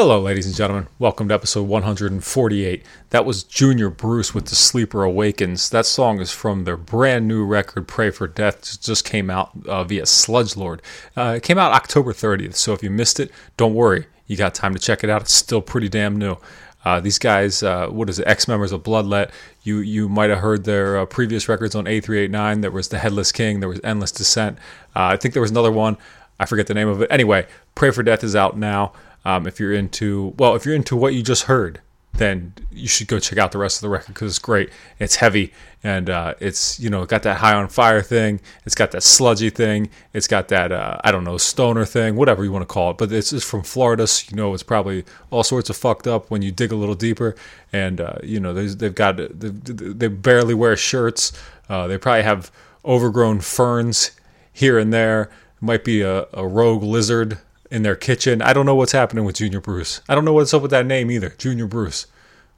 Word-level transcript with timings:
Hello, 0.00 0.20
ladies 0.20 0.46
and 0.46 0.54
gentlemen. 0.54 0.86
Welcome 1.00 1.26
to 1.26 1.34
episode 1.34 1.66
148. 1.66 2.84
That 3.10 3.24
was 3.24 3.42
Junior 3.42 3.90
Bruce 3.90 4.32
with 4.32 4.46
The 4.46 4.54
Sleeper 4.54 5.02
Awakens. 5.02 5.70
That 5.70 5.86
song 5.86 6.20
is 6.20 6.30
from 6.30 6.62
their 6.62 6.76
brand 6.76 7.26
new 7.26 7.44
record, 7.44 7.88
Pray 7.88 8.10
for 8.10 8.28
Death. 8.28 8.80
Just 8.80 9.04
came 9.04 9.28
out 9.28 9.50
uh, 9.66 9.82
via 9.82 10.06
Sludge 10.06 10.56
Lord. 10.56 10.82
Uh, 11.16 11.34
it 11.38 11.42
came 11.42 11.58
out 11.58 11.72
October 11.72 12.12
30th, 12.12 12.54
so 12.54 12.72
if 12.72 12.80
you 12.80 12.90
missed 12.90 13.18
it, 13.18 13.32
don't 13.56 13.74
worry. 13.74 14.06
You 14.28 14.36
got 14.36 14.54
time 14.54 14.72
to 14.72 14.78
check 14.78 15.02
it 15.02 15.10
out. 15.10 15.22
It's 15.22 15.34
still 15.34 15.60
pretty 15.60 15.88
damn 15.88 16.16
new. 16.16 16.36
Uh, 16.84 17.00
these 17.00 17.18
guys, 17.18 17.64
uh, 17.64 17.88
what 17.88 18.08
is 18.08 18.20
it, 18.20 18.28
ex 18.28 18.46
members 18.46 18.70
of 18.70 18.84
Bloodlet. 18.84 19.32
You 19.64 19.78
you 19.78 20.08
might 20.08 20.30
have 20.30 20.38
heard 20.38 20.62
their 20.62 20.96
uh, 20.98 21.06
previous 21.06 21.48
records 21.48 21.74
on 21.74 21.86
A389. 21.86 22.62
There 22.62 22.70
was 22.70 22.90
The 22.90 23.00
Headless 23.00 23.32
King, 23.32 23.58
there 23.58 23.68
was 23.68 23.80
Endless 23.82 24.12
Descent. 24.12 24.58
Uh, 24.94 25.06
I 25.06 25.16
think 25.16 25.34
there 25.34 25.42
was 25.42 25.50
another 25.50 25.72
one. 25.72 25.96
I 26.38 26.46
forget 26.46 26.68
the 26.68 26.74
name 26.74 26.86
of 26.86 27.02
it. 27.02 27.10
Anyway, 27.10 27.48
Pray 27.74 27.90
for 27.90 28.04
Death 28.04 28.22
is 28.22 28.36
out 28.36 28.56
now. 28.56 28.92
Um, 29.24 29.46
if 29.46 29.60
you're 29.60 29.74
into, 29.74 30.34
well, 30.38 30.54
if 30.54 30.64
you're 30.64 30.74
into 30.74 30.96
what 30.96 31.14
you 31.14 31.22
just 31.22 31.44
heard, 31.44 31.80
then 32.14 32.52
you 32.72 32.88
should 32.88 33.06
go 33.06 33.18
check 33.18 33.38
out 33.38 33.52
the 33.52 33.58
rest 33.58 33.78
of 33.78 33.82
the 33.82 33.88
record 33.88 34.14
because 34.14 34.32
it's 34.32 34.38
great. 34.38 34.70
It's 34.98 35.16
heavy 35.16 35.52
and 35.84 36.10
uh, 36.10 36.34
it's 36.40 36.80
you 36.80 36.90
know 36.90 37.06
got 37.06 37.22
that 37.22 37.38
high 37.38 37.54
on 37.54 37.68
fire 37.68 38.02
thing. 38.02 38.40
It's 38.66 38.74
got 38.74 38.90
that 38.90 39.02
sludgy 39.02 39.50
thing. 39.50 39.90
It's 40.12 40.26
got 40.26 40.48
that 40.48 40.72
uh, 40.72 40.98
I 41.04 41.12
don't 41.12 41.24
know 41.24 41.38
stoner 41.38 41.84
thing, 41.84 42.16
whatever 42.16 42.44
you 42.44 42.52
want 42.52 42.62
to 42.62 42.72
call 42.72 42.90
it. 42.90 42.98
But 42.98 43.12
it's, 43.12 43.32
it's 43.32 43.44
from 43.44 43.62
Florida, 43.62 44.06
so 44.06 44.28
you 44.30 44.36
know 44.36 44.52
it's 44.52 44.62
probably 44.62 45.04
all 45.30 45.44
sorts 45.44 45.70
of 45.70 45.76
fucked 45.76 46.06
up 46.06 46.30
when 46.30 46.42
you 46.42 46.50
dig 46.50 46.72
a 46.72 46.76
little 46.76 46.94
deeper. 46.94 47.36
And 47.72 48.00
uh, 48.00 48.16
you 48.22 48.40
know 48.40 48.52
they've 48.52 48.94
got 48.94 49.16
they, 49.16 50.08
barely 50.08 50.54
wear 50.54 50.76
shirts. 50.76 51.32
Uh, 51.68 51.86
they 51.86 51.98
probably 51.98 52.24
have 52.24 52.50
overgrown 52.84 53.40
ferns 53.40 54.10
here 54.52 54.78
and 54.78 54.92
there. 54.92 55.30
might 55.60 55.84
be 55.84 56.02
a, 56.02 56.26
a 56.32 56.46
rogue 56.46 56.82
lizard 56.82 57.38
in 57.70 57.82
their 57.82 57.96
kitchen. 57.96 58.42
I 58.42 58.52
don't 58.52 58.66
know 58.66 58.74
what's 58.74 58.92
happening 58.92 59.24
with 59.24 59.36
Junior 59.36 59.60
Bruce. 59.60 60.00
I 60.08 60.14
don't 60.14 60.24
know 60.24 60.32
what's 60.32 60.54
up 60.54 60.62
with 60.62 60.70
that 60.70 60.86
name 60.86 61.10
either, 61.10 61.30
Junior 61.30 61.66
Bruce. 61.66 62.06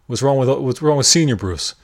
What's 0.07 0.23
wrong 0.23 0.39
with 0.39 0.49
what's 0.49 0.83
wrong 0.83 0.97
with 0.97 1.07
Senior 1.07 1.37
Bruce? 1.37 1.75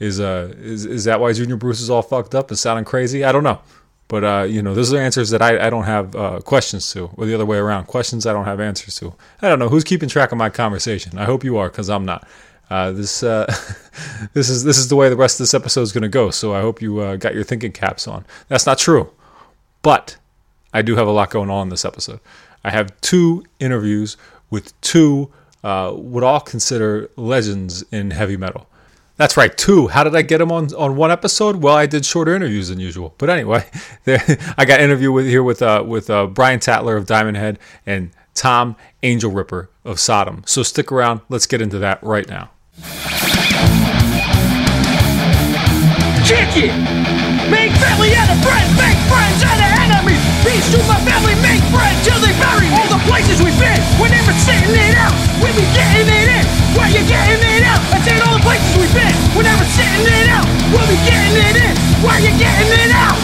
Is 0.00 0.20
uh 0.20 0.54
is 0.58 0.84
is 0.84 1.04
that 1.04 1.20
why 1.20 1.32
Junior 1.32 1.56
Bruce 1.56 1.80
is 1.80 1.90
all 1.90 2.02
fucked 2.02 2.34
up 2.34 2.50
and 2.50 2.58
sounding 2.58 2.84
crazy? 2.84 3.24
I 3.24 3.32
don't 3.32 3.44
know. 3.44 3.60
But 4.08 4.24
uh, 4.24 4.46
you 4.48 4.62
know, 4.62 4.74
those 4.74 4.92
are 4.92 4.98
answers 4.98 5.30
that 5.30 5.40
I, 5.40 5.66
I 5.66 5.70
don't 5.70 5.84
have 5.84 6.14
uh, 6.14 6.40
questions 6.40 6.90
to, 6.92 7.10
or 7.16 7.26
the 7.26 7.34
other 7.34 7.46
way 7.46 7.56
around. 7.56 7.86
Questions 7.86 8.26
I 8.26 8.32
don't 8.32 8.44
have 8.44 8.60
answers 8.60 8.96
to. 8.96 9.14
I 9.40 9.48
don't 9.48 9.58
know 9.58 9.68
who's 9.68 9.84
keeping 9.84 10.08
track 10.08 10.30
of 10.30 10.38
my 10.38 10.50
conversation. 10.50 11.18
I 11.18 11.24
hope 11.24 11.42
you 11.42 11.56
are, 11.56 11.70
because 11.70 11.88
I'm 11.88 12.04
not. 12.04 12.26
Uh, 12.70 12.92
this 12.92 13.22
uh, 13.22 13.46
this 14.34 14.50
is 14.50 14.64
this 14.64 14.78
is 14.78 14.88
the 14.88 14.96
way 14.96 15.08
the 15.08 15.16
rest 15.16 15.40
of 15.40 15.44
this 15.44 15.54
episode 15.54 15.82
is 15.82 15.92
going 15.92 16.02
to 16.02 16.08
go. 16.08 16.30
So 16.30 16.54
I 16.54 16.60
hope 16.60 16.82
you 16.82 17.00
uh, 17.00 17.16
got 17.16 17.34
your 17.34 17.44
thinking 17.44 17.72
caps 17.72 18.06
on. 18.06 18.26
That's 18.48 18.66
not 18.66 18.78
true, 18.78 19.10
but 19.82 20.16
I 20.72 20.82
do 20.82 20.96
have 20.96 21.06
a 21.06 21.12
lot 21.12 21.30
going 21.30 21.50
on 21.50 21.62
in 21.66 21.68
this 21.70 21.84
episode. 21.84 22.20
I 22.64 22.70
have 22.70 22.98
two 23.00 23.44
interviews 23.60 24.16
with 24.50 24.78
two 24.80 25.30
uh, 25.62 25.92
what 25.92 26.22
I'll 26.22 26.40
consider 26.40 27.10
legends 27.16 27.82
in 27.90 28.10
heavy 28.10 28.36
metal. 28.36 28.66
That's 29.16 29.36
right, 29.36 29.56
two. 29.56 29.86
How 29.88 30.04
did 30.04 30.14
I 30.16 30.22
get 30.22 30.38
them 30.38 30.50
on, 30.50 30.74
on 30.74 30.96
one 30.96 31.10
episode? 31.10 31.56
Well, 31.56 31.74
I 31.76 31.86
did 31.86 32.04
shorter 32.04 32.34
interviews 32.34 32.68
than 32.68 32.80
usual. 32.80 33.14
But 33.16 33.30
anyway, 33.30 33.64
I 34.06 34.64
got 34.66 34.80
interview 34.80 35.12
with 35.12 35.26
here 35.26 35.42
with 35.42 35.62
uh, 35.62 35.84
with 35.86 36.10
uh, 36.10 36.26
Brian 36.26 36.58
Tatler 36.58 36.96
of 36.96 37.06
Diamond 37.06 37.36
Head 37.36 37.58
and 37.86 38.10
Tom 38.34 38.76
Angel 39.02 39.30
Ripper 39.30 39.70
of 39.84 40.00
Sodom. 40.00 40.42
So 40.46 40.62
stick 40.62 40.90
around. 40.90 41.20
Let's 41.28 41.46
get 41.46 41.62
into 41.62 41.78
that 41.78 42.02
right 42.02 42.28
now. 42.28 42.50
Kick 46.26 46.64
it! 46.64 47.23
Make 47.54 47.70
family 47.78 48.10
out 48.18 48.26
of 48.34 48.42
friends, 48.42 48.66
make 48.74 48.98
friends 49.06 49.38
out 49.46 49.54
of 49.54 49.70
enemies. 49.86 50.18
Peace 50.42 50.66
to 50.74 50.82
my 50.90 50.98
family, 51.06 51.38
make 51.38 51.62
friends 51.70 52.02
till 52.02 52.18
they 52.18 52.34
bury 52.42 52.66
me. 52.66 52.74
All 52.74 52.90
the 52.90 52.98
places 53.06 53.38
we've 53.38 53.54
been, 53.62 53.78
we're 54.02 54.10
never 54.10 54.34
sitting 54.42 54.74
it 54.74 54.98
out. 54.98 55.14
We 55.38 55.54
be 55.54 55.62
getting 55.70 56.10
it 56.10 56.28
in, 56.34 56.44
where 56.74 56.90
you 56.90 57.06
getting 57.06 57.38
it 57.38 57.62
out? 57.62 57.78
I 57.94 58.02
said 58.02 58.18
all 58.26 58.34
the 58.34 58.42
places 58.42 58.74
we've 58.74 58.90
been, 58.90 59.14
we're 59.38 59.46
never 59.46 59.62
sitting 59.70 60.02
it 60.02 60.28
out. 60.34 60.50
We'll 60.74 60.90
be 60.90 60.98
getting 61.06 61.38
it 61.46 61.56
in, 61.62 61.74
where 62.02 62.18
you 62.18 62.34
getting 62.34 62.74
it 62.74 62.90
and 62.90 62.94
out! 62.98 63.18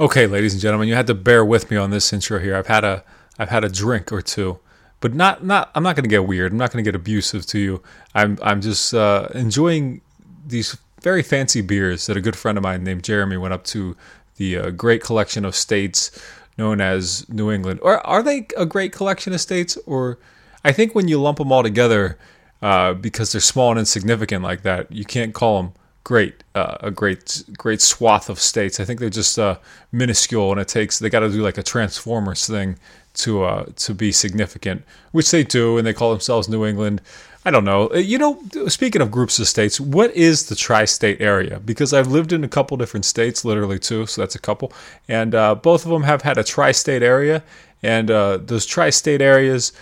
Okay, 0.00 0.26
ladies 0.26 0.52
and 0.52 0.60
gentlemen, 0.60 0.88
you 0.88 0.94
had 0.94 1.06
to 1.06 1.14
bear 1.14 1.44
with 1.44 1.70
me 1.70 1.76
on 1.76 1.90
this 1.90 2.12
intro 2.12 2.40
here. 2.40 2.56
I've 2.56 2.66
had 2.66 2.82
a 2.82 3.04
I've 3.38 3.50
had 3.50 3.62
a 3.62 3.68
drink 3.68 4.10
or 4.12 4.20
two, 4.20 4.58
but 5.02 5.12
not 5.12 5.44
not 5.44 5.70
I'm 5.74 5.82
not 5.82 5.96
going 5.96 6.04
to 6.04 6.08
get 6.08 6.26
weird. 6.26 6.52
I'm 6.52 6.58
not 6.58 6.72
going 6.72 6.82
to 6.82 6.88
get 6.88 6.96
abusive 6.96 7.44
to 7.46 7.58
you. 7.58 7.82
I'm 8.14 8.38
I'm 8.40 8.62
just 8.62 8.94
uh, 8.94 9.28
enjoying 9.34 10.00
these 10.46 10.78
very 11.02 11.22
fancy 11.22 11.60
beers 11.60 12.06
that 12.06 12.16
a 12.16 12.20
good 12.22 12.36
friend 12.36 12.56
of 12.56 12.62
mine 12.62 12.84
named 12.84 13.02
Jeremy 13.02 13.36
went 13.36 13.52
up 13.52 13.64
to 13.64 13.96
the 14.36 14.56
uh, 14.56 14.70
great 14.70 15.02
collection 15.02 15.44
of 15.44 15.54
states 15.54 16.10
known 16.56 16.80
as 16.80 17.28
New 17.28 17.50
England. 17.50 17.80
Or 17.82 18.06
are 18.06 18.22
they 18.22 18.46
a 18.56 18.64
great 18.64 18.92
collection 18.92 19.32
of 19.32 19.40
states? 19.40 19.76
Or 19.86 20.18
I 20.64 20.72
think 20.72 20.94
when 20.94 21.08
you 21.08 21.20
lump 21.20 21.38
them 21.38 21.50
all 21.50 21.64
together, 21.64 22.16
uh, 22.62 22.94
because 22.94 23.32
they're 23.32 23.40
small 23.40 23.70
and 23.70 23.80
insignificant 23.80 24.44
like 24.44 24.62
that, 24.62 24.90
you 24.92 25.04
can't 25.04 25.34
call 25.34 25.60
them 25.60 25.72
great 26.04 26.42
uh, 26.54 26.76
a 26.80 26.90
great 26.90 27.42
great 27.58 27.80
swath 27.80 28.30
of 28.30 28.38
states. 28.38 28.78
I 28.78 28.84
think 28.84 29.00
they're 29.00 29.10
just 29.10 29.36
uh, 29.36 29.58
minuscule, 29.90 30.52
and 30.52 30.60
it 30.60 30.68
takes 30.68 31.00
they 31.00 31.10
got 31.10 31.20
to 31.20 31.30
do 31.30 31.42
like 31.42 31.58
a 31.58 31.62
Transformers 31.62 32.46
thing 32.46 32.78
to 33.14 33.44
uh, 33.44 33.64
to 33.76 33.94
be 33.94 34.12
significant, 34.12 34.84
which 35.12 35.30
they 35.30 35.44
do, 35.44 35.78
and 35.78 35.86
they 35.86 35.92
call 35.92 36.10
themselves 36.10 36.48
New 36.48 36.64
England. 36.64 37.00
I 37.44 37.50
don't 37.50 37.64
know. 37.64 37.90
Uh, 37.92 37.98
You 37.98 38.18
know, 38.18 38.40
speaking 38.68 39.02
of 39.02 39.10
groups 39.10 39.38
of 39.38 39.48
states, 39.48 39.80
what 39.80 40.14
is 40.14 40.48
the 40.48 40.54
tri-state 40.54 41.20
area? 41.20 41.60
Because 41.60 41.92
I've 41.92 42.06
lived 42.06 42.32
in 42.32 42.44
a 42.44 42.48
couple 42.48 42.76
different 42.76 43.04
states, 43.04 43.44
literally 43.44 43.78
two, 43.78 44.06
so 44.06 44.22
that's 44.22 44.36
a 44.36 44.38
couple, 44.38 44.72
and 45.08 45.34
uh, 45.34 45.54
both 45.56 45.84
of 45.84 45.90
them 45.90 46.04
have 46.04 46.22
had 46.22 46.38
a 46.38 46.44
tri-state 46.44 47.02
area, 47.02 47.42
and 47.82 48.10
uh, 48.10 48.38
those 48.38 48.64
tri-state 48.64 49.20
areas 49.20 49.72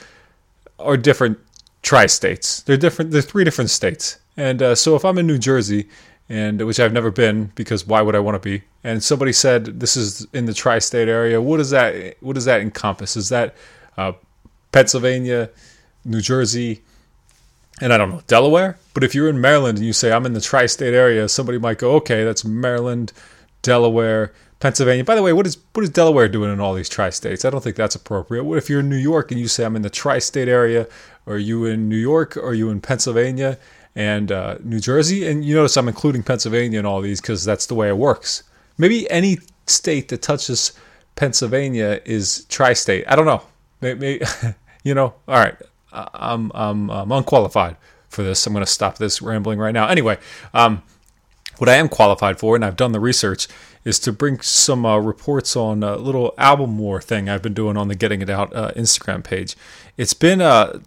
are 0.79 0.97
different 0.97 1.39
tri-states. 1.83 2.63
They're 2.63 2.77
different. 2.77 3.11
They're 3.11 3.23
three 3.23 3.45
different 3.45 3.71
states, 3.71 4.19
and 4.37 4.63
uh, 4.63 4.75
so 4.75 4.97
if 4.97 5.05
I'm 5.05 5.19
in 5.19 5.27
New 5.27 5.39
Jersey, 5.39 5.89
and 6.31 6.65
which 6.65 6.79
I've 6.79 6.93
never 6.93 7.11
been 7.11 7.51
because 7.57 7.85
why 7.85 8.01
would 8.01 8.15
I 8.15 8.21
want 8.21 8.41
to 8.41 8.49
be? 8.49 8.63
And 8.85 9.03
somebody 9.03 9.33
said 9.33 9.81
this 9.81 9.97
is 9.97 10.27
in 10.33 10.47
the 10.47 10.55
tri-state 10.55 11.09
area. 11.09 11.43
What 11.43 11.57
does 11.57 11.71
that? 11.71 12.17
What 12.21 12.35
does 12.35 12.45
that 12.45 12.61
encompass? 12.61 13.17
Is 13.17 13.29
that 13.31 13.57
uh, 13.99 14.13
Pennsylvania, 14.71 15.51
New 16.05 16.21
Jersey, 16.21 16.83
and 17.81 17.93
I 17.93 17.99
don't 17.99 18.11
know 18.11 18.23
Delaware? 18.29 18.79
But 18.95 19.03
if 19.03 19.15
you're 19.15 19.29
in 19.29 19.41
Maryland 19.41 19.79
and 19.79 19.87
you 19.87 19.93
say 19.93 20.13
I'm 20.13 20.25
in 20.25 20.33
the 20.33 20.41
tri-state 20.41 20.95
area, 20.95 21.29
somebody 21.29 21.59
might 21.59 21.79
go, 21.79 21.97
okay, 21.97 22.23
that's 22.23 22.45
Maryland, 22.45 23.13
Delaware, 23.63 24.33
Pennsylvania. 24.61 25.05
By 25.05 25.17
the 25.17 25.23
way, 25.23 25.33
what 25.33 25.49
is 25.49 25.59
what 25.73 25.83
is 25.83 25.91
Delaware 25.91 26.29
doing 26.29 26.53
in 26.53 26.61
all 26.61 26.75
these 26.75 26.89
tri-states? 26.89 27.45
I 27.45 27.51
don't 27.51 27.63
think 27.63 27.75
that's 27.75 27.97
appropriate. 27.97 28.45
What 28.45 28.57
if 28.57 28.71
you're 28.71 28.81
in 28.81 28.89
New 28.89 28.97
York 28.97 29.33
and 29.33 29.41
you 29.41 29.49
say 29.49 29.65
I'm 29.65 29.75
in 29.75 29.83
the 29.83 29.91
tri-state 29.91 30.49
area? 30.49 30.87
Are 31.27 31.39
you 31.39 31.65
in 31.65 31.89
New 31.89 31.97
York? 31.97 32.37
Are 32.37 32.55
you 32.55 32.71
in 32.71 32.81
Pennsylvania 32.81 33.59
and 33.95 34.31
uh, 34.31 34.59
New 34.63 34.81
Jersey? 34.81 35.27
And 35.27 35.45
you 35.45 35.55
notice 35.55 35.77
I'm 35.77 35.89
including 35.89 36.23
Pennsylvania 36.23 36.79
in 36.79 36.87
all 36.87 37.01
these 37.01 37.21
because 37.21 37.45
that's 37.45 37.67
the 37.67 37.75
way 37.75 37.89
it 37.89 37.97
works. 37.97 38.43
Maybe 38.79 39.11
any 39.11 39.39
state 39.67 40.09
that 40.09 40.23
touches 40.23 40.73
Pennsylvania 41.17 42.01
is 42.05 42.45
tri-state. 42.49 43.05
I 43.07 43.17
don't 43.17 43.27
know. 43.27 43.43
Maybe, 43.81 44.21
you 44.85 44.95
know. 44.95 45.15
All 45.29 45.37
right, 45.37 45.57
I'm 45.93 46.51
I'm, 46.55 46.91
I'm 46.91 47.13
unqualified 47.13 47.77
for 48.09 48.23
this. 48.23 48.47
I'm 48.47 48.53
going 48.53 48.65
to 48.65 48.71
stop 48.71 48.99
this 48.99 49.23
rambling 49.23 49.59
right 49.59 49.73
now. 49.73 49.87
Anyway, 49.87 50.19
um, 50.53 50.83
what 51.59 51.69
I 51.69 51.75
am 51.77 51.89
qualified 51.89 52.39
for, 52.39 52.57
and 52.57 52.65
I've 52.65 52.77
done 52.77 52.93
the 52.93 53.01
research, 53.01 53.49
is 53.85 53.99
to 54.01 54.13
bring 54.13 54.41
some 54.41 54.85
uh, 54.85 54.99
reports 54.99 55.57
on 55.57 55.83
a 55.83 55.97
little 55.97 56.35
album 56.39 56.79
war 56.79 57.01
thing 57.01 57.29
I've 57.29 57.43
been 57.43 57.55
doing 57.55 57.77
on 57.77 57.89
the 57.89 57.95
Getting 57.95 58.23
It 58.23 58.31
Out 58.31 58.55
uh, 58.55 58.73
Instagram 58.73 59.23
page. 59.23 59.57
It's 59.97 60.15
been 60.15 60.41
uh, 60.41 60.81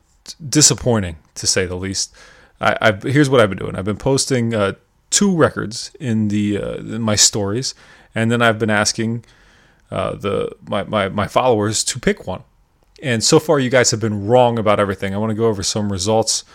disappointing 0.48 1.18
to 1.36 1.48
say 1.48 1.66
the 1.66 1.76
least. 1.76 2.16
I, 2.64 2.78
I've, 2.82 3.04
here's 3.04 3.30
what 3.30 3.42
I've 3.42 3.50
been 3.50 3.60
doing. 3.60 3.76
I've 3.76 3.86
been 3.86 3.98
posting 3.98 4.54
uh, 4.54 4.74
two 5.10 5.36
records 5.36 5.92
in 6.00 6.30
the 6.30 6.58
uh, 6.58 6.76
in 6.78 7.02
my 7.02 7.16
stories, 7.16 7.76
and 8.16 8.32
then 8.32 8.42
I've 8.42 8.58
been 8.58 8.70
asking 8.70 9.26
uh, 9.92 10.16
the 10.16 10.56
my, 10.68 10.84
my 10.84 11.10
my 11.10 11.28
followers 11.28 11.84
to 11.86 12.00
pick 12.00 12.26
one. 12.26 12.44
And 13.02 13.22
so 13.24 13.38
far, 13.38 13.60
you 13.60 13.70
guys 13.70 13.92
have 13.92 14.00
been 14.00 14.28
wrong 14.28 14.58
about 14.58 14.80
everything. 14.80 15.14
I 15.14 15.18
want 15.18 15.32
to 15.32 15.36
go 15.36 15.48
over 15.48 15.62
some 15.62 15.92
results 15.92 16.46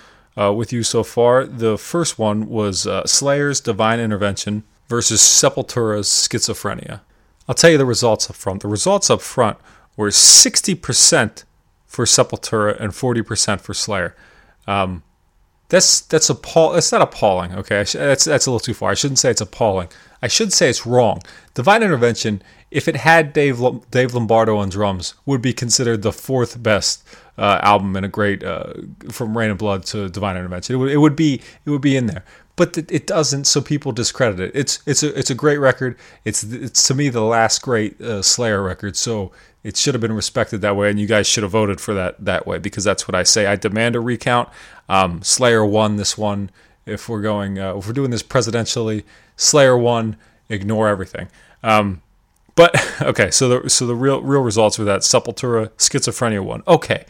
uh, 0.41 0.53
with 0.53 0.73
you 0.73 0.83
so 0.83 1.03
far. 1.03 1.45
The 1.45 1.77
first 1.77 2.19
one 2.19 2.49
was 2.49 2.87
uh, 2.87 3.05
Slayer's 3.07 3.61
Divine 3.61 4.00
Intervention 4.00 4.62
versus 4.88 5.21
Sepultura's 5.21 6.09
Schizophrenia. 6.09 7.00
I'll 7.47 7.55
tell 7.55 7.71
you 7.71 7.79
the 7.79 7.85
results 7.85 8.31
up 8.31 8.37
front. 8.37 8.62
The 8.62 8.69
results 8.69 9.11
up 9.11 9.21
front 9.21 9.59
were 9.97 10.09
60% 10.09 11.45
for 11.87 12.05
Sepultura 12.05 12.79
and 12.81 12.93
40% 12.93 13.61
for 13.61 13.75
Slayer. 13.75 14.17
Um, 14.67 15.03
that's 15.68 16.00
that's 16.00 16.30
appall. 16.30 16.72
That's 16.72 16.92
not 16.92 17.02
appalling. 17.02 17.52
Okay, 17.54 17.84
sh- 17.84 17.92
that's 17.92 18.25
that's 18.25 18.46
a 18.46 18.50
little 18.50 18.60
too 18.60 18.75
far. 18.75 18.90
I 18.90 18.94
shouldn't 18.94 19.18
say 19.18 19.30
it's 19.30 19.40
appalling. 19.40 19.88
I 20.22 20.28
should 20.28 20.52
say 20.52 20.68
it's 20.70 20.87
wrong. 20.87 21.22
Divine 21.54 21.82
Intervention, 21.82 22.42
if 22.70 22.88
it 22.88 22.96
had 22.96 23.32
Dave 23.32 23.60
Dave 23.90 24.14
Lombardo 24.14 24.56
on 24.56 24.70
drums, 24.70 25.14
would 25.26 25.42
be 25.42 25.52
considered 25.52 26.02
the 26.02 26.12
fourth 26.12 26.62
best 26.62 27.06
uh, 27.37 27.60
album 27.62 27.96
in 27.96 28.04
a 28.04 28.08
great 28.08 28.42
uh, 28.42 28.72
from 29.10 29.37
Reign 29.37 29.50
in 29.50 29.56
Blood 29.56 29.84
to 29.87 30.08
Divine 30.08 30.37
Intervention. 30.37 30.75
It 30.75 30.78
would 30.78 30.90
it 30.90 30.98
would 30.98 31.16
be 31.16 31.42
it 31.64 31.70
would 31.70 31.82
be 31.82 31.96
in 31.96 32.06
there. 32.06 32.25
But 32.59 32.77
it, 32.77 33.07
doesn't, 33.07 33.45
so 33.45 33.61
people 33.61 33.93
discredit 33.93 34.41
it. 34.41 34.50
It's 34.53 34.81
it's 34.85 35.05
a 35.05 35.17
it's 35.17 35.31
a 35.31 35.35
great 35.35 35.59
record. 35.59 35.97
It's 36.25 36.43
it's 36.43 36.88
to 36.88 36.95
me 36.95 37.09
the 37.09 37.23
last 37.23 37.62
great 37.62 38.00
uh, 38.00 38.21
Slayer 38.21 38.61
record, 38.61 38.97
so 38.97 39.31
it 39.62 39.77
should 39.77 39.95
have 39.95 40.00
been 40.00 40.12
respected 40.12 40.61
that 40.62 40.75
way, 40.75 40.91
and 40.91 40.99
you 40.99 41.07
guys 41.07 41.29
should 41.29 41.45
have 41.45 41.53
voted 41.53 41.81
for 41.81 41.95
that 41.95 42.23
that 42.25 42.49
way 42.49 42.59
because 42.59 42.83
that's 42.83 43.07
what 43.07 43.15
I 43.15 43.23
say. 43.23 43.47
I 43.47 43.55
demand 43.55 43.95
a 43.95 44.00
recount. 44.00 44.49
Um, 44.88 45.23
Slayer 45.23 45.65
won 45.65 45.97
this 45.97 46.19
one. 46.19 46.50
If 46.85 47.09
we're 47.09 47.23
going, 47.23 47.61
uh, 47.61 47.77
if 47.77 47.87
we're 47.87 47.93
doing 47.93 48.11
this 48.11 48.25
presidentially, 48.25 49.05
Slayer 49.37 49.79
won. 49.79 50.17
Ignore 50.49 50.88
everything. 50.88 51.29
Um, 51.62 52.03
but 52.57 52.75
okay, 53.03 53.31
so 53.31 53.61
the 53.61 53.71
so 53.71 53.87
the 53.87 53.95
real 53.95 54.21
real 54.21 54.43
results 54.43 54.81
were 54.81 54.85
that 54.87 55.03
Sepultura 55.03 55.69
Schizophrenia 55.77 56.43
won. 56.43 56.65
Okay, 56.67 57.07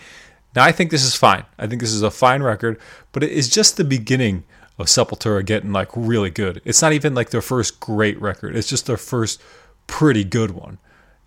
now 0.55 0.65
I 0.65 0.73
think 0.73 0.91
this 0.91 1.05
is 1.05 1.15
fine. 1.15 1.47
I 1.59 1.67
think 1.67 1.81
this 1.81 1.95
is 1.95 2.03
a 2.03 2.11
fine 2.11 2.43
record, 2.43 2.79
but 3.13 3.23
it 3.23 3.31
is 3.31 3.49
just 3.49 3.79
the 3.79 3.85
beginning 3.85 4.45
of 4.79 4.87
Sepultura 4.87 5.45
getting 5.45 5.73
like 5.73 5.89
really 5.95 6.31
good. 6.31 6.63
It's 6.65 6.81
not 6.83 6.93
even 6.93 7.15
like 7.15 7.31
their 7.31 7.43
first 7.43 7.81
great 7.81 8.21
record. 8.21 8.57
It's 8.57 8.69
just 8.69 8.87
their 8.87 8.97
first 8.97 9.41
pretty 9.87 10.25
good 10.25 10.53
one. 10.53 10.79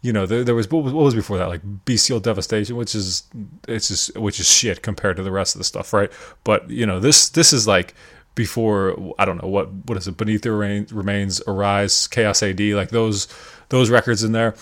You 0.01 0.13
know, 0.13 0.25
there, 0.25 0.43
there 0.43 0.55
was 0.55 0.69
what, 0.71 0.83
was 0.83 0.93
what 0.93 1.03
was 1.03 1.13
before 1.13 1.37
that, 1.37 1.47
like 1.47 1.61
Bestial 1.85 2.19
Devastation, 2.19 2.75
which 2.75 2.95
is 2.95 3.23
it's 3.67 3.89
just 3.89 4.17
which 4.17 4.39
is 4.39 4.47
shit 4.47 4.81
compared 4.81 5.17
to 5.17 5.23
the 5.23 5.31
rest 5.31 5.53
of 5.53 5.59
the 5.59 5.65
stuff, 5.65 5.93
right? 5.93 6.11
But 6.43 6.69
you 6.69 6.85
know, 6.85 6.99
this 6.99 7.29
this 7.29 7.53
is 7.53 7.67
like 7.67 7.93
before 8.35 9.13
I 9.19 9.25
don't 9.25 9.41
know 9.41 9.49
what 9.49 9.71
what 9.85 9.97
is 9.97 10.07
it 10.07 10.17
beneath 10.17 10.41
the 10.41 10.51
remains 10.51 11.41
arise 11.47 12.07
chaos 12.07 12.41
ad 12.41 12.59
like 12.59 12.89
those 12.89 13.27
those 13.69 13.89
records 13.89 14.23
in 14.23 14.31
there 14.31 14.55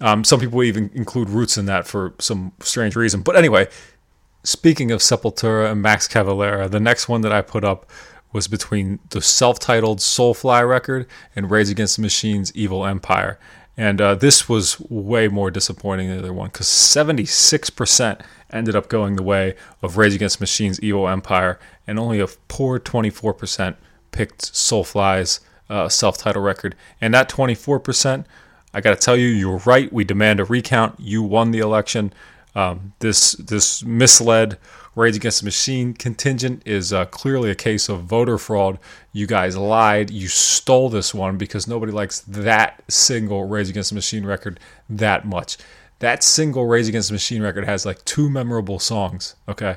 um, 0.00 0.24
some 0.24 0.40
people 0.40 0.62
even 0.62 0.90
include 0.94 1.30
roots 1.30 1.56
in 1.56 1.66
that 1.66 1.86
for 1.86 2.14
some 2.18 2.52
strange 2.60 2.96
reason 2.96 3.22
but 3.22 3.36
anyway 3.36 3.66
speaking 4.42 4.90
of 4.90 5.00
sepultura 5.00 5.72
and 5.72 5.80
max 5.80 6.06
cavalera 6.06 6.70
the 6.70 6.80
next 6.80 7.08
one 7.08 7.22
that 7.22 7.32
i 7.32 7.40
put 7.40 7.64
up 7.64 7.86
was 8.34 8.48
between 8.48 8.98
the 9.08 9.22
self-titled 9.22 10.00
soulfly 10.00 10.68
record 10.68 11.06
and 11.34 11.50
rage 11.50 11.70
against 11.70 11.96
the 11.96 12.02
machine's 12.02 12.54
evil 12.54 12.84
empire 12.84 13.38
and 13.76 14.00
uh, 14.00 14.14
this 14.14 14.48
was 14.48 14.78
way 14.88 15.28
more 15.28 15.50
disappointing 15.50 16.08
than 16.08 16.18
the 16.18 16.22
other 16.24 16.32
one 16.32 16.48
because 16.48 16.68
76% 16.68 18.20
ended 18.52 18.76
up 18.76 18.88
going 18.88 19.16
the 19.16 19.22
way 19.22 19.56
of 19.82 19.96
Rage 19.96 20.14
Against 20.14 20.40
Machines 20.40 20.80
Evil 20.80 21.08
Empire, 21.08 21.58
and 21.86 21.98
only 21.98 22.20
a 22.20 22.28
poor 22.48 22.78
24% 22.78 23.76
picked 24.12 24.52
Soulfly's 24.52 25.40
uh, 25.68 25.88
self 25.88 26.16
titled 26.16 26.44
record. 26.44 26.76
And 27.00 27.12
that 27.14 27.28
24%, 27.28 28.24
I 28.72 28.80
got 28.80 28.90
to 28.90 28.96
tell 28.96 29.16
you, 29.16 29.26
you 29.26 29.50
were 29.50 29.58
right. 29.58 29.92
We 29.92 30.04
demand 30.04 30.38
a 30.38 30.44
recount. 30.44 31.00
You 31.00 31.22
won 31.22 31.50
the 31.50 31.58
election. 31.58 32.12
Um, 32.54 32.92
this 33.00 33.32
this 33.32 33.82
misled 33.82 34.58
Rage 34.96 35.16
Against 35.16 35.40
the 35.40 35.46
Machine 35.46 35.92
contingent 35.92 36.62
is 36.64 36.92
uh, 36.92 37.04
clearly 37.06 37.50
a 37.50 37.54
case 37.54 37.88
of 37.88 38.04
voter 38.04 38.38
fraud. 38.38 38.78
You 39.12 39.26
guys 39.26 39.56
lied. 39.56 40.10
You 40.10 40.28
stole 40.28 40.88
this 40.88 41.12
one 41.12 41.36
because 41.36 41.66
nobody 41.66 41.92
likes 41.92 42.20
that 42.20 42.82
single 42.88 43.46
Rage 43.46 43.68
Against 43.68 43.90
the 43.90 43.96
Machine 43.96 44.24
record 44.24 44.60
that 44.88 45.26
much. 45.26 45.56
That 45.98 46.22
single 46.22 46.66
Rage 46.66 46.88
Against 46.88 47.08
the 47.08 47.14
Machine 47.14 47.42
record 47.42 47.64
has 47.64 47.84
like 47.84 48.04
two 48.04 48.30
memorable 48.30 48.78
songs. 48.78 49.34
Okay, 49.48 49.76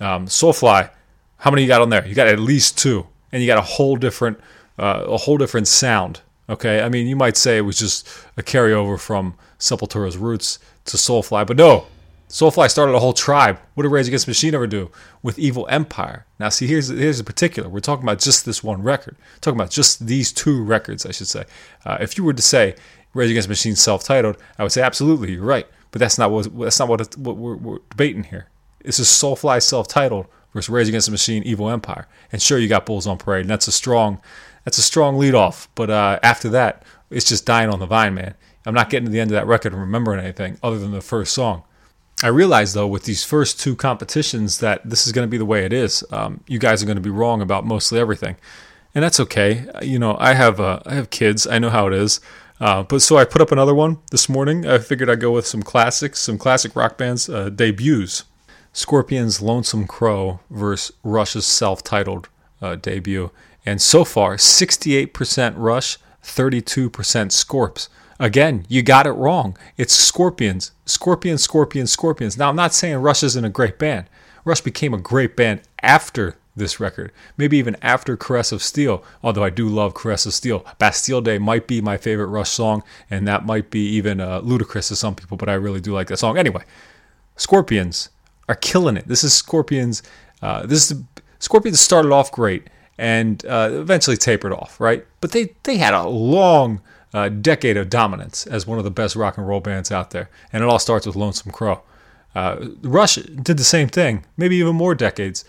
um, 0.00 0.26
Soulfly. 0.26 0.90
How 1.38 1.50
many 1.50 1.62
you 1.62 1.68
got 1.68 1.80
on 1.80 1.88
there? 1.88 2.06
You 2.06 2.14
got 2.14 2.28
at 2.28 2.38
least 2.38 2.76
two, 2.76 3.06
and 3.32 3.40
you 3.40 3.46
got 3.46 3.56
a 3.56 3.62
whole 3.62 3.96
different, 3.96 4.38
uh, 4.78 5.04
a 5.06 5.16
whole 5.16 5.38
different 5.38 5.68
sound. 5.68 6.20
Okay, 6.50 6.82
I 6.82 6.90
mean 6.90 7.06
you 7.06 7.16
might 7.16 7.36
say 7.38 7.56
it 7.56 7.62
was 7.62 7.78
just 7.78 8.06
a 8.36 8.42
carryover 8.42 9.00
from 9.00 9.34
Sepultura's 9.58 10.18
roots 10.18 10.58
to 10.86 10.98
Soulfly, 10.98 11.46
but 11.46 11.56
no, 11.56 11.86
Soulfly 12.30 12.70
started 12.70 12.94
a 12.94 13.00
whole 13.00 13.12
tribe. 13.12 13.58
What 13.74 13.82
did 13.82 13.88
Rage 13.88 14.06
Against 14.06 14.28
Machine 14.28 14.54
ever 14.54 14.68
do 14.68 14.92
with 15.20 15.36
Evil 15.36 15.66
Empire? 15.68 16.26
Now, 16.38 16.48
see, 16.48 16.68
here's 16.68 16.86
here's 16.86 17.18
a 17.18 17.24
particular. 17.24 17.68
We're 17.68 17.80
talking 17.80 18.04
about 18.04 18.20
just 18.20 18.44
this 18.44 18.62
one 18.62 18.82
record. 18.82 19.16
We're 19.18 19.40
talking 19.40 19.58
about 19.58 19.72
just 19.72 20.06
these 20.06 20.32
two 20.32 20.62
records, 20.62 21.04
I 21.04 21.10
should 21.10 21.26
say. 21.26 21.44
Uh, 21.84 21.98
if 22.00 22.16
you 22.16 22.22
were 22.22 22.32
to 22.32 22.42
say 22.42 22.76
Rage 23.14 23.30
Against 23.30 23.48
Machine 23.48 23.74
self-titled, 23.74 24.36
I 24.58 24.62
would 24.62 24.70
say 24.70 24.80
absolutely, 24.80 25.32
you're 25.32 25.42
right. 25.42 25.66
But 25.90 25.98
that's 25.98 26.18
not 26.18 26.30
what 26.30 26.56
that's 26.56 26.78
not 26.78 26.88
what, 26.88 27.16
what 27.16 27.36
we're, 27.36 27.56
we're, 27.56 27.78
debating 27.90 28.22
here. 28.22 28.46
This 28.84 29.00
is 29.00 29.08
Soulfly 29.08 29.60
self-titled 29.60 30.26
versus 30.54 30.70
Rage 30.70 30.86
Against 30.88 31.08
the 31.08 31.12
Machine 31.12 31.42
Evil 31.42 31.68
Empire. 31.68 32.06
And 32.30 32.40
sure, 32.40 32.58
you 32.58 32.68
got 32.68 32.86
Bulls 32.86 33.08
on 33.08 33.18
Parade, 33.18 33.40
and 33.40 33.50
that's 33.50 33.66
a 33.66 33.72
strong 33.72 34.20
that's 34.64 34.78
a 34.78 34.82
strong 34.82 35.18
lead 35.18 35.34
off. 35.34 35.68
But 35.74 35.90
uh, 35.90 36.20
after 36.22 36.48
that, 36.50 36.84
it's 37.10 37.28
just 37.28 37.44
dying 37.44 37.70
on 37.70 37.80
the 37.80 37.86
vine, 37.86 38.14
man. 38.14 38.36
I'm 38.64 38.74
not 38.74 38.88
getting 38.88 39.06
to 39.06 39.10
the 39.10 39.18
end 39.18 39.32
of 39.32 39.34
that 39.34 39.48
record 39.48 39.72
and 39.72 39.80
remembering 39.80 40.20
anything 40.20 40.58
other 40.62 40.78
than 40.78 40.92
the 40.92 41.00
first 41.00 41.32
song. 41.32 41.64
I 42.22 42.28
realize 42.28 42.74
though 42.74 42.86
with 42.86 43.04
these 43.04 43.24
first 43.24 43.58
two 43.60 43.74
competitions 43.74 44.58
that 44.58 44.88
this 44.88 45.06
is 45.06 45.12
going 45.12 45.26
to 45.26 45.30
be 45.30 45.38
the 45.38 45.44
way 45.44 45.64
it 45.64 45.72
is. 45.72 46.04
Um, 46.10 46.42
you 46.46 46.58
guys 46.58 46.82
are 46.82 46.86
going 46.86 46.96
to 46.96 47.02
be 47.02 47.10
wrong 47.10 47.40
about 47.40 47.64
mostly 47.64 47.98
everything, 47.98 48.36
and 48.94 49.02
that's 49.02 49.20
okay. 49.20 49.66
You 49.82 49.98
know, 49.98 50.16
I 50.18 50.34
have 50.34 50.60
uh, 50.60 50.80
I 50.84 50.94
have 50.94 51.10
kids. 51.10 51.46
I 51.46 51.58
know 51.58 51.70
how 51.70 51.86
it 51.86 51.94
is. 51.94 52.20
Uh, 52.60 52.82
but 52.82 53.00
so 53.00 53.16
I 53.16 53.24
put 53.24 53.40
up 53.40 53.52
another 53.52 53.74
one 53.74 53.98
this 54.10 54.28
morning. 54.28 54.66
I 54.66 54.78
figured 54.78 55.08
I'd 55.08 55.20
go 55.20 55.32
with 55.32 55.46
some 55.46 55.62
classics, 55.62 56.20
some 56.20 56.36
classic 56.36 56.76
rock 56.76 56.98
bands 56.98 57.28
uh, 57.28 57.48
debuts. 57.48 58.24
Scorpions' 58.72 59.40
"Lonesome 59.40 59.86
Crow" 59.86 60.40
versus 60.50 60.94
Rush's 61.02 61.46
self-titled 61.46 62.28
uh, 62.62 62.76
debut, 62.76 63.30
and 63.66 63.82
so 63.82 64.04
far 64.04 64.36
68% 64.36 65.54
Rush, 65.56 65.98
32% 66.22 66.90
Scorps. 67.32 67.88
Again, 68.20 68.66
you 68.68 68.82
got 68.82 69.06
it 69.06 69.12
wrong. 69.12 69.56
It's 69.78 69.94
Scorpions. 69.94 70.72
Scorpions, 70.84 71.42
Scorpions, 71.42 71.90
Scorpions. 71.90 72.36
Now, 72.36 72.50
I'm 72.50 72.56
not 72.56 72.74
saying 72.74 72.98
Rush 72.98 73.22
isn't 73.22 73.44
a 73.44 73.48
great 73.48 73.78
band. 73.78 74.06
Rush 74.44 74.60
became 74.60 74.92
a 74.92 74.98
great 74.98 75.36
band 75.36 75.62
after 75.82 76.36
this 76.54 76.78
record, 76.78 77.12
maybe 77.38 77.56
even 77.56 77.76
after 77.80 78.18
Caress 78.18 78.52
of 78.52 78.62
Steel, 78.62 79.02
although 79.22 79.42
I 79.42 79.48
do 79.48 79.66
love 79.68 79.94
Caress 79.94 80.26
of 80.26 80.34
Steel. 80.34 80.66
Bastille 80.78 81.22
Day 81.22 81.38
might 81.38 81.66
be 81.66 81.80
my 81.80 81.96
favorite 81.96 82.26
Rush 82.26 82.50
song, 82.50 82.82
and 83.10 83.26
that 83.26 83.46
might 83.46 83.70
be 83.70 83.86
even 83.88 84.20
uh, 84.20 84.40
ludicrous 84.40 84.88
to 84.88 84.96
some 84.96 85.14
people, 85.14 85.38
but 85.38 85.48
I 85.48 85.54
really 85.54 85.80
do 85.80 85.94
like 85.94 86.08
that 86.08 86.18
song. 86.18 86.36
Anyway, 86.36 86.62
Scorpions 87.36 88.10
are 88.50 88.54
killing 88.54 88.98
it. 88.98 89.08
This 89.08 89.24
is 89.24 89.32
Scorpions. 89.32 90.02
Uh, 90.42 90.66
this 90.66 90.90
is 90.90 91.02
Scorpions 91.38 91.80
started 91.80 92.12
off 92.12 92.30
great 92.30 92.68
and 92.98 93.46
uh, 93.46 93.70
eventually 93.72 94.18
tapered 94.18 94.52
off, 94.52 94.78
right? 94.78 95.06
But 95.22 95.32
they 95.32 95.54
they 95.62 95.78
had 95.78 95.94
a 95.94 96.06
long 96.06 96.82
uh, 97.12 97.28
decade 97.28 97.76
of 97.76 97.90
dominance 97.90 98.46
as 98.46 98.66
one 98.66 98.78
of 98.78 98.84
the 98.84 98.90
best 98.90 99.16
rock 99.16 99.36
and 99.36 99.46
roll 99.46 99.60
bands 99.60 99.90
out 99.90 100.10
there. 100.10 100.30
And 100.52 100.62
it 100.62 100.68
all 100.68 100.78
starts 100.78 101.06
with 101.06 101.16
Lonesome 101.16 101.52
Crow. 101.52 101.82
Uh, 102.34 102.68
Rush 102.82 103.16
did 103.16 103.56
the 103.56 103.64
same 103.64 103.88
thing, 103.88 104.24
maybe 104.36 104.56
even 104.56 104.76
more 104.76 104.94
decades, 104.94 105.44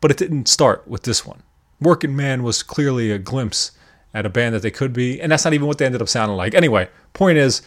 but 0.00 0.10
it 0.10 0.16
didn't 0.16 0.48
start 0.48 0.86
with 0.86 1.02
this 1.02 1.26
one. 1.26 1.42
Working 1.80 2.14
Man 2.14 2.42
was 2.42 2.62
clearly 2.62 3.10
a 3.10 3.18
glimpse 3.18 3.72
at 4.12 4.24
a 4.24 4.30
band 4.30 4.54
that 4.54 4.62
they 4.62 4.70
could 4.70 4.92
be, 4.92 5.20
and 5.20 5.32
that's 5.32 5.44
not 5.44 5.54
even 5.54 5.66
what 5.66 5.78
they 5.78 5.86
ended 5.86 6.00
up 6.00 6.08
sounding 6.08 6.36
like. 6.36 6.54
Anyway, 6.54 6.88
point 7.12 7.36
is, 7.36 7.62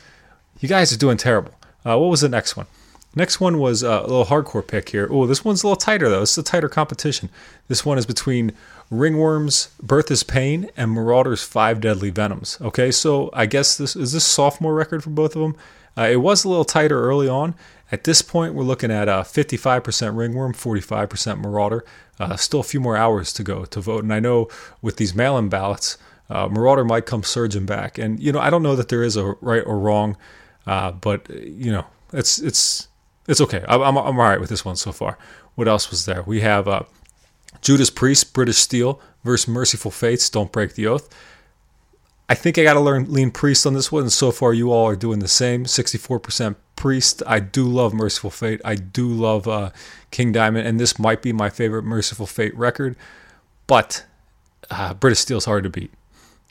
you 0.60 0.70
guys 0.70 0.94
are 0.94 0.98
doing 0.98 1.18
terrible. 1.18 1.54
Uh, 1.86 1.98
what 1.98 2.08
was 2.10 2.22
the 2.22 2.30
next 2.30 2.56
one? 2.56 2.68
Next 3.16 3.40
one 3.40 3.58
was 3.58 3.84
uh, 3.84 4.02
a 4.02 4.08
little 4.08 4.26
hardcore 4.26 4.66
pick 4.66 4.90
here. 4.90 5.08
Oh, 5.10 5.26
this 5.26 5.44
one's 5.44 5.64
a 5.64 5.68
little 5.68 5.76
tighter 5.76 6.08
though. 6.08 6.22
It's 6.22 6.38
a 6.38 6.44
tighter 6.44 6.70
competition. 6.70 7.30
This 7.68 7.84
one 7.84 7.98
is 7.98 8.06
between 8.06 8.54
Ringworm's 8.90 9.70
Birth 9.82 10.10
is 10.12 10.24
Pain 10.24 10.70
and 10.78 10.92
Marauder's 10.92 11.44
Five 11.44 11.82
Deadly 11.82 12.10
Venoms. 12.10 12.58
Okay, 12.62 12.92
so 12.92 13.30
I 13.34 13.46
guess 13.46 13.78
this 13.78 13.96
is 13.96 14.14
this 14.14 14.24
sophomore 14.24 14.74
record 14.74 15.04
for 15.04 15.10
both 15.10 15.36
of 15.36 15.42
them. 15.42 15.56
Uh, 15.98 16.10
it 16.12 16.18
was 16.18 16.44
a 16.46 16.50
little 16.50 16.64
tighter 16.64 17.02
early 17.02 17.28
on. 17.28 17.56
At 17.92 18.04
this 18.04 18.22
point, 18.22 18.54
we're 18.54 18.64
looking 18.64 18.92
at 18.92 19.10
uh, 19.10 19.24
55% 19.24 20.16
Ringworm, 20.16 20.54
45% 20.54 21.40
Marauder. 21.40 21.84
Uh, 22.20 22.36
still 22.36 22.60
a 22.60 22.64
few 22.64 22.80
more 22.80 22.96
hours 22.96 23.34
to 23.34 23.44
go 23.44 23.66
to 23.66 23.82
vote. 23.82 24.04
And 24.04 24.14
I 24.14 24.20
know 24.20 24.48
with 24.82 24.98
these 24.98 25.16
mail 25.16 25.38
in 25.38 25.50
ballots, 25.50 25.98
uh, 26.30 26.48
Marauder 26.48 26.86
might 26.86 27.06
come 27.06 27.24
surging 27.24 27.66
back. 27.66 27.98
And, 27.98 28.20
you 28.20 28.32
know, 28.32 28.40
I 28.40 28.50
don't 28.50 28.64
know 28.64 28.76
that 28.76 28.90
there 28.90 29.04
is 29.04 29.16
a 29.16 29.36
right 29.42 29.64
or 29.66 29.80
wrong, 29.80 30.18
uh, 30.66 30.92
but, 30.92 31.30
you 31.30 31.72
know, 31.72 31.86
it's, 32.14 32.40
it's, 32.40 32.88
it's 33.28 33.42
okay. 33.42 33.64
I'm, 33.68 33.82
I'm, 33.82 33.98
I'm 33.98 34.20
all 34.20 34.30
right 34.30 34.40
with 34.40 34.50
this 34.50 34.66
one 34.66 34.76
so 34.76 34.92
far. 34.92 35.18
What 35.56 35.68
else 35.68 35.90
was 35.90 36.06
there? 36.06 36.24
We 36.24 36.42
have 36.42 36.68
uh, 36.68 36.84
Judas 37.62 37.90
Priest, 37.90 38.34
British 38.34 38.58
Steel 38.58 39.00
versus 39.24 39.48
Mercyful 39.48 39.92
Fates, 39.92 40.30
Don't 40.30 40.52
Break 40.52 40.76
the 40.76 40.88
Oath. 40.88 41.10
I 42.30 42.36
think 42.36 42.58
I 42.58 42.64
got 42.64 42.74
to 42.74 42.82
learn 42.82 43.12
lean 43.12 43.32
Priest 43.32 43.66
on 43.66 43.74
this 43.74 43.92
one, 43.92 44.04
and 44.04 44.12
so 44.12 44.32
far 44.32 44.54
you 44.54 44.72
all 44.72 44.86
are 44.86 44.96
doing 44.96 45.20
the 45.20 45.28
same. 45.28 45.64
64% 45.64 46.56
Priest. 46.76 47.24
I 47.26 47.40
do 47.40 47.66
love 47.66 47.94
Mercyful 47.94 48.32
Fate. 48.32 48.62
I 48.66 48.76
do 48.76 49.08
love 49.08 49.48
uh, 49.48 49.72
King 50.12 50.32
Diamond, 50.32 50.68
and 50.68 50.80
this 50.80 51.00
might 51.00 51.22
be 51.22 51.32
my 51.32 51.50
favorite 51.50 51.84
Mercyful 51.84 52.28
Fate 52.28 52.56
record, 52.56 52.96
but 53.66 54.06
uh, 54.70 54.94
British 54.94 55.20
Steel's 55.20 55.46
hard 55.46 55.64
to 55.64 55.70
beat. 55.70 55.92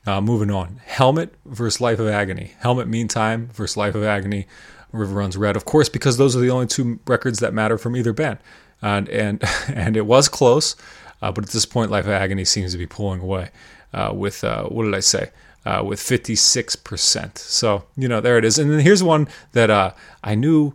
Uh, 0.06 0.20
moving 0.20 0.50
on. 0.50 0.80
Helmet 0.84 1.34
versus 1.44 1.80
Life 1.80 1.98
of 1.98 2.08
Agony. 2.08 2.54
Helmet 2.60 2.86
Meantime 2.86 3.48
versus 3.52 3.76
Life 3.76 3.94
of 3.94 4.04
Agony. 4.04 4.46
River 4.92 5.14
Runs 5.14 5.36
Red. 5.36 5.56
Of 5.56 5.64
course, 5.64 5.88
because 5.88 6.16
those 6.16 6.36
are 6.36 6.40
the 6.40 6.50
only 6.50 6.66
two 6.66 7.00
records 7.06 7.40
that 7.40 7.52
matter 7.52 7.76
from 7.76 7.96
either 7.96 8.12
band 8.12 8.38
and 8.82 9.08
and 9.08 9.42
and 9.68 9.96
it 9.96 10.06
was 10.06 10.28
close, 10.28 10.76
uh, 11.22 11.32
but 11.32 11.44
at 11.44 11.50
this 11.50 11.66
point, 11.66 11.90
Life 11.90 12.04
of 12.04 12.12
Agony 12.12 12.44
seems 12.44 12.72
to 12.72 12.78
be 12.78 12.86
pulling 12.86 13.20
away 13.20 13.50
uh, 13.92 14.12
with 14.14 14.44
uh, 14.44 14.64
what 14.64 14.84
did 14.84 14.94
I 14.94 15.00
say? 15.00 15.30
Uh, 15.64 15.82
with 15.84 15.98
56%. 15.98 17.38
So 17.38 17.84
you 17.96 18.06
know 18.06 18.20
there 18.20 18.38
it 18.38 18.44
is. 18.44 18.58
And 18.58 18.70
then 18.70 18.78
here's 18.80 19.02
one 19.02 19.26
that 19.52 19.68
uh, 19.68 19.92
I 20.22 20.36
knew 20.36 20.74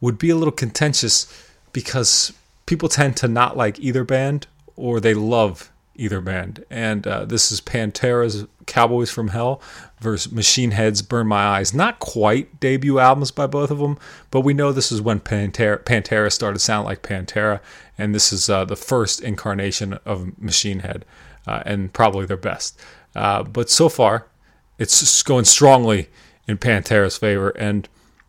would 0.00 0.18
be 0.18 0.30
a 0.30 0.36
little 0.36 0.52
contentious 0.52 1.26
because 1.72 2.32
people 2.64 2.88
tend 2.88 3.16
to 3.18 3.28
not 3.28 3.56
like 3.56 3.78
either 3.78 4.04
band 4.04 4.46
or 4.76 4.98
they 4.98 5.12
love 5.12 5.70
either 5.94 6.20
band. 6.20 6.64
And 6.70 7.06
uh, 7.06 7.26
this 7.26 7.52
is 7.52 7.60
Pantera's 7.60 8.46
Cowboys 8.70 9.10
from 9.10 9.28
Hell 9.28 9.60
versus 10.00 10.32
Machine 10.32 10.70
Head's 10.70 11.02
Burn 11.02 11.26
My 11.26 11.44
Eyes. 11.44 11.74
Not 11.74 11.98
quite 11.98 12.60
debut 12.60 12.98
albums 12.98 13.30
by 13.30 13.46
both 13.46 13.70
of 13.70 13.78
them, 13.78 13.98
but 14.30 14.40
we 14.40 14.54
know 14.54 14.72
this 14.72 14.92
is 14.92 15.02
when 15.02 15.20
Pantera, 15.20 15.82
Pantera 15.84 16.32
started 16.32 16.54
to 16.54 16.64
sound 16.64 16.86
like 16.86 17.02
Pantera, 17.02 17.60
and 17.98 18.14
this 18.14 18.32
is 18.32 18.48
uh, 18.48 18.64
the 18.64 18.76
first 18.76 19.20
incarnation 19.20 19.98
of 20.06 20.40
Machine 20.40 20.78
Head, 20.78 21.04
uh, 21.46 21.62
and 21.66 21.92
probably 21.92 22.24
their 22.24 22.36
best. 22.36 22.80
Uh, 23.14 23.42
but 23.42 23.68
so 23.68 23.88
far, 23.88 24.26
it's 24.78 25.22
going 25.24 25.44
strongly 25.44 26.08
in 26.46 26.56
Pantera's 26.56 27.18
favor, 27.18 27.50
and 27.50 27.88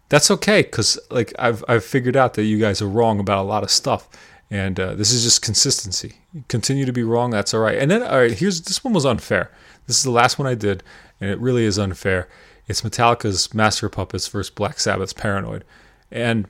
that's 0.10 0.30
okay 0.30 0.64
because 0.64 1.00
like 1.10 1.34
I've 1.40 1.64
I've 1.68 1.86
figured 1.86 2.18
out 2.18 2.34
that 2.34 2.44
you 2.44 2.60
guys 2.60 2.82
are 2.82 2.88
wrong 2.88 3.20
about 3.20 3.44
a 3.44 3.48
lot 3.48 3.64
of 3.64 3.72
stuff, 3.72 4.10
and 4.50 4.78
uh, 4.80 4.94
this 4.96 5.12
is 5.12 5.24
just 5.24 5.42
consistency. 5.42 6.16
Continue 6.50 6.86
to 6.86 6.92
be 6.92 7.04
wrong, 7.04 7.32
that's 7.32 7.54
all 7.54 7.62
right. 7.62 7.78
And 7.78 7.90
then 7.90 8.04
all 8.04 8.18
right, 8.18 8.32
here's 8.32 8.62
this 8.62 8.84
one 8.84 8.94
was 8.94 9.06
unfair. 9.06 9.52
This 9.88 9.98
is 9.98 10.04
the 10.04 10.12
last 10.12 10.40
one 10.40 10.48
I 10.48 10.56
did, 10.56 10.84
and 11.20 11.30
it 11.30 11.40
really 11.40 11.66
is 11.66 11.78
unfair. 11.78 12.28
It's 12.68 12.82
Metallica's 12.82 13.54
Master 13.54 13.88
of 13.88 13.92
Puppets 13.94 14.28
versus 14.28 14.50
Black 14.50 14.80
Sabbath's 14.80 15.14
Paranoid, 15.14 15.64
and 16.12 16.46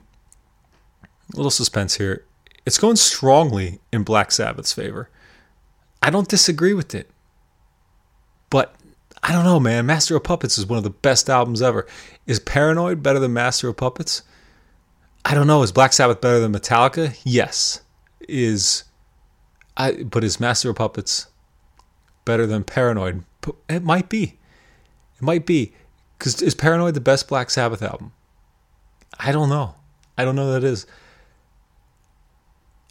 a 1.32 1.36
little 1.36 1.50
suspense 1.50 1.96
here. 1.96 2.24
It's 2.64 2.78
going 2.78 2.96
strongly 2.96 3.80
in 3.92 4.04
Black 4.04 4.30
Sabbath's 4.30 4.72
favor. 4.72 5.08
I 6.00 6.10
don't 6.10 6.28
disagree 6.28 6.74
with 6.74 6.94
it, 6.94 7.10
but 8.50 8.74
I 9.22 9.32
don't 9.32 9.44
know, 9.44 9.60
man. 9.60 9.86
Master 9.86 10.16
of 10.16 10.24
Puppets 10.24 10.58
is 10.58 10.66
one 10.66 10.78
of 10.78 10.84
the 10.84 10.90
best 10.90 11.30
albums 11.30 11.62
ever. 11.62 11.86
Is 12.26 12.40
Paranoid 12.40 13.02
better 13.02 13.18
than 13.18 13.32
Master 13.32 13.68
of 13.68 13.76
Puppets? 13.76 14.22
I 15.24 15.34
don't 15.34 15.46
know. 15.46 15.62
Is 15.62 15.72
Black 15.72 15.92
Sabbath 15.92 16.20
better 16.20 16.40
than 16.40 16.52
Metallica? 16.52 17.18
Yes. 17.24 17.82
Is 18.28 18.84
I 19.76 20.02
but 20.04 20.24
is 20.24 20.40
Master 20.40 20.70
of 20.70 20.76
Puppets 20.76 21.28
better 22.24 22.46
than 22.46 22.64
Paranoid? 22.64 23.24
It 23.68 23.82
might 23.82 24.08
be. 24.08 24.38
It 25.16 25.22
might 25.22 25.46
be. 25.46 25.72
Cuz 26.18 26.40
is 26.40 26.54
Paranoid 26.54 26.94
the 26.94 27.00
best 27.00 27.28
Black 27.28 27.50
Sabbath 27.50 27.82
album? 27.82 28.12
I 29.18 29.32
don't 29.32 29.48
know. 29.48 29.74
I 30.16 30.24
don't 30.24 30.36
know 30.36 30.52
that 30.52 30.64
it 30.64 30.70
is. 30.70 30.86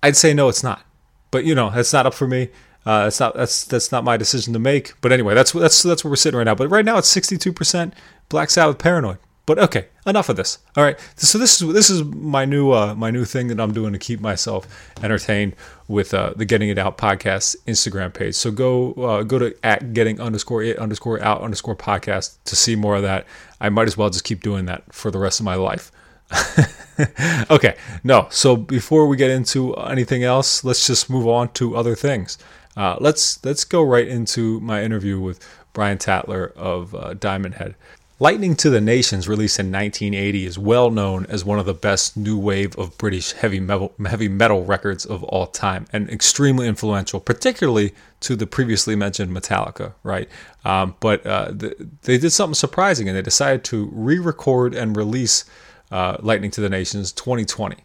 I'd 0.03 0.17
say 0.17 0.33
no, 0.33 0.49
it's 0.49 0.63
not. 0.63 0.85
But 1.29 1.45
you 1.45 1.55
know, 1.55 1.69
that's 1.69 1.93
not 1.93 2.05
up 2.05 2.13
for 2.13 2.27
me. 2.27 2.49
Uh, 2.85 3.03
that's 3.03 3.19
not 3.19 3.35
that's 3.35 3.63
that's 3.65 3.91
not 3.91 4.03
my 4.03 4.17
decision 4.17 4.53
to 4.53 4.59
make. 4.59 4.93
But 5.01 5.11
anyway, 5.11 5.33
that's 5.35 5.51
that's 5.51 5.83
that's 5.83 6.03
where 6.03 6.09
we're 6.09 6.15
sitting 6.15 6.37
right 6.37 6.43
now. 6.43 6.55
But 6.55 6.69
right 6.69 6.85
now 6.85 6.97
it's 6.97 7.13
62% 7.13 7.93
Black 8.29 8.49
Sabbath 8.49 8.79
Paranoid. 8.79 9.19
But 9.51 9.59
okay, 9.65 9.87
enough 10.07 10.29
of 10.29 10.37
this. 10.37 10.59
All 10.77 10.83
right, 10.85 10.97
so 11.17 11.37
this 11.37 11.61
is 11.61 11.73
this 11.73 11.89
is 11.89 12.05
my 12.05 12.45
new 12.45 12.71
uh, 12.71 12.95
my 12.95 13.11
new 13.11 13.25
thing 13.25 13.49
that 13.49 13.59
I'm 13.59 13.73
doing 13.73 13.91
to 13.91 13.99
keep 13.99 14.21
myself 14.21 14.65
entertained 15.03 15.57
with 15.89 16.13
uh, 16.13 16.31
the 16.37 16.45
Getting 16.45 16.69
It 16.69 16.77
Out 16.77 16.97
podcast 16.97 17.57
Instagram 17.67 18.13
page. 18.13 18.35
So 18.35 18.49
go 18.49 18.93
uh, 18.93 19.23
go 19.23 19.39
to 19.39 19.53
at 19.61 19.91
Getting 19.91 20.21
underscore 20.21 20.63
It 20.63 20.79
underscore 20.79 21.21
Out 21.21 21.41
underscore 21.41 21.75
podcast 21.75 22.37
to 22.45 22.55
see 22.55 22.77
more 22.77 22.95
of 22.95 23.01
that. 23.01 23.27
I 23.59 23.67
might 23.67 23.89
as 23.89 23.97
well 23.97 24.09
just 24.09 24.23
keep 24.23 24.41
doing 24.41 24.67
that 24.67 24.83
for 24.93 25.11
the 25.11 25.19
rest 25.19 25.41
of 25.41 25.43
my 25.43 25.55
life. 25.55 25.91
okay, 27.51 27.75
no. 28.05 28.27
So 28.29 28.55
before 28.55 29.05
we 29.05 29.17
get 29.17 29.31
into 29.31 29.73
anything 29.73 30.23
else, 30.23 30.63
let's 30.63 30.87
just 30.87 31.09
move 31.09 31.27
on 31.27 31.51
to 31.55 31.75
other 31.75 31.93
things. 31.93 32.37
Uh, 32.77 32.95
let's 33.01 33.43
let's 33.43 33.65
go 33.65 33.83
right 33.83 34.07
into 34.07 34.61
my 34.61 34.81
interview 34.81 35.19
with 35.19 35.45
Brian 35.73 35.97
Tatler 35.97 36.53
of 36.55 36.95
uh, 36.95 37.15
Diamond 37.15 37.55
Head. 37.55 37.75
Lightning 38.21 38.55
to 38.57 38.69
the 38.69 38.79
Nations, 38.79 39.27
released 39.27 39.59
in 39.59 39.71
1980, 39.71 40.45
is 40.45 40.59
well 40.59 40.91
known 40.91 41.25
as 41.25 41.43
one 41.43 41.57
of 41.57 41.65
the 41.65 41.73
best 41.73 42.15
new 42.15 42.37
wave 42.37 42.77
of 42.77 42.95
British 42.99 43.31
heavy 43.31 43.59
metal, 43.59 43.95
heavy 44.05 44.27
metal 44.27 44.63
records 44.63 45.07
of 45.07 45.23
all 45.23 45.47
time, 45.47 45.87
and 45.91 46.07
extremely 46.07 46.67
influential, 46.67 47.19
particularly 47.19 47.95
to 48.19 48.35
the 48.35 48.45
previously 48.45 48.95
mentioned 48.95 49.35
Metallica. 49.35 49.95
Right, 50.03 50.29
um, 50.63 50.93
but 50.99 51.25
uh, 51.25 51.45
the, 51.49 51.89
they 52.03 52.19
did 52.19 52.29
something 52.29 52.53
surprising, 52.53 53.09
and 53.09 53.17
they 53.17 53.23
decided 53.23 53.63
to 53.63 53.89
re-record 53.91 54.75
and 54.75 54.95
release 54.95 55.43
uh, 55.89 56.17
Lightning 56.19 56.51
to 56.51 56.61
the 56.61 56.69
Nations 56.69 57.11
2020 57.13 57.75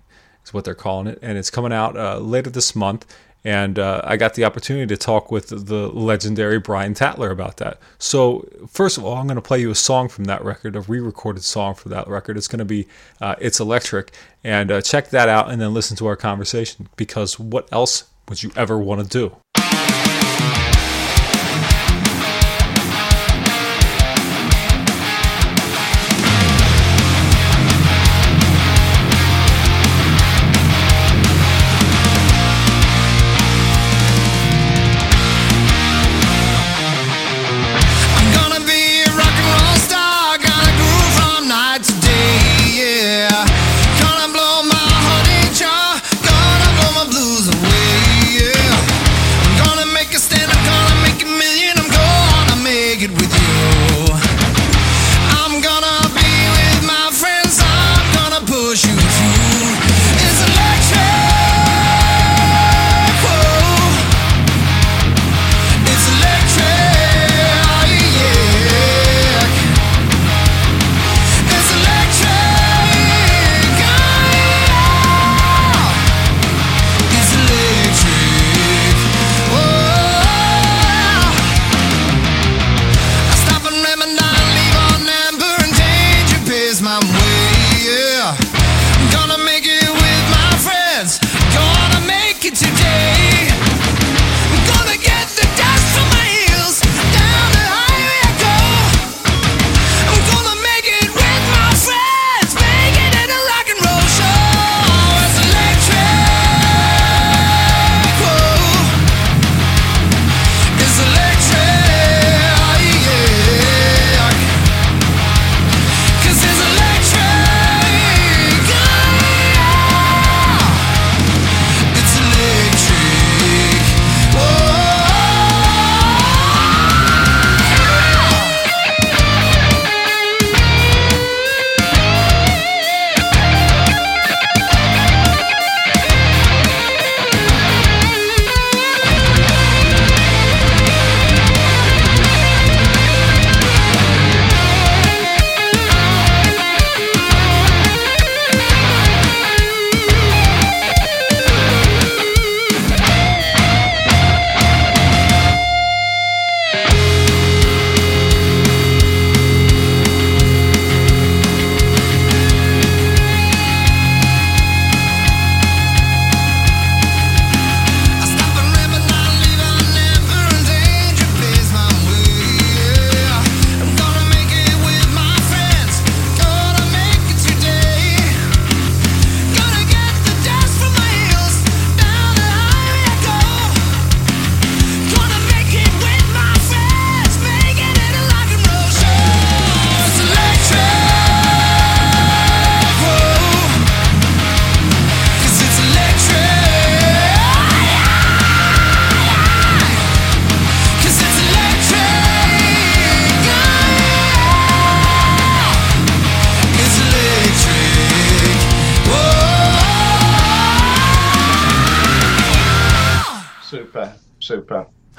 is 0.44 0.52
what 0.52 0.66
they're 0.66 0.74
calling 0.74 1.06
it, 1.06 1.18
and 1.22 1.38
it's 1.38 1.48
coming 1.48 1.72
out 1.72 1.96
uh, 1.96 2.18
later 2.18 2.50
this 2.50 2.76
month 2.76 3.06
and 3.46 3.78
uh, 3.78 4.00
I 4.02 4.16
got 4.16 4.34
the 4.34 4.44
opportunity 4.44 4.88
to 4.88 4.96
talk 4.96 5.30
with 5.30 5.50
the 5.68 5.86
legendary 5.86 6.58
Brian 6.58 6.94
Tatler 6.94 7.30
about 7.30 7.58
that. 7.58 7.78
So, 7.96 8.48
first 8.68 8.98
of 8.98 9.04
all, 9.04 9.14
I'm 9.14 9.28
going 9.28 9.36
to 9.36 9.40
play 9.40 9.60
you 9.60 9.70
a 9.70 9.74
song 9.76 10.08
from 10.08 10.24
that 10.24 10.44
record, 10.44 10.74
a 10.74 10.80
re 10.80 10.98
recorded 10.98 11.44
song 11.44 11.76
for 11.76 11.88
that 11.90 12.08
record. 12.08 12.36
It's 12.36 12.48
going 12.48 12.58
to 12.58 12.64
be 12.64 12.88
uh, 13.20 13.36
It's 13.40 13.60
Electric. 13.60 14.12
And 14.42 14.72
uh, 14.72 14.82
check 14.82 15.10
that 15.10 15.28
out 15.28 15.48
and 15.48 15.60
then 15.60 15.72
listen 15.72 15.96
to 15.98 16.06
our 16.08 16.16
conversation 16.16 16.88
because 16.96 17.38
what 17.38 17.72
else 17.72 18.10
would 18.28 18.42
you 18.42 18.50
ever 18.56 18.76
want 18.80 19.02
to 19.02 19.06
do? 19.08 19.36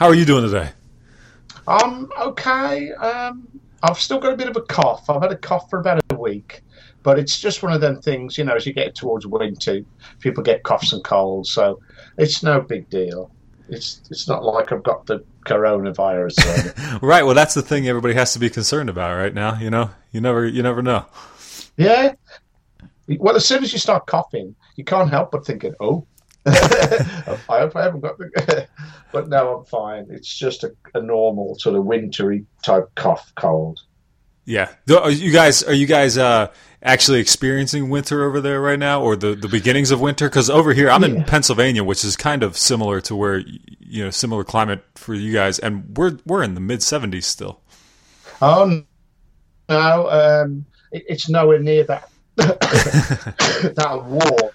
How 0.07 0.11
are 0.11 0.15
you 0.15 0.23
doing 0.23 0.45
today? 0.45 0.69
I'm 1.67 2.09
okay. 2.17 2.93
Um, 2.93 3.45
I've 3.83 3.99
still 3.99 4.21
got 4.21 4.31
a 4.31 4.37
bit 4.37 4.47
of 4.47 4.55
a 4.55 4.61
cough. 4.61 5.09
I've 5.09 5.21
had 5.21 5.33
a 5.33 5.37
cough 5.37 5.69
for 5.69 5.79
about 5.79 6.01
a 6.11 6.15
week, 6.15 6.61
but 7.03 7.19
it's 7.19 7.37
just 7.41 7.61
one 7.61 7.73
of 7.73 7.81
them 7.81 8.01
things, 8.01 8.37
you 8.37 8.45
know, 8.45 8.55
as 8.55 8.65
you 8.65 8.71
get 8.71 8.95
towards 8.95 9.27
winter, 9.27 9.81
people 10.21 10.43
get 10.43 10.63
coughs 10.63 10.93
and 10.93 11.03
colds, 11.03 11.51
so 11.51 11.81
it's 12.17 12.41
no 12.41 12.61
big 12.61 12.89
deal. 12.89 13.31
It's 13.67 13.99
it's 14.09 14.29
not 14.29 14.45
like 14.45 14.71
I've 14.71 14.81
got 14.81 15.07
the 15.07 15.25
coronavirus. 15.45 17.01
right. 17.01 17.23
Well, 17.23 17.35
that's 17.35 17.53
the 17.53 17.61
thing 17.61 17.89
everybody 17.89 18.13
has 18.13 18.31
to 18.31 18.39
be 18.39 18.49
concerned 18.49 18.89
about 18.89 19.13
right 19.17 19.33
now. 19.33 19.59
You 19.59 19.69
know, 19.69 19.89
you 20.13 20.21
never 20.21 20.47
you 20.47 20.63
never 20.63 20.81
know. 20.81 21.05
yeah. 21.75 22.13
Well, 23.09 23.35
as 23.35 23.45
soon 23.45 23.61
as 23.61 23.73
you 23.73 23.79
start 23.79 24.05
coughing, 24.05 24.55
you 24.77 24.85
can't 24.85 25.09
help 25.09 25.31
but 25.31 25.45
thinking, 25.45 25.73
"Oh, 25.81 26.07
I 26.47 27.59
hope 27.59 27.75
I 27.75 27.83
haven't 27.83 28.01
got 28.01 28.17
the." 28.17 28.67
but 29.11 29.29
no, 29.29 29.59
I'm 29.59 29.65
fine. 29.65 30.07
It's 30.09 30.33
just 30.33 30.63
a, 30.63 30.75
a 30.93 31.01
normal 31.01 31.55
sort 31.59 31.75
of 31.75 31.85
wintry 31.85 32.45
type 32.63 32.89
cough 32.95 33.31
cold. 33.35 33.79
Yeah. 34.47 34.69
Are 34.89 35.11
you 35.11 35.31
guys 35.31 35.61
are 35.63 35.73
you 35.73 35.85
guys 35.85 36.17
uh, 36.17 36.47
actually 36.81 37.19
experiencing 37.19 37.89
winter 37.89 38.23
over 38.23 38.39
there 38.39 38.61
right 38.61 38.79
now, 38.79 39.01
or 39.01 39.17
the, 39.17 39.35
the 39.35 39.49
beginnings 39.49 39.91
of 39.91 39.99
winter? 39.99 40.29
Because 40.29 40.49
over 40.49 40.73
here, 40.73 40.89
I'm 40.89 41.03
in 41.03 41.25
Pennsylvania, 41.25 41.83
which 41.83 42.05
is 42.05 42.15
kind 42.15 42.43
of 42.43 42.57
similar 42.57 43.01
to 43.01 43.15
where 43.15 43.39
you 43.79 44.05
know 44.05 44.09
similar 44.09 44.45
climate 44.45 44.85
for 44.95 45.13
you 45.13 45.33
guys, 45.33 45.59
and 45.59 45.97
we're 45.97 46.17
we're 46.25 46.43
in 46.43 46.53
the 46.53 46.61
mid 46.61 46.79
70s 46.79 47.25
still. 47.25 47.59
Oh 48.41 48.83
no, 49.67 50.09
um, 50.09 50.65
it, 50.93 51.03
it's 51.09 51.27
nowhere 51.27 51.59
near 51.59 51.83
that 51.83 52.09
that 52.37 54.03
war. 54.05 54.51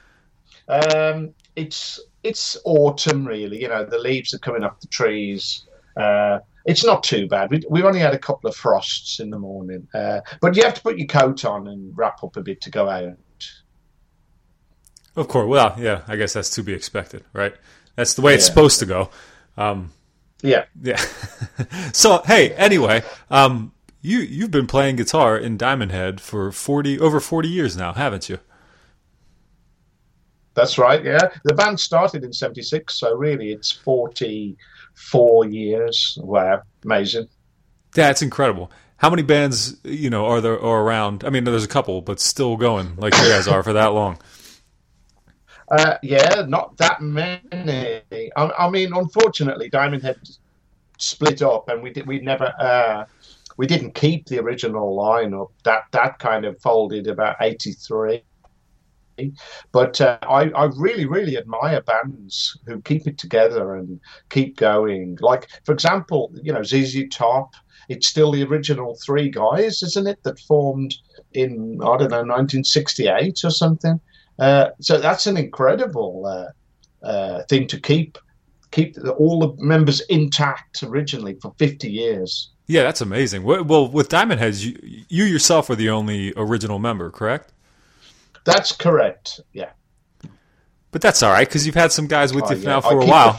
Um, 0.69 1.35
it's 1.57 2.01
it's 2.23 2.57
autumn 2.65 3.27
really. 3.27 3.61
You 3.63 3.69
know, 3.69 3.85
the 3.85 3.99
leaves 3.99 4.33
are 4.35 4.39
coming 4.39 4.63
off 4.65 4.81
the 4.81 4.87
trees. 4.89 5.67
Uh, 5.97 6.39
it's 6.65 6.85
not 6.85 7.03
too 7.03 7.27
bad. 7.27 7.51
We, 7.51 7.63
we've 7.69 7.85
only 7.85 7.99
had 7.99 8.15
a 8.15 8.19
couple 8.19 8.49
of 8.49 8.57
frosts 8.57 9.19
in 9.21 9.31
the 9.31 9.39
morning, 9.39 9.87
uh, 9.95 10.21
but 10.41 10.57
you 10.57 10.63
have 10.63 10.75
to 10.75 10.83
put 10.83 10.97
your 10.99 11.09
coat 11.09 11.45
on 11.45 11.67
and 11.69 11.93
wrap 11.97 12.23
up 12.23 12.37
a 12.37 12.41
bit 12.43 12.61
to 12.63 12.71
go 12.71 12.89
out. 12.89 13.17
Of 15.17 15.29
course. 15.29 15.47
Well, 15.49 15.75
yeah, 15.79 16.03
I 16.09 16.17
guess 16.17 16.33
that's 16.33 16.51
to 16.51 16.63
be 16.63 16.73
expected, 16.73 17.25
right? 17.33 17.55
That's 17.97 18.15
the 18.15 18.23
way 18.23 18.35
it's 18.35 18.45
Yeah. 18.45 18.55
supposed 18.55 18.79
to 18.81 18.87
go. 18.87 19.11
Um, 19.57 19.93
Yeah, 20.43 20.65
yeah. 20.83 20.97
so, 21.93 22.23
hey, 22.27 22.53
anyway, 22.55 23.03
um, 23.31 23.73
you 24.01 24.19
you've 24.21 24.51
been 24.51 24.67
playing 24.67 24.97
guitar 24.97 25.37
in 25.37 25.57
Diamond 25.57 25.93
Head 25.93 26.21
for 26.21 26.51
40 26.51 26.99
over 26.99 27.21
40 27.21 27.49
years 27.49 27.77
now, 27.77 27.93
haven't 27.93 28.29
you? 28.29 28.39
That's 30.55 30.79
right. 30.79 31.03
Yeah, 31.05 31.31
the 31.45 31.55
band 31.55 31.81
started 31.81 32.25
in 32.25 32.33
'76, 32.33 32.95
so 32.95 33.15
really 33.15 33.53
it's 33.53 33.71
44 33.71 35.47
years. 35.47 36.19
Wow, 36.21 36.63
amazing. 36.85 37.29
Yeah, 37.95 38.11
it's 38.11 38.23
incredible. 38.23 38.71
How 38.97 39.11
many 39.11 39.23
bands, 39.23 39.77
you 39.83 40.11
know, 40.11 40.27
are 40.27 40.41
there 40.41 40.61
are 40.61 40.83
around? 40.83 41.25
I 41.25 41.31
mean, 41.31 41.45
there's 41.45 41.65
a 41.65 41.69
couple, 41.69 42.03
but 42.03 42.21
still 42.21 42.57
going 42.57 42.97
like 42.97 43.15
you 43.17 43.29
guys 43.29 43.49
are 43.49 43.63
for 43.63 43.73
that 43.73 43.93
long. 43.93 44.19
Uh, 45.69 45.97
yeah, 46.03 46.45
not 46.47 46.77
that 46.77 47.01
many. 47.01 48.03
I, 48.37 48.51
I 48.59 48.71
mean, 48.71 48.93
unfortunately, 48.93 49.71
Diamond 49.71 50.03
Head 50.03 50.19
split 50.99 51.43
up, 51.43 51.69
and 51.69 51.83
we 51.83 51.91
did. 51.91 52.07
We 52.07 52.21
never. 52.21 52.53
Uh, 52.59 53.07
we 53.57 53.67
didn't 53.67 53.95
keep 53.95 54.27
the 54.27 54.39
original 54.39 54.97
lineup. 54.97 55.51
That 55.65 55.85
that 55.93 56.19
kind 56.19 56.45
of 56.45 56.61
folded 56.61 57.07
about 57.07 57.37
'83. 57.41 58.23
But 59.73 60.01
uh, 60.01 60.19
I, 60.23 60.51
I 60.51 60.65
really, 60.77 61.07
really 61.07 61.37
admire 61.37 61.83
bands 61.83 62.57
who 62.67 62.81
keep 62.83 63.07
it 63.07 63.19
together 63.19 63.75
and 63.75 64.01
keep 64.31 64.57
going. 64.57 65.19
Like, 65.21 65.49
for 65.65 65.73
example, 65.73 66.33
you 66.43 66.53
know, 66.53 66.63
ZZ 66.63 67.05
Top. 67.11 67.53
It's 67.89 68.07
still 68.07 68.31
the 68.33 68.45
original 68.45 68.97
three 69.05 69.29
guys, 69.29 69.83
isn't 69.83 70.07
it? 70.07 70.23
That 70.23 70.39
formed 70.41 70.95
in 71.33 71.81
I 71.83 71.97
don't 71.99 72.11
know 72.11 72.23
1968 72.23 73.45
or 73.45 73.51
something. 73.51 74.01
Uh, 74.39 74.71
so 74.81 74.99
that's 74.99 75.27
an 75.27 75.37
incredible 75.37 76.25
uh, 76.27 77.07
uh, 77.07 77.43
thing 77.45 77.67
to 77.67 77.81
keep 77.81 78.19
keep 78.71 78.97
all 79.19 79.39
the 79.41 79.63
members 79.63 80.01
intact 80.03 80.83
originally 80.83 81.37
for 81.43 81.55
50 81.59 81.91
years. 81.91 82.51
Yeah, 82.67 82.85
that's 82.85 83.01
amazing. 83.01 83.43
Well, 83.43 83.87
with 83.89 84.09
Diamond 84.09 84.41
Heads, 84.41 84.65
you, 84.65 84.79
you 85.09 85.25
yourself 85.25 85.69
are 85.69 85.77
the 85.77 85.91
only 85.91 86.33
original 86.37 86.79
member, 86.79 87.11
correct? 87.11 87.52
That's 88.45 88.73
correct. 88.73 89.41
Yeah. 89.53 89.71
But 90.91 91.01
that's 91.01 91.23
all 91.23 91.33
right 91.33 91.49
because 91.49 91.65
you've 91.67 91.75
had 91.75 91.91
some 91.93 92.07
guys 92.07 92.35
with 92.35 92.45
Oh, 92.47 92.53
you 92.53 92.61
yeah, 92.61 92.69
now 92.69 92.81
for 92.81 93.01
a 93.01 93.07
while. 93.07 93.39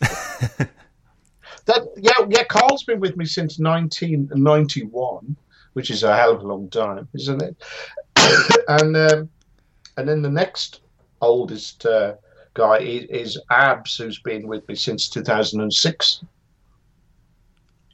that 0.00 1.88
yeah, 1.96 2.12
yeah. 2.28 2.44
Karl's 2.44 2.84
been 2.84 3.00
with 3.00 3.16
me 3.16 3.24
since 3.24 3.58
1991, 3.58 5.36
which 5.72 5.90
is 5.90 6.04
a 6.04 6.16
hell 6.16 6.32
of 6.32 6.42
a 6.42 6.46
long 6.46 6.70
time, 6.70 7.08
isn't 7.14 7.42
it? 7.42 7.56
and 8.68 8.96
um, 8.96 9.28
and 9.96 10.08
then 10.08 10.22
the 10.22 10.30
next 10.30 10.80
oldest 11.20 11.84
uh, 11.86 12.14
guy 12.54 12.78
is, 12.78 13.04
is 13.10 13.40
Abs, 13.50 13.96
who's 13.96 14.20
been 14.20 14.46
with 14.46 14.66
me 14.68 14.74
since 14.74 15.08
2006. 15.08 16.24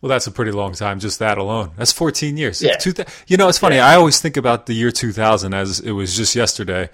Well, 0.00 0.08
that's 0.10 0.26
a 0.28 0.30
pretty 0.30 0.52
long 0.52 0.74
time, 0.74 1.00
just 1.00 1.18
that 1.18 1.38
alone. 1.38 1.72
That's 1.76 1.92
14 1.92 2.36
years. 2.36 2.62
Yeah. 2.62 2.76
Two 2.76 2.92
thou- 2.92 3.04
you 3.26 3.36
know, 3.36 3.48
it's 3.48 3.58
funny. 3.58 3.78
I 3.80 3.96
always 3.96 4.20
think 4.20 4.36
about 4.36 4.66
the 4.66 4.72
year 4.74 4.90
2000 4.92 5.54
as 5.54 5.80
it 5.80 5.90
was 5.92 6.16
just 6.16 6.36
yesterday, 6.36 6.88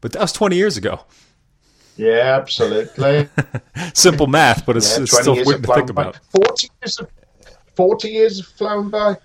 but 0.00 0.12
that 0.12 0.20
was 0.20 0.32
20 0.32 0.54
years 0.56 0.76
ago. 0.76 1.00
Yeah, 1.96 2.36
absolutely. 2.40 3.28
Simple 3.94 4.26
math, 4.28 4.64
but 4.66 4.76
it's, 4.76 4.96
Yeah, 4.96 5.02
it's 5.04 5.18
still 5.20 5.34
weird 5.34 5.62
to 5.64 5.74
think 5.74 5.94
by. 5.94 6.02
about. 6.02 6.18
40 6.30 6.68
years 6.82 6.98
of 7.00 7.08
40 7.76 8.08
years 8.08 8.36
have 8.38 8.46
flown 8.46 8.90
by. 8.90 9.16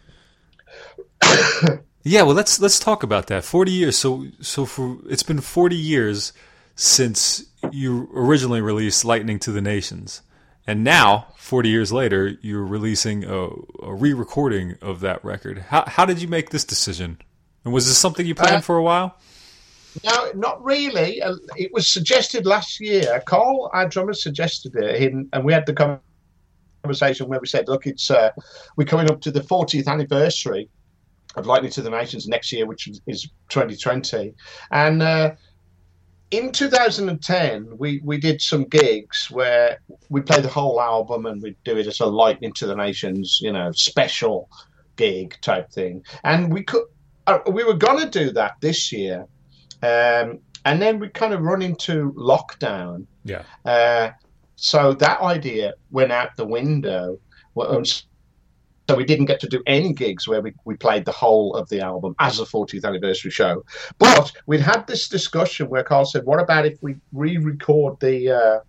Yeah, 2.03 2.21
well, 2.23 2.33
let's 2.33 2.59
let's 2.61 2.79
talk 2.79 3.03
about 3.03 3.27
that. 3.27 3.43
40 3.43 3.71
years. 3.71 3.97
So 3.97 4.25
so 4.39 4.65
for 4.65 4.97
it's 5.09 5.21
been 5.21 5.41
40 5.41 5.75
years 5.75 6.31
since 6.75 7.43
you 7.71 8.09
originally 8.15 8.61
released 8.61 9.03
Lightning 9.03 9.37
to 9.39 9.51
the 9.51 9.61
Nations. 9.61 10.21
And 10.69 10.83
now, 10.83 11.29
40 11.37 11.67
years 11.67 11.91
later, 11.91 12.37
you're 12.43 12.63
releasing 12.63 13.23
a, 13.23 13.47
a 13.81 13.91
re-recording 13.91 14.75
of 14.83 14.99
that 14.99 15.25
record. 15.25 15.57
How 15.69 15.83
how 15.87 16.05
did 16.05 16.21
you 16.21 16.27
make 16.27 16.51
this 16.51 16.63
decision? 16.63 17.17
And 17.65 17.73
was 17.73 17.87
this 17.87 17.97
something 17.97 18.23
you 18.23 18.35
planned 18.35 18.57
Uh, 18.57 18.61
for 18.61 18.77
a 18.77 18.83
while? 18.83 19.17
No, 20.03 20.31
not 20.35 20.63
really. 20.63 21.23
Uh, 21.23 21.37
It 21.57 21.73
was 21.73 21.87
suggested 21.87 22.45
last 22.45 22.79
year. 22.79 23.23
Karl, 23.25 23.71
our 23.73 23.87
drummer, 23.89 24.13
suggested 24.13 24.75
it, 24.75 25.11
and- 25.11 25.27
and 25.33 25.43
we 25.43 25.53
had 25.53 25.65
the 25.65 25.73
conversation 26.83 27.27
where 27.29 27.39
we 27.39 27.47
said, 27.47 27.67
"Look, 27.67 27.87
it's 27.87 28.11
uh, 28.11 28.29
we're 28.77 28.85
coming 28.93 29.09
up 29.09 29.21
to 29.21 29.31
the 29.31 29.41
40th 29.41 29.87
anniversary 29.87 30.69
of 31.35 31.47
Lightning 31.47 31.71
to 31.71 31.81
the 31.81 31.89
Nations 31.89 32.27
next 32.27 32.51
year, 32.51 32.67
which 32.67 32.87
is- 32.87 33.01
is 33.07 33.27
2020." 33.49 34.35
And 34.69 35.01
uh, 35.01 35.31
in 36.31 36.51
2010, 36.51 37.77
we 37.77 38.01
we 38.03 38.17
did 38.17 38.41
some 38.41 38.63
gigs 38.65 39.29
where 39.31 39.79
we 40.09 40.21
play 40.21 40.41
the 40.41 40.47
whole 40.47 40.79
album 40.79 41.25
and 41.25 41.41
we'd 41.41 41.57
do 41.63 41.77
it 41.77 41.87
as 41.87 41.99
a 41.99 42.05
Lightning 42.05 42.53
to 42.53 42.67
the 42.67 42.75
Nations, 42.75 43.39
you 43.41 43.51
know, 43.51 43.71
special 43.71 44.49
gig 44.95 45.35
type 45.41 45.71
thing. 45.71 46.03
And 46.23 46.53
we 46.53 46.63
could, 46.63 46.83
uh, 47.25 47.39
we 47.51 47.63
were 47.63 47.73
gonna 47.73 48.09
do 48.09 48.31
that 48.31 48.53
this 48.61 48.91
year. 48.91 49.25
Um, 49.81 50.39
and 50.65 50.81
then 50.81 50.99
we 50.99 51.09
kind 51.09 51.33
of 51.33 51.41
run 51.41 51.61
into 51.61 52.13
lockdown. 52.13 53.05
Yeah. 53.23 53.43
Uh, 53.65 54.11
so 54.55 54.93
that 54.93 55.21
idea 55.21 55.73
went 55.89 56.11
out 56.11 56.35
the 56.35 56.45
window. 56.45 57.17
Well, 57.55 57.77
um, 57.77 57.83
So 58.89 58.95
we 58.95 59.05
didn't 59.05 59.25
get 59.25 59.39
to 59.41 59.47
do 59.47 59.61
any 59.67 59.93
gigs 59.93 60.27
where 60.27 60.41
we, 60.41 60.51
we 60.65 60.75
played 60.75 61.05
the 61.05 61.11
whole 61.11 61.53
of 61.53 61.69
the 61.69 61.79
album 61.79 62.15
as 62.17 62.39
a 62.39 62.43
40th 62.43 62.83
anniversary 62.83 63.29
show. 63.29 63.63
But 63.99 64.31
we'd 64.47 64.61
had 64.61 64.87
this 64.87 65.07
discussion 65.07 65.69
where 65.69 65.83
Karl 65.83 66.05
said, 66.05 66.25
what 66.25 66.39
about 66.39 66.65
if 66.65 66.81
we 66.81 66.95
re-record 67.13 67.99
the 67.99 68.31
uh, 68.31 68.59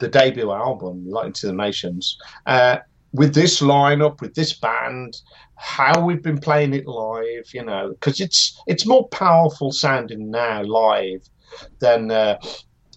the 0.00 0.08
debut 0.08 0.52
album, 0.52 1.08
Lightning 1.08 1.32
to 1.32 1.46
the 1.46 1.54
Nations, 1.54 2.18
uh, 2.44 2.80
with 3.14 3.32
this 3.32 3.62
lineup, 3.62 4.20
with 4.20 4.34
this 4.34 4.52
band, 4.52 5.16
how 5.54 5.98
we've 5.98 6.22
been 6.22 6.36
playing 6.36 6.74
it 6.74 6.86
live, 6.86 7.46
you 7.54 7.64
know, 7.64 7.88
because 7.92 8.20
it's 8.20 8.60
it's 8.66 8.84
more 8.84 9.08
powerful 9.08 9.72
sounding 9.72 10.30
now 10.30 10.60
live 10.62 11.22
than 11.78 12.10
uh, 12.10 12.38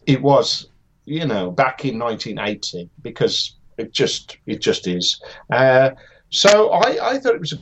it 0.06 0.22
was, 0.22 0.68
you 1.06 1.26
know, 1.26 1.50
back 1.50 1.86
in 1.86 1.98
1980 1.98 2.90
because 3.02 3.56
it 3.78 3.94
just 3.94 4.36
it 4.48 4.60
just 4.60 4.86
is. 4.86 5.22
Uh, 5.50 5.92
so 6.32 6.70
I, 6.70 7.12
I 7.12 7.20
thought 7.20 7.36
it 7.36 7.40
was 7.40 7.54
a 7.54 7.60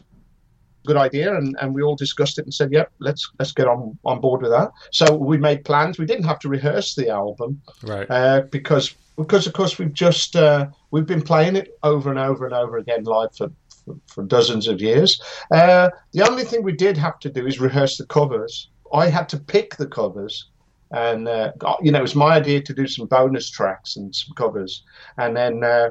good 0.85 0.97
idea, 0.97 1.35
and, 1.35 1.55
and 1.61 1.73
we 1.73 1.81
all 1.81 1.95
discussed 1.95 2.39
it 2.39 2.45
and 2.45 2.53
said, 2.53 2.71
"Yep, 2.71 2.91
let's 2.99 3.29
let's 3.39 3.51
get 3.51 3.67
on 3.67 3.97
on 4.05 4.21
board 4.21 4.41
with 4.41 4.51
that." 4.51 4.71
So 4.91 5.15
we 5.15 5.37
made 5.37 5.65
plans. 5.65 5.97
We 5.99 6.05
didn't 6.05 6.25
have 6.25 6.39
to 6.39 6.49
rehearse 6.49 6.95
the 6.95 7.09
album 7.09 7.61
Right. 7.83 8.09
uh, 8.09 8.41
because 8.49 8.95
because 9.17 9.45
of 9.47 9.53
course 9.53 9.77
we've 9.77 9.93
just 9.93 10.35
uh, 10.35 10.67
we've 10.91 11.05
been 11.05 11.21
playing 11.21 11.55
it 11.55 11.77
over 11.83 12.09
and 12.09 12.19
over 12.19 12.45
and 12.45 12.53
over 12.55 12.77
again 12.77 13.03
live 13.03 13.35
for 13.35 13.49
for, 13.85 13.95
for 14.07 14.23
dozens 14.23 14.67
of 14.67 14.81
years. 14.81 15.21
Uh, 15.51 15.89
the 16.13 16.27
only 16.27 16.43
thing 16.43 16.63
we 16.63 16.73
did 16.73 16.97
have 16.97 17.19
to 17.19 17.29
do 17.29 17.45
is 17.45 17.59
rehearse 17.59 17.97
the 17.97 18.05
covers. 18.05 18.69
I 18.93 19.07
had 19.09 19.29
to 19.29 19.37
pick 19.37 19.75
the 19.75 19.87
covers 19.87 20.49
and 20.91 21.27
uh, 21.27 21.51
you 21.81 21.91
know, 21.91 21.99
it 21.99 22.01
was 22.01 22.15
my 22.15 22.35
idea 22.37 22.61
to 22.61 22.73
do 22.73 22.87
some 22.87 23.05
bonus 23.05 23.49
tracks 23.49 23.95
and 23.95 24.13
some 24.15 24.33
covers, 24.35 24.83
and 25.17 25.37
then 25.37 25.63
uh, 25.63 25.89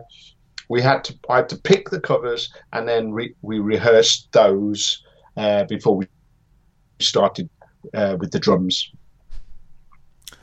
we 0.69 0.83
had 0.83 1.05
to 1.05 1.19
I 1.29 1.37
had 1.37 1.49
to 1.51 1.57
pick 1.57 1.91
the 1.91 2.01
covers, 2.01 2.53
and 2.73 2.87
then 2.87 3.13
re- 3.13 3.35
we 3.43 3.59
rehearsed 3.59 4.29
those 4.33 5.03
uh, 5.37 5.65
before 5.65 5.97
we 5.97 6.07
started 7.01 7.49
uh, 7.95 8.17
with 8.19 8.31
the 8.31 8.39
drums. 8.39 8.93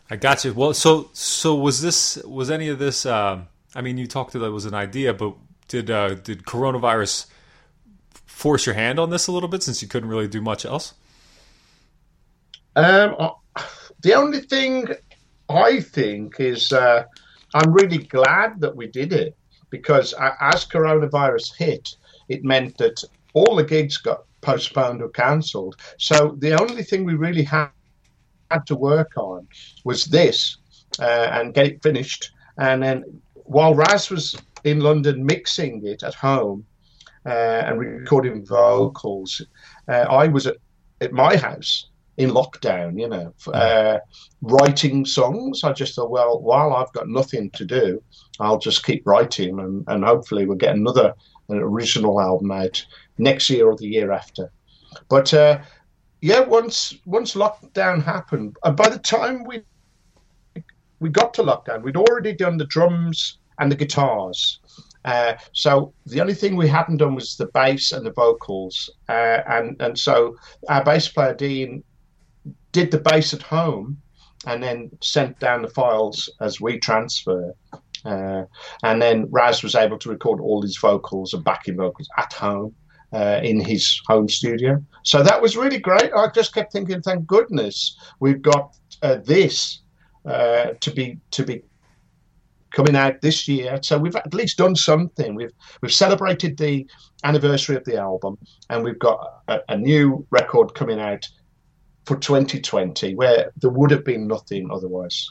I 0.09 0.15
got 0.15 0.43
you. 0.43 0.53
Well, 0.53 0.73
so 0.73 1.09
so 1.13 1.55
was 1.55 1.81
this 1.81 2.17
was 2.25 2.51
any 2.51 2.69
of 2.69 2.79
this? 2.79 3.05
Uh, 3.05 3.41
I 3.75 3.81
mean, 3.81 3.97
you 3.97 4.07
talked 4.07 4.33
that 4.33 4.43
it 4.43 4.49
was 4.49 4.65
an 4.65 4.73
idea, 4.73 5.13
but 5.13 5.35
did 5.67 5.89
uh, 5.89 6.15
did 6.15 6.43
coronavirus 6.43 7.27
force 8.25 8.65
your 8.65 8.75
hand 8.75 8.99
on 8.99 9.09
this 9.09 9.27
a 9.27 9.31
little 9.31 9.49
bit 9.49 9.63
since 9.63 9.81
you 9.81 9.87
couldn't 9.87 10.09
really 10.09 10.27
do 10.27 10.41
much 10.41 10.65
else? 10.65 10.93
Um, 12.75 13.15
the 14.01 14.13
only 14.13 14.41
thing 14.41 14.87
I 15.49 15.79
think 15.79 16.39
is 16.39 16.73
uh, 16.73 17.05
I'm 17.53 17.71
really 17.71 17.99
glad 17.99 18.59
that 18.61 18.75
we 18.75 18.87
did 18.87 19.13
it 19.13 19.35
because 19.79 20.13
as 20.53 20.65
coronavirus 20.65 21.55
hit, 21.57 21.85
it 22.29 22.43
meant 22.43 22.77
that 22.77 23.03
all 23.33 23.55
the 23.55 23.63
gigs 23.63 23.97
got 23.97 24.23
postponed 24.41 25.01
or 25.01 25.09
cancelled. 25.09 25.75
So 25.97 26.35
the 26.39 26.53
only 26.61 26.83
thing 26.83 27.03
we 27.03 27.15
really 27.15 27.43
had, 27.43 27.69
to 28.67 28.75
work 28.75 29.11
on 29.17 29.45
was 29.83 30.05
this 30.05 30.57
uh, 30.99 31.27
and 31.35 31.53
get 31.53 31.65
it 31.65 31.83
finished. 31.83 32.31
And 32.57 32.81
then 32.81 33.03
while 33.33 33.73
Raz 33.75 34.09
was 34.09 34.37
in 34.63 34.79
London 34.79 35.25
mixing 35.25 35.85
it 35.85 36.03
at 36.03 36.13
home 36.13 36.65
uh, 37.25 37.61
and 37.65 37.79
recording 37.79 38.45
vocals, 38.45 39.41
uh, 39.89 40.05
I 40.23 40.27
was 40.27 40.47
at, 40.47 40.57
at 41.01 41.11
my 41.11 41.35
house 41.35 41.89
in 42.17 42.29
lockdown, 42.29 42.99
you 42.99 43.09
know, 43.09 43.33
uh, 43.53 43.99
writing 44.41 45.05
songs. 45.05 45.63
I 45.63 45.73
just 45.73 45.95
thought, 45.95 46.09
well, 46.09 46.39
while 46.41 46.73
I've 46.73 46.93
got 46.93 47.09
nothing 47.09 47.49
to 47.51 47.65
do, 47.65 48.01
I'll 48.39 48.59
just 48.59 48.85
keep 48.85 49.05
writing 49.05 49.59
and, 49.59 49.83
and 49.87 50.03
hopefully 50.03 50.45
we'll 50.45 50.57
get 50.57 50.75
another 50.75 51.13
original 51.49 52.21
album 52.21 52.51
out 52.51 52.85
next 53.17 53.49
year 53.49 53.67
or 53.67 53.75
the 53.75 53.87
year 53.87 54.11
after. 54.11 54.51
But 55.09 55.33
uh, 55.33 55.59
yeah, 56.21 56.39
once 56.39 56.95
once 57.05 57.35
lockdown 57.35 58.03
happened, 58.03 58.55
and 58.63 58.75
by 58.75 58.89
the 58.89 58.99
time 58.99 59.43
we 59.43 59.61
we 60.99 61.09
got 61.09 61.33
to 61.35 61.43
lockdown, 61.43 61.83
we'd 61.83 61.97
already 61.97 62.33
done 62.33 62.57
the 62.57 62.65
drums 62.65 63.39
and 63.59 63.71
the 63.71 63.75
guitars. 63.75 64.59
Uh, 65.03 65.35
so 65.51 65.93
the 66.07 66.19
only 66.19 66.33
thing 66.33 66.55
we 66.55 66.67
hadn't 66.67 66.97
done 66.97 67.13
was 67.13 67.35
the 67.35 67.45
bass 67.47 67.91
and 67.91 68.05
the 68.05 68.11
vocals, 68.11 68.89
uh, 69.09 69.41
and 69.47 69.79
and 69.81 69.99
so 69.99 70.35
our 70.69 70.83
bass 70.83 71.07
player 71.07 71.33
Dean 71.33 71.83
did 72.75 72.91
the 72.91 72.99
bass 72.99 73.33
at 73.33 73.41
home, 73.41 73.97
and 74.45 74.61
then 74.61 74.91
sent 75.01 75.39
down 75.39 75.61
the 75.61 75.69
files 75.69 76.29
as 76.41 76.59
we 76.59 76.77
transfer. 76.77 77.55
Uh, 78.03 78.43
and 78.83 79.01
then 79.01 79.27
Raz 79.31 79.63
was 79.63 79.75
able 79.75 79.97
to 79.99 80.09
record 80.09 80.41
all 80.41 80.61
his 80.61 80.77
vocals 80.77 81.33
and 81.33 81.43
backing 81.43 81.77
vocals 81.77 82.09
at 82.17 82.33
home 82.33 82.75
uh, 83.13 83.39
in 83.41 83.61
his 83.61 84.01
home 84.07 84.27
studio. 84.27 84.83
So 85.03 85.23
that 85.23 85.41
was 85.41 85.55
really 85.55 85.79
great. 85.79 86.11
I 86.13 86.27
just 86.35 86.53
kept 86.53 86.73
thinking, 86.73 87.01
thank 87.01 87.25
goodness 87.25 87.97
we've 88.19 88.41
got 88.41 88.75
uh, 89.01 89.19
this 89.23 89.79
uh, 90.25 90.73
to 90.81 90.91
be 90.91 91.17
to 91.31 91.43
be 91.43 91.63
coming 92.71 92.97
out 92.97 93.21
this 93.21 93.47
year. 93.47 93.79
So 93.81 93.97
we've 93.97 94.17
at 94.17 94.33
least 94.33 94.57
done 94.57 94.75
something. 94.75 95.33
We've 95.33 95.55
we've 95.81 95.93
celebrated 95.93 96.57
the 96.57 96.85
anniversary 97.23 97.77
of 97.77 97.85
the 97.85 97.97
album, 97.97 98.37
and 98.69 98.83
we've 98.83 98.99
got 98.99 99.19
a, 99.47 99.59
a 99.69 99.77
new 99.77 100.27
record 100.29 100.75
coming 100.75 100.99
out 100.99 101.25
for 102.05 102.17
2020 102.17 103.15
where 103.15 103.51
there 103.57 103.69
would 103.69 103.91
have 103.91 104.03
been 104.03 104.27
nothing 104.27 104.69
otherwise. 104.71 105.29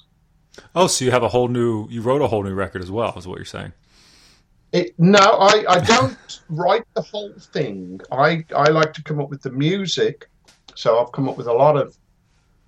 Oh, 0.75 0.87
so 0.87 1.05
you 1.05 1.11
have 1.11 1.23
a 1.23 1.29
whole 1.29 1.49
new, 1.49 1.89
you 1.91 2.01
wrote 2.01 2.23
a 2.23 2.29
whole 2.29 2.43
new 2.43 2.55
record 2.55 2.83
as 2.83 2.91
well, 2.91 3.15
is 3.17 3.27
what 3.27 3.37
you're 3.37 3.45
saying. 3.45 3.73
It, 4.73 4.95
no, 4.99 5.19
I, 5.19 5.65
I 5.69 5.81
don't 5.81 6.41
write 6.49 6.85
the 6.95 7.03
whole 7.03 7.33
thing. 7.53 8.01
I, 8.11 8.45
I 8.55 8.69
like 8.71 8.93
to 8.95 9.03
come 9.03 9.21
up 9.21 9.31
with 9.31 9.43
the 9.43 9.51
music. 9.51 10.29
So 10.75 10.99
I've 10.99 11.13
come 11.13 11.29
up 11.29 11.37
with 11.37 11.47
a 11.47 11.53
lot 11.53 11.77
of 11.77 11.97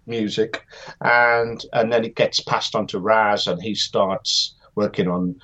music 0.07 0.65
and 1.01 1.65
and 1.73 1.93
then 1.93 2.05
it 2.05 2.15
gets 2.15 2.41
passed 2.41 2.77
on 2.77 2.87
to 2.87 3.01
Raz 3.01 3.49
and 3.49 3.61
he 3.61 3.75
starts 3.75 4.55
working 4.77 5.09
on 5.09 5.35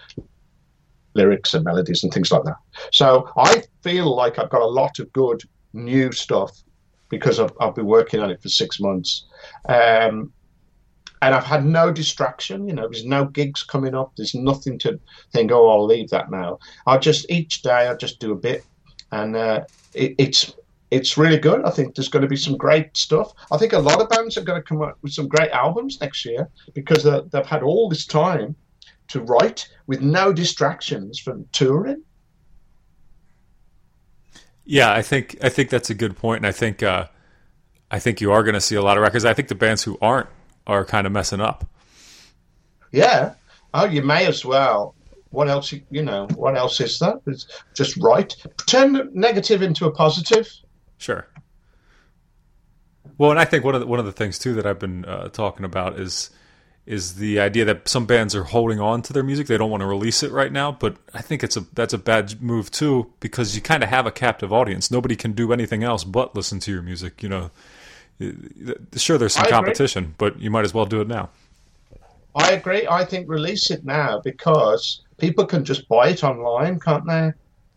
lyrics 1.15 1.55
and 1.55 1.65
melodies 1.65 2.05
and 2.05 2.13
things 2.13 2.31
like 2.31 2.45
that. 2.45 2.57
So 2.93 3.29
I 3.37 3.65
feel 3.83 4.15
like 4.15 4.39
I've 4.39 4.51
got 4.51 4.63
a 4.63 4.67
lot 4.67 4.99
of 4.99 5.13
good 5.13 5.43
new 5.73 6.13
stuff 6.13 6.63
because 7.13 7.39
I've, 7.39 7.53
I've 7.61 7.75
been 7.75 7.87
working 7.87 8.21
on 8.21 8.31
it 8.31 8.41
for 8.43 8.49
six 8.49 8.81
months. 8.81 9.27
Um, 9.69 10.33
and 11.21 11.35
I've 11.35 11.45
had 11.45 11.65
no 11.65 11.93
distraction. 11.93 12.67
You 12.67 12.75
know, 12.75 12.89
there's 12.89 13.05
no 13.05 13.27
gigs 13.27 13.63
coming 13.63 13.95
up. 13.95 14.13
There's 14.17 14.35
nothing 14.35 14.79
to 14.81 14.99
think. 15.31 15.53
Oh, 15.53 15.69
I'll 15.69 15.87
leave 15.87 16.09
that 16.09 16.31
now. 16.31 16.59
I 16.87 16.97
just 16.97 17.31
each 17.31 17.61
day 17.61 17.87
I 17.87 17.95
just 17.95 18.19
do 18.19 18.33
a 18.33 18.35
bit, 18.49 18.65
and 19.13 19.37
uh, 19.37 19.65
it, 19.93 20.15
it's 20.19 20.55
it's 20.91 21.19
really 21.19 21.39
good. 21.39 21.63
I 21.65 21.71
think 21.71 21.95
there's 21.95 22.09
going 22.09 22.23
to 22.23 22.29
be 22.29 22.37
some 22.37 22.57
great 22.57 22.97
stuff. 22.97 23.31
I 23.53 23.59
think 23.59 23.75
a 23.75 23.79
lot 23.79 24.01
of 24.01 24.09
bands 24.09 24.39
are 24.39 24.43
going 24.43 24.61
to 24.61 24.67
come 24.67 24.81
up 24.81 24.97
with 25.03 25.13
some 25.13 25.29
great 25.29 25.51
albums 25.51 26.01
next 26.01 26.25
year 26.25 26.49
because 26.75 27.05
they've 27.05 27.47
had 27.47 27.63
all 27.63 27.91
this 27.91 28.07
time 28.07 28.57
to 29.09 29.21
write 29.21 29.69
with 29.87 30.01
no 30.01 30.33
distractions 30.33 31.19
from 31.19 31.45
touring. 31.53 32.03
Yeah, 34.65 34.93
I 34.93 35.03
think 35.03 35.37
I 35.43 35.49
think 35.49 35.71
that's 35.71 35.91
a 35.91 35.95
good 35.95 36.17
point, 36.17 36.39
and 36.39 36.47
I 36.47 36.53
think 36.53 36.83
uh, 36.83 37.07
I 37.91 37.99
think 37.99 38.21
you 38.21 38.33
are 38.33 38.43
going 38.43 38.55
to 38.55 38.61
see 38.61 38.77
a 38.77 38.83
lot 38.83 38.97
of 38.97 39.03
records. 39.03 39.25
I 39.25 39.35
think 39.35 39.49
the 39.49 39.55
bands 39.55 39.83
who 39.83 39.99
aren't 40.01 40.29
are 40.67 40.85
kind 40.85 41.07
of 41.07 41.13
messing 41.13 41.41
up. 41.41 41.69
Yeah. 42.93 43.35
Oh, 43.75 43.87
you 43.87 44.03
may 44.03 44.27
as 44.27 44.45
well. 44.45 44.95
What 45.31 45.49
else? 45.49 45.73
You 45.91 46.03
know, 46.03 46.29
what 46.37 46.57
else 46.57 46.81
is 46.81 46.99
that? 47.01 47.21
It's 47.27 47.47
just 47.75 47.97
right. 47.97 48.35
Turn 48.67 49.11
negative 49.15 49.63
into 49.63 49.87
a 49.87 49.91
positive. 49.91 50.49
Sure. 50.99 51.27
Well, 53.19 53.31
and 53.31 53.41
I 53.41 53.45
think 53.45 53.65
one 53.65 53.75
of 53.75 53.81
the, 53.81 53.87
one 53.87 53.99
of 53.99 54.05
the 54.05 54.13
things 54.13 54.39
too 54.39 54.55
that 54.55 54.67
I've 54.67 54.79
been 54.79 55.05
uh, 55.05 55.29
talking 55.29 55.65
about 55.65 55.99
is 55.99 56.31
is 56.85 57.15
the 57.15 57.39
idea 57.39 57.65
that 57.65 57.89
some 57.89 58.07
bands 58.07 58.35
are 58.35 58.45
holding 58.45 58.81
on 58.81 59.03
to 59.03 59.13
their 59.13 59.23
music. 59.23 59.47
They 59.47 59.57
don't 59.57 59.71
want 59.71 59.83
to 59.83 59.87
release 59.87 60.23
it 60.23 60.33
right 60.33 60.51
now, 60.51 60.73
but 60.73 60.97
I 61.15 61.23
think 61.23 61.45
it's 61.45 61.57
a 61.57 61.61
that's 61.73 61.95
a 61.95 61.99
bad 61.99 62.43
move 62.43 62.71
too 62.71 63.13
because 63.21 63.55
you 63.55 63.63
kind 63.63 63.83
of 63.83 63.89
have 63.89 64.07
a 64.07 64.11
captive 64.11 64.53
audience. 64.53 64.91
Nobody 64.91 65.15
can 65.15 65.33
do 65.33 65.53
anything 65.53 65.85
else 65.85 66.03
but 66.03 66.35
listen 66.35 66.59
to 66.61 66.73
your 66.73 66.83
music. 66.83 67.23
You 67.23 67.29
know, 67.29 67.51
sure 68.97 69.17
there's 69.17 69.35
some 69.35 69.47
competition, 69.47 70.15
but 70.19 70.39
you 70.41 70.51
might 70.51 70.65
as 70.65 70.75
well 70.75 70.87
do 70.87 71.01
it 71.01 71.09
now. 71.09 71.31
I 72.35 72.53
agree. 72.53 72.87
I 72.89 73.05
think 73.05 73.29
release 73.29 73.71
it 73.71 73.85
now 73.85 74.21
because 74.21 75.03
people 75.19 75.45
can 75.45 75.65
just 75.65 75.87
buy 75.89 76.09
it 76.09 76.25
online, 76.25 76.81
can't 76.81 77.07
they? 77.07 77.33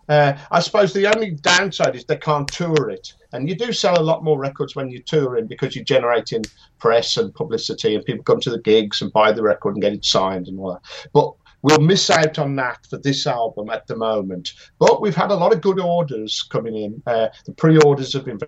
Uh, 0.08 0.38
I 0.52 0.60
suppose 0.60 0.94
the 0.94 1.08
only 1.14 1.32
downside 1.32 1.96
is 1.96 2.06
they 2.06 2.18
can't 2.18 2.48
tour 2.48 2.90
it. 2.90 3.14
And 3.36 3.50
you 3.50 3.56
do 3.56 3.72
sell 3.72 4.00
a 4.00 4.04
lot 4.04 4.24
more 4.24 4.40
records 4.40 4.76
when 4.76 4.90
you're 4.90 5.02
touring 5.02 5.48
because 5.48 5.76
you're 5.76 5.86
generating 5.86 6.44
press 6.80 7.18
and 7.18 7.34
publicity, 7.34 7.96
and 7.96 8.06
people 8.06 8.24
come 8.24 8.40
to 8.42 8.50
the 8.50 8.62
gigs 8.62 9.02
and 9.02 9.12
buy 9.14 9.32
the 9.32 9.44
record 9.44 9.76
and 9.76 9.82
get 9.82 9.94
it 9.94 10.06
signed 10.06 10.48
and 10.48 10.60
all 10.60 10.74
that. 10.74 11.10
But 11.14 11.34
we'll 11.62 11.80
miss 11.80 12.10
out 12.10 12.40
on 12.40 12.56
that 12.58 12.86
for 12.90 12.98
this 12.98 13.26
album 13.28 13.70
at 13.70 13.88
the 13.88 13.96
moment. 13.96 14.54
But 14.80 15.02
we've 15.02 15.16
had 15.16 15.32
a 15.32 15.36
lot 15.36 15.54
of 15.54 15.62
good 15.62 15.80
orders 15.80 16.44
coming 16.44 16.76
in. 16.76 17.04
Uh, 17.06 17.30
the 17.46 17.54
pre 17.54 17.78
orders 17.80 18.14
have 18.14 18.26
been 18.26 18.40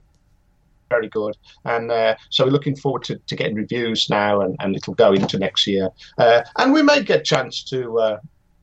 very 0.89 1.09
good. 1.09 1.35
And 1.65 1.91
uh, 1.91 2.15
so 2.29 2.45
we're 2.45 2.51
looking 2.51 2.75
forward 2.75 3.03
to, 3.05 3.17
to 3.17 3.35
getting 3.35 3.55
reviews 3.55 4.09
now, 4.09 4.41
and, 4.41 4.55
and 4.59 4.75
it'll 4.75 4.93
go 4.93 5.13
into 5.13 5.37
next 5.37 5.67
year. 5.67 5.89
Uh, 6.17 6.43
and 6.57 6.73
we 6.73 6.81
may 6.81 7.03
get 7.03 7.21
a 7.21 7.23
chance 7.23 7.63
to, 7.65 7.99
uh, 7.99 8.19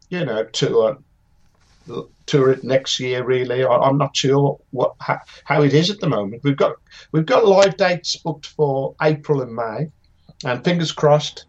you 0.09 0.25
know, 0.25 0.45
to 0.45 0.81
uh, 0.81 0.95
tour 2.27 2.51
it 2.51 2.64
next 2.64 3.01
year. 3.01 3.25
Really, 3.25 3.64
I, 3.64 3.88
am 3.88 3.99
not 3.99 4.16
sure 4.16 4.59
what 4.70 4.94
how, 5.01 5.20
how, 5.44 5.62
it 5.62 5.75
is 5.75 5.90
at 5.90 6.01
the 6.01 6.09
moment. 6.09 6.42
We've 6.44 6.57
got 6.57 6.77
we've 7.12 7.27
got 7.27 7.47
live 7.47 7.77
dates 7.77 8.16
booked 8.16 8.47
for 8.47 8.94
April 9.03 9.42
and 9.42 9.55
May, 9.55 9.90
and 10.44 10.64
fingers 10.64 10.92
crossed 10.92 11.47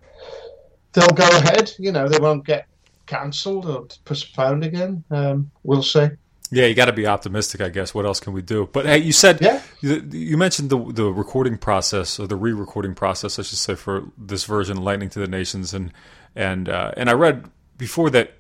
they'll 0.96 1.08
go 1.10 1.28
ahead. 1.28 1.72
You 1.78 1.92
know, 1.92 2.08
they 2.08 2.20
won't 2.20 2.46
get 2.46 2.68
cancelled 3.06 3.68
or 3.68 3.88
postponed 4.06 4.64
again. 4.64 5.04
Um, 5.12 5.52
we'll 5.64 5.84
see. 5.84 6.08
Yeah, 6.52 6.66
you 6.66 6.76
got 6.76 6.86
to 6.86 6.94
be 6.94 7.08
optimistic, 7.08 7.60
I 7.60 7.70
guess. 7.70 7.94
What 7.94 8.06
else 8.06 8.20
can 8.20 8.34
we 8.34 8.42
do? 8.42 8.70
But 8.72 8.86
hey, 8.86 9.00
you 9.00 9.12
said 9.12 9.40
yeah. 9.42 9.62
you, 9.82 10.08
you 10.12 10.38
mentioned 10.38 10.70
the 10.70 10.78
the 10.92 11.06
recording 11.06 11.58
process 11.58 12.20
or 12.20 12.28
the 12.28 12.36
re-recording 12.36 12.96
process, 12.96 13.38
I 13.40 13.42
should 13.42 13.58
say, 13.58 13.76
for 13.76 14.06
this 14.18 14.46
version, 14.46 14.78
"Lightning 14.78 15.10
to 15.10 15.20
the 15.20 15.28
Nations," 15.28 15.74
and 15.74 15.92
and 16.36 16.70
uh, 16.70 16.92
and 16.96 17.10
I 17.10 17.14
read 17.14 17.50
before 17.78 18.10
that 18.12 18.34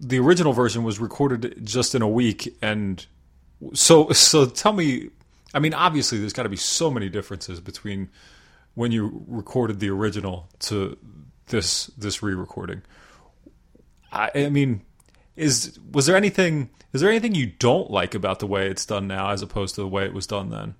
the 0.00 0.18
original 0.18 0.52
version 0.52 0.84
was 0.84 0.98
recorded 0.98 1.60
just 1.64 1.94
in 1.94 2.02
a 2.02 2.08
week, 2.08 2.56
and 2.62 3.04
so 3.74 4.10
so 4.10 4.46
tell 4.46 4.72
me, 4.72 5.10
I 5.54 5.58
mean, 5.58 5.74
obviously, 5.74 6.18
there's 6.18 6.32
got 6.32 6.44
to 6.44 6.48
be 6.48 6.56
so 6.56 6.90
many 6.90 7.08
differences 7.08 7.60
between 7.60 8.08
when 8.74 8.92
you 8.92 9.24
recorded 9.26 9.80
the 9.80 9.90
original 9.90 10.48
to 10.60 10.96
this 11.48 11.86
this 11.98 12.22
re-recording. 12.22 12.82
I, 14.12 14.30
I 14.34 14.48
mean, 14.50 14.82
is 15.34 15.78
was 15.92 16.06
there 16.06 16.16
anything? 16.16 16.70
Is 16.92 17.00
there 17.00 17.10
anything 17.10 17.34
you 17.34 17.46
don't 17.46 17.90
like 17.90 18.14
about 18.14 18.38
the 18.38 18.46
way 18.46 18.68
it's 18.68 18.86
done 18.86 19.06
now, 19.06 19.30
as 19.30 19.42
opposed 19.42 19.74
to 19.74 19.80
the 19.80 19.88
way 19.88 20.04
it 20.04 20.14
was 20.14 20.26
done 20.26 20.50
then? 20.50 20.74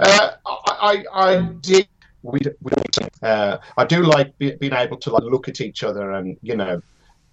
Uh, 0.00 0.30
I, 0.44 1.04
I 1.12 1.36
did 1.60 1.86
we, 2.22 2.40
we 2.60 2.72
uh, 3.22 3.58
I 3.76 3.84
do 3.84 4.02
like 4.02 4.36
be, 4.38 4.52
being 4.52 4.72
able 4.72 4.96
to 4.98 5.10
like 5.10 5.22
look 5.22 5.48
at 5.48 5.60
each 5.60 5.82
other 5.82 6.12
and 6.12 6.36
you 6.42 6.56
know 6.56 6.82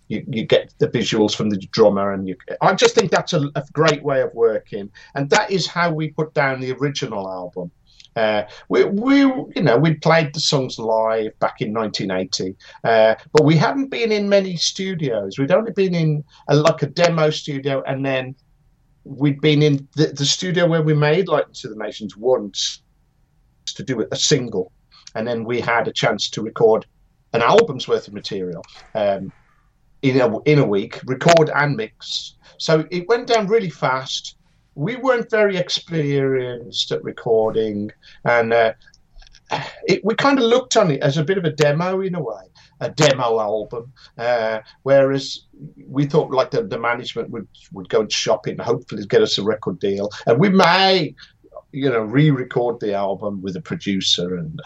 you, 0.08 0.24
you 0.28 0.46
get 0.46 0.74
the 0.80 0.88
visuals 0.88 1.36
from 1.36 1.50
the 1.50 1.58
drummer 1.72 2.12
and 2.12 2.28
you 2.28 2.36
I 2.62 2.74
just 2.74 2.96
think 2.96 3.12
that's 3.12 3.34
a, 3.34 3.50
a 3.56 3.64
great 3.72 4.04
way 4.04 4.22
of 4.22 4.34
working. 4.34 4.92
And 5.16 5.30
that 5.30 5.52
is 5.52 5.68
how 5.68 5.92
we 5.92 6.10
put 6.10 6.34
down 6.34 6.60
the 6.60 6.74
original 6.74 7.30
album. 7.30 7.72
Uh, 8.16 8.44
we, 8.70 8.84
we, 8.86 9.18
you 9.22 9.62
know, 9.62 9.78
we 9.78 9.96
played 9.96 10.34
the 10.34 10.40
songs 10.40 10.78
live 10.78 11.38
back 11.40 11.62
in 11.62 11.74
1980, 11.74 12.56
uh, 12.84 13.16
but 13.32 13.44
we 13.44 13.56
hadn't 13.58 13.90
been 13.90 14.12
in 14.12 14.30
many 14.30 14.56
studios. 14.56 15.40
We'd 15.40 15.52
only 15.52 15.72
been 15.72 15.96
in 15.96 16.24
a, 16.48 16.56
like 16.56 16.84
a 16.84 16.88
demo 16.88 17.32
studio, 17.32 17.82
and 17.88 18.06
then 18.06 18.36
we'd 19.04 19.42
been 19.42 19.64
in 19.64 19.88
the, 19.96 20.08
the 20.08 20.26
studio 20.26 20.68
where 20.68 20.84
we 20.84 20.94
made 20.94 21.28
Lightning 21.28 21.56
to 21.56 21.70
the 21.70 21.76
Nations 21.76 22.16
once 22.16 22.84
to 23.66 23.84
do 23.84 24.06
a 24.12 24.16
single, 24.16 24.72
and 25.16 25.28
then 25.28 25.44
we 25.44 25.60
had 25.60 25.88
a 25.88 25.92
chance 25.92 26.30
to 26.30 26.44
record 26.44 26.86
an 27.34 27.42
album's 27.42 27.88
worth 27.88 28.08
of 28.08 28.14
material. 28.14 28.64
Um, 28.94 29.32
in 30.04 30.22
a 30.22 30.40
in 30.42 30.60
a 30.60 30.66
week, 30.66 31.00
record 31.06 31.50
and 31.56 31.76
mix. 31.76 32.36
So 32.58 32.86
it 32.92 33.08
went 33.08 33.28
down 33.28 33.48
really 33.48 33.70
fast. 33.72 34.38
We 34.76 34.96
weren't 34.96 35.30
very 35.30 35.58
experienced 35.58 36.92
at 36.92 37.04
recording, 37.04 37.92
and 38.26 38.54
uh, 38.54 38.74
it, 39.88 40.04
we 40.04 40.16
kind 40.16 40.38
of 40.38 40.46
looked 40.46 40.78
on 40.78 40.92
it 40.92 41.02
as 41.02 41.18
a 41.18 41.24
bit 41.24 41.38
of 41.38 41.46
a 41.46 41.52
demo 41.52 42.02
in 42.02 42.16
a 42.16 42.22
way, 42.22 42.46
a 42.80 42.90
demo 42.90 43.40
album. 43.40 43.92
Uh, 44.18 44.60
whereas 44.84 45.46
we 45.88 46.06
thought 46.06 46.32
like 46.32 46.52
the, 46.52 46.64
the 46.64 46.80
management 46.80 47.30
would 47.32 47.48
would 47.72 47.90
go 47.90 48.02
and 48.02 48.12
shop 48.12 48.48
it 48.48 48.52
and 48.52 48.62
hopefully 48.62 49.06
get 49.08 49.24
us 49.24 49.40
a 49.40 49.44
record 49.44 49.80
deal, 49.80 50.10
and 50.28 50.40
we 50.40 50.50
may 50.50 51.16
you 51.74 51.90
know, 51.90 52.02
re-record 52.02 52.80
the 52.80 52.94
album 52.94 53.42
with 53.42 53.56
a 53.58 53.62
producer 53.62 54.38
and 54.38 54.62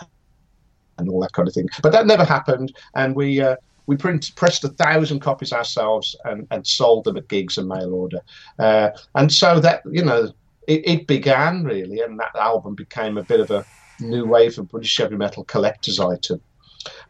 and 0.99 1.09
all 1.09 1.21
that 1.21 1.31
kind 1.31 1.47
of 1.47 1.53
thing. 1.53 1.69
But 1.81 1.91
that 1.91 2.07
never 2.07 2.25
happened, 2.25 2.75
and 2.95 3.15
we 3.15 3.39
uh, 3.41 3.55
we 3.87 3.95
print, 3.95 4.31
pressed 4.35 4.63
a 4.63 4.69
thousand 4.69 5.21
copies 5.21 5.51
ourselves 5.51 6.15
and, 6.25 6.45
and 6.51 6.67
sold 6.67 7.05
them 7.05 7.17
at 7.17 7.27
gigs 7.29 7.57
and 7.57 7.67
mail 7.67 7.93
order. 7.93 8.19
Uh, 8.59 8.91
and 9.15 9.31
so 9.31 9.59
that 9.59 9.81
you 9.89 10.03
know, 10.03 10.31
it, 10.67 10.87
it, 10.87 11.07
began 11.07 11.63
really, 11.63 12.01
and 12.01 12.19
that 12.19 12.35
album 12.35 12.75
became 12.75 13.17
a 13.17 13.23
bit 13.23 13.39
of 13.39 13.49
a 13.49 13.65
new 13.99 14.25
wave 14.25 14.59
of 14.59 14.69
British 14.69 14.97
heavy 14.97 15.15
metal 15.15 15.45
collector's 15.45 15.99
item. 15.99 16.41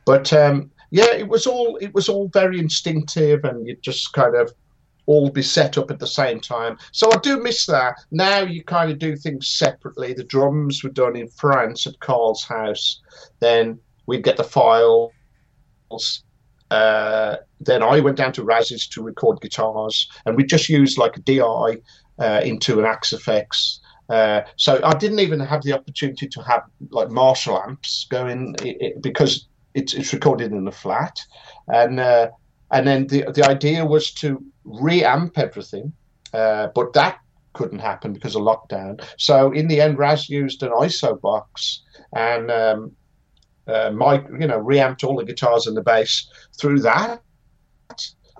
But 0.06 0.32
um, 0.32 0.72
yeah, 0.92 1.14
it 1.14 1.28
was 1.28 1.48
all 1.48 1.78
it 1.78 1.94
was 1.94 2.08
all 2.08 2.30
very 2.30 2.60
instinctive, 2.60 3.44
and 3.44 3.68
you 3.68 3.76
just 3.82 4.14
kind 4.14 4.36
of 4.36 4.54
all 5.08 5.30
be 5.30 5.42
set 5.42 5.78
up 5.78 5.90
at 5.90 6.00
the 6.00 6.08
same 6.08 6.40
time. 6.40 6.78
So 6.92 7.12
I 7.12 7.18
do 7.18 7.42
miss 7.42 7.66
that. 7.66 7.96
Now 8.12 8.42
you 8.42 8.64
kind 8.64 8.92
of 8.92 9.00
do 9.00 9.16
things 9.16 9.48
separately. 9.48 10.14
The 10.14 10.26
drums 10.26 10.84
were 10.84 10.90
done 10.90 11.16
in 11.16 11.30
France 11.30 11.88
at 11.88 12.00
Karl's 12.02 12.44
house. 12.44 13.02
Then 13.40 13.80
we'd 14.06 14.24
get 14.24 14.38
the 14.38 14.44
files. 14.44 15.12
Uh, 16.72 17.38
then 17.60 17.82
I 17.82 18.00
went 18.00 18.18
down 18.18 18.34
to 18.34 18.44
Raz's 18.44 18.88
to 18.90 19.02
record 19.02 19.42
guitars, 19.42 20.10
and 20.26 20.36
we 20.36 20.44
just 20.44 20.70
used 20.70 20.98
like 20.98 21.18
a 21.18 21.22
DI 21.22 21.78
uh, 22.20 22.42
into 22.44 22.80
an 22.80 22.86
Axe-Fx. 22.86 23.80
Uh, 24.10 24.42
so 24.56 24.80
I 24.84 24.94
didn't 24.96 25.20
even 25.20 25.40
have 25.40 25.64
the 25.64 25.74
opportunity 25.74 26.28
to 26.28 26.42
have 26.42 26.64
like 26.92 27.10
Marshall 27.10 27.62
amps 27.62 28.08
going 28.10 28.56
it, 28.62 28.78
it, 28.80 29.02
because 29.02 29.48
it's, 29.74 29.94
it's 29.94 30.14
recorded 30.14 30.52
in 30.54 30.68
a 30.68 30.72
flat, 30.72 31.20
and 31.68 32.00
uh, 32.00 32.30
and 32.72 32.88
then 32.88 33.08
the 33.08 33.26
the 33.34 33.46
idea 33.46 33.86
was 33.86 34.12
to 34.12 34.42
reamp 34.66 35.38
everything, 35.38 35.92
uh, 36.34 36.68
but 36.74 36.94
that 36.94 37.20
couldn't 37.54 37.80
happen 37.80 38.14
because 38.14 38.36
of 38.36 38.44
lockdown. 38.44 39.04
So 39.18 39.52
in 39.52 39.68
the 39.68 39.82
end, 39.82 39.98
Raz 39.98 40.30
used 40.30 40.64
an 40.64 40.70
ISO 40.70 41.20
box 41.20 41.82
and 42.14 42.50
um, 42.52 42.92
uh, 43.68 43.92
Mike, 43.92 44.26
you 44.40 44.48
know, 44.48 44.58
reamped 44.58 45.04
all 45.04 45.18
the 45.18 45.26
guitars 45.26 45.68
and 45.68 45.76
the 45.76 45.82
bass 45.82 46.30
through 46.58 46.80
that. 46.80 47.22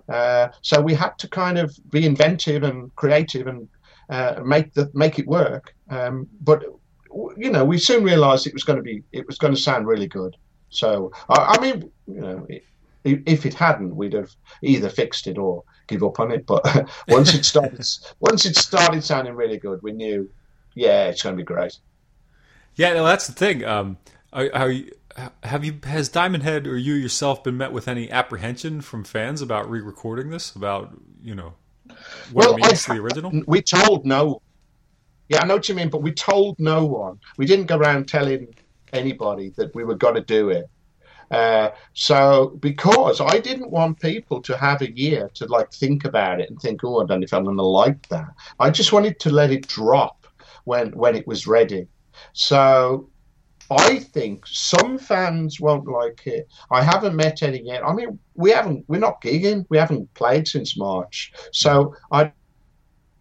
Uh, 0.10 0.48
so 0.62 0.82
we 0.82 0.94
had 0.94 1.18
to 1.20 1.28
kind 1.28 1.58
of 1.58 1.76
be 1.90 2.06
inventive 2.06 2.64
and 2.64 2.96
creative 2.96 3.48
and 3.48 3.68
uh, 4.10 4.42
make 4.46 4.74
the 4.74 4.90
make 4.94 5.20
it 5.20 5.28
work. 5.28 5.76
Um, 5.90 6.28
but 6.42 6.64
you 7.36 7.52
know, 7.52 7.66
we 7.66 7.78
soon 7.78 8.04
realised 8.04 8.48
it 8.48 8.54
was 8.54 8.64
going 8.64 8.78
to 8.78 8.84
be 8.84 9.04
it 9.12 9.28
was 9.28 9.38
going 9.38 9.54
to 9.54 9.60
sound 9.60 9.88
really 9.88 10.08
good. 10.08 10.38
So 10.70 11.12
I, 11.30 11.58
I 11.58 11.62
mean, 11.62 11.92
you 12.08 12.22
know, 12.22 12.48
if 13.04 13.46
it 13.46 13.54
hadn't, 13.54 13.96
we'd 13.96 14.14
have 14.14 14.32
either 14.62 14.90
fixed 14.90 15.28
it 15.28 15.38
or 15.38 15.64
give 15.88 16.04
up 16.04 16.20
on 16.20 16.32
it. 16.32 16.46
But 16.46 16.64
once 17.08 17.34
it 17.34 17.46
started, 17.46 17.86
once 18.20 18.46
it 18.46 18.56
started 18.56 19.04
sounding 19.04 19.36
really 19.36 19.58
good, 19.58 19.82
we 19.82 19.92
knew, 19.92 20.30
yeah, 20.76 21.06
it's 21.08 21.22
going 21.22 21.36
to 21.36 21.42
be 21.42 21.46
great. 21.46 21.78
Yeah, 22.76 22.94
no, 22.94 23.06
that's 23.06 23.28
the 23.28 23.34
thing. 23.34 23.64
Um, 23.66 23.98
are, 24.34 24.50
are 24.54 24.72
you, 24.72 24.92
have 25.44 25.66
you 25.66 25.80
has 25.84 26.10
Diamond 26.10 26.44
Head 26.44 26.68
or 26.68 26.78
you 26.78 26.94
yourself 26.94 27.44
been 27.44 27.58
met 27.58 27.72
with 27.72 27.88
any 27.88 28.10
apprehension 28.12 28.82
from 28.82 29.04
fans 29.04 29.42
about 29.42 29.70
re-recording 29.70 30.30
this? 30.30 30.56
About 30.56 31.00
you 31.22 31.36
know 31.36 31.54
what 32.32 32.48
well, 32.48 32.52
it 32.56 32.62
means 32.62 32.90
I, 32.90 32.94
to 32.94 32.94
the 32.94 33.06
original? 33.06 33.44
We 33.48 33.62
told 33.62 34.06
no. 34.06 34.42
Yeah, 35.30 35.42
I 35.42 35.46
know 35.46 35.56
what 35.56 35.68
you 35.68 35.76
mean, 35.76 35.90
but 35.90 36.02
we 36.02 36.12
told 36.12 36.58
no 36.60 36.86
one. 36.86 37.20
We 37.38 37.46
didn't 37.46 37.66
go 37.66 37.78
around 37.78 38.08
telling 38.08 38.48
anybody 38.94 39.50
that 39.58 39.74
we 39.76 39.84
were 39.84 39.96
going 39.96 40.16
to 40.16 40.22
do 40.22 40.50
it. 40.50 40.70
Uh, 41.30 41.72
so 41.94 42.58
because 42.62 43.20
I 43.20 43.40
didn't 43.40 43.70
want 43.70 44.00
people 44.00 44.42
to 44.44 44.56
have 44.56 44.82
a 44.82 44.98
year 44.98 45.30
to 45.34 45.46
like 45.48 45.74
think 45.74 46.06
about 46.06 46.40
it 46.40 46.50
and 46.50 46.60
think, 46.62 46.84
oh, 46.86 47.02
I 47.02 47.06
don't 47.06 47.20
know 47.20 47.26
if 47.26 47.34
I'm 47.34 47.44
going 47.44 47.58
to 47.58 47.64
like 47.64 48.08
that. 48.10 48.30
I 48.60 48.70
just 48.70 48.94
wanted 48.94 49.20
to 49.22 49.30
let 49.30 49.52
it 49.52 49.68
drop 49.68 50.28
when 50.64 50.92
when 50.92 51.16
it 51.16 51.28
was 51.28 51.48
ready. 51.48 51.88
So 52.34 53.10
I 53.70 54.00
think 54.00 54.46
some 54.48 54.98
fans 54.98 55.60
won't 55.60 55.88
like 55.88 56.26
it. 56.26 56.48
I 56.72 56.82
haven't 56.82 57.16
met 57.16 57.44
any 57.44 57.62
yet. 57.62 57.86
I 57.86 57.94
mean, 57.94 58.18
we 58.36 58.52
haven't. 58.52 58.86
We're 58.88 59.00
not 59.00 59.22
gigging. 59.22 59.66
We 59.70 59.78
haven't 59.78 60.14
played 60.14 60.48
since 60.48 60.78
March, 60.78 61.34
so 61.52 61.96
I 62.12 62.32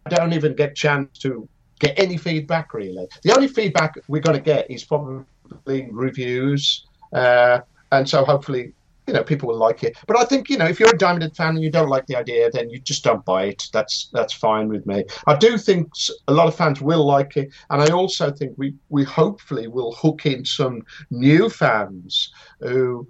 don't 0.08 0.32
even 0.32 0.54
get 0.54 0.76
chance 0.76 1.18
to 1.18 1.48
get 1.80 1.98
any 1.98 2.16
feedback 2.16 2.72
really. 2.74 3.06
The 3.22 3.34
only 3.34 3.48
feedback 3.48 3.96
we're 4.08 4.22
going 4.22 4.36
to 4.36 4.42
get 4.42 4.70
is 4.70 4.84
probably 4.84 5.88
reviews. 5.90 6.86
Uh, 7.12 7.60
and 7.92 8.08
so 8.08 8.24
hopefully 8.24 8.72
you 9.06 9.12
know 9.12 9.22
people 9.22 9.48
will 9.48 9.58
like 9.58 9.82
it. 9.82 9.96
But 10.06 10.18
i 10.18 10.24
think 10.24 10.48
you 10.48 10.56
know 10.56 10.66
if 10.66 10.80
you're 10.80 10.94
a 10.94 10.98
diamond 10.98 11.36
fan 11.36 11.54
and 11.54 11.62
you 11.62 11.70
don't 11.70 11.88
like 11.88 12.06
the 12.06 12.16
idea 12.16 12.50
then 12.50 12.70
you 12.70 12.78
just 12.78 13.04
don't 13.04 13.24
buy 13.24 13.44
it. 13.46 13.68
That's 13.72 14.08
that's 14.12 14.32
fine 14.32 14.68
with 14.68 14.86
me. 14.86 15.04
I 15.26 15.36
do 15.36 15.58
think 15.58 15.92
a 16.28 16.32
lot 16.32 16.48
of 16.48 16.54
fans 16.54 16.80
will 16.80 17.04
like 17.04 17.36
it. 17.36 17.50
And 17.70 17.82
i 17.82 17.88
also 17.88 18.30
think 18.30 18.52
we 18.56 18.74
we 18.88 19.04
hopefully 19.04 19.68
will 19.68 19.92
hook 19.94 20.26
in 20.26 20.44
some 20.44 20.82
new 21.10 21.48
fans 21.48 22.32
who 22.60 23.06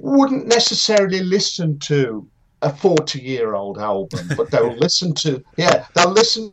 wouldn't 0.00 0.46
necessarily 0.46 1.22
listen 1.22 1.78
to 1.78 2.26
a 2.62 2.72
40 2.74 3.20
year 3.20 3.54
old 3.54 3.78
album 3.78 4.28
but 4.36 4.50
they'll 4.50 4.76
listen 4.86 5.12
to 5.14 5.42
yeah 5.56 5.84
they'll 5.94 6.10
listen 6.10 6.52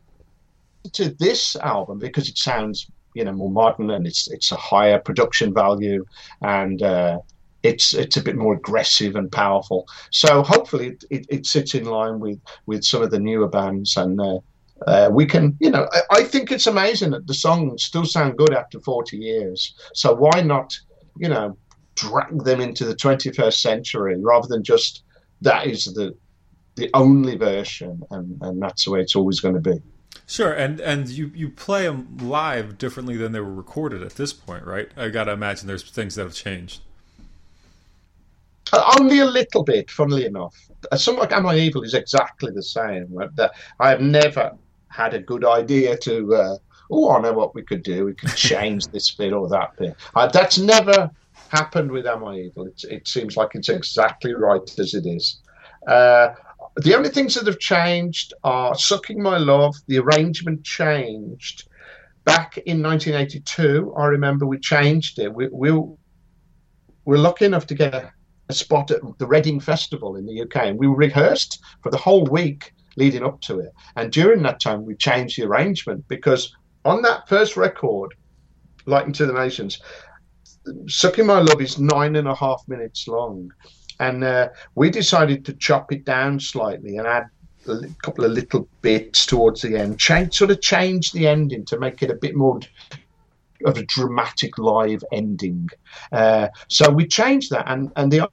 to 0.92 1.10
this 1.20 1.56
album 1.58 2.00
because 2.00 2.28
it 2.28 2.38
sounds 2.38 2.92
you 3.14 3.24
know 3.24 3.32
more 3.32 3.52
modern 3.52 3.90
and 3.92 4.06
it's 4.08 4.30
it's 4.30 4.52
a 4.52 4.56
higher 4.56 5.00
production 5.00 5.54
value. 5.54 6.06
And 6.42 6.82
uh, 6.82 7.20
it's 7.64 7.94
it's 7.94 8.18
a 8.18 8.24
bit 8.24 8.36
more 8.36 8.54
aggressive 8.56 9.16
and 9.16 9.32
powerful. 9.32 9.88
So 10.12 10.44
hopefully 10.44 10.88
it, 10.88 11.04
it, 11.10 11.26
it, 11.30 11.46
sits 11.46 11.76
in 11.76 11.86
line 11.86 12.20
with 12.20 12.40
with 12.66 12.84
some 12.84 13.02
of 13.02 13.12
the 13.12 13.20
newer 13.20 13.48
bands 13.48 13.98
and. 13.98 14.20
Uh, 14.20 14.40
uh, 14.88 15.10
we 15.12 15.26
can, 15.26 15.58
you 15.60 15.70
know, 15.70 15.86
I, 15.92 16.20
I, 16.20 16.24
think 16.24 16.54
it's 16.54 16.66
amazing 16.66 17.12
that 17.12 17.28
the 17.28 17.34
songs 17.34 17.84
still 17.84 18.06
sound 18.06 18.38
good 18.38 18.54
after 18.54 18.80
40 18.80 19.18
years. 19.18 19.76
So 19.94 20.16
why 20.16 20.42
not, 20.42 20.74
you 21.18 21.28
know, 21.28 21.58
drag 21.96 22.46
them 22.46 22.62
into 22.62 22.86
the 22.86 22.96
21st 22.96 23.60
century 23.60 24.16
rather 24.22 24.48
than 24.48 24.64
just 24.64 25.04
that 25.42 25.68
is 25.68 25.86
the 25.86 26.16
the 26.76 26.90
only 26.94 27.36
version 27.36 28.02
and, 28.12 28.38
and 28.42 28.62
that's 28.62 28.86
the 28.86 28.92
way 28.92 29.02
it's 29.02 29.16
always 29.16 29.42
going 29.42 29.56
to 29.56 29.60
be. 29.60 29.82
Sure, 30.26 30.54
and 30.54 30.80
and 30.80 31.10
you 31.10 31.32
you 31.36 31.50
play 31.50 31.84
them 31.84 32.18
live 32.22 32.78
differently 32.78 33.18
than 33.18 33.32
they 33.32 33.40
were 33.40 33.54
recorded 33.54 34.04
at 34.04 34.12
this 34.12 34.32
point, 34.32 34.64
right? 34.64 34.90
I 34.96 35.10
got 35.10 35.26
to 35.26 35.32
imagine 35.32 35.68
there's 35.68 35.84
things 35.84 36.16
that 36.16 36.24
have 36.24 36.36
changed. 36.36 36.82
Uh, 38.72 38.96
only 39.00 39.20
a 39.20 39.26
little 39.26 39.64
bit, 39.64 39.90
funnily 39.90 40.26
enough. 40.26 40.56
Uh, 40.92 40.96
Something 40.96 41.22
like 41.22 41.32
Am 41.32 41.48
I 41.48 41.56
Evil 41.56 41.84
is 41.84 41.94
exactly 41.94 42.52
the 42.52 42.64
same. 42.64 43.18
I 43.80 43.90
have 43.90 44.02
never 44.02 44.52
had 44.90 45.14
a 45.14 45.20
good 45.20 45.46
idea 45.46 45.98
to. 45.98 46.36
Uh, 46.36 46.58
oh, 46.92 47.12
I 47.12 47.22
know 47.22 47.34
what 47.34 47.56
we 47.56 47.64
could 47.64 47.84
do. 47.84 48.06
We 48.06 48.14
could 48.14 48.36
change 48.36 48.88
this 48.88 49.12
bit 49.12 49.34
or 49.34 49.48
that 49.50 49.76
bit. 49.78 49.96
Uh, 50.16 50.28
that's 50.28 50.58
never 50.58 51.10
happened 51.50 51.92
with 51.92 52.06
Am 52.06 52.24
I 52.26 52.36
Evil. 52.36 52.68
It, 52.68 52.84
it 52.90 53.08
seems 53.08 53.38
like 53.38 53.52
it's 53.56 53.70
exactly 53.70 54.34
right 54.34 54.80
as 54.80 54.94
it 54.94 55.06
is. 55.06 55.42
Uh, 55.88 56.30
the 56.78 56.96
only 56.96 57.10
things 57.10 57.34
that 57.36 57.48
have 57.48 57.60
changed 57.60 58.34
are 58.44 58.76
Sucking 58.76 59.22
My 59.22 59.38
Love, 59.38 59.76
the 59.88 60.00
arrangement 60.00 60.64
changed. 60.64 61.68
Back 62.26 62.58
in 62.60 62.84
1982, 62.84 63.94
I 63.98 64.06
remember 64.06 64.46
we 64.46 64.60
changed 64.60 65.20
it. 65.20 65.34
We, 65.34 65.48
we 65.48 65.72
were 65.72 67.18
lucky 67.18 67.46
enough 67.46 67.66
to 67.68 67.76
get 67.76 68.12
a, 68.50 68.54
spot 68.54 68.92
at 68.92 69.02
the 69.18 69.28
Reading 69.28 69.60
Festival 69.60 70.16
in 70.16 70.26
the 70.26 70.42
UK, 70.42 70.68
and 70.68 70.80
we 70.80 70.88
rehearsed 70.88 71.62
for 71.82 71.92
the 71.92 71.98
whole 71.98 72.26
week 72.26 72.74
leading 72.96 73.24
up 73.24 73.40
to 73.42 73.60
it. 73.60 73.74
And 73.96 74.12
during 74.12 74.44
that 74.44 74.60
time, 74.60 74.86
we 74.86 74.96
changed 74.96 75.38
the 75.38 75.46
arrangement 75.46 76.08
because 76.08 76.56
on 76.86 77.02
that 77.04 77.28
first 77.28 77.56
record, 77.58 78.14
Lightning 78.86 79.14
to 79.14 79.26
the 79.26 79.34
Nations, 79.34 79.80
Sucking 80.88 81.26
My 81.26 81.40
Love 81.40 81.62
is 81.62 81.80
nine 81.80 82.16
and 82.16 82.28
a 82.28 82.36
half 82.36 82.64
minutes 82.68 83.08
long. 83.08 83.52
And 84.00 84.24
uh, 84.24 84.50
we 84.76 84.90
decided 84.90 85.46
to 85.46 85.54
chop 85.54 85.92
it 85.92 86.06
down 86.06 86.40
slightly 86.40 86.98
and 86.98 87.06
add 87.06 87.26
a 87.68 87.82
couple 88.02 88.26
of 88.26 88.32
little 88.32 88.68
bits 88.82 89.26
towards 89.26 89.62
the 89.62 89.78
end, 89.78 90.00
change, 90.00 90.38
sort 90.38 90.52
of 90.52 90.62
change 90.62 91.12
the 91.12 91.28
ending 91.28 91.66
to 91.66 91.80
make 91.80 92.02
it 92.02 92.10
a 92.10 92.16
bit 92.16 92.36
more 92.36 92.60
of 93.66 93.78
a 93.78 93.84
dramatic 93.84 94.58
live 94.58 95.04
ending. 95.12 95.70
Uh, 96.12 96.48
so 96.70 96.90
we 96.90 97.06
changed 97.06 97.52
that, 97.52 97.66
and, 97.68 97.92
and 97.96 98.12
the 98.12 98.30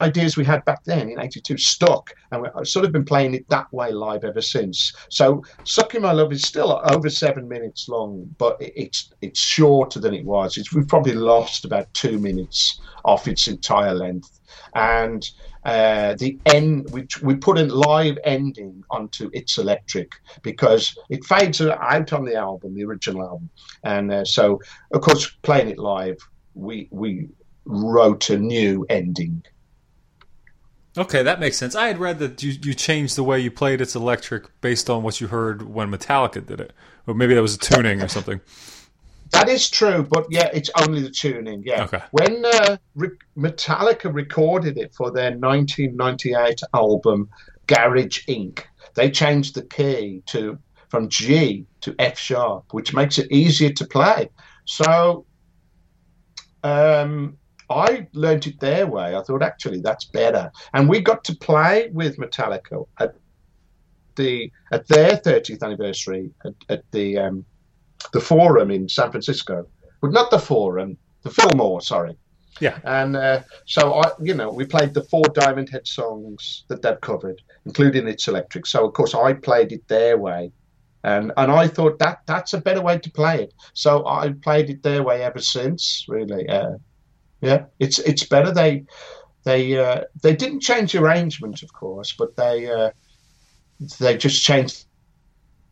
ideas 0.00 0.36
we 0.36 0.44
had 0.44 0.64
back 0.64 0.84
then 0.84 1.10
in 1.10 1.20
82 1.20 1.56
stuck 1.58 2.12
and 2.30 2.42
we- 2.42 2.48
I've 2.54 2.68
sort 2.68 2.84
of 2.84 2.92
been 2.92 3.04
playing 3.04 3.34
it 3.34 3.48
that 3.48 3.72
way 3.72 3.92
live 3.92 4.24
ever 4.24 4.40
since. 4.40 4.92
So 5.08 5.44
sucking 5.64 6.02
my 6.02 6.12
love 6.12 6.32
is 6.32 6.42
still 6.42 6.80
over 6.90 7.10
seven 7.10 7.48
minutes 7.48 7.88
long 7.88 8.34
but 8.38 8.56
it's 8.60 9.12
it's 9.20 9.40
shorter 9.40 10.00
than 10.00 10.14
it 10.14 10.24
was. 10.24 10.56
It's, 10.56 10.72
we've 10.74 10.88
probably 10.88 11.14
lost 11.14 11.64
about 11.64 11.92
two 11.94 12.18
minutes 12.18 12.80
off 13.04 13.28
its 13.28 13.48
entire 13.48 13.94
length. 13.94 14.40
And 14.74 15.28
uh, 15.64 16.14
the 16.14 16.38
end 16.46 16.90
which 16.90 17.20
we 17.20 17.34
put 17.34 17.58
a 17.58 17.64
live 17.64 18.18
ending 18.24 18.82
onto 18.90 19.28
it's 19.34 19.58
electric 19.58 20.10
because 20.42 20.96
it 21.10 21.22
fades 21.24 21.60
out 21.60 22.12
on 22.14 22.24
the 22.24 22.34
album 22.34 22.74
the 22.74 22.84
original 22.84 23.22
album. 23.22 23.50
And 23.84 24.10
uh, 24.12 24.24
so 24.24 24.60
of 24.92 25.02
course 25.02 25.30
playing 25.42 25.68
it 25.68 25.78
live 25.78 26.16
we 26.54 26.88
we 26.90 27.28
wrote 27.66 28.30
a 28.30 28.38
new 28.38 28.86
ending 28.88 29.42
Okay, 30.98 31.22
that 31.22 31.38
makes 31.38 31.56
sense. 31.56 31.74
I 31.74 31.86
had 31.86 31.98
read 31.98 32.18
that 32.18 32.42
you, 32.42 32.52
you 32.62 32.74
changed 32.74 33.16
the 33.16 33.22
way 33.22 33.38
you 33.38 33.50
played 33.50 33.80
It's 33.80 33.94
Electric 33.94 34.60
based 34.60 34.90
on 34.90 35.02
what 35.02 35.20
you 35.20 35.28
heard 35.28 35.62
when 35.62 35.90
Metallica 35.90 36.44
did 36.44 36.60
it. 36.60 36.72
Or 37.06 37.14
maybe 37.14 37.34
that 37.34 37.42
was 37.42 37.54
a 37.54 37.58
tuning 37.58 38.02
or 38.02 38.08
something. 38.08 38.40
That 39.30 39.48
is 39.48 39.70
true, 39.70 40.02
but 40.02 40.26
yeah, 40.30 40.50
it's 40.52 40.70
only 40.80 41.02
the 41.02 41.10
tuning. 41.10 41.62
Yeah. 41.64 41.84
Okay. 41.84 42.02
When 42.10 42.44
uh, 42.44 42.78
Re- 42.96 43.10
Metallica 43.36 44.12
recorded 44.12 44.76
it 44.76 44.92
for 44.92 45.12
their 45.12 45.30
1998 45.30 46.60
album 46.74 47.28
Garage 47.68 48.26
Inc., 48.26 48.64
they 48.94 49.10
changed 49.10 49.54
the 49.54 49.62
key 49.62 50.22
to 50.26 50.58
from 50.88 51.08
G 51.08 51.66
to 51.82 51.94
F 52.00 52.18
sharp, 52.18 52.74
which 52.74 52.92
makes 52.92 53.18
it 53.18 53.30
easier 53.30 53.70
to 53.70 53.86
play. 53.86 54.28
So 54.64 55.24
um, 56.64 57.38
I 57.70 58.08
learned 58.12 58.46
it 58.48 58.58
their 58.60 58.86
way. 58.86 59.14
I 59.14 59.22
thought 59.22 59.42
actually 59.42 59.80
that's 59.80 60.04
better, 60.04 60.50
and 60.74 60.88
we 60.88 61.00
got 61.00 61.24
to 61.24 61.36
play 61.36 61.88
with 61.92 62.16
Metallica 62.18 62.86
at 62.98 63.14
the 64.16 64.50
at 64.72 64.86
their 64.88 65.16
30th 65.16 65.62
anniversary 65.62 66.30
at, 66.44 66.54
at 66.68 66.82
the 66.90 67.18
um, 67.18 67.44
the 68.12 68.20
Forum 68.20 68.70
in 68.70 68.88
San 68.88 69.10
Francisco, 69.10 69.66
but 70.00 70.12
not 70.12 70.30
the 70.30 70.38
Forum, 70.38 70.96
the 71.22 71.30
Fillmore, 71.30 71.80
sorry. 71.80 72.16
Yeah. 72.60 72.78
And 72.84 73.16
uh, 73.16 73.40
so 73.66 73.94
I, 73.94 74.10
you 74.20 74.34
know, 74.34 74.50
we 74.50 74.66
played 74.66 74.92
the 74.92 75.04
four 75.04 75.24
Diamond 75.34 75.68
Head 75.70 75.86
songs 75.86 76.64
that 76.68 76.82
they've 76.82 77.00
covered, 77.00 77.40
including 77.64 78.08
It's 78.08 78.28
Electric. 78.28 78.66
So 78.66 78.86
of 78.86 78.92
course 78.94 79.14
I 79.14 79.32
played 79.32 79.72
it 79.72 79.86
their 79.88 80.18
way, 80.18 80.52
and 81.04 81.32
and 81.36 81.52
I 81.52 81.68
thought 81.68 81.98
that 82.00 82.20
that's 82.26 82.52
a 82.52 82.60
better 82.60 82.82
way 82.82 82.98
to 82.98 83.10
play 83.10 83.44
it. 83.44 83.54
So 83.72 84.06
I 84.06 84.32
played 84.42 84.70
it 84.70 84.82
their 84.82 85.02
way 85.02 85.22
ever 85.22 85.38
since. 85.38 86.04
Really, 86.08 86.48
uh, 86.48 86.72
yeah, 87.40 87.64
it's 87.78 87.98
it's 87.98 88.24
better. 88.24 88.52
They 88.52 88.84
they 89.44 89.78
uh, 89.78 90.02
they 90.22 90.34
didn't 90.36 90.60
change 90.60 90.92
the 90.92 91.02
arrangement, 91.02 91.62
of 91.62 91.72
course, 91.72 92.12
but 92.12 92.36
they 92.36 92.70
uh, 92.70 92.90
they 93.98 94.16
just 94.16 94.42
changed 94.42 94.84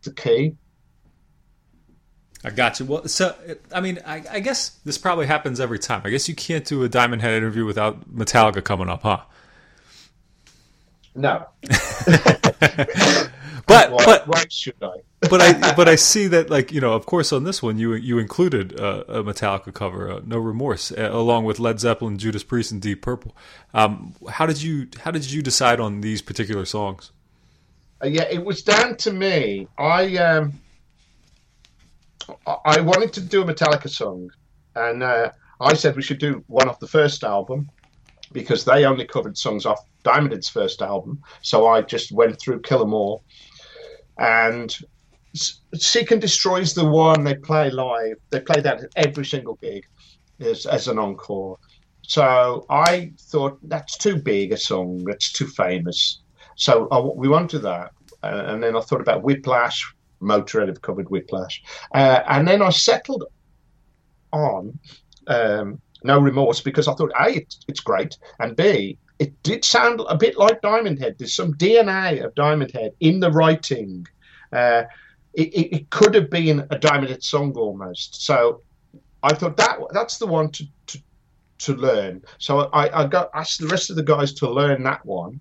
the 0.02 0.12
key. 0.12 0.56
I 2.44 2.50
got 2.50 2.78
you. 2.78 2.86
Well, 2.86 3.08
so 3.08 3.34
I 3.72 3.80
mean, 3.80 3.98
I, 4.06 4.22
I 4.30 4.40
guess 4.40 4.70
this 4.84 4.96
probably 4.96 5.26
happens 5.26 5.60
every 5.60 5.78
time. 5.78 6.02
I 6.04 6.10
guess 6.10 6.28
you 6.28 6.34
can't 6.34 6.64
do 6.64 6.82
a 6.84 6.88
Diamond 6.88 7.22
Head 7.22 7.34
interview 7.34 7.64
without 7.64 8.08
Metallica 8.14 8.62
coming 8.62 8.88
up, 8.88 9.02
huh? 9.02 9.20
No, 11.14 11.46
But 13.66 13.90
why, 13.90 14.04
but 14.04 14.28
why 14.28 14.44
should 14.48 14.74
I? 14.82 14.98
but 15.28 15.40
I 15.40 15.74
but 15.74 15.88
I 15.88 15.96
see 16.12 16.26
that 16.28 16.48
like 16.50 16.70
you 16.72 16.80
know 16.80 16.92
of 16.92 17.06
course 17.06 17.32
on 17.32 17.44
this 17.44 17.62
one 17.62 17.78
you 17.78 17.94
you 17.94 18.18
included 18.18 18.78
uh, 18.78 19.04
a 19.08 19.22
Metallica 19.22 19.72
cover, 19.74 20.10
uh, 20.10 20.20
No 20.24 20.38
Remorse, 20.38 20.92
uh, 20.92 21.10
along 21.12 21.44
with 21.44 21.58
Led 21.58 21.80
Zeppelin, 21.80 22.18
Judas 22.18 22.44
Priest, 22.44 22.70
and 22.72 22.80
Deep 22.80 23.02
Purple. 23.02 23.34
Um, 23.74 24.14
how 24.30 24.46
did 24.46 24.62
you 24.62 24.88
how 25.00 25.10
did 25.10 25.30
you 25.30 25.42
decide 25.42 25.80
on 25.80 26.00
these 26.02 26.22
particular 26.22 26.64
songs? 26.64 27.10
Uh, 28.02 28.06
yeah, 28.06 28.28
it 28.30 28.44
was 28.44 28.62
down 28.62 28.96
to 28.98 29.12
me. 29.12 29.66
I 29.76 30.16
um, 30.18 30.52
I- 32.64 32.80
wanted 32.80 33.12
to 33.14 33.20
do 33.20 33.42
a 33.42 33.44
Metallica 33.44 33.88
song, 33.90 34.30
and 34.76 35.02
uh, 35.02 35.32
I 35.60 35.74
said 35.74 35.96
we 35.96 36.02
should 36.02 36.18
do 36.18 36.44
one 36.46 36.68
off 36.68 36.78
the 36.78 36.86
first 36.86 37.24
album 37.24 37.70
because 38.32 38.64
they 38.64 38.84
only 38.84 39.06
covered 39.06 39.36
songs 39.36 39.66
off 39.66 39.80
Diamond's 40.04 40.48
first 40.48 40.82
album. 40.82 41.22
So 41.42 41.66
I 41.66 41.82
just 41.82 42.12
went 42.12 42.38
through 42.40 42.60
Kill 42.60 42.82
'Em 42.82 42.92
All, 42.94 43.24
and 44.18 44.76
Seek 45.34 46.10
and 46.10 46.20
Destroy 46.20 46.60
is 46.60 46.74
the 46.74 46.84
one 46.84 47.24
they 47.24 47.34
play 47.34 47.70
live. 47.70 48.16
They 48.30 48.40
play 48.40 48.60
that 48.60 48.82
at 48.84 48.90
every 48.96 49.24
single 49.24 49.54
gig 49.56 49.84
as, 50.40 50.66
as 50.66 50.88
an 50.88 50.98
encore. 50.98 51.58
So 52.02 52.64
I 52.70 53.12
thought 53.18 53.58
that's 53.68 53.98
too 53.98 54.16
big 54.16 54.52
a 54.52 54.56
song. 54.56 55.04
That's 55.04 55.32
too 55.32 55.46
famous. 55.46 56.20
So 56.56 56.88
I, 56.90 56.98
we 57.00 57.28
wanted 57.28 57.60
that, 57.60 57.92
uh, 58.22 58.44
and 58.46 58.62
then 58.62 58.76
I 58.76 58.80
thought 58.80 59.00
about 59.00 59.22
Whiplash. 59.22 59.94
Motorhead 60.20 60.66
have 60.66 60.82
covered 60.82 61.08
Whiplash, 61.10 61.62
uh, 61.94 62.22
and 62.26 62.48
then 62.48 62.60
I 62.60 62.70
settled 62.70 63.24
on 64.32 64.76
um, 65.28 65.80
No 66.02 66.18
Remorse 66.18 66.60
because 66.60 66.88
I 66.88 66.94
thought 66.94 67.12
a 67.16 67.36
it's, 67.36 67.60
it's 67.68 67.78
great, 67.78 68.18
and 68.40 68.56
b 68.56 68.98
it 69.18 69.42
did 69.42 69.64
sound 69.64 70.00
a 70.08 70.16
bit 70.16 70.38
like 70.38 70.60
Diamond 70.60 70.98
Head. 70.98 71.16
There's 71.18 71.34
some 71.34 71.54
DNA 71.54 72.24
of 72.24 72.34
Diamond 72.34 72.72
Head 72.72 72.92
in 73.00 73.20
the 73.20 73.30
writing. 73.30 74.06
Uh, 74.52 74.84
it, 75.34 75.48
it, 75.54 75.76
it 75.76 75.90
could 75.90 76.14
have 76.14 76.30
been 76.30 76.66
a 76.70 76.78
Diamond 76.78 77.10
Head 77.10 77.22
song 77.22 77.52
almost. 77.56 78.22
So 78.22 78.62
I 79.22 79.34
thought 79.34 79.56
that 79.56 79.78
that's 79.92 80.18
the 80.18 80.26
one 80.26 80.50
to 80.52 80.64
to, 80.86 81.02
to 81.58 81.74
learn. 81.74 82.22
So 82.38 82.60
I, 82.72 83.02
I 83.02 83.06
got 83.06 83.30
asked 83.34 83.60
the 83.60 83.66
rest 83.66 83.90
of 83.90 83.96
the 83.96 84.02
guys 84.02 84.32
to 84.34 84.50
learn 84.50 84.82
that 84.84 85.04
one 85.04 85.40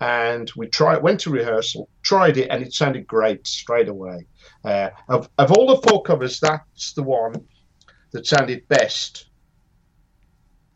and 0.00 0.50
we 0.56 0.66
tried 0.66 1.02
went 1.02 1.20
to 1.20 1.30
rehearsal 1.30 1.88
tried 2.02 2.38
it 2.38 2.48
and 2.48 2.62
it 2.62 2.72
sounded 2.72 3.06
great 3.06 3.46
straight 3.46 3.88
away 3.88 4.26
uh, 4.64 4.88
of, 5.08 5.28
of 5.38 5.52
all 5.52 5.66
the 5.66 5.88
four 5.88 6.02
covers 6.02 6.40
that's 6.40 6.92
the 6.94 7.02
one 7.02 7.34
that 8.12 8.26
sounded 8.26 8.66
best 8.68 9.26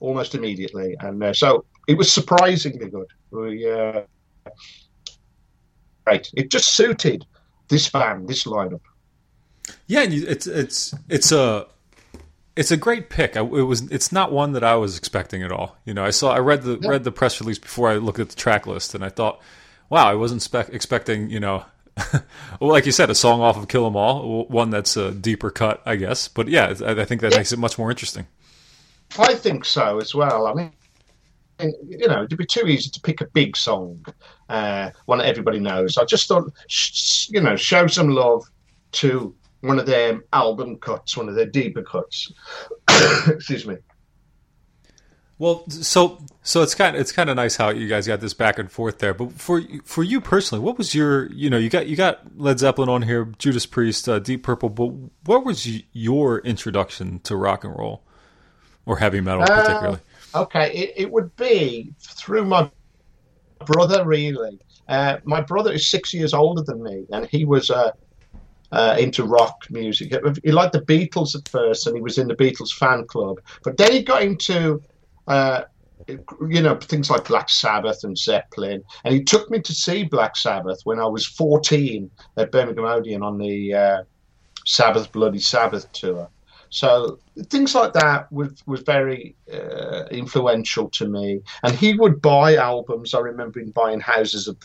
almost 0.01 0.35
immediately 0.35 0.95
and 1.01 1.23
uh, 1.23 1.33
so 1.33 1.65
it 1.89 1.97
was 1.99 2.12
surprisingly 2.12 2.89
good 2.89 3.07
we 3.30 3.70
uh, 3.70 4.03
great 6.05 6.30
it 6.35 6.51
just 6.51 6.74
suited 6.76 7.24
this 7.68 7.89
band 7.91 8.28
this 8.28 8.45
lineup 8.45 8.80
Yeah, 9.87 10.03
and 10.03 10.12
you, 10.12 10.26
it's 10.26 10.47
it's 10.47 10.95
it's 11.09 11.32
a 11.32 11.66
it's 12.57 12.70
a 12.70 12.76
great 12.76 13.11
pick. 13.11 13.37
I, 13.37 13.41
it 13.41 13.66
was 13.66 13.91
it's 13.91 14.12
not 14.12 14.30
one 14.30 14.53
that 14.53 14.62
I 14.62 14.76
was 14.76 14.97
expecting 14.97 15.43
at 15.43 15.51
all. 15.51 15.76
You 15.85 15.93
know, 15.95 16.05
I 16.05 16.11
saw 16.11 16.32
I 16.32 16.39
read 16.39 16.62
the 16.62 16.78
read 16.78 17.03
the 17.05 17.11
press 17.11 17.41
release 17.41 17.59
before 17.59 17.89
I 17.91 17.97
looked 17.97 18.20
at 18.20 18.28
the 18.28 18.37
track 18.37 18.66
list, 18.66 18.95
and 18.95 19.05
I 19.05 19.09
thought, 19.09 19.41
wow, 19.91 20.07
I 20.07 20.14
wasn't 20.14 20.43
spec- 20.43 20.68
expecting 20.72 21.30
you 21.30 21.41
know, 21.41 21.64
well, 22.12 22.70
like 22.70 22.87
you 22.87 22.93
said, 22.93 23.11
a 23.11 23.14
song 23.14 23.41
off 23.41 23.57
of 23.57 23.66
Kill 23.68 23.87
'Em 23.87 23.97
All, 23.97 24.45
one 24.47 24.70
that's 24.70 24.97
a 24.97 25.11
deeper 25.11 25.51
cut, 25.51 25.82
I 25.87 25.97
guess. 25.97 26.28
But 26.28 26.49
yeah, 26.49 26.74
I, 26.85 27.01
I 27.01 27.05
think 27.07 27.22
that 27.22 27.32
Yeah. 27.32 27.39
makes 27.39 27.53
it 27.53 27.59
much 27.59 27.76
more 27.78 27.91
interesting. 27.91 28.26
I 29.18 29.35
think 29.35 29.64
so 29.64 29.99
as 29.99 30.14
well. 30.14 30.47
I 30.47 30.55
mean, 30.55 30.72
you 31.61 32.09
know, 32.09 32.25
it'd 32.25 32.37
be 32.39 32.47
too 32.47 32.67
easy 32.67 32.91
to 32.91 33.01
pick 33.01 33.21
a 33.21 33.27
big 33.27 33.57
song, 33.57 34.05
uh, 34.49 34.91
one 35.07 35.19
that 35.19 35.27
everybody 35.27 35.61
knows. 35.61 35.97
I 35.97 36.05
just 36.05 36.27
thought, 36.29 36.51
sh- 36.69 37.29
you 37.31 37.41
know, 37.41 37.57
show 37.57 37.87
some 37.87 38.09
love 38.09 38.45
to 38.93 39.35
one 39.61 39.79
of 39.79 39.87
their 39.87 40.23
album 40.33 40.77
cuts, 40.77 41.17
one 41.17 41.29
of 41.29 41.35
their 41.35 41.47
deeper 41.47 41.83
cuts. 41.83 42.33
Excuse 43.29 43.67
me. 43.67 43.77
Well, 45.37 45.65
so 45.69 46.25
so 46.43 46.63
it's 46.63 46.77
kind 46.77 46.95
of 46.95 47.01
it's 47.01 47.11
kind 47.11 47.29
of 47.29 47.35
nice 47.35 47.57
how 47.57 47.71
you 47.71 47.89
guys 47.89 48.07
got 48.07 48.21
this 48.21 48.35
back 48.35 48.59
and 48.59 48.71
forth 48.71 48.99
there. 48.99 49.13
But 49.13 49.33
for 49.33 49.63
for 49.85 50.05
you 50.05 50.21
personally, 50.21 50.63
what 50.65 50.79
was 50.79 50.95
your 50.95 51.31
you 51.33 51.51
know 51.51 51.59
you 51.59 51.69
got 51.69 51.89
you 51.89 51.97
got 51.97 52.39
Led 52.39 52.61
Zeppelin 52.61 52.89
on 52.89 53.03
here, 53.03 53.33
Judas 53.39 53.67
Priest, 53.67 54.09
uh, 54.09 54.21
Deep 54.21 54.45
Purple. 54.45 54.69
But 54.69 54.93
what 55.25 55.45
was 55.45 55.69
your 55.93 56.39
introduction 56.41 57.19
to 57.21 57.37
rock 57.37 57.65
and 57.65 57.77
roll 57.77 58.05
or 58.87 58.99
heavy 58.99 59.21
metal, 59.21 59.43
Uh, 59.43 59.47
particularly? 59.47 59.99
Okay, 60.35 60.72
it, 60.72 60.93
it 60.97 61.12
would 61.12 61.35
be 61.37 61.93
through 62.01 62.45
my 62.45 62.70
brother, 63.66 64.05
really. 64.05 64.59
Uh, 64.89 65.18
my 65.24 65.41
brother 65.41 65.72
is 65.72 65.89
six 65.89 66.12
years 66.12 66.35
older 66.35 66.62
than 66.62 66.82
me, 66.82 67.07
and 67.12 67.26
he 67.30 67.45
was 67.45 67.70
uh, 67.70 67.93
uh, 68.72 68.97
into 68.99 69.24
rock 69.24 69.57
music. 69.70 70.12
He 70.43 70.51
liked 70.51 70.72
the 70.72 70.82
Beatles 70.82 71.37
at 71.37 71.49
first, 71.49 71.87
and 71.87 71.97
he 71.97 72.03
was 72.03 72.18
in 72.18 72.28
the 72.28 72.35
Beatles 72.35 72.72
fan 72.72 73.07
club. 73.07 73.39
But 73.62 73.76
then 73.76 73.93
he 73.93 74.03
got 74.03 74.22
into, 74.22 74.82
uh, 75.28 75.62
you 76.09 76.62
know, 76.62 76.76
things 76.76 77.11
like 77.11 77.28
Black 77.28 77.49
Sabbath 77.49 78.03
and 78.03 78.18
Zeppelin. 78.18 78.82
And 79.05 79.14
he 79.14 79.22
took 79.22 79.49
me 79.51 79.61
to 79.61 79.72
see 79.72 80.05
Black 80.05 80.37
Sabbath 80.37 80.80
when 80.85 80.99
I 80.99 81.07
was 81.07 81.26
14 81.26 82.11
at 82.37 82.51
Birmingham 82.51 82.85
Odeon 82.85 83.22
on 83.22 83.39
the 83.39 83.74
uh, 83.74 84.03
Sabbath 84.66 85.12
Bloody 85.12 85.39
Sabbath 85.39 85.91
tour. 85.93 86.28
So 86.75 87.20
things 87.51 87.72
like 87.72 87.93
that 87.93 88.31
was 88.33 88.61
was 88.66 88.81
very 88.81 89.37
uh, 89.53 90.07
influential 90.11 90.91
to 90.91 91.07
me. 91.07 91.41
And 91.62 91.72
he 91.72 91.95
would 91.95 92.20
buy 92.20 92.57
albums. 92.57 93.14
I 93.14 93.20
remember 93.20 93.61
him 93.61 93.70
buying 93.70 94.01
Houses 94.01 94.49
of 94.49 94.57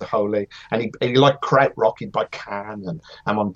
the 0.00 0.06
Holy, 0.06 0.48
and 0.72 0.82
he, 0.82 0.92
he 1.00 1.14
liked 1.14 1.42
krautrock. 1.42 2.00
He'd 2.00 2.10
buy 2.10 2.24
Can 2.32 2.82
and 2.88 3.00
Amon 3.28 3.54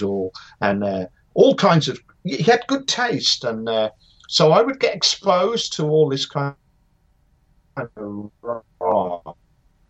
and 0.61 0.85
uh, 0.85 1.07
all 1.35 1.57
kinds 1.57 1.89
of. 1.89 1.99
He 2.23 2.41
had 2.41 2.65
good 2.69 2.87
taste, 2.87 3.43
and 3.43 3.69
uh, 3.69 3.91
so 4.29 4.53
I 4.53 4.63
would 4.63 4.79
get 4.79 4.95
exposed 4.95 5.73
to 5.73 5.89
all 5.89 6.09
this 6.09 6.27
kind 6.27 6.55
of 7.77 8.31
rock. 8.81 9.37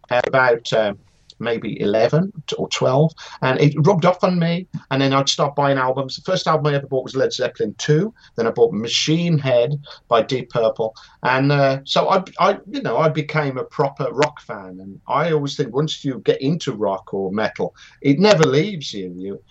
About 0.08 0.72
um, 0.72 0.98
maybe 1.40 1.80
11 1.80 2.32
or 2.58 2.68
12, 2.68 3.12
and 3.42 3.60
it 3.60 3.74
rubbed 3.78 4.04
off 4.04 4.22
on 4.22 4.38
me. 4.38 4.66
And 4.90 5.00
then 5.00 5.12
I'd 5.12 5.28
start 5.28 5.56
buying 5.56 5.78
albums. 5.78 6.16
The 6.16 6.22
first 6.22 6.46
album 6.46 6.66
I 6.66 6.76
ever 6.76 6.86
bought 6.86 7.04
was 7.04 7.16
Led 7.16 7.32
Zeppelin 7.32 7.74
2. 7.78 8.12
Then 8.36 8.46
I 8.46 8.50
bought 8.50 8.72
Machine 8.72 9.38
Head 9.38 9.82
by 10.08 10.22
Deep 10.22 10.50
Purple. 10.50 10.94
And 11.22 11.50
uh, 11.50 11.80
so 11.84 12.08
I, 12.08 12.22
I, 12.38 12.58
you 12.70 12.82
know, 12.82 12.98
I 12.98 13.08
became 13.08 13.58
a 13.58 13.64
proper 13.64 14.08
rock 14.12 14.40
fan. 14.40 14.78
And 14.80 15.00
I 15.08 15.32
always 15.32 15.56
think 15.56 15.74
once 15.74 16.04
you 16.04 16.20
get 16.20 16.40
into 16.40 16.72
rock 16.72 17.12
or 17.14 17.32
metal, 17.32 17.74
it 18.02 18.18
never 18.18 18.44
leaves 18.44 18.92
you. 18.92 19.12
You, 19.16 19.42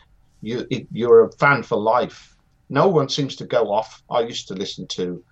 you, 0.41 0.67
it, 0.69 0.87
you're 0.91 1.25
a 1.25 1.31
fan 1.33 1.63
for 1.63 1.77
life. 1.77 2.35
No 2.69 2.87
one 2.87 3.09
seems 3.09 3.35
to 3.37 3.45
go 3.45 3.71
off. 3.71 4.03
I 4.09 4.21
used 4.21 4.47
to 4.49 4.53
listen 4.53 4.85
to 4.87 5.23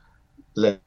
Led 0.56 0.80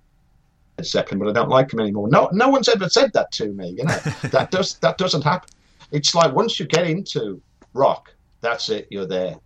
Zeppelin, 0.83 1.21
but 1.21 1.29
I 1.29 1.33
don't 1.33 1.49
like 1.49 1.69
them 1.69 1.81
anymore. 1.81 2.09
No, 2.09 2.29
no 2.33 2.49
one's 2.49 2.69
ever 2.69 2.89
said 2.89 3.13
that 3.13 3.31
to 3.33 3.53
me. 3.53 3.75
You 3.79 3.85
know, 3.85 3.97
that 4.31 4.51
does 4.51 4.75
that 4.79 4.99
doesn't 4.99 5.23
happen 5.23 5.49
it's 5.93 6.15
like 6.15 6.35
once 6.35 6.59
you 6.59 6.67
get 6.67 6.87
into 6.87 7.41
rock, 7.75 8.15
that's 8.41 8.69
it, 8.69 8.87
you're 8.91 9.07
there. 9.07 9.37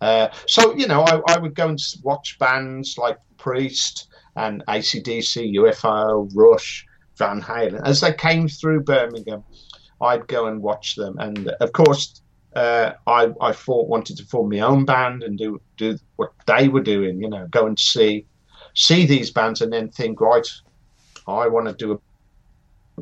Uh, 0.00 0.28
so, 0.46 0.74
you 0.74 0.86
know, 0.86 1.02
I, 1.02 1.20
I, 1.28 1.38
would 1.38 1.54
go 1.54 1.68
and 1.68 1.78
watch 2.02 2.38
bands 2.38 2.98
like 2.98 3.16
Priest 3.38 4.08
and 4.36 4.62
ACDC, 4.66 5.54
UFO, 5.56 6.30
Rush, 6.34 6.84
Van 7.16 7.40
Halen. 7.40 7.80
As 7.84 8.00
they 8.00 8.12
came 8.12 8.48
through 8.48 8.82
Birmingham, 8.82 9.44
I'd 10.00 10.26
go 10.26 10.46
and 10.46 10.60
watch 10.60 10.96
them. 10.96 11.16
And 11.18 11.48
of 11.60 11.72
course, 11.72 12.20
uh, 12.54 12.92
I, 13.06 13.32
I 13.40 13.52
thought, 13.52 13.88
wanted 13.88 14.18
to 14.18 14.26
form 14.26 14.50
my 14.50 14.60
own 14.60 14.84
band 14.84 15.22
and 15.22 15.38
do, 15.38 15.60
do 15.76 15.98
what 16.16 16.32
they 16.46 16.68
were 16.68 16.82
doing, 16.82 17.20
you 17.20 17.30
know, 17.30 17.46
go 17.50 17.66
and 17.66 17.78
see 17.78 18.26
see 18.74 19.06
these 19.06 19.30
bands 19.30 19.60
and 19.60 19.72
then 19.72 19.88
think, 19.88 20.20
right, 20.20 20.46
I 21.26 21.46
want 21.48 21.66
to 21.68 21.74
do 21.74 21.92
a 21.92 21.98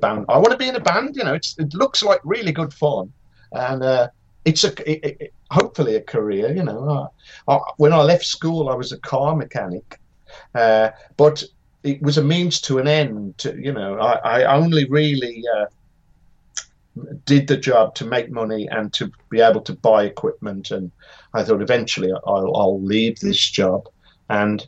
band. 0.00 0.26
I 0.28 0.38
want 0.38 0.52
to 0.52 0.56
be 0.56 0.68
in 0.68 0.76
a 0.76 0.80
band. 0.80 1.16
You 1.16 1.24
know, 1.24 1.34
it 1.34 1.74
looks 1.74 2.02
like 2.02 2.20
really 2.24 2.52
good 2.52 2.72
fun, 2.72 3.12
and 3.52 3.82
uh, 3.82 4.08
it's 4.44 4.64
a 4.64 4.90
it, 4.90 5.20
it, 5.20 5.34
hopefully 5.50 5.96
a 5.96 6.00
career. 6.00 6.54
You 6.54 6.64
know, 6.64 7.10
I, 7.48 7.54
I, 7.54 7.58
when 7.76 7.92
I 7.92 8.02
left 8.02 8.24
school, 8.24 8.68
I 8.68 8.74
was 8.74 8.92
a 8.92 8.98
car 8.98 9.36
mechanic, 9.36 9.98
uh, 10.54 10.90
but 11.16 11.44
it 11.82 12.00
was 12.02 12.18
a 12.18 12.24
means 12.24 12.60
to 12.62 12.78
an 12.78 12.88
end. 12.88 13.38
To, 13.38 13.56
you 13.58 13.72
know, 13.72 13.98
I, 13.98 14.42
I 14.42 14.56
only 14.56 14.88
really 14.88 15.42
uh, 15.56 15.66
did 17.24 17.48
the 17.48 17.56
job 17.56 17.94
to 17.96 18.04
make 18.04 18.30
money 18.30 18.68
and 18.68 18.92
to 18.94 19.10
be 19.30 19.40
able 19.40 19.60
to 19.62 19.74
buy 19.74 20.04
equipment. 20.04 20.70
And 20.70 20.90
I 21.34 21.42
thought 21.42 21.62
eventually 21.62 22.12
I'll, 22.26 22.56
I'll 22.56 22.82
leave 22.82 23.18
this 23.20 23.50
job 23.50 23.88
and 24.28 24.66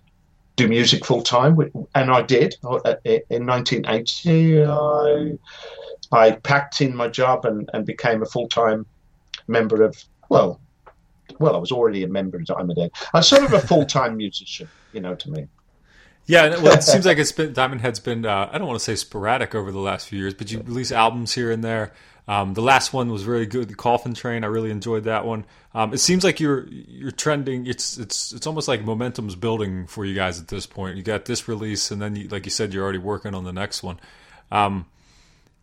do 0.56 0.68
music 0.68 1.04
full 1.04 1.22
time, 1.22 1.58
and 1.94 2.10
I 2.10 2.22
did. 2.22 2.56
Uh, 2.62 2.94
in 3.04 3.46
1980, 3.46 4.64
I, 4.64 5.38
I 6.12 6.30
packed 6.32 6.80
in 6.80 6.94
my 6.94 7.08
job 7.08 7.44
and, 7.44 7.68
and 7.72 7.84
became 7.84 8.22
a 8.22 8.26
full 8.26 8.48
time 8.48 8.86
member 9.48 9.82
of, 9.82 10.02
well, 10.28 10.60
well, 11.38 11.56
I 11.56 11.58
was 11.58 11.72
already 11.72 12.04
a 12.04 12.08
member 12.08 12.36
of 12.36 12.44
Diamond 12.44 12.78
Head. 12.78 12.90
I'm 13.12 13.22
sort 13.22 13.42
of 13.42 13.52
a 13.52 13.60
full 13.60 13.84
time 13.84 14.16
musician, 14.16 14.68
you 14.92 15.00
know, 15.00 15.14
to 15.16 15.30
me. 15.30 15.48
Yeah, 16.26 16.60
well, 16.60 16.74
it 16.74 16.82
seems 16.84 17.04
like 17.04 17.18
it's 17.18 17.32
been 17.32 17.52
Diamond 17.52 17.80
Head's 17.80 18.00
been 18.00 18.24
uh, 18.24 18.48
I 18.52 18.58
don't 18.58 18.66
want 18.66 18.78
to 18.78 18.84
say 18.84 18.94
sporadic 18.94 19.54
over 19.54 19.72
the 19.72 19.80
last 19.80 20.08
few 20.08 20.18
years, 20.18 20.34
but 20.34 20.50
you 20.50 20.60
release 20.60 20.92
albums 20.92 21.34
here 21.34 21.50
and 21.50 21.64
there. 21.64 21.92
Um, 22.26 22.54
the 22.54 22.62
last 22.62 22.92
one 22.92 23.10
was 23.10 23.26
really 23.26 23.44
good, 23.44 23.68
the 23.68 23.74
Coffin 23.74 24.14
Train. 24.14 24.44
I 24.44 24.46
really 24.46 24.70
enjoyed 24.70 25.04
that 25.04 25.26
one. 25.26 25.44
Um, 25.74 25.92
it 25.92 25.98
seems 25.98 26.24
like 26.24 26.40
you're 26.40 26.66
you're 26.68 27.10
trending. 27.10 27.66
It's 27.66 27.98
it's 27.98 28.32
it's 28.32 28.46
almost 28.46 28.66
like 28.66 28.82
momentum's 28.82 29.34
building 29.34 29.86
for 29.86 30.04
you 30.04 30.14
guys 30.14 30.40
at 30.40 30.48
this 30.48 30.64
point. 30.64 30.96
You 30.96 31.02
got 31.02 31.26
this 31.26 31.48
release, 31.48 31.90
and 31.90 32.00
then 32.00 32.16
you, 32.16 32.28
like 32.28 32.46
you 32.46 32.50
said, 32.50 32.72
you're 32.72 32.82
already 32.82 32.98
working 32.98 33.34
on 33.34 33.44
the 33.44 33.52
next 33.52 33.82
one. 33.82 34.00
Um, 34.50 34.86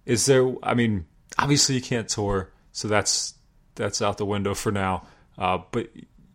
is 0.06 0.28
there? 0.28 0.54
I 0.62 0.76
mean, 0.76 1.06
obviously 1.40 1.76
you 1.76 1.82
can't 1.82 2.08
tour, 2.08 2.52
so 2.72 2.88
that's 2.88 3.34
that's 3.76 4.02
out 4.02 4.18
the 4.18 4.26
window 4.26 4.54
for 4.54 4.72
now. 4.72 5.08
Uh, 5.38 5.60
but 5.72 5.90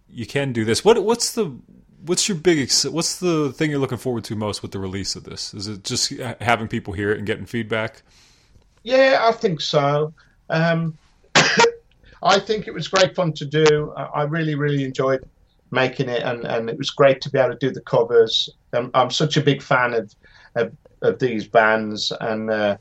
you 0.08 0.26
can 0.26 0.52
do 0.52 0.64
this. 0.64 0.84
What 0.84 1.02
what's 1.04 1.34
the 1.34 1.56
what's 2.04 2.28
your 2.28 2.36
big 2.36 2.70
what's 2.86 3.20
the 3.20 3.52
thing 3.52 3.70
you're 3.70 3.78
looking 3.78 3.98
forward 3.98 4.24
to 4.24 4.34
most 4.34 4.62
with 4.62 4.72
the 4.72 4.78
release 4.80 5.14
of 5.14 5.24
this? 5.24 5.54
Is 5.54 5.68
it 5.68 5.84
just 5.84 6.10
having 6.40 6.66
people 6.66 6.94
hear 6.94 7.12
it 7.12 7.18
and 7.18 7.26
getting 7.26 7.46
feedback? 7.46 8.02
Yeah, 8.86 9.18
I 9.24 9.32
think 9.32 9.60
so. 9.60 10.14
Um, 10.48 10.96
I 12.22 12.38
think 12.38 12.68
it 12.68 12.72
was 12.72 12.86
great 12.86 13.16
fun 13.16 13.32
to 13.32 13.44
do. 13.44 13.92
I 13.96 14.22
really, 14.22 14.54
really 14.54 14.84
enjoyed 14.84 15.28
making 15.72 16.08
it, 16.08 16.22
and, 16.22 16.44
and 16.44 16.70
it 16.70 16.78
was 16.78 16.90
great 16.90 17.20
to 17.22 17.30
be 17.30 17.40
able 17.40 17.50
to 17.50 17.58
do 17.58 17.72
the 17.72 17.80
covers. 17.80 18.48
I'm, 18.72 18.92
I'm 18.94 19.10
such 19.10 19.36
a 19.36 19.40
big 19.40 19.60
fan 19.60 19.92
of 19.92 20.14
of, 20.54 20.72
of 21.02 21.18
these 21.18 21.48
bands, 21.48 22.12
and 22.20 22.48
uh, 22.48 22.76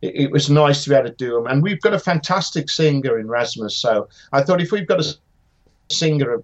it, 0.00 0.14
it, 0.22 0.30
was 0.30 0.48
nice 0.48 0.84
to 0.84 0.88
be 0.90 0.96
able 0.96 1.10
to 1.10 1.16
do 1.16 1.34
them. 1.34 1.46
And 1.46 1.62
we've 1.62 1.82
got 1.82 1.92
a 1.92 1.98
fantastic 1.98 2.70
singer 2.70 3.18
in 3.18 3.28
Rasmus, 3.28 3.76
so 3.76 4.08
I 4.32 4.42
thought 4.42 4.62
if 4.62 4.72
we've 4.72 4.88
got 4.88 5.00
a 5.00 5.14
singer 5.94 6.42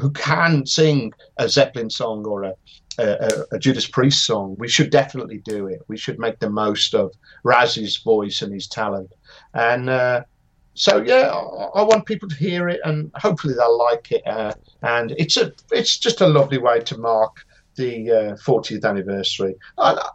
who 0.00 0.10
can 0.12 0.64
sing 0.64 1.12
a 1.36 1.50
Zeppelin 1.50 1.90
song 1.90 2.26
or 2.26 2.44
a, 2.44 2.54
a, 2.98 3.44
a, 3.52 3.58
Judas 3.58 3.86
Priest 3.86 4.24
song, 4.24 4.56
we 4.58 4.68
should 4.68 4.90
definitely 4.90 5.38
do 5.38 5.66
it. 5.66 5.82
We 5.88 5.96
should 5.96 6.18
make 6.18 6.38
the 6.38 6.50
most 6.50 6.94
of 6.94 7.12
Raz's 7.42 7.96
voice 7.98 8.42
and 8.42 8.52
his 8.52 8.66
talent. 8.66 9.12
And 9.54 9.88
uh, 9.88 10.24
so, 10.74 11.02
yeah, 11.02 11.30
I, 11.30 11.80
I, 11.80 11.82
want 11.82 12.06
people 12.06 12.28
to 12.28 12.36
hear 12.36 12.68
it, 12.68 12.80
and 12.84 13.10
hopefully 13.14 13.54
they'll 13.54 13.78
like 13.78 14.12
it. 14.12 14.26
Uh, 14.26 14.54
and 14.82 15.12
it's 15.12 15.36
a, 15.36 15.52
it's 15.70 15.98
just 15.98 16.20
a 16.20 16.26
lovely 16.26 16.58
way 16.58 16.80
to 16.80 16.98
mark 16.98 17.44
the 17.76 18.10
uh, 18.10 18.36
40th 18.36 18.84
anniversary. 18.84 19.54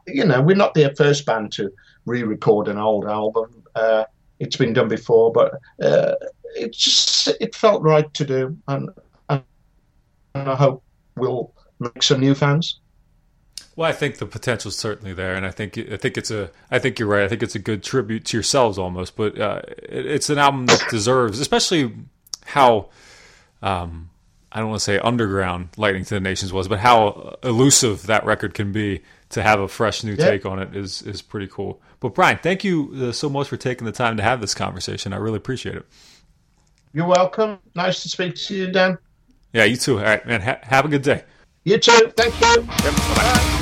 you 0.07 0.25
know, 0.25 0.41
we're 0.41 0.55
not 0.55 0.73
the 0.73 0.93
first 0.95 1.25
band 1.25 1.51
to 1.53 1.71
re-record 2.05 2.67
an 2.67 2.77
old 2.77 3.05
album. 3.05 3.63
Uh, 3.75 4.05
it's 4.39 4.55
been 4.55 4.73
done 4.73 4.87
before, 4.87 5.31
but 5.31 5.55
uh, 5.81 6.13
it 6.55 6.73
just 6.73 7.27
it 7.39 7.55
felt 7.55 7.81
right 7.81 8.11
to 8.13 8.25
do, 8.25 8.57
and, 8.67 8.89
and 9.29 9.43
I 10.35 10.55
hope 10.55 10.83
we'll 11.15 11.51
make 11.79 12.03
some 12.03 12.19
new 12.19 12.35
fans? 12.35 12.79
Well, 13.75 13.87
I 13.87 13.93
think 13.93 14.17
the 14.17 14.25
potential 14.25 14.69
is 14.69 14.75
certainly 14.75 15.13
there, 15.13 15.35
and 15.35 15.45
I 15.45 15.51
think 15.51 15.77
I 15.77 15.97
think 15.97 16.17
it's 16.17 16.31
a 16.31 16.49
I 16.71 16.79
think 16.79 16.97
you're 16.97 17.07
right. 17.07 17.23
I 17.23 17.27
think 17.27 17.43
it's 17.43 17.53
a 17.53 17.59
good 17.59 17.83
tribute 17.83 18.25
to 18.25 18.37
yourselves 18.37 18.79
almost, 18.79 19.15
but 19.15 19.39
uh, 19.39 19.61
it, 19.67 20.05
it's 20.05 20.29
an 20.31 20.39
album 20.39 20.65
that 20.65 20.83
deserves, 20.89 21.39
especially 21.39 21.93
how 22.45 22.89
um, 23.61 24.09
I 24.51 24.59
don't 24.59 24.69
want 24.69 24.79
to 24.79 24.83
say 24.83 24.97
underground 24.97 25.69
"Lightning 25.77 26.05
to 26.05 26.15
the 26.15 26.19
Nations" 26.19 26.51
was, 26.51 26.67
but 26.67 26.79
how 26.79 27.37
elusive 27.43 28.07
that 28.07 28.25
record 28.25 28.53
can 28.53 28.71
be. 28.71 29.01
To 29.31 29.43
have 29.43 29.59
a 29.59 29.67
fresh 29.67 30.05
new 30.05 30.15
take 30.15 30.45
on 30.45 30.57
it 30.57 30.73
is 30.73 31.01
is 31.01 31.21
pretty 31.21 31.47
cool. 31.47 31.81
But 31.99 32.15
Brian, 32.15 32.37
thank 32.37 32.63
you 32.63 32.93
uh, 33.09 33.11
so 33.11 33.29
much 33.29 33.49
for 33.49 33.57
taking 33.57 33.85
the 33.85 33.91
time 33.91 34.15
to 34.15 34.23
have 34.23 34.39
this 34.39 34.53
conversation. 34.53 35.11
I 35.11 35.17
really 35.17 35.35
appreciate 35.35 35.75
it. 35.75 35.85
You're 36.93 37.07
welcome. 37.07 37.59
Nice 37.75 38.01
to 38.03 38.09
speak 38.09 38.35
to 38.35 38.55
you, 38.55 38.71
Dan. 38.71 38.97
Yeah, 39.51 39.65
you 39.65 39.75
too. 39.75 39.97
All 39.97 40.05
right, 40.05 40.25
man. 40.25 40.39
Ha- 40.41 40.59
have 40.63 40.85
a 40.85 40.87
good 40.87 41.01
day. 41.01 41.25
You 41.67 41.77
too. 41.77 42.13
Thank 42.15 42.39
you. 42.39 42.61
Bye. 42.61 43.56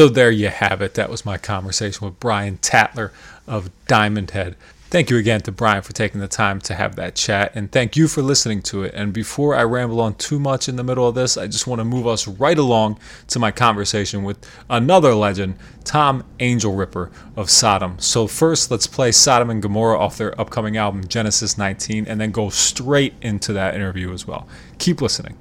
So 0.00 0.08
there 0.08 0.30
you 0.30 0.48
have 0.48 0.80
it. 0.80 0.94
That 0.94 1.10
was 1.10 1.26
my 1.26 1.36
conversation 1.36 2.06
with 2.06 2.18
Brian 2.18 2.56
Tatler 2.56 3.12
of 3.46 3.68
Diamond 3.86 4.30
Head. 4.30 4.56
Thank 4.88 5.10
you 5.10 5.18
again 5.18 5.42
to 5.42 5.52
Brian 5.52 5.82
for 5.82 5.92
taking 5.92 6.22
the 6.22 6.26
time 6.26 6.58
to 6.62 6.74
have 6.74 6.96
that 6.96 7.14
chat, 7.14 7.52
and 7.54 7.70
thank 7.70 7.98
you 7.98 8.08
for 8.08 8.22
listening 8.22 8.62
to 8.62 8.82
it. 8.84 8.94
And 8.94 9.12
before 9.12 9.54
I 9.54 9.62
ramble 9.64 10.00
on 10.00 10.14
too 10.14 10.40
much 10.40 10.70
in 10.70 10.76
the 10.76 10.82
middle 10.82 11.06
of 11.06 11.14
this, 11.14 11.36
I 11.36 11.48
just 11.48 11.66
want 11.66 11.80
to 11.80 11.84
move 11.84 12.06
us 12.06 12.26
right 12.26 12.56
along 12.56 12.98
to 13.28 13.38
my 13.38 13.50
conversation 13.50 14.24
with 14.24 14.38
another 14.70 15.14
legend, 15.14 15.56
Tom 15.84 16.24
Angelripper 16.38 17.12
of 17.36 17.50
Sodom. 17.50 17.98
So, 17.98 18.26
first, 18.26 18.70
let's 18.70 18.86
play 18.86 19.12
Sodom 19.12 19.50
and 19.50 19.60
Gomorrah 19.60 20.00
off 20.00 20.16
their 20.16 20.40
upcoming 20.40 20.78
album, 20.78 21.08
Genesis 21.08 21.58
19, 21.58 22.06
and 22.06 22.18
then 22.18 22.30
go 22.30 22.48
straight 22.48 23.12
into 23.20 23.52
that 23.52 23.74
interview 23.74 24.14
as 24.14 24.26
well. 24.26 24.48
Keep 24.78 25.02
listening. 25.02 25.36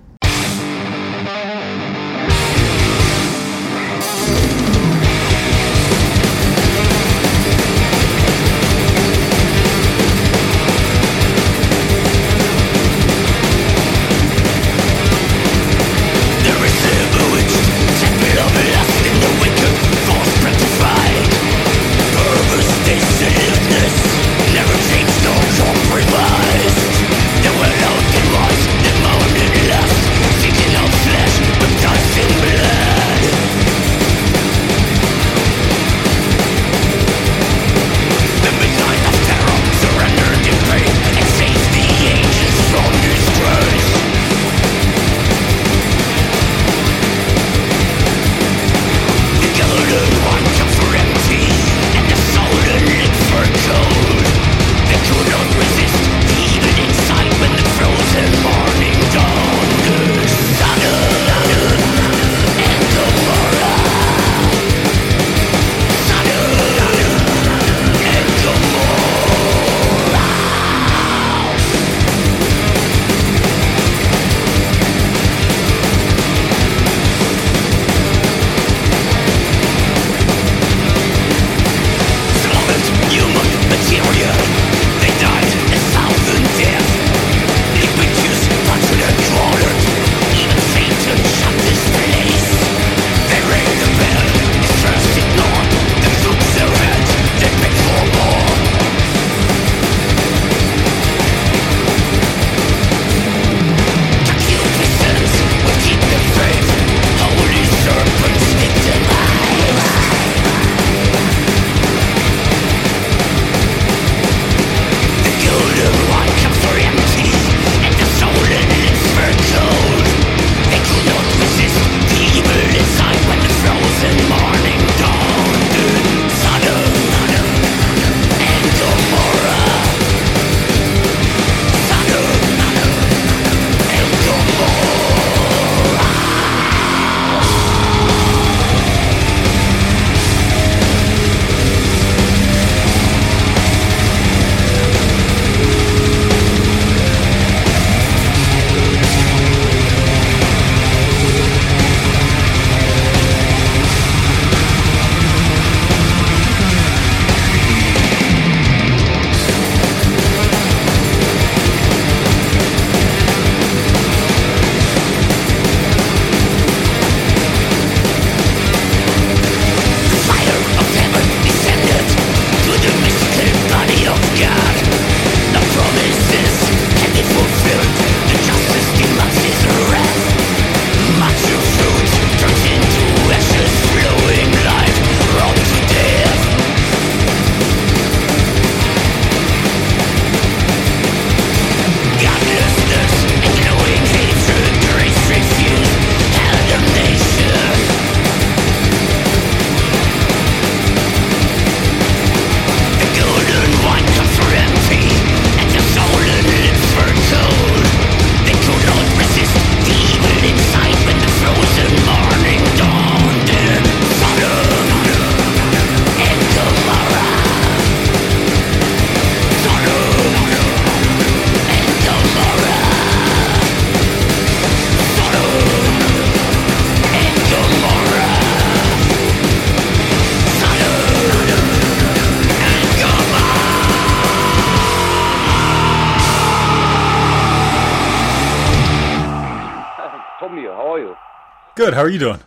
How 241.99 242.05
are 242.05 242.09
you 242.09 242.17
doing? 242.17 242.39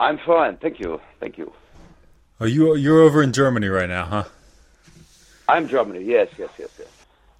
I'm 0.00 0.18
fine. 0.18 0.56
Thank 0.56 0.80
you. 0.80 1.00
Thank 1.20 1.38
you. 1.38 1.52
Are 2.40 2.48
you 2.48 2.74
you're 2.74 3.00
over 3.00 3.22
in 3.22 3.32
Germany 3.32 3.68
right 3.68 3.88
now, 3.88 4.04
huh? 4.06 4.24
I'm 5.48 5.68
Germany. 5.68 6.02
Yes, 6.02 6.30
yes, 6.36 6.50
yes, 6.58 6.70
yes. 6.76 6.88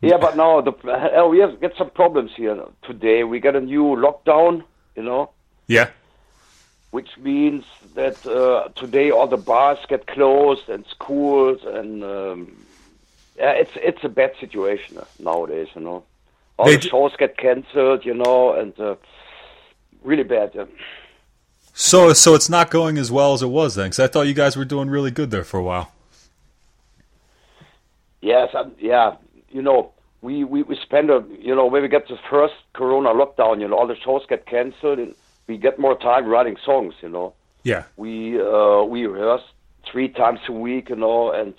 Yeah, 0.00 0.18
but 0.18 0.36
now 0.36 0.60
the 0.60 0.72
oh, 1.16 1.28
we 1.28 1.40
have 1.40 1.60
get 1.60 1.76
some 1.76 1.90
problems 1.90 2.30
here 2.36 2.56
today. 2.82 3.24
We 3.24 3.40
got 3.40 3.56
a 3.56 3.60
new 3.60 3.96
lockdown. 3.96 4.62
You 4.94 5.02
know. 5.02 5.30
Yeah. 5.66 5.90
Which 6.92 7.18
means 7.18 7.64
that 7.96 8.24
uh, 8.24 8.68
today 8.76 9.10
all 9.10 9.26
the 9.26 9.36
bars 9.36 9.80
get 9.88 10.06
closed 10.06 10.68
and 10.68 10.86
schools 10.86 11.58
and 11.64 12.04
um, 12.04 12.56
yeah, 13.36 13.50
it's 13.50 13.72
it's 13.74 14.04
a 14.04 14.08
bad 14.08 14.30
situation 14.38 15.00
nowadays. 15.18 15.70
You 15.74 15.80
know, 15.80 16.04
all 16.56 16.66
They 16.66 16.76
the 16.76 16.82
shows 16.82 17.16
get 17.18 17.36
cancelled. 17.36 18.04
You 18.04 18.14
know, 18.14 18.52
and 18.52 18.78
uh, 18.78 18.94
really 20.04 20.22
bad. 20.22 20.52
Yeah. 20.54 20.66
So 21.78 22.14
so 22.14 22.34
it's 22.34 22.48
not 22.48 22.70
going 22.70 22.96
as 22.96 23.12
well 23.12 23.34
as 23.34 23.42
it 23.42 23.48
was 23.48 23.74
then, 23.74 23.86
because 23.90 24.00
I 24.00 24.06
thought 24.06 24.22
you 24.22 24.32
guys 24.32 24.56
were 24.56 24.64
doing 24.64 24.88
really 24.88 25.10
good 25.10 25.30
there 25.30 25.44
for 25.44 25.58
a 25.58 25.62
while. 25.62 25.92
Yes, 28.22 28.48
um, 28.54 28.72
yeah. 28.78 29.16
You 29.50 29.60
know, 29.60 29.92
we, 30.22 30.42
we, 30.42 30.62
we 30.62 30.76
spend 30.76 31.10
a 31.10 31.22
you 31.38 31.54
know 31.54 31.66
when 31.66 31.82
we 31.82 31.88
get 31.88 32.08
the 32.08 32.18
first 32.30 32.54
Corona 32.72 33.10
lockdown, 33.10 33.60
you 33.60 33.68
know, 33.68 33.76
all 33.76 33.86
the 33.86 33.94
shows 33.96 34.22
get 34.26 34.46
cancelled, 34.46 34.98
and 34.98 35.14
we 35.46 35.58
get 35.58 35.78
more 35.78 35.98
time 35.98 36.24
writing 36.26 36.56
songs. 36.64 36.94
You 37.02 37.10
know, 37.10 37.34
Yeah. 37.62 37.84
we 37.98 38.40
uh, 38.40 38.82
we 38.84 39.04
rehearse 39.06 39.42
three 39.92 40.08
times 40.08 40.40
a 40.48 40.52
week, 40.52 40.88
you 40.88 40.96
know, 40.96 41.30
and 41.30 41.52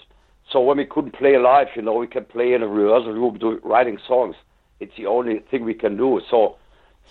so 0.51 0.61
when 0.61 0.77
we 0.77 0.85
couldn't 0.85 1.11
play 1.13 1.37
live, 1.37 1.67
you 1.75 1.83
know, 1.83 1.93
we 1.93 2.07
can 2.07 2.25
play 2.25 2.53
in 2.53 2.63
a 2.63 2.67
rehearsal 2.67 3.13
room 3.13 3.37
do, 3.37 3.59
writing 3.63 3.99
songs. 4.07 4.35
It's 4.79 4.95
the 4.97 5.05
only 5.05 5.39
thing 5.51 5.63
we 5.63 5.75
can 5.75 5.95
do. 5.95 6.21
So 6.27 6.57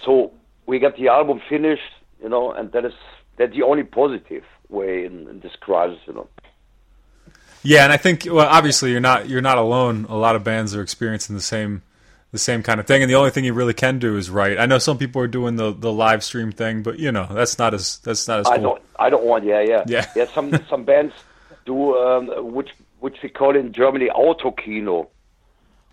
so 0.05 0.33
we 0.67 0.81
get 0.81 0.97
the 0.97 1.07
album 1.09 1.41
finished, 1.49 1.93
you 2.23 2.29
know, 2.29 2.53
and 2.53 2.73
that 2.73 2.85
is 2.85 2.95
that's 3.37 3.53
the 3.53 3.63
only 3.63 3.85
positive 3.85 4.45
way 4.69 5.05
in, 5.05 5.29
in 5.29 5.41
this 5.41 5.55
crisis, 5.61 5.99
you 6.07 6.15
know. 6.15 6.29
Yeah, 7.63 7.85
and 7.85 7.93
I 7.93 7.97
think 7.97 8.27
well, 8.31 8.47
obviously 8.49 8.93
you're 8.93 9.01
not 9.01 9.29
you're 9.29 9.43
not 9.43 9.59
alone. 9.59 10.07
A 10.09 10.17
lot 10.17 10.37
of 10.37 10.45
bands 10.45 10.75
are 10.75 10.83
experiencing 10.83 11.35
the 11.35 11.43
same 11.43 11.83
the 12.33 12.39
same 12.39 12.63
kind 12.63 12.79
of 12.79 12.87
thing, 12.87 13.03
and 13.03 13.11
the 13.11 13.15
only 13.17 13.31
thing 13.31 13.45
you 13.45 13.55
really 13.55 13.75
can 13.75 13.99
do 13.99 14.17
is 14.17 14.31
write. 14.31 14.59
I 14.59 14.67
know 14.67 14.79
some 14.79 14.99
people 14.99 15.21
are 15.23 15.27
doing 15.27 15.57
the 15.57 15.73
the 15.73 15.93
live 15.93 16.23
stream 16.23 16.53
thing, 16.53 16.83
but 16.83 16.99
you 16.99 17.11
know 17.11 17.27
that's 17.31 17.59
not 17.59 17.75
as 17.75 17.99
that's 17.99 18.29
not 18.29 18.41
as 18.41 18.47
I 18.47 18.57
cool. 18.57 18.63
don't. 18.63 18.83
I 18.99 19.11
don't 19.11 19.25
want. 19.25 19.45
Yeah, 19.45 19.61
yeah, 19.61 20.07
Yeah. 20.15 20.27
Some 20.27 20.53
some 20.71 20.85
bands 20.85 21.15
do 21.65 21.97
um, 21.97 22.53
which 22.53 22.71
which 23.01 23.17
we 23.23 23.29
call 23.29 23.57
in 23.57 23.73
Germany 23.73 24.09
Autokino, 24.15 25.09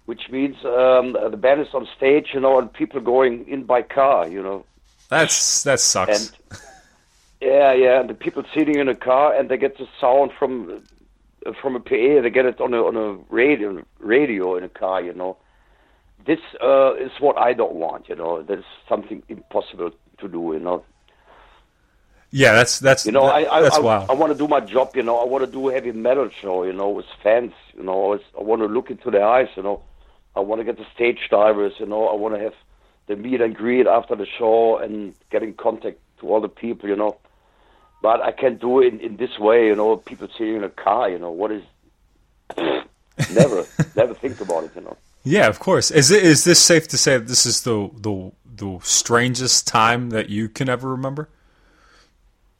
which 0.06 0.30
means 0.30 0.56
um, 0.66 1.14
the 1.32 1.38
band 1.38 1.62
is 1.62 1.74
on 1.74 1.88
stage, 1.98 2.30
you 2.34 2.40
know, 2.40 2.60
and 2.60 2.72
people 2.72 3.02
going 3.02 3.48
in 3.48 3.64
by 3.64 3.82
car, 3.82 4.28
you 4.28 4.42
know, 4.42 4.66
That's 5.14 5.64
that 5.64 5.80
sucks. 5.80 6.20
and 6.20 6.60
yeah, 7.42 7.74
yeah, 7.74 8.00
and 8.00 8.10
the 8.10 8.14
people 8.14 8.44
sitting 8.56 8.78
in 8.80 8.88
a 8.88 8.96
car 8.96 9.36
and 9.36 9.50
they 9.50 9.58
get 9.58 9.78
the 9.78 9.88
sound 10.00 10.32
from 10.38 10.82
from 11.62 11.76
a 11.76 11.80
PA. 11.80 12.22
They 12.22 12.30
get 12.30 12.46
it 12.46 12.60
on 12.62 12.74
a 12.74 12.82
on 12.84 12.96
a 12.96 13.14
radio 13.30 13.84
radio 14.00 14.56
in 14.58 14.64
a 14.64 14.70
car, 14.70 15.02
you 15.02 15.14
know. 15.14 15.38
This 16.26 16.40
uh, 16.62 16.94
is 16.96 17.12
what 17.20 17.38
I 17.38 17.54
don't 17.54 17.76
want, 17.76 18.08
you 18.08 18.16
know. 18.16 18.42
That 18.42 18.60
is 18.60 18.66
something 18.88 19.24
impossible 19.28 19.92
to 20.20 20.28
do, 20.28 20.54
you 20.54 20.60
know. 20.60 20.84
yeah, 22.32 22.54
that's 22.54 22.80
that's 22.80 23.06
You 23.06 23.12
know, 23.12 23.26
I 23.26 23.40
I, 23.58 23.62
that's 23.62 23.78
I, 23.78 23.82
wild. 23.82 24.10
I 24.10 24.14
want 24.14 24.32
to 24.32 24.38
do 24.38 24.48
my 24.48 24.62
job. 24.62 24.96
You 24.96 25.04
know, 25.04 25.18
I 25.18 25.26
want 25.26 25.46
to 25.46 25.52
do 25.52 25.70
a 25.70 25.74
heavy 25.74 25.92
metal 25.92 26.30
show. 26.42 26.64
You 26.64 26.74
know, 26.74 26.90
with 26.90 27.06
fans. 27.22 27.54
You 27.78 27.84
know, 27.84 28.14
I, 28.14 28.18
I 28.40 28.44
want 28.44 28.62
to 28.62 28.68
look 28.68 28.90
into 28.90 29.12
their 29.12 29.28
eyes. 29.28 29.50
You 29.56 29.64
know, 29.64 29.82
I 30.36 30.40
want 30.40 30.62
to 30.62 30.66
get 30.66 30.78
the 30.78 30.88
stage 30.96 31.28
divers. 31.30 31.74
You 31.80 31.88
know, 31.88 32.08
I 32.08 32.16
want 32.16 32.36
to 32.36 32.42
have 32.42 32.56
the 33.08 33.16
meet 33.16 33.42
and 33.42 33.56
greet 33.56 33.88
after 33.88 34.16
the 34.16 34.26
show 34.26 34.78
and 34.78 35.14
get 35.30 35.44
in 35.44 35.54
contact 35.54 36.00
to 36.20 36.28
all 36.30 36.42
the 36.42 36.50
people. 36.50 36.90
You 36.90 36.96
know, 36.96 37.18
but 38.02 38.22
I 38.22 38.32
can't 38.32 38.60
do 38.60 38.82
it 38.82 38.94
in, 38.94 39.00
in 39.00 39.18
this 39.18 39.38
way. 39.40 39.68
You 39.68 39.76
know, 39.76 39.98
people 39.98 40.28
sitting 40.38 40.56
in 40.56 40.64
a 40.64 40.70
car. 40.70 41.10
You 41.10 41.20
know, 41.20 41.32
what 41.32 41.52
is 41.52 41.64
never 42.58 43.66
never 43.96 44.14
think 44.14 44.40
about 44.42 44.66
it. 44.66 44.72
You 44.76 44.82
know. 44.82 44.98
yeah, 45.24 45.48
of 45.48 45.60
course. 45.60 45.92
Is 45.92 46.12
it 46.12 46.24
is 46.24 46.44
this 46.44 46.60
safe 46.62 46.88
to 46.90 46.98
say 46.98 47.18
that 47.18 47.28
this 47.28 47.46
is 47.46 47.62
the 47.64 47.90
the 48.00 48.32
the 48.56 48.80
strangest 48.84 49.68
time 49.68 50.10
that 50.12 50.30
you 50.30 50.48
can 50.50 50.70
ever 50.70 50.90
remember? 50.90 51.30